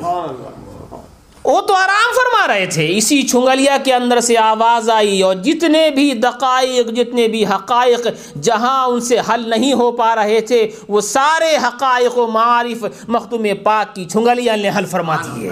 وہ 1.44 1.62
تو 1.62 1.74
آرام 1.74 2.12
فرما 2.16 2.54
رہے 2.54 2.66
تھے۔ 2.66 2.98
اسی 2.98 3.22
چھنگلیا 3.24 3.78
کے 3.84 3.94
اندر 3.94 4.20
سے 4.20 4.38
آواز 4.38 4.90
آئی 4.90 5.22
اور 5.22 5.36
جتنے 5.36 5.90
بھی 5.90 6.14
دقائق 6.14 6.92
جتنے 6.92 7.28
بھی 7.28 7.46
حقائق 7.46 8.08
جہاں 8.42 8.88
ان 8.88 9.02
سے 9.02 9.18
حل 9.20 9.50
نہیں 9.50 9.74
ہو 9.74 9.92
پا 9.92 10.16
رہے 10.16 10.42
تھے 10.42 10.72
وہ 10.88 11.02
سارے 11.02 11.58
حقائق 11.58 12.18
و 12.18 12.28
معارف 12.28 12.86
مختوم 13.08 13.48
پاک 13.64 13.96
کی 13.96 14.06
چھنگلیا 14.06 14.56
نے 14.56 14.70
حل 14.78 14.86
فرما 14.86 15.16
دیے۔ 15.16 15.50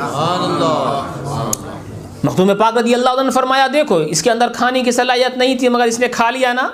مختوم 2.23 2.51
پاک 2.59 2.77
رضی 2.77 2.93
اللہ 2.93 3.09
عنہ 3.09 3.21
نے 3.21 3.31
فرمایا 3.31 3.67
دیکھو 3.73 3.95
اس 3.95 4.21
کے 4.21 4.31
اندر 4.31 4.47
کھانے 4.47 4.81
کی 4.83 4.91
صلاحیت 4.91 5.37
نہیں 5.37 5.57
تھی 5.57 5.69
مگر 5.69 5.85
اس 5.85 5.99
نے 5.99 6.07
کھا 6.07 6.29
لیا 6.29 6.53
نا۔ 6.53 6.67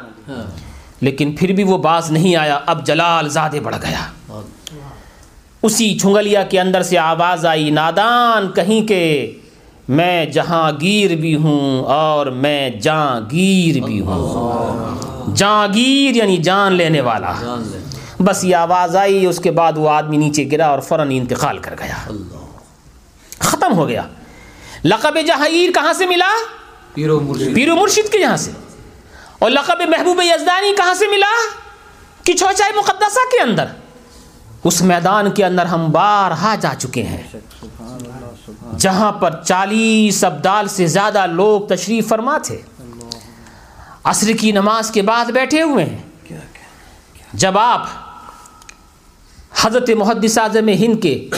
لیکن 1.01 1.32
پھر 1.32 1.51
بھی 1.51 1.63
وہ 1.63 1.78
باز 1.78 2.11
نہیں 2.11 2.36
آیا۔ 2.36 2.59
اب 2.66 2.86
جلال 2.86 3.30
زیادہ 3.30 3.57
بڑھ 3.63 3.76
گیا۔ 3.76 4.24
اسی 5.62 5.99
چھنگلیا 5.99 6.43
کے 6.43 6.60
اندر 6.60 6.84
سے 6.84 6.97
آواز 6.97 7.45
آئی 7.45 7.70
نادان 7.70 8.51
کہیں 8.51 8.88
کہ 8.88 9.32
میں 9.89 10.26
جہاں 10.26 10.72
گیر 10.82 11.16
بھی 11.16 11.36
ہوں 11.36 11.84
اور 11.84 12.26
میں 12.26 12.70
جاں 12.70 13.22
گیر 13.22 13.86
بھی 13.86 13.99
ہوں۔ 13.99 15.36
جاں 15.36 15.68
گیر 15.74 16.16
یعنی 16.16 16.38
جان 16.38 16.74
لینے 16.74 17.01
والا۔ 17.01 17.34
بس 18.20 18.43
یہ 18.43 18.56
آواز 18.56 18.95
آئی 18.95 19.26
اس 19.26 19.39
کے 19.39 19.51
بعد 19.51 19.74
وہ 19.76 19.89
آدمی 19.89 20.18
نیچے 20.18 20.45
گرا 20.51 20.68
اور 20.68 20.80
فوراً 20.80 21.08
انتقال 21.12 21.58
کر 21.58 21.76
گیا۔ 21.80 22.12
ختم 23.39 23.74
ہو 23.74 23.88
گیا۔ 23.88 24.01
لقب 24.86 25.18
جہاگیر 25.28 25.72
کہاں 25.72 25.93
سے 25.93 26.06
ملا؟ 26.06 26.30
پیرو 26.93 27.20
مرشد۔ 27.20 27.56
پیر 27.56 27.70
و 27.70 27.76
مرشد 27.76 28.12
کے 28.12 28.18
یہاں 28.18 28.38
سے۔ 28.38 28.51
اور 29.39 29.49
لقب 29.51 29.82
محبوب 29.89 30.22
یزدانی 30.22 30.76
کہاں 30.78 30.93
سے 30.93 31.08
ملا؟ 31.08 31.66
چھوچائے 32.26 32.72
مقدسہ 32.78 33.20
کے 33.32 33.41
اندر۔ 33.41 33.66
اس 34.66 34.82
میدان 34.82 35.32
کے 35.32 35.45
اندر 35.45 35.66
ہم 35.66 35.91
بارہا 35.91 36.55
جا 36.55 36.74
چکے 36.80 37.03
ہیں۔ 37.03 37.24
جہاں 38.78 39.11
پر 39.11 39.43
چالیس 39.43 40.24
ابدال 40.24 40.68
سے 40.68 40.88
زیادہ 40.88 41.26
لوگ 41.28 41.61
تشریف 41.61 42.07
فرما 42.07 42.38
تھے۔ 42.38 42.61
عصر 44.03 44.32
کی 44.39 44.51
نماز 44.51 44.91
کے 44.91 45.01
بعد 45.01 45.26
بیٹھے 45.26 45.61
ہوئے 45.61 45.86
ہیں۔ 45.86 45.97
جب 47.34 47.57
آپ 47.57 47.88
حضرت 49.61 49.89
محدث 49.89 50.38
اعظم 50.38 50.68
ہند 50.68 51.03
کے 51.03 51.30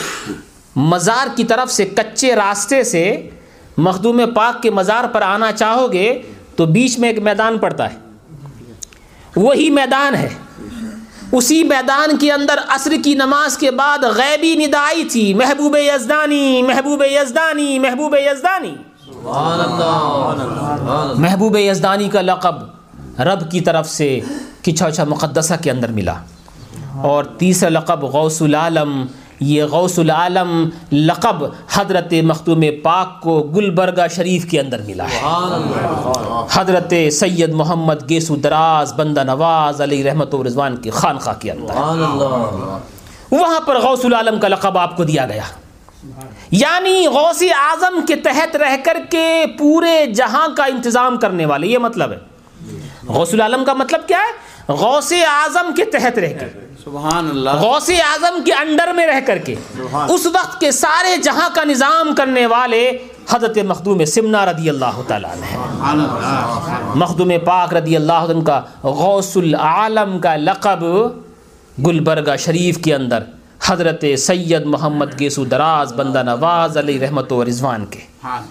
مزار 0.75 1.27
کی 1.35 1.43
طرف 1.43 1.71
سے 1.71 1.85
کچے 1.85 2.35
راستے 2.35 2.83
سے 2.83 3.29
مخدوم 3.77 4.21
پاک 4.35 4.63
کے 4.63 4.71
مزار 4.71 5.03
پر 5.03 5.21
آنا 5.21 5.51
چاہو 5.51 5.93
گے 5.93 6.21
تو 6.55 6.65
بیچ 6.65 6.99
میں 6.99 7.09
ایک 7.09 7.19
میدان 7.19 7.57
پڑتا 7.57 7.93
ہے۔ 7.93 7.97
وہی 9.35 9.69
میدان 9.69 10.15
ہے۔ 10.15 10.29
اسی 11.31 11.63
میدان 11.63 12.17
کے 12.17 12.31
اندر 12.31 12.55
عصر 12.67 12.93
کی 13.03 13.13
نماز 13.13 13.57
کے 13.57 13.71
بعد 13.71 13.97
غیبی 14.03 14.55
ندائی 14.55 15.03
تھی 15.03 15.33
محبوب 15.33 15.75
یزدانی 15.75 16.61
محبوب 16.61 17.03
یزدانی 17.11 17.79
محبوب 17.79 18.15
یزدانی۔ 18.15 18.75
سبحان 19.05 19.59
اللہ. 19.59 21.13
محبوب 21.17 21.57
یزدانی 21.57 22.09
کا 22.09 22.21
لقب 22.21 22.55
رب 23.21 23.51
کی 23.51 23.61
طرف 23.61 23.89
سے 23.89 24.19
کچھا 24.63 25.03
مقدسہ 25.03 25.53
کے 25.63 25.71
اندر 25.71 25.91
ملا۔ 25.91 26.13
اور 27.01 27.23
تیسرا 27.23 27.69
لقب 27.69 28.03
غوث 28.03 28.41
العالم 28.41 29.05
یہ 29.39 29.63
غوث 29.63 29.99
العالم 29.99 30.69
لقب 30.91 31.43
حضرت 31.73 32.13
مختوم 32.23 32.63
پاک 32.83 33.21
کو 33.21 33.39
گلبرگہ 33.39 34.07
شریف 34.15 34.45
کے 34.45 34.59
اندر 34.59 34.81
ملا 34.81 35.03
ہے۔ 35.03 35.19
حضرت 36.51 36.93
سید 37.11 37.49
محمد 37.49 38.09
گیسو 38.09 38.35
دراز 38.35 38.93
بندہ 38.93 39.23
نواز 39.23 39.81
علی 39.81 40.03
رحمت 40.03 40.33
و 40.33 40.43
رضوان 40.43 40.77
کی 40.77 40.89
خانقاہ 40.89 41.33
کے 41.39 41.51
اندر۔ 41.51 41.73
وہاں 43.31 43.59
پر 43.59 43.79
غوث 43.79 44.05
العالم 44.05 44.39
کا 44.39 44.47
لقب 44.47 44.77
آپ 44.77 44.97
کو 44.97 45.03
دیا 45.03 45.25
گیا۔ 45.25 45.43
یعنی 46.51 47.07
غوث 47.07 47.43
اعظم 47.43 48.05
کے 48.07 48.15
تحت 48.15 48.55
رہ 48.55 48.75
کر 48.83 48.97
کے 49.09 49.45
پورے 49.59 50.05
جہاں 50.05 50.47
کا 50.57 50.63
انتظام 50.63 51.17
کرنے 51.17 51.45
والے 51.45 51.67
یہ 51.67 51.77
مطلب 51.77 52.11
ہے۔ 52.11 52.17
غوث 53.07 53.33
العالم 53.33 53.65
کا 53.65 53.73
مطلب 53.73 54.07
کیا 54.07 54.17
ہے؟ 54.17 54.46
غوث 54.67 55.13
اعظم 55.13 55.73
کے 55.75 55.85
تحت 55.85 56.19
رہ 56.19 56.27
کے۔ 56.27 56.45
سبحان 56.83 57.29
اللہ۔ 57.29 57.49
غوث 57.49 57.89
اعظم 57.89 58.43
کے 58.43 58.53
انڈر 58.53 58.93
میں 58.93 59.07
رہ 59.07 59.19
کر 59.25 59.37
کے۔ 59.37 59.55
اس 60.09 60.25
وقت 60.25 60.59
کے 60.59 60.71
سارے 60.71 61.17
جہاں 61.17 61.49
کا 61.53 61.63
نظام 61.63 62.15
کرنے 62.15 62.45
والے 62.45 62.97
حضرت 63.29 63.57
مخدوم 63.57 64.05
سمنا 64.05 64.45
رضی 64.45 64.69
اللہ 64.69 65.01
تعالیٰ 65.07 65.31
عنہ 65.81 66.91
مخدوم 66.95 67.31
پاک 67.45 67.73
رضی 67.73 67.95
اللہ 67.95 68.13
عنہ 68.13 68.43
کا 68.43 68.61
غوث 68.83 69.37
العالم 69.37 70.19
کا 70.19 70.35
لقب 70.35 70.83
گلبرگہ 71.87 72.35
شریف 72.35 72.77
کے 72.77 72.95
اندر 72.95 73.23
حضرت 73.65 74.05
سید 74.17 74.65
محمد 74.65 75.19
گیسو 75.19 75.45
دراز 75.45 75.93
بندہ 75.93 76.23
نواز 76.23 76.77
علی 76.77 76.99
رحمت 76.99 77.31
و 77.31 77.45
رضوان 77.45 77.85
کے۔ 77.85 77.99
ہاں۔ 78.23 78.41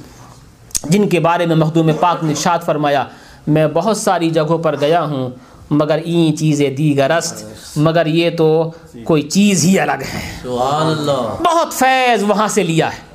جن 0.84 1.08
کے 1.08 1.20
بارے 1.20 1.46
میں 1.46 1.56
مخدوم 1.56 1.90
پاک 2.00 2.24
نے 2.24 2.30
ارشاد 2.30 2.58
فرمایا 2.66 3.04
میں 3.46 3.66
بہت 3.66 3.96
ساری 3.96 4.30
جگہوں 4.30 4.58
پر 4.58 4.80
گیا 4.80 5.02
ہوں 5.02 5.30
مگر 5.70 5.98
این 6.04 6.36
چیزیں 6.36 6.70
دیگر 6.70 7.10
است 7.10 7.44
مگر 7.76 8.06
یہ 8.06 8.30
تو 8.30 8.70
کوئی 9.04 9.22
چیز 9.22 9.64
ہی 9.64 9.80
الگ 9.80 10.02
ہے۔ 10.14 10.38
سبحان 10.42 10.86
اللہ۔ 10.86 11.42
بہت 11.42 11.74
فیض 11.74 12.22
وہاں 12.22 12.48
سے 12.48 12.62
لیا 12.62 12.92
ہے۔ 12.92 13.06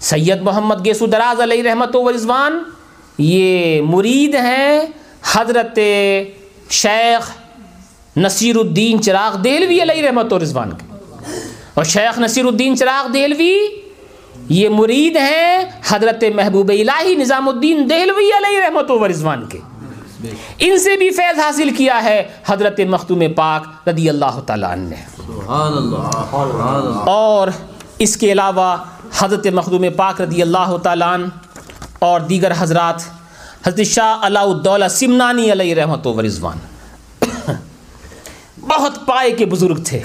سید 0.00 0.42
محمد 0.42 0.84
گیسو 0.84 1.06
دراز 1.06 1.40
علیہ 1.40 1.62
رحمت 1.62 1.96
و 1.96 2.12
رضوان 2.12 2.58
یہ 3.18 3.80
مرید 3.82 4.34
ہیں 4.34 4.80
حضرت 5.32 5.78
شیخ 6.70 7.30
نصیر 8.16 8.56
الدین 8.56 9.02
چراغ 9.02 9.36
دہلوی 9.36 9.82
علیہ 9.82 10.06
رحمت 10.06 10.32
و 10.32 10.38
رضوان 10.38 10.70
کے۔ 10.70 10.94
اور 11.74 11.84
شیخ 11.84 12.18
نصیر 12.18 12.44
الدین 12.44 12.76
چراغ 12.76 13.12
دہلوی 13.12 13.56
یہ 14.48 14.68
مرید 14.68 15.16
ہیں 15.16 15.64
حضرت 15.88 16.24
محبوب 16.34 16.68
الہی 16.68 17.14
نظام 17.14 17.48
الدین 17.48 17.90
دہلوی 17.90 18.30
علیہ 18.36 18.60
رحمت 18.60 18.90
و 18.90 19.08
رضوان 19.08 19.46
کے۔ 19.46 19.58
ان 20.58 20.78
سے 20.78 20.96
بھی 20.96 21.10
فیض 21.10 21.38
حاصل 21.38 21.70
کیا 21.70 22.04
ہے 22.04 22.28
حضرت 22.46 22.80
مختوم 22.80 23.22
پاک 23.36 23.88
رضی 23.88 24.08
اللہ 24.08 24.40
تعالیٰ 24.46 24.70
عنہ 24.70 24.88
نے۔ 24.88 24.96
سبحان 25.16 25.72
اللہ 25.72 27.10
اور 27.10 27.48
اس 27.98 28.16
کے 28.16 28.32
علاوہ 28.32 28.76
حضرت 29.18 29.46
مخدوم 29.46 29.84
پاک 29.96 30.20
رضی 30.20 30.42
اللہ 30.42 30.76
تعالیٰ 30.82 31.14
عنہ 31.14 31.26
اور 31.98 32.20
دیگر 32.20 32.52
حضرات، 32.58 33.02
حضرت 33.66 33.80
شاہ 33.86 34.26
علاء 34.26 34.42
الدولہ 34.42 34.84
سمنانی 34.90 35.52
علیہ 35.52 35.74
رحمت 35.74 36.06
و 36.06 36.22
رضوان۔ 36.22 36.58
بہت 38.60 39.06
پائے 39.06 39.30
کے 39.30 39.46
بزرگ 39.46 39.76
تھے۔ 39.84 40.00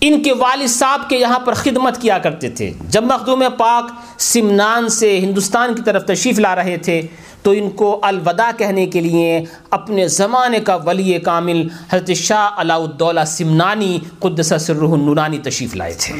ان 0.00 0.22
کے 0.22 0.32
والد 0.32 0.68
صاحب 0.68 1.08
کے 1.08 1.16
یہاں 1.16 1.38
پر 1.38 1.54
خدمت 1.54 2.00
کیا 2.00 2.18
کرتے 2.18 2.50
تھے۔ 2.50 2.72
جب 2.80 3.04
مخدوم 3.04 3.44
پاک 3.58 3.90
سمنان 4.20 4.88
سے 4.88 5.18
ہندوستان 5.20 5.74
کی 5.74 5.82
طرف 5.82 6.04
تشریف 6.04 6.38
لا 6.38 6.54
رہے 6.54 6.76
تھے 6.76 7.02
تو 7.42 7.50
ان 7.50 7.70
کو 7.70 8.00
الوداع 8.02 8.50
کہنے 8.56 8.86
کے 8.86 9.00
لیے 9.00 9.44
اپنے 9.70 10.08
زمانے 10.08 10.60
کا 10.60 10.76
ولی 10.76 11.18
کامل 11.18 11.68
حضرت 11.92 12.10
شاہ 12.10 12.60
علاء 12.60 12.74
الدولہ 12.74 13.20
سمنانی 13.26 13.98
قدس 14.18 14.52
سرہ 14.60 14.92
النورانی 14.92 15.38
تشریف 15.38 15.76
لائے 15.76 15.94
تھے۔ 15.94 16.14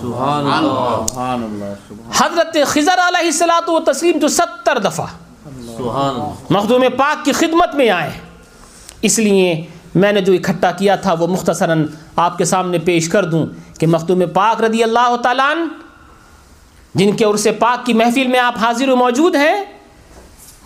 سبحان 0.00 0.46
اللہ 0.46 1.06
سبحان 1.08 1.42
اللہ۔ 1.42 1.74
سبحان 1.88 2.12
حضرت 2.14 2.56
خضر 2.66 2.98
علیہ 3.08 3.26
السلاۃ 3.26 3.68
و 3.68 3.80
تسلیم 3.80 4.18
تو 4.20 4.28
ستر 4.28 4.78
دفعہ 4.78 5.06
سبحان 5.76 6.14
اللہ۔ 6.14 6.32
مخدوم 6.50 6.84
پاک 6.96 7.24
کی 7.24 7.32
خدمت 7.32 7.74
میں 7.74 7.90
آئے۔ 7.90 8.10
اس 9.02 9.18
لیے 9.18 9.64
میں 9.94 10.12
نے 10.12 10.20
جو 10.20 10.32
اکٹھا 10.32 10.70
کیا 10.70 10.96
تھا 10.96 11.12
وہ 11.12 11.26
مختصراً 11.26 11.86
آپ 12.16 12.38
کے 12.38 12.44
سامنے 12.44 12.78
پیش 12.78 13.08
کر 13.08 13.24
دوں 13.24 13.46
کہ 13.80 13.86
مخدوم 13.86 14.22
پاک 14.34 14.62
رضی 14.62 14.82
اللہ 14.82 15.16
تعالیٰ 15.16 15.54
جن 16.94 17.16
کے 17.16 17.24
عرص 17.24 17.46
پاک 17.58 17.86
کی 17.86 17.92
محفل 17.92 18.26
میں 18.26 18.40
آپ 18.40 18.54
حاضر 18.60 18.88
و 18.88 18.96
موجود 18.96 19.34
ہیں 19.34 19.64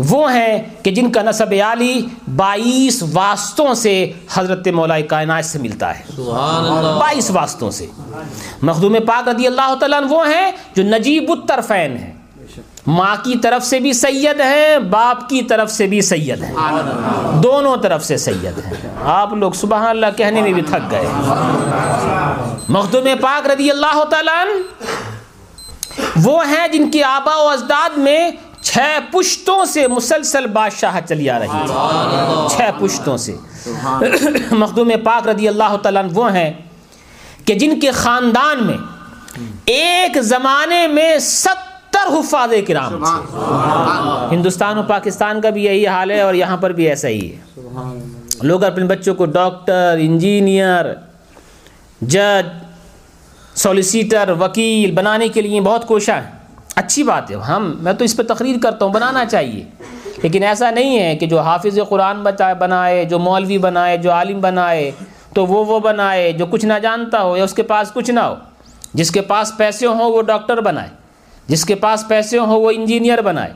وہ 0.08 0.32
ہیں 0.32 0.62
کہ 0.82 0.90
جن 0.90 1.12
کا 1.12 1.22
نصب 1.22 1.54
عالی 1.62 2.06
بائیس 2.36 3.02
واسطوں 3.12 3.74
سے 3.74 4.12
حضرت 4.34 4.68
مولا 4.68 5.00
کائنات 5.00 5.44
سے 5.44 5.58
ملتا 5.58 5.98
ہے۔ 5.98 6.04
سبحان 6.16 6.64
اللہ 6.64 6.98
بائیس 7.00 7.30
واسطوں 7.30 7.70
سے۔ 7.70 7.86
مخدوم 8.62 8.96
پاک 9.06 9.28
رضی 9.28 9.46
اللہ 9.46 9.74
تعالیٰ 9.80 10.02
عنہ 10.02 10.12
وہ 10.12 10.26
ہیں 10.28 10.52
جو 10.74 10.82
نجیب 10.82 11.30
الطرفین 11.30 11.96
ہیں۔ 11.96 12.12
ماں 12.86 13.16
کی 13.24 13.36
طرف 13.36 13.64
سے 13.64 13.80
بھی 13.80 13.92
سید 13.92 14.40
ہیں 14.40 14.78
باپ 14.78 15.28
کی 15.28 15.42
طرف 15.42 15.70
سے 15.70 15.86
بھی 15.86 16.00
سید 16.00 16.42
ہیں۔ 16.42 16.54
دونوں 17.42 17.76
طرف 17.76 18.04
سے 18.04 18.16
سید 18.16 18.58
ہیں۔ 18.58 18.72
آپ 19.04 19.32
لوگ 19.32 19.52
سبحان 19.52 19.86
اللہ 19.86 20.06
کہنے 20.16 20.42
میں 20.42 20.52
بھی 20.52 20.62
تھک 20.62 20.90
گئے۔ 20.90 21.06
مخدوم 22.68 23.08
پاک 23.20 23.46
رضی 23.46 23.70
اللہ 23.70 24.04
تعالیٰ 24.04 24.46
عنہ 24.46 24.62
وہ 26.24 26.48
ہیں 26.48 26.68
جن 26.68 26.90
کی 26.90 27.02
آبا 27.02 27.36
و 27.36 27.48
اجداد 27.48 27.98
میں 27.98 28.30
چھ 28.62 28.78
پشتوں 29.12 29.64
سے 29.64 29.88
مسلسل 29.88 30.46
بادشاہ 30.46 31.00
چلی 31.08 31.30
آ 31.30 31.38
رہی 31.38 31.46
ہے۔ 31.46 31.66
چھ 32.50 32.60
پشتوں 32.78 33.16
سے۔ 33.16 33.36
مخدوم 34.52 34.92
پاک 35.04 35.28
رضی 35.28 35.48
اللہ 35.48 35.76
تعالیٰ 35.82 36.02
وہ 36.12 36.34
ہیں 36.34 36.52
کہ 37.44 37.54
جن 37.54 37.80
کے 37.80 37.90
خاندان 37.90 38.66
میں 38.66 38.76
ایک 39.64 40.22
زمانے 40.22 40.86
میں 40.86 41.18
ستر 41.18 42.08
حفاظ 42.08 42.50
کرام 42.68 43.04
تھے۔ 43.04 44.36
ہندوستان 44.36 44.78
و 44.78 44.82
پاکستان 44.82 45.40
کا 45.40 45.50
بھی 45.50 45.64
یہی 45.64 45.86
حال 45.86 46.10
ہے 46.10 46.20
اور 46.20 46.34
یہاں 46.34 46.56
پر 46.56 46.72
بھی 46.72 46.88
ایسا 46.88 47.08
ہی 47.08 47.32
ہے۔ 47.32 47.60
لوگ 48.42 48.64
اپنے 48.64 48.84
بچوں 48.84 49.14
کو 49.14 49.24
ڈاکٹر، 49.24 49.96
انجینئر، 50.00 50.94
جج، 52.02 52.46
سولیسیٹر، 53.54 54.30
وکیل 54.40 54.90
بنانے 54.90 55.28
کے 55.28 55.40
لیے 55.40 55.60
بہت 55.60 55.86
کوشاں 55.86 56.20
ہیں۔ 56.20 56.39
اچھی 56.80 57.02
بات 57.02 57.30
ہے۔ 57.30 57.36
ہم، 57.36 57.72
میں 57.80 57.92
تو 57.92 58.04
اس 58.04 58.16
پہ 58.16 58.22
تقریر 58.22 58.56
کرتا 58.62 58.84
ہوں، 58.84 58.92
بنانا 58.92 59.24
چاہیے۔ 59.24 59.64
لیکن 60.22 60.42
ایسا 60.42 60.70
نہیں 60.70 60.98
ہے 60.98 61.16
کہ 61.16 61.26
جو 61.26 61.40
حافظ 61.40 61.78
قرآن 61.88 62.22
بچائے 62.22 62.54
بنائے، 62.54 63.04
جو 63.04 63.18
مولوی 63.18 63.58
بنائے، 63.58 63.96
جو 63.96 64.12
عالم 64.12 64.40
بنائے، 64.40 64.90
تو 65.34 65.46
وہ 65.46 65.64
وہ 65.64 65.80
بنائے، 65.80 66.32
جو 66.32 66.46
کچھ 66.46 66.66
نہ 66.66 66.72
جانتا 66.82 67.22
ہو 67.22 67.36
یا 67.36 67.44
اس 67.44 67.54
کے 67.54 67.62
پاس 67.62 67.92
کچھ 67.92 68.10
نہ 68.10 68.20
ہو۔ 68.20 68.34
جس 68.94 69.10
کے 69.10 69.20
پاس 69.20 69.52
پیسے 69.56 69.86
ہوں، 69.86 70.12
وہ 70.12 70.22
ڈاکٹر 70.22 70.60
بنائے۔ 70.60 70.88
جس 71.46 71.64
کے 71.64 71.74
پاس 71.74 72.08
پیسے 72.08 72.38
ہوں، 72.38 72.60
وہ 72.60 72.70
انجینئر 72.74 73.22
بنائے۔ 73.22 73.52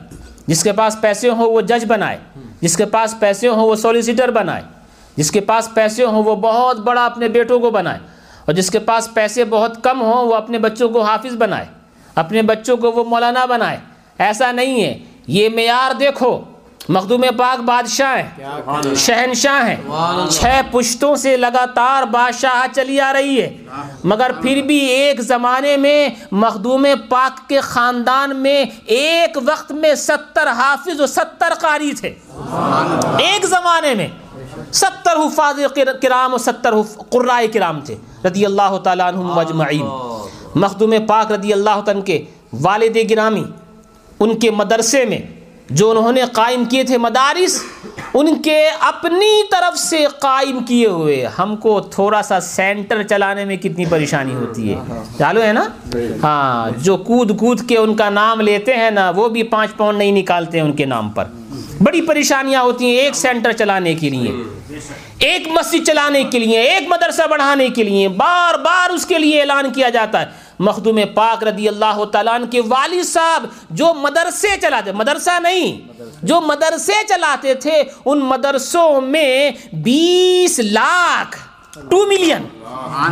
جس 0.47 0.63
کے 0.63 0.71
پاس 0.71 1.01
پیسے 1.01 1.29
ہوں، 1.29 1.51
وہ 1.51 1.61
جج 1.61 1.85
بنائے۔ 1.87 2.17
جس 2.61 2.77
کے 2.77 2.85
پاس 2.85 3.15
پیسے 3.19 3.47
ہوں، 3.47 3.67
وہ 3.67 3.75
سولیسیٹر 3.75 4.31
بنائے۔ 4.31 4.61
جس 5.15 5.31
کے 5.31 5.39
پاس 5.39 5.73
پیسے 5.73 6.05
ہوں، 6.05 6.23
وہ 6.23 6.35
بہت 6.35 6.79
بڑا 6.79 7.05
اپنے 7.05 7.27
بیٹوں 7.27 7.59
کو 7.59 7.69
بنائے۔ 7.69 7.99
اور 8.45 8.53
جس 8.53 8.71
کے 8.71 8.79
پاس 8.79 9.13
پیسے 9.13 9.43
بہت 9.43 9.83
کم 9.83 10.01
ہوں، 10.01 10.25
وہ 10.25 10.35
اپنے 10.35 10.59
بچوں 10.59 10.89
کو 10.89 11.01
حافظ 11.01 11.35
بنائے۔ 11.35 11.65
اپنے 12.15 12.41
بچوں 12.41 12.77
کو 12.77 12.91
وہ 12.91 13.03
مولانا 13.03 13.45
بنائے۔ 13.45 13.77
ایسا 14.17 14.51
نہیں 14.51 14.83
ہے۔ 14.83 14.99
یہ 15.27 15.49
معیار 15.49 15.93
دیکھو۔ 15.93 16.41
مخدوم 16.89 17.25
پاک 17.37 17.61
بادشاہ 17.61 18.17
ہیں۔ 18.17 18.95
شہنشاہ 18.95 19.69
ہیں۔ 19.69 19.75
چھ 20.29 20.61
پشتوں 20.71 21.15
سے 21.15 21.37
لگاتار 21.37 22.03
بادشاہ 22.03 22.75
چلی 22.75 22.99
آ 22.99 23.13
رہی 23.13 23.41
ہے۔ 23.41 23.57
مگر 24.03 24.31
پھر 24.41 24.61
بھی 24.61 24.77
ایک 24.77 25.21
زمانے 25.21 25.77
میں 25.77 26.09
مخدوم 26.31 26.87
پاک 27.09 27.49
کے 27.49 27.59
خاندان 27.59 28.35
میں 28.35 28.65
ایک 28.85 29.37
وقت 29.45 29.71
میں 29.71 29.95
ستر 29.95 30.47
حافظ 30.47 30.99
و 30.99 31.07
ستر 31.07 31.53
قاری 31.61 31.91
تھے۔ 31.93 32.13
ایک 33.17 33.45
زمانے 33.45 33.95
میں 33.95 34.07
ستر 34.73 35.11
حفاظ 35.11 35.59
کرام 36.01 36.33
و 36.33 36.37
ستر 36.37 36.73
قرائے 37.09 37.47
کرام 37.47 37.81
تھے۔ 37.81 37.95
رضی 38.25 38.45
اللہ 38.45 38.77
تعالیٰ 38.83 39.07
عنہم 39.07 39.33
مجمعین 39.33 39.85
مخدوم 40.55 40.93
پاک 41.07 41.31
رضی 41.31 41.53
اللہ 41.53 41.81
تعالیٰ 41.85 42.03
کے 42.03 42.23
والد 42.61 42.97
گرامی، 43.09 43.43
ان 44.19 44.39
کے 44.39 44.51
مدرسے 44.51 45.05
میں 45.05 45.19
جو 45.69 45.91
انہوں 45.91 46.11
نے 46.11 46.21
قائم 46.31 46.65
کیے 46.65 46.83
تھے 46.83 46.97
مدارس، 46.97 47.63
ان 48.13 48.41
کے 48.41 48.69
اپنی 48.79 49.47
طرف 49.51 49.77
سے 49.77 50.05
قائم 50.19 50.59
کیے 50.59 50.87
ہوئے۔ 50.87 51.25
ہم 51.39 51.55
کو 51.55 51.79
تھوڑا 51.79 52.21
سا 52.21 52.39
سینٹر 52.39 53.03
چلانے 53.03 53.45
میں 53.45 53.57
کتنی 53.57 53.85
پریشانی 53.85 54.35
ہوتی 54.35 54.73
ہے۔ 54.73 54.75
چالو 55.17 55.41
ہے 55.41 55.53
نا؟ 55.53 55.63
ہاں 56.23 56.69
جو 56.77 56.97
کود 56.97 57.39
کود 57.39 57.69
کے 57.69 57.77
ان 57.77 57.95
کا 57.95 58.09
نام 58.09 58.41
لیتے 58.41 58.73
ہیں 58.73 58.91
نا، 58.91 59.09
وہ 59.09 59.29
بھی 59.29 59.43
پانچ 59.43 59.77
پاؤنڈ 59.77 59.97
نہیں 59.97 60.11
نکالتے 60.11 60.57
ہیں 60.57 60.65
ان 60.65 60.73
کے 60.73 60.85
نام 60.85 61.09
پر۔ 61.09 61.25
بڑی 61.83 62.01
پریشانیاں 62.01 62.61
ہوتی 62.61 62.85
ہیں 62.85 62.97
ایک 62.97 63.15
سینٹر 63.15 63.51
چلانے 63.51 63.93
کے 63.93 64.09
لیے، 64.09 64.31
ایک 65.19 65.47
مسجد 65.47 65.87
چلانے 65.87 66.23
کے 66.23 66.39
لیے، 66.39 66.59
ایک 66.59 66.87
مدرسہ 66.87 67.21
بڑھانے 67.29 67.69
کے 67.69 67.83
لیے۔ 67.83 68.07
بار 68.07 68.59
بار 68.59 68.89
اس 68.89 69.05
کے 69.05 69.17
لیے 69.17 69.39
اعلان 69.39 69.73
کیا 69.73 69.89
جاتا 69.89 70.21
ہے۔ 70.21 70.44
مخدوم 70.59 70.99
پاک 71.13 71.43
رضی 71.43 71.67
اللہ 71.67 72.03
تعالیٰ 72.05 72.33
عنہ 72.33 72.45
کے 72.45 72.61
والد 72.67 73.05
صاحب 73.05 73.45
جو 73.69 73.93
مدرسے 73.93 74.47
چلاتے، 74.61 74.91
مدرسہ 74.91 75.39
نہیں، 75.39 75.79
جو 76.23 76.41
مدرسے 76.41 76.93
چلاتے 77.07 77.53
تھے، 77.53 77.83
ان 78.05 78.19
مدرسوں 78.19 79.01
میں 79.01 79.51
بیس 79.73 80.59
لاکھ 80.59 81.37
ٹو 81.89 82.05
ملین، 82.05 82.47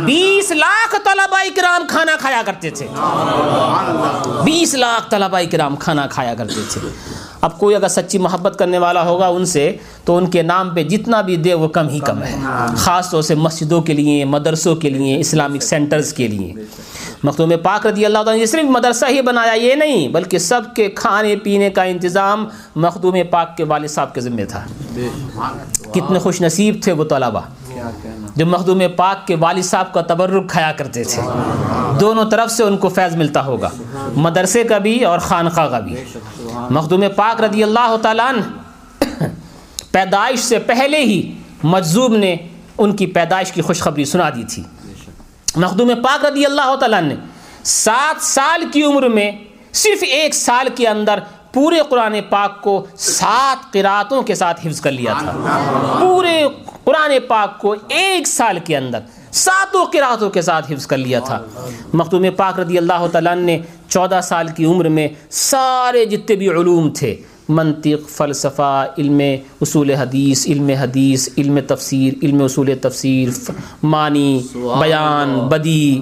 بیس 0.04 0.50
لاکھ 0.50 0.94
طلباء 1.04 1.42
کرام 1.56 1.86
کھانا 1.88 2.16
کھایا 2.20 2.42
کرتے 2.46 2.70
تھے۔ 2.70 2.86
بیس 4.44 4.74
لاکھ 4.74 5.10
طلباء 5.10 5.40
کرام 5.52 5.76
کھانا 5.76 6.06
کھایا 6.06 6.34
کرتے 6.34 6.60
تھے۔ 6.70 6.80
اب 7.44 7.58
کوئی 7.58 7.74
اگر 7.76 7.88
سچی 7.88 8.18
محبت 8.18 8.58
کرنے 8.58 8.78
والا 8.78 9.04
ہوگا 9.04 9.26
ان 9.26 9.44
سے 9.44 9.76
تو 10.04 10.16
ان 10.16 10.26
کے 10.30 10.42
نام 10.42 10.70
پہ 10.74 10.82
جتنا 10.82 11.20
بھی 11.20 11.36
دے 11.36 11.54
وہ 11.54 11.68
کم 11.68 11.88
ہی 11.88 11.98
کم 11.98 12.22
ہے۔ 12.22 12.34
خاص 12.76 13.10
طور 13.10 13.22
سے 13.22 13.34
مسجدوں 13.34 13.80
کے 13.82 13.92
لیے 13.92 14.24
مدرسوں 14.24 14.76
کے 14.76 14.90
لیے 14.90 15.20
اسلامک 15.20 15.62
سینٹرز 15.62 16.12
کے 16.12 16.28
لیے۔ 16.28 16.52
مختوم 17.22 17.52
پاک 17.62 17.86
رضی 17.86 18.04
اللہ 18.06 18.18
تعالیٰ 18.18 18.40
نے 18.40 18.46
صرف 18.46 18.64
مدرسہ 18.64 19.04
ہی 19.08 19.20
بنایا 19.22 19.52
یہ 19.52 19.74
نہیں 19.74 20.08
بلکہ 20.08 20.38
سب 20.38 20.62
کے 20.76 20.88
کھانے 20.90 21.36
پینے 21.36 21.70
کا 21.70 21.82
انتظام 21.82 22.46
مخدوم 22.76 23.16
پاک 23.30 23.56
کے 23.56 23.64
والد 23.64 23.88
صاحب 23.88 24.14
کے 24.14 24.20
ذمہ 24.20 24.44
تھا۔ 24.48 24.64
کتنے 25.92 26.18
خوش 26.18 26.40
نصیب 26.42 26.76
تھے 26.82 26.92
وہ 26.92 27.04
طلبہ 27.04 27.40
جو 28.36 28.46
مخدوم 28.46 28.82
پاک 28.96 29.26
کے 29.26 29.36
والد 29.36 29.62
صاحب 29.62 29.92
کا 29.92 30.00
تبرک 30.00 30.50
کھایا 30.50 30.72
کرتے 30.72 31.04
تھے۔ 31.04 31.22
دونوں 32.00 32.30
طرف 32.30 32.50
سے 32.50 32.62
ان 32.62 32.76
کو 32.76 32.88
فیض 32.88 33.16
ملتا 33.16 33.44
ہوگا۔ 33.44 33.68
مدرسے 34.14 34.64
کا 34.64 34.78
بھی 34.78 35.04
اور 35.04 35.18
خانقاہ 35.18 35.68
کا 35.68 35.78
بھی۔ 35.78 36.04
مخدوم 36.70 37.04
پاک 37.16 37.42
رضی 37.42 37.62
اللہ 37.62 37.96
تعالیٰ 38.02 38.28
عنہ 38.28 38.40
پیدائش 39.92 40.38
سے 40.38 40.58
پہلے 40.58 40.98
ہی 40.98 41.32
مجذوب 41.62 42.16
نے 42.16 42.36
ان 42.78 42.96
کی 42.96 43.06
پیدائش 43.06 43.52
کی 43.52 43.62
خوشخبری 43.62 44.04
سنا 44.04 44.30
دی 44.30 44.44
تھی۔ 44.44 44.62
مخدوم 45.56 45.90
پاک 46.04 46.24
رضی 46.24 46.46
اللہ 46.46 46.76
تعالیٰ 46.76 47.02
نے 47.02 47.14
سات 47.64 48.22
سال 48.22 48.64
کی 48.72 48.82
عمر 48.82 49.08
میں 49.08 49.30
صرف 49.72 50.04
ایک 50.06 50.34
سال 50.34 50.68
کے 50.74 50.88
اندر 50.88 51.18
پورے 51.54 51.76
قرآن 51.88 52.14
پاک 52.30 52.62
کو 52.62 52.86
سات 52.96 53.72
قراتوں 53.72 54.22
کے 54.22 54.34
ساتھ 54.34 54.66
حفظ 54.66 54.80
کر 54.80 54.92
لیا 54.92 55.12
تھا۔ 55.18 55.32
پورے 56.00 56.42
قرآن 56.84 57.12
پاک 57.28 57.60
کو 57.60 57.74
ایک 57.88 58.26
سال 58.26 58.58
کے 58.64 58.76
اندر 58.76 59.00
ساتوں 59.32 59.84
قراتوں 59.84 60.30
کے 60.30 60.42
ساتھ 60.42 60.72
حفظ 60.72 60.86
کر 60.86 60.96
لیا 60.96 61.20
تھا۔ 61.20 61.40
مخدوم 61.92 62.26
پاک 62.36 62.60
رضی 62.60 62.78
اللہ 62.78 63.06
تعالیٰ 63.12 63.36
نے 63.36 63.58
چودہ 63.88 64.20
سال 64.22 64.48
کی 64.48 64.64
عمر 64.64 64.88
میں 64.88 65.08
سارے 65.30 66.04
جتنے 66.04 66.36
بھی 66.36 66.48
علوم 66.48 66.90
تھے، 66.90 67.14
منطق، 67.48 68.08
فلسفہ، 68.08 68.86
علم 68.98 69.20
اصول 69.60 69.90
حدیث، 69.90 70.46
علم 70.46 70.68
حدیث، 70.80 71.28
علم 71.38 71.58
تفسیر، 71.66 72.12
علم 72.22 72.42
اصول 72.42 72.70
تفسیر 72.82 73.28
معنی، 73.82 74.40
بیان، 74.54 75.38
بدی، 75.48 76.00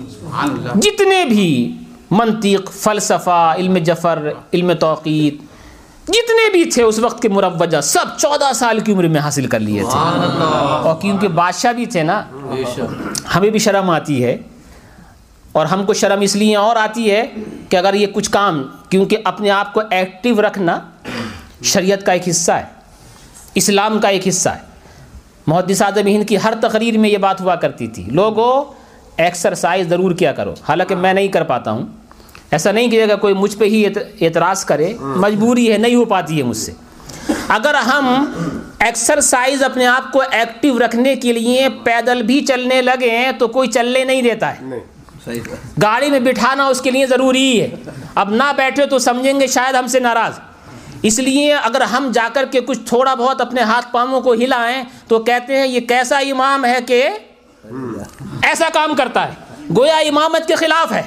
جتنے 0.74 1.24
بھی 1.24 1.72
منطق 2.12 2.72
فلسفہ 2.72 3.54
علم 3.58 3.76
جفر 3.76 4.28
علم 4.54 4.72
توقیت 4.72 5.34
جتنے 6.08 6.50
بھی 6.52 6.64
تھے 6.64 6.82
اس 6.82 6.98
وقت 6.98 7.22
کے 7.22 7.28
مروجہ 7.28 7.80
سب 7.80 8.18
چودہ 8.18 8.52
سال 8.54 8.80
کی 8.80 8.92
عمر 8.92 9.08
میں 9.08 9.20
حاصل 9.20 9.46
کر 9.46 9.60
لیے 9.60 9.82
تھے۔ 9.82 9.98
اور 10.88 11.00
کیونکہ 11.00 11.28
بادشاہ 11.28 11.72
بھی 11.72 11.86
تھے 11.86 12.02
نا 12.02 12.22
ہمیں 13.34 13.50
بھی 13.50 13.58
شرم 13.58 13.90
آتی 13.90 14.24
ہے۔ 14.24 14.36
اور 15.52 15.66
ہم 15.66 15.84
کو 15.84 15.94
شرم 15.94 16.20
اس 16.20 16.36
لیے 16.36 16.56
اور 16.56 16.76
آتی 16.76 17.10
ہے 17.10 17.26
کہ 17.68 17.76
اگر 17.76 17.94
یہ 17.94 18.06
کچھ 18.06 18.30
کام 18.30 18.62
کیونکہ 18.88 19.16
اپنے 19.24 19.50
آپ 19.50 19.74
کو 19.74 19.80
ایکٹیو 19.90 20.42
رکھنا 20.42 20.78
شریعت 21.62 22.06
کا 22.06 22.12
ایک 22.12 22.28
حصہ 22.28 22.52
ہے 22.52 22.64
اسلام 23.54 23.98
کا 23.98 24.08
ایک 24.08 24.28
حصہ 24.28 24.48
ہے۔ 24.48 24.60
محدث 25.46 25.82
اعظم 25.82 26.06
ہند 26.06 26.28
کی 26.28 26.36
ہر 26.44 26.52
تقریر 26.60 26.98
میں 26.98 27.10
یہ 27.10 27.18
بات 27.18 27.40
ہوا 27.40 27.54
کرتی 27.54 27.86
تھی۔ 27.86 28.04
لوگوں 28.04 28.64
ایکسرسائز 29.16 29.88
ضرور 29.88 30.12
کیا 30.12 30.32
کرو۔ 30.32 30.54
حالانکہ 30.68 30.94
میں 30.94 31.12
نہیں 31.12 31.28
کر 31.28 31.44
پاتا 31.44 31.70
ہوں۔ 31.70 31.86
ایسا 32.52 32.72
نہیں 32.72 32.88
کہ 32.88 33.02
اگر 33.02 33.16
کوئی 33.16 33.34
مجھ 33.34 33.56
پہ 33.56 33.64
ہی 33.64 33.86
اعتراض 34.20 34.64
کرے 34.64 34.92
مجبوری 35.00 35.72
ہے 35.72 35.78
نہیں 35.78 35.94
ہو 35.94 36.04
پاتی 36.04 36.38
ہے 36.38 36.42
مجھ 36.42 36.56
سے۔ 36.56 36.72
اگر 37.48 37.74
ہم 37.74 38.24
ایکسرسائز 38.78 39.62
اپنے 39.62 39.86
آپ 39.86 40.12
کو 40.12 40.22
ایکٹیو 40.30 40.78
رکھنے 40.78 41.14
کے 41.16 41.32
لیے 41.32 41.68
پیدل 41.84 42.22
بھی 42.22 42.40
چلنے 42.46 42.82
لگے 42.82 43.30
تو 43.38 43.48
کوئی 43.48 43.68
چلنے 43.70 44.04
نہیں 44.04 44.22
دیتا 44.22 44.52
ہے۔ 44.52 44.78
گاڑی 45.82 46.10
میں 46.10 46.20
بٹھانا 46.20 46.66
اس 46.66 46.80
کے 46.80 46.90
لیے 46.90 47.06
ضروری 47.06 47.60
ہے۔ 47.62 47.68
اب 48.14 48.30
نہ 48.30 48.52
بیٹھے 48.56 48.86
تو 48.86 48.98
سمجھیں 48.98 49.40
گے 49.40 49.46
شاید 49.46 49.74
ہم 49.74 49.86
سے 49.86 50.00
ناراض۔ 50.00 50.32
اس 51.02 51.18
لیے 51.18 51.54
اگر 51.54 51.80
ہم 51.80 52.10
جا 52.14 52.28
کر 52.32 52.44
کے 52.50 52.60
کچھ 52.60 52.78
تھوڑا 52.86 53.14
بہت 53.14 53.40
اپنے 53.40 53.60
ہاتھ 53.60 53.86
پاؤں 53.92 54.20
کو 54.20 54.32
ہلائیں 54.32 54.82
تو 55.08 55.18
کہتے 55.18 55.56
ہیں 55.56 55.66
یہ 55.66 55.80
کیسا 55.80 56.18
امام 56.18 56.64
ہے 56.64 56.78
کہ 56.86 57.08
ایسا 58.42 58.68
کام 58.72 58.94
کرتا 58.94 59.28
ہے۔ 59.28 59.32
گویا 59.76 59.96
امامت 59.96 60.48
کے 60.48 60.54
خلاف 60.54 60.92
ہے۔ 60.92 61.02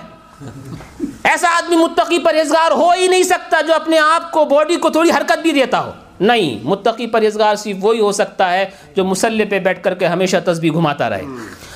ایسا 1.26 1.47
آدمی 1.57 1.76
متقی 1.76 2.19
پرہیزگار 2.19 2.72
ہو 2.72 2.91
ہی 2.91 3.07
نہیں 3.07 3.23
سکتا 3.23 3.61
جو 3.61 3.73
اپنے 3.73 3.99
آپ 3.99 4.31
کو 4.31 4.45
باڈی 4.45 4.76
کو 4.76 4.89
تھوڑی 4.89 5.10
حرکت 5.10 5.39
بھی 5.39 5.52
دیتا 5.52 5.85
ہو۔ 5.85 5.91
نہیں 6.19 6.60
متقی 6.64 7.07
پرہیزگار 7.07 7.56
صرف 7.56 7.76
وہی 7.81 7.99
ہو 7.99 8.11
سکتا 8.11 8.53
ہے 8.53 8.69
جو 8.95 9.06
مسلح 9.06 9.43
پہ 9.49 9.60
بیٹھ 9.60 9.84
کر 9.84 9.95
کے 9.95 10.07
ہمیشہ 10.07 10.38
تسبیح 10.45 10.72
گھماتا 10.72 11.10
رہے۔ 11.10 11.23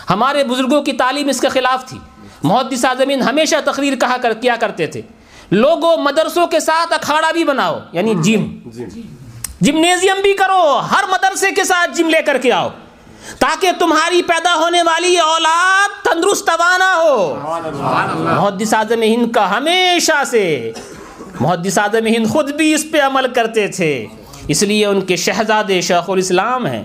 ہمارے 0.10 0.44
بزرگوں 0.44 0.82
کی 0.82 0.94
تعلیم 0.94 1.30
اس 1.30 1.42
کے 1.42 1.50
خلاف 1.50 1.86
تھی۔ 1.86 2.00
محدث 2.44 2.86
اعظمین 2.86 3.22
ہمیشہ 3.22 3.56
تقریر 3.66 3.96
کہا 3.96 4.18
کر 4.22 4.34
کیا 4.34 4.56
کرتے 4.56 4.88
تھے۔ 4.88 5.02
لوگوں 5.52 5.98
مدرسوں 5.98 6.48
کے 6.48 6.60
ساتھ 6.60 6.94
اکھاڑا 6.94 7.32
بھی 7.32 7.44
بناؤ 7.44 7.80
یعنی 7.92 8.14
جم 8.16 8.70
جمنیزیم 9.62 10.22
بھی 10.22 10.34
کرو 10.34 10.80
ہر 10.92 11.04
مدرسے 11.10 11.52
کے 11.52 11.64
ساتھ 11.64 11.92
جم 11.98 12.10
لے 12.10 12.22
کر 12.22 12.38
کے 12.38 12.52
آؤ۔ 12.52 12.70
تاکہ 13.40 13.72
تمہاری 13.80 14.22
پیدا 14.22 14.56
ہونے 14.56 14.82
والی 14.82 15.18
اولاد 15.18 16.06
تندرست 16.06 16.46
توانا 16.46 16.96
ہو۔ 16.96 17.36
محدث 18.16 18.74
اعظم 18.74 19.02
ہند 19.02 19.32
کا 19.32 19.58
ہمیشہ 19.58 20.24
سے۔ 20.28 20.72
محدث 21.40 21.78
اعظم 21.78 22.06
ہند 22.06 22.28
خود 22.30 22.52
بھی 22.52 22.74
اس 22.74 22.86
پہ 22.92 23.02
عمل 23.02 23.34
کرتے 23.34 23.68
تھے۔ 23.68 24.06
اس 24.48 24.64
لیے 24.64 24.86
ان 24.86 25.02
کے 25.02 25.16
شہزادے 25.16 25.82
شیخ 25.82 26.10
الاسلام 26.10 26.66
ہیں۔ 26.66 26.84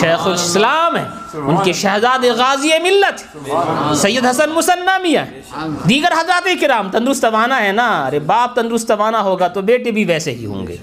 شیخ 0.00 0.26
الاسلام 0.26 0.96
ہیں۔ 0.96 1.04
ان 1.34 1.56
کے 1.64 1.72
شہزادے 1.72 2.30
غازی 2.30 2.70
ملت۔ 2.82 3.38
سید 3.96 4.26
حسن 4.26 4.50
مسنہ 4.50 4.98
میاں 4.98 5.24
دیگر 5.88 6.12
حضرات 6.20 6.48
کرام 6.60 6.90
تندرست 6.90 7.22
توانا 7.22 7.62
ہے 7.62 7.72
نا۔ 7.72 8.06
ارے 8.06 8.18
باپ 8.18 8.54
تندرست 8.54 8.88
توانا 8.88 9.20
ہوگا 9.20 9.48
تو 9.48 9.60
بیٹے 9.60 9.90
بھی 9.90 10.04
ویسے 10.04 10.30
ہی 10.30 10.46
ہوں 10.46 10.66
گے۔ 10.66 10.76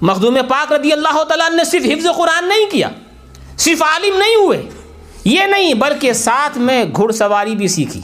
مخدوم 0.00 0.38
پاک 0.48 0.72
رضی 0.72 0.92
اللہ 0.92 1.24
تعالیٰ 1.24 1.50
نے 1.50 1.64
صرف 1.64 1.82
حفظ 1.84 2.06
قرآن 2.16 2.48
نہیں 2.48 2.70
کیا۔ 2.70 2.88
صرف 3.58 3.82
عالم 3.82 4.18
نہیں 4.18 4.34
ہوئے۔ 4.34 4.62
یہ 5.24 5.42
نہیں 5.42 5.74
بلکہ 5.74 6.12
ساتھ 6.12 6.58
میں 6.58 6.84
گھڑ 6.96 7.12
سواری 7.12 7.56
بھی 7.56 7.68
سیکھی۔ 7.68 8.00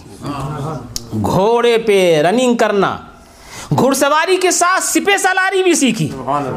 گھوڑے 1.23 1.79
پہ 1.79 2.23
رننگ 2.23 2.57
کرنا۔ 2.57 2.97
گھڑ 3.79 3.95
سواری 3.95 4.37
کے 4.37 4.51
ساتھ 4.51 4.85
سپے 4.85 5.19
سلاری 5.19 5.63
بھی 5.63 5.75
سیکھی۔ 5.75 6.09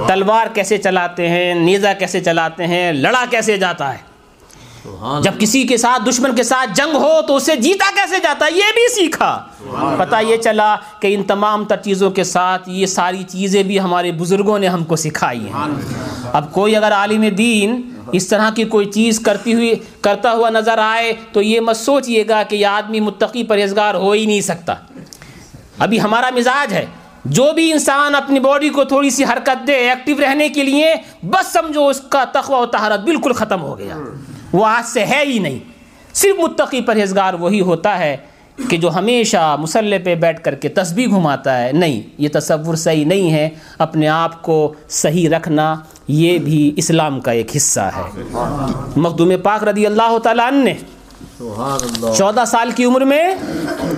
تلوار 0.08 0.48
کیسے 0.54 0.78
چلاتے 0.78 1.30
ہیں 1.30 1.54
نیزہ 1.54 1.88
کیسے 2.00 2.22
چلاتے 2.22 2.68
ہیں 2.68 2.94
لڑا 2.94 3.26
کیسے 3.30 3.58
جاتا 3.58 3.94
ہے۔ 3.94 4.11
جب 5.24 5.32
کسی 5.40 5.64
کے 5.64 5.78
ساتھ 5.78 6.10
دشمن 6.10 6.36
کے 6.36 6.44
ساتھ 6.44 6.70
جنگ 6.74 6.96
ہو 6.96 7.22
تو 7.28 7.36
اسے 7.36 7.56
جیتا 7.56 7.90
کیسے 7.96 8.20
جاتا؟ 8.24 8.46
یہ 8.46 8.72
بھی 8.74 8.88
سیکھا۔ 8.94 9.48
پتہ 9.98 10.16
یہ 10.28 10.38
چلا 10.38 10.76
کہ 11.00 11.16
ان 11.16 11.24
تمام 11.24 11.66
تر 11.66 11.78
چیزوں 11.78 12.12
کے 12.12 12.24
ساتھ 12.24 12.70
یہ 12.70 12.86
ساری 12.86 13.24
چیزیں 13.24 13.64
بھی 13.64 13.80
ہمارے 13.80 14.12
بزرگوں 14.12 14.60
نے 14.60 14.68
ہم 14.68 14.84
کو 14.84 14.96
سکھائی 14.96 15.40
ہیں۔ 15.40 15.68
اب 16.34 16.54
کوئی 16.54 16.76
اگر 16.76 16.92
عالم 16.92 17.28
دین 17.38 17.82
اس 18.14 18.28
طرح 18.28 18.50
کی 18.50 18.64
کوئی 18.64 18.86
چیز 18.86 19.20
کرتی 19.20 19.54
ہوئی 19.54 19.74
کرتا 20.02 20.32
ہوا 20.32 20.50
نظر 20.50 20.78
آئے 20.78 21.14
تو 21.32 21.42
یہ 21.42 21.60
مت 21.60 21.78
سوچئے 21.78 22.28
گا 22.28 22.44
کہ 22.44 22.56
یہ 22.56 22.66
آدمی 22.66 23.00
متقی 23.00 23.44
پرہیزگار 23.44 23.96
ہو 23.96 24.12
ہی 24.12 24.26
نہیں 24.26 24.42
سکتا۔ 24.42 24.74
ابھی 25.80 26.02
ہمارا 26.02 26.30
مزاج 26.36 26.74
ہے 26.74 26.86
جو 27.26 27.52
بھی 27.56 27.72
انسان 27.72 28.16
اپنی 28.16 28.40
باڈی 28.40 28.70
کو 28.70 28.84
تھوڑی 28.84 29.10
سی 29.10 29.24
حرکت 29.24 29.68
دے 29.68 29.74
ایکٹیو 29.74 30.16
رہنے 30.20 30.50
کے 30.50 30.64
لیے 30.64 30.94
بس 31.24 31.54
سمجھو 31.54 31.88
اس 31.88 32.02
کا 32.10 32.24
تقوی 32.24 32.56
و 32.56 32.66
طہارت 32.66 33.00
بالکل 33.00 33.34
ختم 33.34 33.62
ہو 33.62 33.78
گیا۔ 33.78 33.96
وہ 34.54 34.66
آج 34.66 34.88
سے 34.88 35.06
ہے 35.06 35.24
ہی 35.26 35.40
نہیں۔ 35.40 35.60
صرف 36.14 36.40
متقی 36.40 36.82
پرہیزگار 36.82 37.34
وہی 37.34 37.62
ہوتا 37.62 38.00
ہے 38.00 38.18
کہ 38.70 38.78
جو 38.78 38.96
ہمیشہ 38.96 39.56
مسلح 39.60 39.98
پہ 40.04 40.16
بیٹھ 40.16 40.44
کر 40.44 40.56
کے 40.56 40.70
تسبیح 40.70 41.08
گھماتا 41.08 41.64
ہے۔ 41.64 41.72
نہیں، 41.72 42.02
یہ 42.18 42.30
تصور 42.34 42.76
صحیح 42.76 43.06
نہیں 43.06 43.32
ہے۔ 43.34 43.50
اپنے 43.78 44.08
آپ 44.08 44.42
کو 44.42 44.74
صحیح 44.90 45.30
رکھنا 45.30 45.76
یہ 46.08 46.38
بھی 46.38 46.74
اسلام 46.78 47.20
کا 47.20 47.32
ایک 47.32 47.56
حصہ 47.56 47.80
ہے۔ 47.80 48.24
مخدوم 48.96 49.32
پاک 49.44 49.64
رضی 49.64 49.86
اللہ 49.86 50.18
تعالیٰ 50.18 50.48
عنہ 50.48 50.64
نے 50.64 50.74
چودہ 52.18 52.44
سال 52.48 52.72
کی 52.72 52.86
عمر 52.86 53.02
میں 53.02 53.36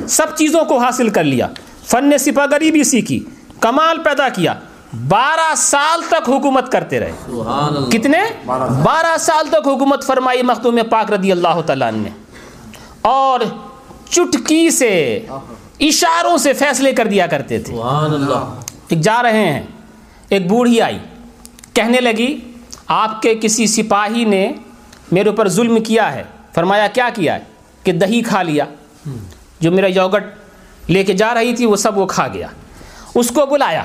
سب 0.07 0.27
چیزوں 0.35 0.65
کو 0.65 0.77
حاصل 0.77 1.09
کر 1.09 1.23
لیا۔ 1.23 1.47
فن 1.85 2.17
سپا 2.17 2.45
گری 2.45 2.71
بھی 2.71 2.83
سیکھی، 2.83 3.23
کمال 3.59 3.97
پیدا 4.03 4.29
کیا۔ 4.29 4.53
بارہ 4.93 5.55
سال 5.57 6.01
تک 6.07 6.29
حکومت 6.29 6.71
کرتے 6.71 6.99
رہے۔ 6.99 7.11
سبحان 7.25 7.77
اللہ۔ 7.77 7.89
کتنے؟ 7.89 8.17
بارہ 8.45 9.17
سال۔ 9.19 9.47
تک 9.49 9.67
حکومت 9.67 10.05
فرمائی 10.05 10.41
مخدوم 10.41 10.79
پاک 10.89 11.11
رضی 11.11 11.31
اللہ 11.31 11.61
تعالیٰ 11.65 11.87
عنہ 11.87 11.97
نے۔ 11.97 12.09
اور 13.01 13.39
چٹکی 14.09 14.69
سے 14.69 15.25
اشاروں 15.79 16.37
سے 16.37 16.53
فیصلے 16.53 16.91
کر 16.91 17.07
دیا 17.07 17.27
کرتے 17.27 17.59
تھے۔ 17.59 17.75
سبحان 17.75 18.13
اللہ۔ 18.13 18.59
ایک 18.87 19.01
جا 19.01 19.23
رہے 19.23 19.53
ہیں 19.53 19.61
ایک 20.29 20.47
بوڑھی 20.47 20.81
آئی۔ 20.81 20.99
کہنے 21.73 22.01
لگی 22.01 22.39
آپ 22.87 23.21
کے 23.21 23.35
کسی 23.41 23.67
سپاہی 23.67 24.25
نے 24.25 24.51
میرے 25.11 25.29
اوپر 25.29 25.47
ظلم 25.47 25.83
کیا 25.83 26.13
ہے۔ 26.13 26.23
فرمایا 26.53 26.87
کیا 26.87 27.09
کیا 27.13 27.35
ہے؟ 27.35 27.39
کہ 27.83 27.91
دہی 27.91 28.21
کھا 28.21 28.41
لیا۔ 28.43 28.65
جو 29.59 29.71
میرا 29.71 29.87
یوگٹ 29.87 30.23
لے 30.89 31.03
کے 31.03 31.13
جا 31.13 31.33
رہی 31.33 31.55
تھی 31.55 31.65
وہ 31.65 31.75
سب 31.75 31.97
وہ 31.97 32.05
کھا 32.05 32.27
گیا۔ 32.27 32.47
اس 33.15 33.29
کو 33.29 33.45
بلایا۔ 33.45 33.83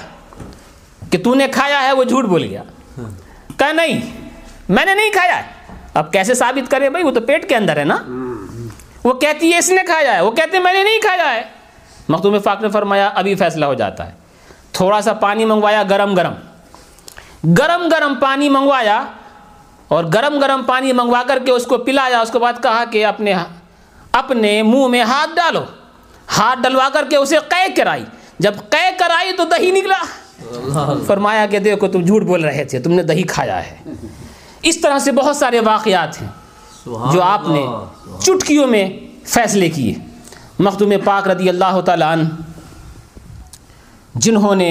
کہ 1.10 1.18
تو 1.24 1.34
نے 1.34 1.48
کھایا 1.48 1.82
ہے 1.82 1.92
وہ 1.92 2.04
جھوٹ 2.04 2.24
بول 2.24 2.42
گیا۔ 2.42 2.62
کہا 3.58 3.72
نہیں، 3.72 4.00
میں 4.68 4.84
نے 4.84 4.94
نہیں 4.94 5.10
کھایا 5.10 5.36
ہے۔ 5.36 5.42
اب 5.94 6.12
کیسے 6.12 6.34
ثابت 6.34 6.70
کرے 6.70 6.90
بھائی، 6.90 7.04
وہ 7.04 7.10
تو 7.10 7.20
پیٹ 7.20 7.48
کے 7.48 7.56
اندر 7.56 7.76
ہے 7.76 7.84
نا۔ 7.84 7.96
وہ 9.04 9.12
کہتی 9.12 9.52
ہے، 9.52 9.58
اس 9.58 9.70
نے 9.70 9.82
کھایا 9.86 10.14
ہے۔ 10.14 10.20
وہ 10.20 10.30
کہتے 10.30 10.56
ہیں، 10.56 10.64
میں 10.64 10.72
نے 10.72 10.82
نہیں 10.82 11.00
کھایا 11.00 11.34
ہے۔ 11.34 11.42
مختوم 12.08 12.38
فاق 12.38 12.62
نے 12.62 12.68
فرمایا، 12.68 13.10
ابھی 13.14 13.34
فیصلہ 13.34 13.64
ہو 13.64 13.74
جاتا 13.74 14.06
ہے۔ 14.06 14.12
تھوڑا 14.72 15.00
سا 15.00 15.12
پانی 15.12 15.44
منگوایا، 15.44 15.82
گرم 15.82 16.16
گرم۔ 16.16 16.32
گرم 17.58 17.88
گرم 17.92 18.14
پانی 18.14 18.48
منگوایا 18.48 19.04
اور 19.88 20.04
گرم 20.14 20.38
گرم 20.38 20.62
پانی 20.62 20.92
منگوا 20.92 21.22
کر 21.26 21.38
کے 21.46 21.52
اس 21.52 21.64
کو 21.64 21.78
پلایا۔ 21.78 22.20
اس 22.20 22.30
کے 22.30 22.38
بعد 22.38 22.52
کہا 22.62 22.84
کہ 22.84 23.06
اپنے 23.06 23.34
اپنے 24.12 24.62
منہ 24.62 24.86
میں 24.86 25.02
ہاتھ 25.02 25.30
ڈالو۔ 25.36 25.64
ہاتھ 26.38 26.58
ڈلوا 26.62 26.88
کر 26.92 27.04
کے 27.10 27.16
اسے 27.16 27.36
قے 27.48 27.72
کرائی۔ 27.76 28.04
جب 28.38 28.54
قے 28.70 28.90
کرائی 28.98 29.32
تو 29.32 29.44
دہی 29.44 29.70
نکلا۔ 29.70 29.98
فرمایا 31.06 31.46
کہ 31.46 31.58
دیکھو 31.58 31.88
تم 31.88 32.04
جھوٹ 32.04 32.22
بول 32.22 32.44
رہے 32.44 32.64
تھے 32.64 32.78
تم 32.80 32.92
نے 32.92 33.02
دہی 33.02 33.22
کھایا 33.22 33.60
ہے۔ 33.66 33.76
اس 34.62 34.80
طرح 34.80 34.98
سے 34.98 35.12
بہت 35.12 35.36
سارے 35.36 35.60
واقعات 35.60 36.20
ہیں 36.22 36.28
جو 37.12 37.22
آپ 37.22 37.48
نے 37.48 37.64
چٹکیوں 38.20 38.66
میں 38.66 38.88
فیصلے 39.24 39.68
کیے۔ 39.70 39.94
مخدوم 40.58 40.92
پاک 41.04 41.28
رضی 41.28 41.48
اللہ 41.48 41.80
تعالیٰ 41.80 42.12
عنہ 42.12 42.28
جنہوں 44.14 44.54
نے 44.54 44.70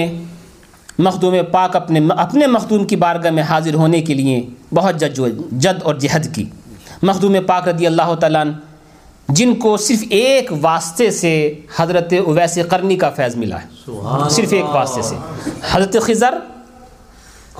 مخدوم 0.98 1.34
پاک 1.52 1.76
اپنے 1.76 2.00
اپنے 2.16 2.46
مخدوم 2.46 2.84
کی 2.84 2.96
بارگاہ 2.96 3.30
میں 3.30 3.42
حاضر 3.42 3.74
ہونے 3.74 4.00
کے 4.00 4.14
لیے 4.14 4.40
بہت 4.74 5.00
جد 5.00 5.82
اور 5.82 5.94
جہد 5.94 6.34
کی۔ 6.34 6.44
مخدوم 7.02 7.36
پاک 7.46 7.68
رضی 7.68 7.86
اللہ 7.86 8.14
تعالیٰ 8.20 8.40
عنہ 8.40 8.52
جن 9.28 9.54
کو 9.54 9.76
صرف 9.76 10.04
ایک 10.10 10.50
واسطے 10.62 11.10
سے 11.10 11.60
حضرت 11.76 12.12
اویس 12.26 12.58
قرنی 12.68 12.96
کا 12.96 13.10
فیض 13.10 13.36
ملا 13.36 13.56
ہے۔ 13.62 13.66
صرف 14.30 14.52
ایک 14.52 14.64
واسطے 14.64 15.02
سے۔ 15.02 15.16
حضرت 15.70 15.96
خضر 16.02 16.34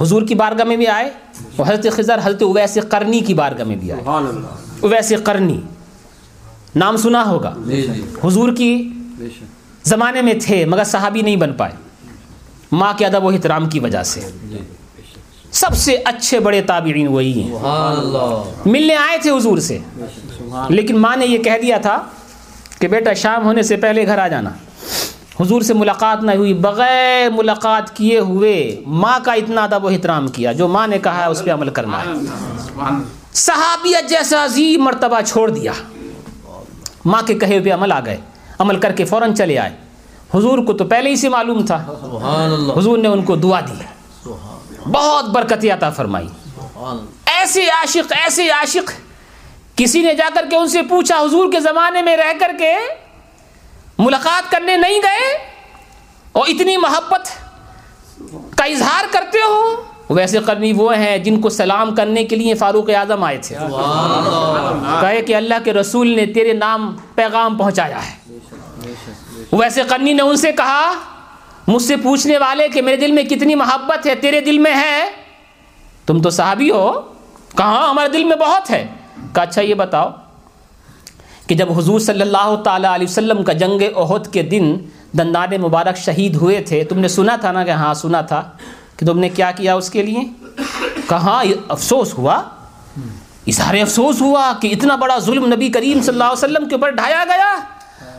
حضور 0.01 0.23
کی 0.23 0.35
بارگاہ 0.35 0.65
میں 0.65 0.77
بھی 0.77 0.86
آئے 0.86 1.11
اور 1.57 1.66
حضرت 1.66 1.86
خضر 1.93 2.19
حضرت 2.23 2.43
اویس 2.43 2.78
قرنی 2.89 3.20
کی 3.20 3.35
بارگاہ 3.35 3.65
میں 3.65 3.77
بھی 3.77 3.93
آئے۔ 3.93 4.03
اویس 4.81 5.12
قرنی 5.24 5.61
نام 6.77 6.97
سنا 6.97 7.24
ہوگا۔ 7.24 7.55
جی 7.66 7.82
جی۔ 7.82 8.03
حضور 8.24 8.53
کی 8.57 8.89
زمانے 9.85 10.23
میں 10.23 10.35
تھے 10.43 10.65
مگر 10.65 10.85
صحابی 10.85 11.23
نہیں 11.23 11.36
بن 11.36 11.53
پائے۔ 11.53 11.73
ماں 12.73 12.93
کے 12.97 13.07
ادب 13.07 13.24
و 13.24 13.28
احترام 13.28 13.69
کی 13.69 13.81
وجہ 13.81 14.03
سے۔ 14.03 14.20
جی۔ 14.51 14.59
سب 15.52 15.74
سے 15.74 15.96
اچھے 16.04 16.40
بڑے 16.40 16.62
تابعین 16.62 17.08
وہی 17.08 17.42
ہیں۔ 17.42 17.58
اللہ۔ 17.62 18.42
ملنے 18.66 18.94
آئے 18.94 19.18
تھے 19.18 19.30
حضور 19.30 19.58
سے۔ 19.58 19.78
لیکن 20.68 20.98
ماں 20.98 21.16
نے 21.16 21.26
یہ 21.26 21.38
کہہ 21.38 21.58
دیا 21.62 21.78
تھا 21.78 22.02
کہ 22.78 22.88
بیٹا 22.88 23.12
شام 23.12 23.44
ہونے 23.44 23.62
سے 23.62 23.76
پہلے 23.76 24.06
گھر 24.06 24.18
آ 24.18 24.28
جانا۔ 24.28 24.50
حضور 25.40 25.62
سے 25.62 25.74
ملاقات 25.74 26.22
نہ 26.22 26.30
ہوئی 26.30 26.54
بغیر 26.54 27.30
ملاقات 27.30 27.96
کیے 27.96 28.18
ہوئے 28.18 28.80
ماں 28.86 29.18
کا 29.24 29.32
اتنا 29.32 29.64
ادب 29.64 29.84
و 29.84 29.88
احترام 29.88 30.28
کیا 30.28 30.52
جو 30.52 30.68
ماں 30.68 30.86
نے 30.86 30.98
کہا 30.98 31.24
ہے 31.24 31.26
اس 31.26 31.44
پہ 31.44 31.50
عمل 31.50 31.68
کرنا 31.70 32.00
ہے۔ 32.00 32.12
صحابیت 33.32 34.08
جیسا 34.08 34.44
عظیم 34.44 34.84
مرتبہ 34.84 35.20
چھوڑ 35.26 35.50
دیا۔ 35.50 35.72
ماں 37.04 37.22
کے 37.26 37.34
کہے 37.34 37.58
ہوئے 37.58 37.70
عمل 37.70 37.92
آ 37.92 38.00
گئے 38.06 38.16
عمل 38.58 38.76
کر 38.76 38.92
کے 38.92 39.04
فوراً 39.04 39.34
چلے 39.34 39.58
آئے۔ 39.58 39.70
حضور 40.34 40.58
کو 40.58 40.72
تو 40.72 40.84
پہلے 40.84 41.10
ہی 41.10 41.16
سے 41.16 41.28
معلوم 41.28 41.66
تھا۔ 41.66 41.84
حضور 42.78 42.98
نے 42.98 43.08
ان 43.08 43.22
کو 43.22 43.36
دعا 43.36 43.60
دی۔ 43.60 43.74
بہت 44.93 45.24
برکت 45.24 45.65
عطا 45.65 45.90
فرمائی۔ 45.90 46.28
سبحان 46.28 47.06
ایسے 47.27 47.69
عاشق 47.69 48.12
ایسے 48.12 48.51
عاشق۔ 48.51 48.90
کسی 49.77 50.02
نے 50.02 50.15
جا 50.15 50.28
کر 50.35 50.47
کے 50.51 50.56
ان 50.56 50.69
سے 50.69 50.82
پوچھا، 50.82 51.19
حضور 51.20 51.52
کے 51.52 51.60
زمانے 51.60 52.02
میں 52.02 52.16
رہ 52.16 52.32
کر 52.40 52.52
کے 52.59 52.74
ملاقات 53.98 54.51
کرنے 54.51 54.77
نہیں 54.77 54.98
گئے؟ 55.02 55.39
اور 56.32 56.47
اتنی 56.48 56.77
محبت 56.77 57.28
کا 58.56 58.65
اظہار 58.65 59.05
کرتے 59.10 59.39
ہو؟ 59.39 59.82
ویسے 60.10 60.39
قرنی 60.39 60.73
وہ 60.73 60.97
ہیں 60.97 61.19
جن 61.19 61.40
کو 61.40 61.48
سلام 61.48 61.94
کرنے 61.94 62.24
کے 62.24 62.36
لیے 62.36 62.55
فاروق 62.55 62.90
اعظم 62.90 63.24
آئے 63.24 63.39
تھے۔ 63.39 63.56
کہے 65.01 65.23
کہ 65.23 65.35
اللہ 65.35 65.55
کے 65.65 65.73
رسول 65.73 66.16
نے 66.16 66.27
تیرے 66.27 66.52
نام 66.52 66.97
پیغام 67.15 67.59
پہنچایا 67.59 68.01
ہے۔ 68.10 68.39
ویسے 69.52 69.82
قرنی 69.82 70.12
نے 70.12 70.23
ان 70.23 70.36
سے 70.36 70.52
کہا 70.52 70.93
مجھ 71.69 71.82
سے 71.82 71.97
پوچھنے 71.97 72.39
والے 72.39 72.69
کہ 72.69 72.82
میرے 72.82 72.97
دل 72.97 73.12
میں 73.12 73.23
کتنی 73.23 73.55
محبت 73.55 74.07
ہے، 74.07 74.15
تیرے 74.15 74.40
دل 74.40 74.59
میں 74.59 74.74
ہے؟ 74.74 75.11
تم 76.07 76.23
تو 76.23 76.31
صحابی 76.31 76.70
ہو۔ 76.70 77.01
کہاں؟ 77.57 77.89
ہمارے 77.89 78.09
دل 78.09 78.24
میں 78.24 78.36
بہت 78.36 78.70
ہے۔ 78.70 78.86
کہا 79.35 79.43
اچھا 79.43 79.62
یہ 79.62 79.74
بتاؤ 79.74 80.11
کہ 81.47 81.55
جب 81.55 81.78
حضور 81.78 82.01
صلی 82.01 82.20
اللہ 82.20 82.57
تعالیٰ 82.65 82.95
علیہ 82.95 83.07
وسلم 83.11 83.43
کا 83.43 83.53
جنگ 83.53 83.99
عہد 83.99 84.32
کے 84.32 84.43
دن 84.43 84.77
دندان 85.19 85.61
مبارک 85.61 85.97
شہید 85.97 86.36
ہوئے 86.36 86.62
تھے، 86.62 86.85
تم 86.85 86.99
نے 86.99 87.09
سنا 87.09 87.36
تھا 87.36 87.53
نا 87.53 87.65
کہ 87.65 87.70
ہاں 87.70 87.95
سنا 87.95 88.20
تھا 88.20 88.51
کہ 88.97 89.07
تم 89.07 89.19
نے 89.19 89.28
کیا 89.28 89.51
کیا 89.51 89.74
اس 89.74 89.90
کے 89.90 90.03
لیے؟ 90.03 90.20
کہاں؟ 91.09 91.45
یہ 91.45 91.55
افسوس 91.69 92.15
ہوا۔ 92.15 92.43
اظہار 93.47 93.74
افسوس 93.74 94.20
ہوا 94.20 94.53
کہ 94.61 94.69
اتنا 94.69 94.97
بڑا 94.97 95.19
ظلم 95.19 95.47
نبی 95.47 95.69
کریم 95.69 96.01
صلی 96.01 96.12
اللہ 96.12 96.24
علیہ 96.24 96.45
وسلم 96.45 96.69
کے 96.69 96.74
اوپر 96.74 96.90
ڈھایا 96.90 97.24
گیا۔ 97.24 97.77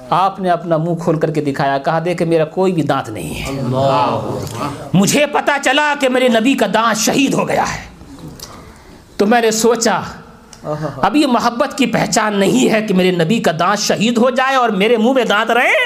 آپ 0.10 0.40
نے 0.40 0.49
اپنا 0.49 0.77
منہ 0.77 0.95
کھول 0.95 1.19
کر 1.19 1.31
کے 1.31 1.41
دکھایا، 1.41 1.77
کہا 1.77 1.99
دے 2.06 2.14
کہ 2.15 2.26
میرا 2.26 2.45
کوئی 2.45 2.73
بھی 2.73 2.81
دانت 2.81 3.10
نہیں 3.10 3.34
ہے۔ 3.36 3.61
مجھے 4.94 5.26
پتا 5.26 5.57
چلا 5.64 5.94
کہ 5.99 6.10
میرے 6.10 6.27
نبی 6.30 6.53
کا 6.53 6.65
دانت 6.73 6.98
شہید 6.98 7.34
ہو 7.34 7.48
گیا 7.48 7.65
ہے۔ 7.73 7.81
تو 9.18 9.26
میں 9.26 9.41
نے 9.41 9.52
سوچا، 9.52 9.99
اب 11.02 11.15
یہ 11.15 11.27
محبت 11.27 11.77
کی 11.77 11.86
پہچان 11.86 12.40
نہیں 12.40 12.69
ہے 12.73 12.81
کہ 12.81 12.94
میرے 12.94 13.11
نبی 13.11 13.40
کا 13.40 13.52
دانت 13.60 13.80
شہید 13.80 14.18
ہو 14.18 14.30
جائے 14.30 14.56
اور 14.56 14.69
میرے 14.69 14.98
منہ 14.98 15.14
میں 15.14 15.23
دانت 15.23 15.52
رہے۔ 15.52 15.77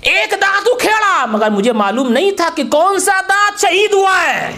ایک 0.00 0.30
دانت 0.30 0.68
اکھیڑا، 0.68 1.24
مگر 1.26 1.50
مجھے 1.50 1.72
معلوم 1.72 2.12
نہیں 2.12 2.30
تھا 2.30 2.48
کہ 2.54 2.64
کون 2.70 2.98
سا 2.98 3.20
دانت 3.28 3.60
شہید 3.60 3.94
ہوا 3.94 4.16
ہے۔ 4.26 4.50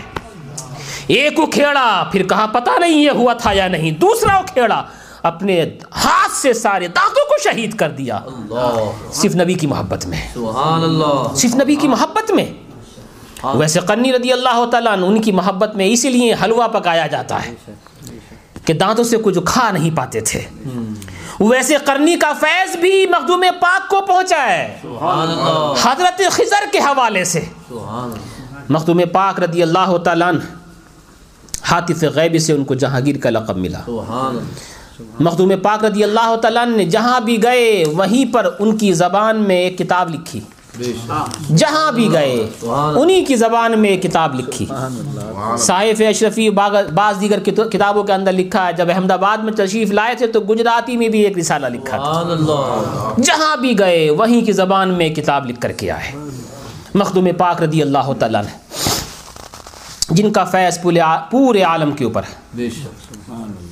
ایک 1.06 1.40
اکھیڑا، 1.40 2.04
پھر 2.12 2.22
کہا 2.22 2.46
پتا 2.46 2.78
نہیں 2.78 3.02
یہ 3.02 3.10
ہوا 3.10 3.32
تھا 3.32 3.52
یا 3.52 3.68
نہیں۔ 3.68 3.90
دوسرا 3.90 4.36
اکھیڑا 4.36 4.82
اپنے 5.26 5.60
ہاتھ 6.04 6.32
سے 6.32 6.52
سارے 6.52 6.86
دانتوں 6.88 7.24
کو 7.28 7.42
شہید 7.44 7.74
کر 7.76 7.90
دیا۔ 7.90 8.18
صرف 9.12 9.34
نبی 9.36 9.54
کی 9.54 9.66
محبت 9.66 10.06
میں۔ 10.06 10.20
سبحان 10.34 10.82
اللہ۔ 10.82 11.34
صرف 11.34 11.54
نبی 11.54 11.74
کی 11.74 11.88
محبت 11.88 12.30
میں۔ 12.30 12.46
ویسے 13.54 13.80
قرنی 13.80 14.12
رضی 14.12 14.32
اللہ 14.32 14.64
تعالیٰ 14.72 14.92
عنہ 14.92 15.06
ان 15.06 15.22
کی 15.22 15.32
محبت 15.32 15.76
میں 15.76 15.86
اسی 15.86 16.10
لیے 16.10 16.34
حلوہ 16.44 16.68
پکایا 16.68 17.06
جاتا 17.06 17.46
ہے 17.46 17.54
کہ 18.64 18.72
دانتوں 18.74 19.04
سے 19.04 19.16
کچھ 19.24 19.38
کھا 19.44 19.70
نہیں 19.70 19.96
پاتے 19.96 20.20
تھے۔ 20.20 20.40
ویسے 21.40 21.76
قرنی 21.76 22.16
کا 22.16 22.32
فیض 22.32 22.76
بھی 22.76 23.06
مخدوم 23.06 23.44
پاک 23.60 23.90
کو 23.90 24.00
پہنچا 24.00 24.42
ہے۔ 24.48 24.78
سبحان 24.82 25.28
اللہ۔ 25.30 25.74
حضرت 25.82 26.22
خضر 26.30 26.64
کے 26.72 26.78
حوالے 26.78 27.24
سے۔ 27.24 27.40
سبحان 27.68 28.10
اللہ۔ 28.12 28.62
مخدوم 28.68 29.00
پاک 29.12 29.40
رضی 29.40 29.62
اللہ 29.62 29.96
تعالیٰ 30.04 30.28
عنہ 30.28 30.38
حاطف 31.62 32.04
غیبی 32.14 32.38
سے 32.38 32.52
ان 32.52 32.64
کو 32.64 32.74
جہانگیر 32.74 33.16
کا 33.18 33.30
لقب 33.30 33.56
ملا۔ 33.56 33.80
سبحان 33.86 34.36
اللہ۔ 34.36 34.75
مخدوم 35.20 35.52
پاک 35.62 35.84
رضی 35.84 36.04
اللہ 36.04 36.36
تعالیٰ 36.36 36.66
نے 36.66 36.84
جہاں 36.84 37.20
بھی 37.20 37.42
گئے 37.42 37.84
وہیں 37.96 38.34
پر 38.34 38.48
ان 38.58 38.76
کی 38.76 38.92
زبان 38.92 39.36
میں 39.36 39.56
ایک 39.56 39.78
کتاب 39.78 40.14
لکھی۔ 40.14 40.40
جہاں 41.56 41.92
بھی 41.92 42.12
گئے، 42.12 42.46
انہی 43.00 43.24
کی 43.24 43.36
زبان 43.36 43.78
میں 43.78 43.90
ایک 43.90 44.02
کتاب 44.02 44.34
لکھی۔ 44.34 44.66
صاحب 45.58 46.02
اشرفی 46.08 46.50
بعض 46.94 47.20
دیگر 47.20 47.38
کتابوں 47.68 48.04
کے 48.04 48.12
اندر 48.12 48.32
لکھا 48.32 48.66
ہے، 48.66 48.72
جب 48.72 48.90
احمد 48.90 49.10
آباد 49.10 49.38
میں 49.38 49.52
تشریف 49.52 49.90
لائے 49.90 50.14
تھے 50.14 50.26
تو 50.26 50.40
گجراتی 50.40 50.96
میں 50.96 51.08
بھی 51.08 51.20
ایک 51.20 51.38
رسالہ 51.38 51.66
لکھا 51.66 51.96
تھا۔ 51.96 52.22
جہاں 53.22 53.56
بھی 53.56 53.78
گئے، 53.78 54.10
وہیں 54.10 54.40
کی 54.40 54.52
زبان 54.52 54.88
میں 54.88 55.08
کتاب 55.08 55.46
لکھ 55.46 55.60
کر 55.60 55.72
کے 55.72 55.90
آئے۔ 55.90 56.12
مخدوم 56.94 57.28
پاک 57.38 57.62
رضی 57.62 57.82
اللہ 57.82 58.12
تعالیٰ 58.18 58.42
نے 58.42 58.54
جن 60.10 60.32
کا 60.32 60.44
فیض 60.44 60.80
پورے 60.82 61.00
پورے 61.30 61.62
عالم 61.62 61.90
کے 61.90 62.04
اوپر 62.04 62.22
ہے۔ 62.22 62.34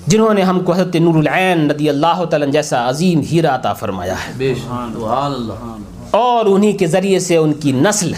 جنہوں 0.06 0.35
نے 0.35 0.43
ہم 0.43 0.60
کو 0.60 0.72
حضرت 0.72 0.97
نور 0.97 1.14
العین 1.14 1.70
رضی 1.70 1.89
اللہ 1.89 2.24
تعالیٰ 2.31 2.48
جیسا 2.48 2.89
عظیم 2.89 3.20
ہیرا 3.20 3.55
عطا 3.55 3.72
فرمایا 3.72 4.14
ہے۔ 4.14 4.55
اور 6.10 6.44
انہی 6.47 6.72
کے 6.72 6.86
ذریعے 6.86 7.18
سے 7.18 7.36
ان 7.36 7.52
کی 7.52 7.72
نسل 7.72 8.12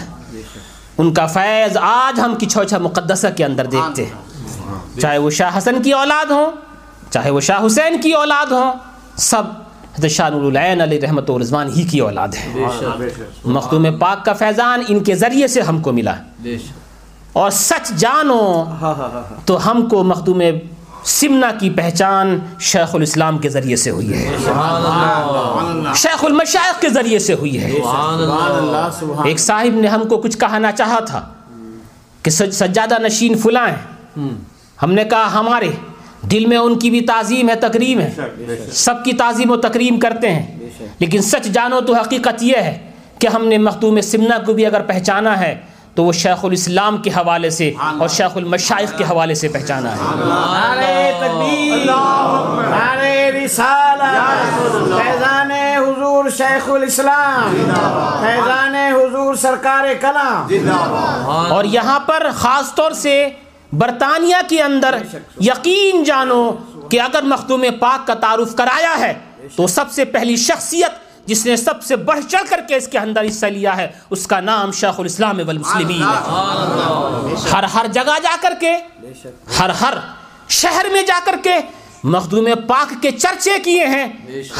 ان 0.99 1.15
کا 1.15 1.27
فیض 1.27 1.77
آج 1.81 2.21
ہم 2.21 2.35
کی 2.35 2.47
چھوچا 2.47 2.79
مقدسہ 2.79 3.27
کے 3.37 3.45
اندر 3.45 3.67
دیکھتے 3.67 4.05
ہیں۔ 4.05 5.01
چاہے 5.01 5.19
وہ 5.19 5.31
شاہ 5.31 5.59
حسن 5.59 5.83
کی 5.83 5.93
اولاد 5.93 6.31
ہوں 6.31 6.51
چاہے 7.11 7.31
وہ 7.31 7.41
شاہ 7.41 7.67
حسین 7.67 8.01
کی 8.01 8.13
اولاد 8.13 8.53
ہوں 8.53 8.73
سب 9.17 9.43
حضرت 9.99 10.11
شاہ 10.11 10.29
نور 10.31 10.43
العین 10.43 10.81
علیہ 10.81 11.01
رحمت 11.01 11.31
و 11.31 11.39
رضوان 11.39 11.69
ہی 11.77 11.83
کی 11.83 11.99
اولاد 11.99 12.29
ہے 12.29 12.53
مختوم 13.45 13.87
پاک 13.99 14.25
کا 14.25 14.33
فیضان 14.33 14.83
ان 14.89 15.05
کے 15.05 15.15
ذریعے 15.15 15.49
سے 15.49 15.61
ہم 15.61 15.79
کو 15.79 15.93
ملا 15.93 16.15
اور 17.33 17.51
سچ 17.51 17.91
جانو 17.91 18.65
تو 19.45 19.71
ہم 19.71 19.89
کو 19.89 20.05
مخدوم 20.05 20.43
سمنا 21.05 21.51
کی 21.61 21.71
پہچان 21.71 22.39
شیخ 22.61 22.95
الاسلام 22.95 23.39
کے 23.39 23.49
ذریعے 23.49 23.77
سے 23.77 23.91
ہوئی 23.91 24.15
ہے۔ 24.15 24.37
سبحان 24.45 24.83
اللہ. 24.85 25.95
شیخ 25.95 26.25
المشائق 26.25 26.81
کے 26.81 26.89
ذریعے 26.89 27.19
سے 27.19 27.35
ہوئی 27.35 27.63
ہے۔ 27.63 27.71
سبحان 27.71 28.15
اللہ. 28.15 29.27
ایک 29.27 29.39
صاحب 29.39 29.75
نے 29.75 29.89
ہم 29.89 30.09
کو 30.09 30.17
کچھ 30.19 30.39
کہنا 30.39 30.73
چاہا 30.73 30.99
تھا 30.99 31.29
کہ 32.23 32.31
سج- 32.31 32.51
سجادہ 32.51 32.95
نشین 33.03 33.39
فلاں 33.39 33.69
ہیں۔ 33.69 34.29
ہم۔ 34.83 34.93
نے 34.93 35.05
کہا 35.05 35.33
ہمارے 35.33 35.71
دل 36.31 36.47
میں 36.47 36.57
ان 36.57 36.79
کی 36.79 36.91
بھی 36.91 37.01
تعظیم 37.01 37.49
ہے 37.49 37.55
تکریم 37.55 38.01
ہے۔ 38.01 38.11
سب 38.73 38.95
کی 39.05 39.13
تعظیم 39.13 39.51
و 39.51 39.57
تکریم 39.57 40.01
کرتے 40.01 40.31
ہیں۔ 40.31 40.59
لیکن 40.99 41.23
سچ 41.23 41.47
جانو 41.47 41.81
تو 41.81 41.95
حقیقت 41.95 42.43
یہ 42.43 42.57
ہے 42.57 42.91
کہ 43.19 43.27
ہم 43.27 43.47
نے 43.47 43.59
مختوم 43.59 44.01
سمنا 44.01 44.39
کو 44.39 44.53
بھی 44.53 44.67
اگر 44.67 44.81
پہچانا 44.81 45.41
ہے 45.41 45.61
تو 45.97 46.05
وہ 46.05 46.13
شیخ 46.13 46.45
الاسلام 46.45 46.97
کے 46.97 47.11
حوالے 47.11 47.51
سے 47.51 47.73
اور 48.01 48.09
شیخ 48.09 48.37
المشائق 48.37 48.99
کے 48.99 49.05
حوالے 49.05 49.35
سے 49.35 49.49
پہچانا 49.49 49.93
ہے۔ 49.93 51.21
تکبیر. 51.21 51.87
رسالت. 53.45 54.03
فیضان 54.97 55.51
حضور 55.51 56.31
شیخ 56.31 56.71
الاسلام. 56.71 57.73
فیضان 58.21 58.75
حضور 58.75 59.35
سرکار 59.35 59.85
کلام. 60.01 60.47
اور 61.29 61.65
یہاں 61.65 62.01
پر 62.01 62.27
خاص 62.35 62.75
طور 62.75 62.91
سے 62.93 63.29
برطانیہ 63.73 64.37
کے 64.49 64.63
اندر 64.63 64.95
یقین 65.41 66.05
جانو 66.05 66.53
کہ 66.91 67.01
اگر 67.01 67.23
مخدوم 67.23 67.65
پاک 67.81 68.07
کا 68.07 68.15
تعارف 68.15 68.55
کرایا 68.55 68.99
ہے 68.99 69.15
تو 69.57 69.67
سب 69.67 69.91
سے 69.91 70.05
پہلی 70.05 70.37
شخصیت 70.37 71.06
جس 71.27 71.47
نے 71.47 71.57
سب 71.57 71.83
سے 71.83 71.97
بڑھ 71.97 72.21
چڑھ 72.29 72.51
کر 72.51 72.61
کے 72.69 72.77
اس 72.77 72.89
کے 72.89 72.99
اندر 72.99 73.27
حصہ 73.29 73.47
لیا 73.47 73.77
ہے 73.77 73.89
اس 74.11 74.27
کا 74.27 74.41
نام 74.41 74.73
شیخ 74.73 75.01
الاسلام 75.01 75.41
والمسلمین 75.47 76.03
ہے۔ 76.03 77.35
ہر 77.53 77.63
ہر 77.63 77.87
جگہ 77.93 78.19
جا 78.23 78.37
کر 78.41 78.53
کے 78.61 78.73
ہر 79.59 79.71
ہر 79.71 79.95
شہر 80.49 80.87
میں 80.93 81.03
جا 81.03 81.19
کر 81.25 81.35
کے 81.43 81.55
مخدوم 82.05 82.49
پاک 82.67 83.03
کے 83.03 83.11
چرچے 83.11 83.51
کیے 83.65 83.87
ہیں۔ 83.87 84.07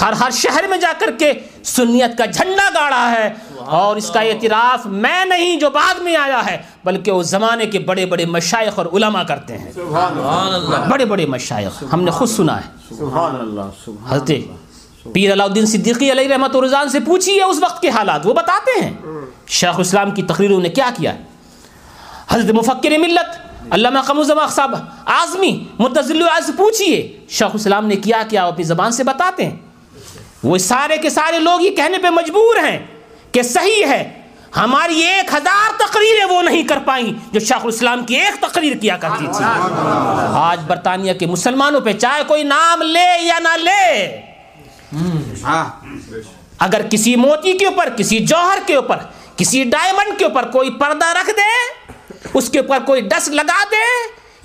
ہر 0.01 0.13
ہر 0.13 0.31
شہر 0.31 0.65
میں 0.69 0.79
جا 0.79 0.93
کر 0.99 1.11
کے 1.19 1.33
سنیت 1.65 2.19
کا 2.19 2.25
جھنڈا 2.25 2.69
گاڑا 2.75 3.11
ہے۔ 3.11 3.35
اور 3.59 3.97
اس 3.97 4.11
کا 4.11 4.21
اعتراف 4.21 4.87
میں 4.87 5.25
نہیں 5.25 5.57
جو 5.57 5.71
بعد 5.71 5.95
میں 5.95 6.17
آیا 6.17 6.47
ہے 6.47 6.63
بلکہ 6.85 7.11
اس 7.11 7.27
زمانے 7.27 7.67
کے 7.67 7.79
بڑے 7.79 8.07
بڑے 8.07 8.27
مشائق 8.27 8.79
اور 8.79 8.87
علماء 8.87 9.23
کرتے 9.23 9.59
ہیں۔ 9.59 9.73
سبحان 9.73 10.19
اللہ۔ 10.55 10.89
بڑے 10.89 11.05
بڑے 11.05 11.27
مشائق 11.27 11.85
ہم 11.93 12.03
نے 12.03 12.11
خود 12.11 12.29
سنا 12.29 12.57
ہے۔ 12.57 12.95
سبحان 12.99 13.37
اللہ 13.41 13.71
سبحان 13.85 14.15
حضرت 14.15 14.31
پیر 15.13 15.33
علاؤ 15.33 15.47
الدین 15.47 15.67
صدیقی 15.67 16.11
علیہ 16.13 16.29
رحمت 16.29 16.57
و 16.57 16.65
رضان 16.65 16.89
سے 16.89 17.01
پوچھیے 17.01 17.43
اس 17.43 17.59
وقت 17.63 17.83
کے 17.83 17.89
حالات، 17.89 18.27
وہ 18.27 18.35
بتاتے 18.35 18.81
ہیں۔ 18.81 18.93
شیخ 19.49 19.79
اسلام 19.79 20.11
کی 20.11 20.23
تقریروں 20.23 20.61
نے 20.61 20.69
کیا 20.69 20.91
کیا؟ 20.97 21.15
ہے 21.15 21.23
حضرت 22.29 22.51
مفکر 22.55 22.99
ملت، 22.99 23.37
علامہ 23.71 24.01
قموزمہ 24.01 24.47
صاحب 24.51 24.75
آزمی 25.05 25.65
متضل 25.79 26.23
سے 26.47 26.53
پوچھیے 26.57 27.21
شیخ 27.29 27.55
اسلام 27.55 27.87
نے 27.87 27.97
کیا 27.97 28.23
کیا؟ 28.29 28.45
وہ 28.45 28.53
اپنی 28.53 28.65
زبان 28.65 28.93
سے 28.93 29.05
بتاتے 29.05 29.45
ہیں۔ 29.45 29.57
وہ 30.43 30.59
سارے 30.59 30.97
کے 30.97 31.11
سارے 31.11 31.39
لوگ 31.39 31.61
یہ 31.61 31.71
کہنے 31.71 31.99
پہ 31.99 32.11
مجبور 32.11 32.59
ہیں 32.65 32.79
کہ 33.33 33.43
صحیح 33.43 33.87
ہے، 33.87 34.03
ہماری 34.57 35.01
ایک 35.03 35.35
ہزار 35.35 35.73
تقریریں 35.77 36.25
وہ 36.25 36.43
نہیں 36.43 36.63
کر 36.63 36.79
پائیں 36.85 37.13
جو 37.33 37.41
شیخ 37.41 37.65
الاسلام 37.65 38.05
کی 38.05 38.15
ایک 38.15 38.41
تقریر 38.41 38.77
کیا 38.77 38.97
کرتی 38.97 39.27
تھی۔ 39.27 39.45
آج 40.35 40.61
برطانیہ 40.67 41.13
کے 41.13 41.27
مسلمانوں 41.27 41.81
پہ 41.81 41.93
چاہے 41.93 42.23
کوئی 42.27 42.43
نام 42.43 42.83
لے 42.83 43.09
یا 43.23 43.39
نہ 43.39 43.57
لے 43.57 44.21
ہاں۔ 45.43 45.65
اگر 46.59 46.81
کسی 46.91 47.17
موتی 47.17 47.59
کے 47.59 47.67
اوپر، 47.67 47.89
کسی 47.97 48.19
جوہر 48.19 48.59
کے 48.67 48.75
اوپر، 48.75 48.97
کسی 49.37 49.65
ڈائمنڈ 49.65 50.19
کے 50.19 50.25
اوپر 50.25 50.51
کوئی 50.51 50.71
پردہ 50.71 51.07
رکھ 51.07 51.31
دے، 51.31 51.51
اس 52.35 52.51
کے 52.51 52.59
اوپر 52.59 52.79
کوئی 52.87 53.01
ڈس 53.01 53.29
لگا 53.29 53.65
دے 53.71 53.85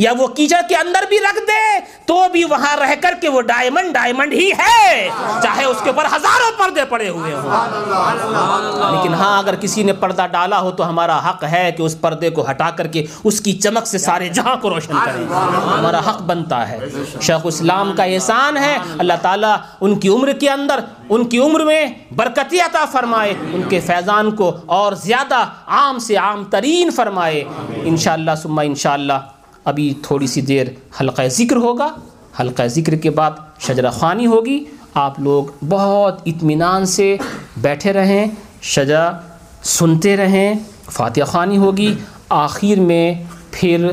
یا 0.02 0.12
وہ 0.18 0.28
کیچڑ 0.28 0.62
کے 0.70 0.76
اندر 0.76 1.04
بھی 1.10 1.18
رکھ 1.20 1.40
دے 1.48 1.80
تو 2.06 2.26
بھی 2.32 2.44
وہاں 2.44 2.78
رہ 2.78 2.94
کر 3.02 3.14
کے 3.22 3.30
وہ 3.30 3.42
ڈائمنڈ 3.42 3.94
ڈائمنڈ 3.94 4.34
ہی 4.34 4.52
ہے۔ 4.52 5.10
چاہے 5.44 5.66
اس 5.66 5.78
کے 5.84 5.90
اوپر 5.90 6.06
ہزاروں 6.06 6.60
پردے 6.60 6.86
پڑے 6.86 7.10
ہوئے 7.10 7.34
ہوں۔ 7.34 7.52
لیکن 8.92 9.14
ہاں 9.14 9.40
اگر 9.40 9.56
کسی 9.56 9.84
نے 9.84 9.94
پردہ 9.94 10.26
ڈالا 10.32 10.60
ہو 10.60 10.72
تو 10.72 10.90
ہمارا 10.90 11.30
حق 11.30 11.44
ہے 11.44 11.72
کہ 11.78 11.84
اس 11.84 12.02
پردے 12.02 12.30
کو 12.30 12.50
ہٹا 12.50 12.70
کر 12.70 12.88
کے 12.88 13.06
اس 13.24 13.42
کی 13.42 13.54
چمک 13.54 13.88
سے 13.88 13.98
سارے 13.98 14.30
جہاں 14.30 14.56
کو 14.56 14.70
روشن 14.70 14.94
کریں۔ 15.06 15.26
ہمارا 15.78 16.00
حق 16.00 16.22
بنتا 16.22 16.70
ہے۔ 16.70 16.80
شیخ 17.22 17.40
اسلام 17.44 17.94
کا 17.96 18.04
احسان 18.04 18.58
ہے۔ 18.58 18.78
اللہ 18.98 19.14
تعالیٰ 19.22 19.56
ان 19.82 20.00
کی 20.00 20.10
عمر 20.10 20.32
کے 20.32 20.50
اندر، 20.50 20.80
ان 21.10 21.26
کی 21.26 21.38
عمر 21.38 21.60
میں 21.60 21.86
برکتی 22.16 22.60
عطا 22.60 22.86
فرمائے۔ 22.86 23.34
ان 23.54 23.62
کے 23.70 23.80
فیضان 23.80 24.32
کو 24.32 24.58
اور 24.66 24.94
زیادہ 24.94 25.46
عام 25.68 26.00
سے 26.00 26.16
عام 26.16 26.44
ترین 26.44 26.92
فرمائے۔ 26.92 27.44
انشاءاللہ، 27.84 28.32
ثم 28.44 28.60
انشاءاللہ۔ 28.60 29.41
ابھی 29.66 29.94
تھوڑی 30.04 30.28
سی 30.28 30.42
دیر 30.42 30.68
حلقہ 31.02 31.22
ذکر 31.28 31.56
ہوگا۔ 31.56 31.88
حلقہ 32.40 32.68
ذکر 32.68 32.96
کے 32.96 33.10
بعد 33.10 33.32
شجرہ 33.60 33.90
خوانی 33.90 34.26
ہوگی۔ 34.26 34.64
آپ 34.94 35.20
لوگ 35.20 35.66
بہت 35.70 36.22
اطمینان 36.26 36.86
سے 36.86 37.18
بیٹھے 37.58 37.94
رہیں، 37.94 38.26
شجرہ 38.62 39.12
سنتے 39.64 40.18
رہیں، 40.18 40.54
فاتحہ 40.92 41.24
خوانی 41.24 41.58
ہوگی۔ 41.58 41.94
آخر 42.30 42.80
میں 42.80 43.14
پھر 43.52 43.92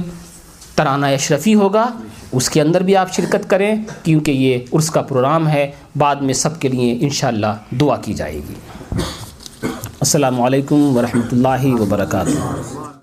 ترانہ 0.75 1.07
اشرفی 1.07 1.55
ہوگا۔ 1.55 1.87
اس 2.33 2.51
کے 2.51 2.61
اندر 2.61 2.83
بھی 2.83 2.97
آپ 2.97 3.13
شرکت 3.13 3.51
کریں، 3.51 3.75
کیونکہ 4.03 4.31
یہ 4.31 4.59
عرس 4.73 4.91
کا 4.91 5.03
پروگرام 5.03 5.49
ہے۔ 5.49 5.71
بعد 5.99 6.17
میں 6.17 6.35
سب 6.35 6.61
کے 6.61 6.69
لیے 6.69 6.99
انشاءاللہ 7.01 7.77
دعا 7.81 7.97
کی 7.97 8.13
جائے 8.13 8.41
گی۔ 8.49 8.55
السلام 10.01 10.41
علیکم 10.41 10.97
ورحمۃ 10.97 11.29
اللہ 11.33 11.81
وبرکاتہ۔ 11.81 12.98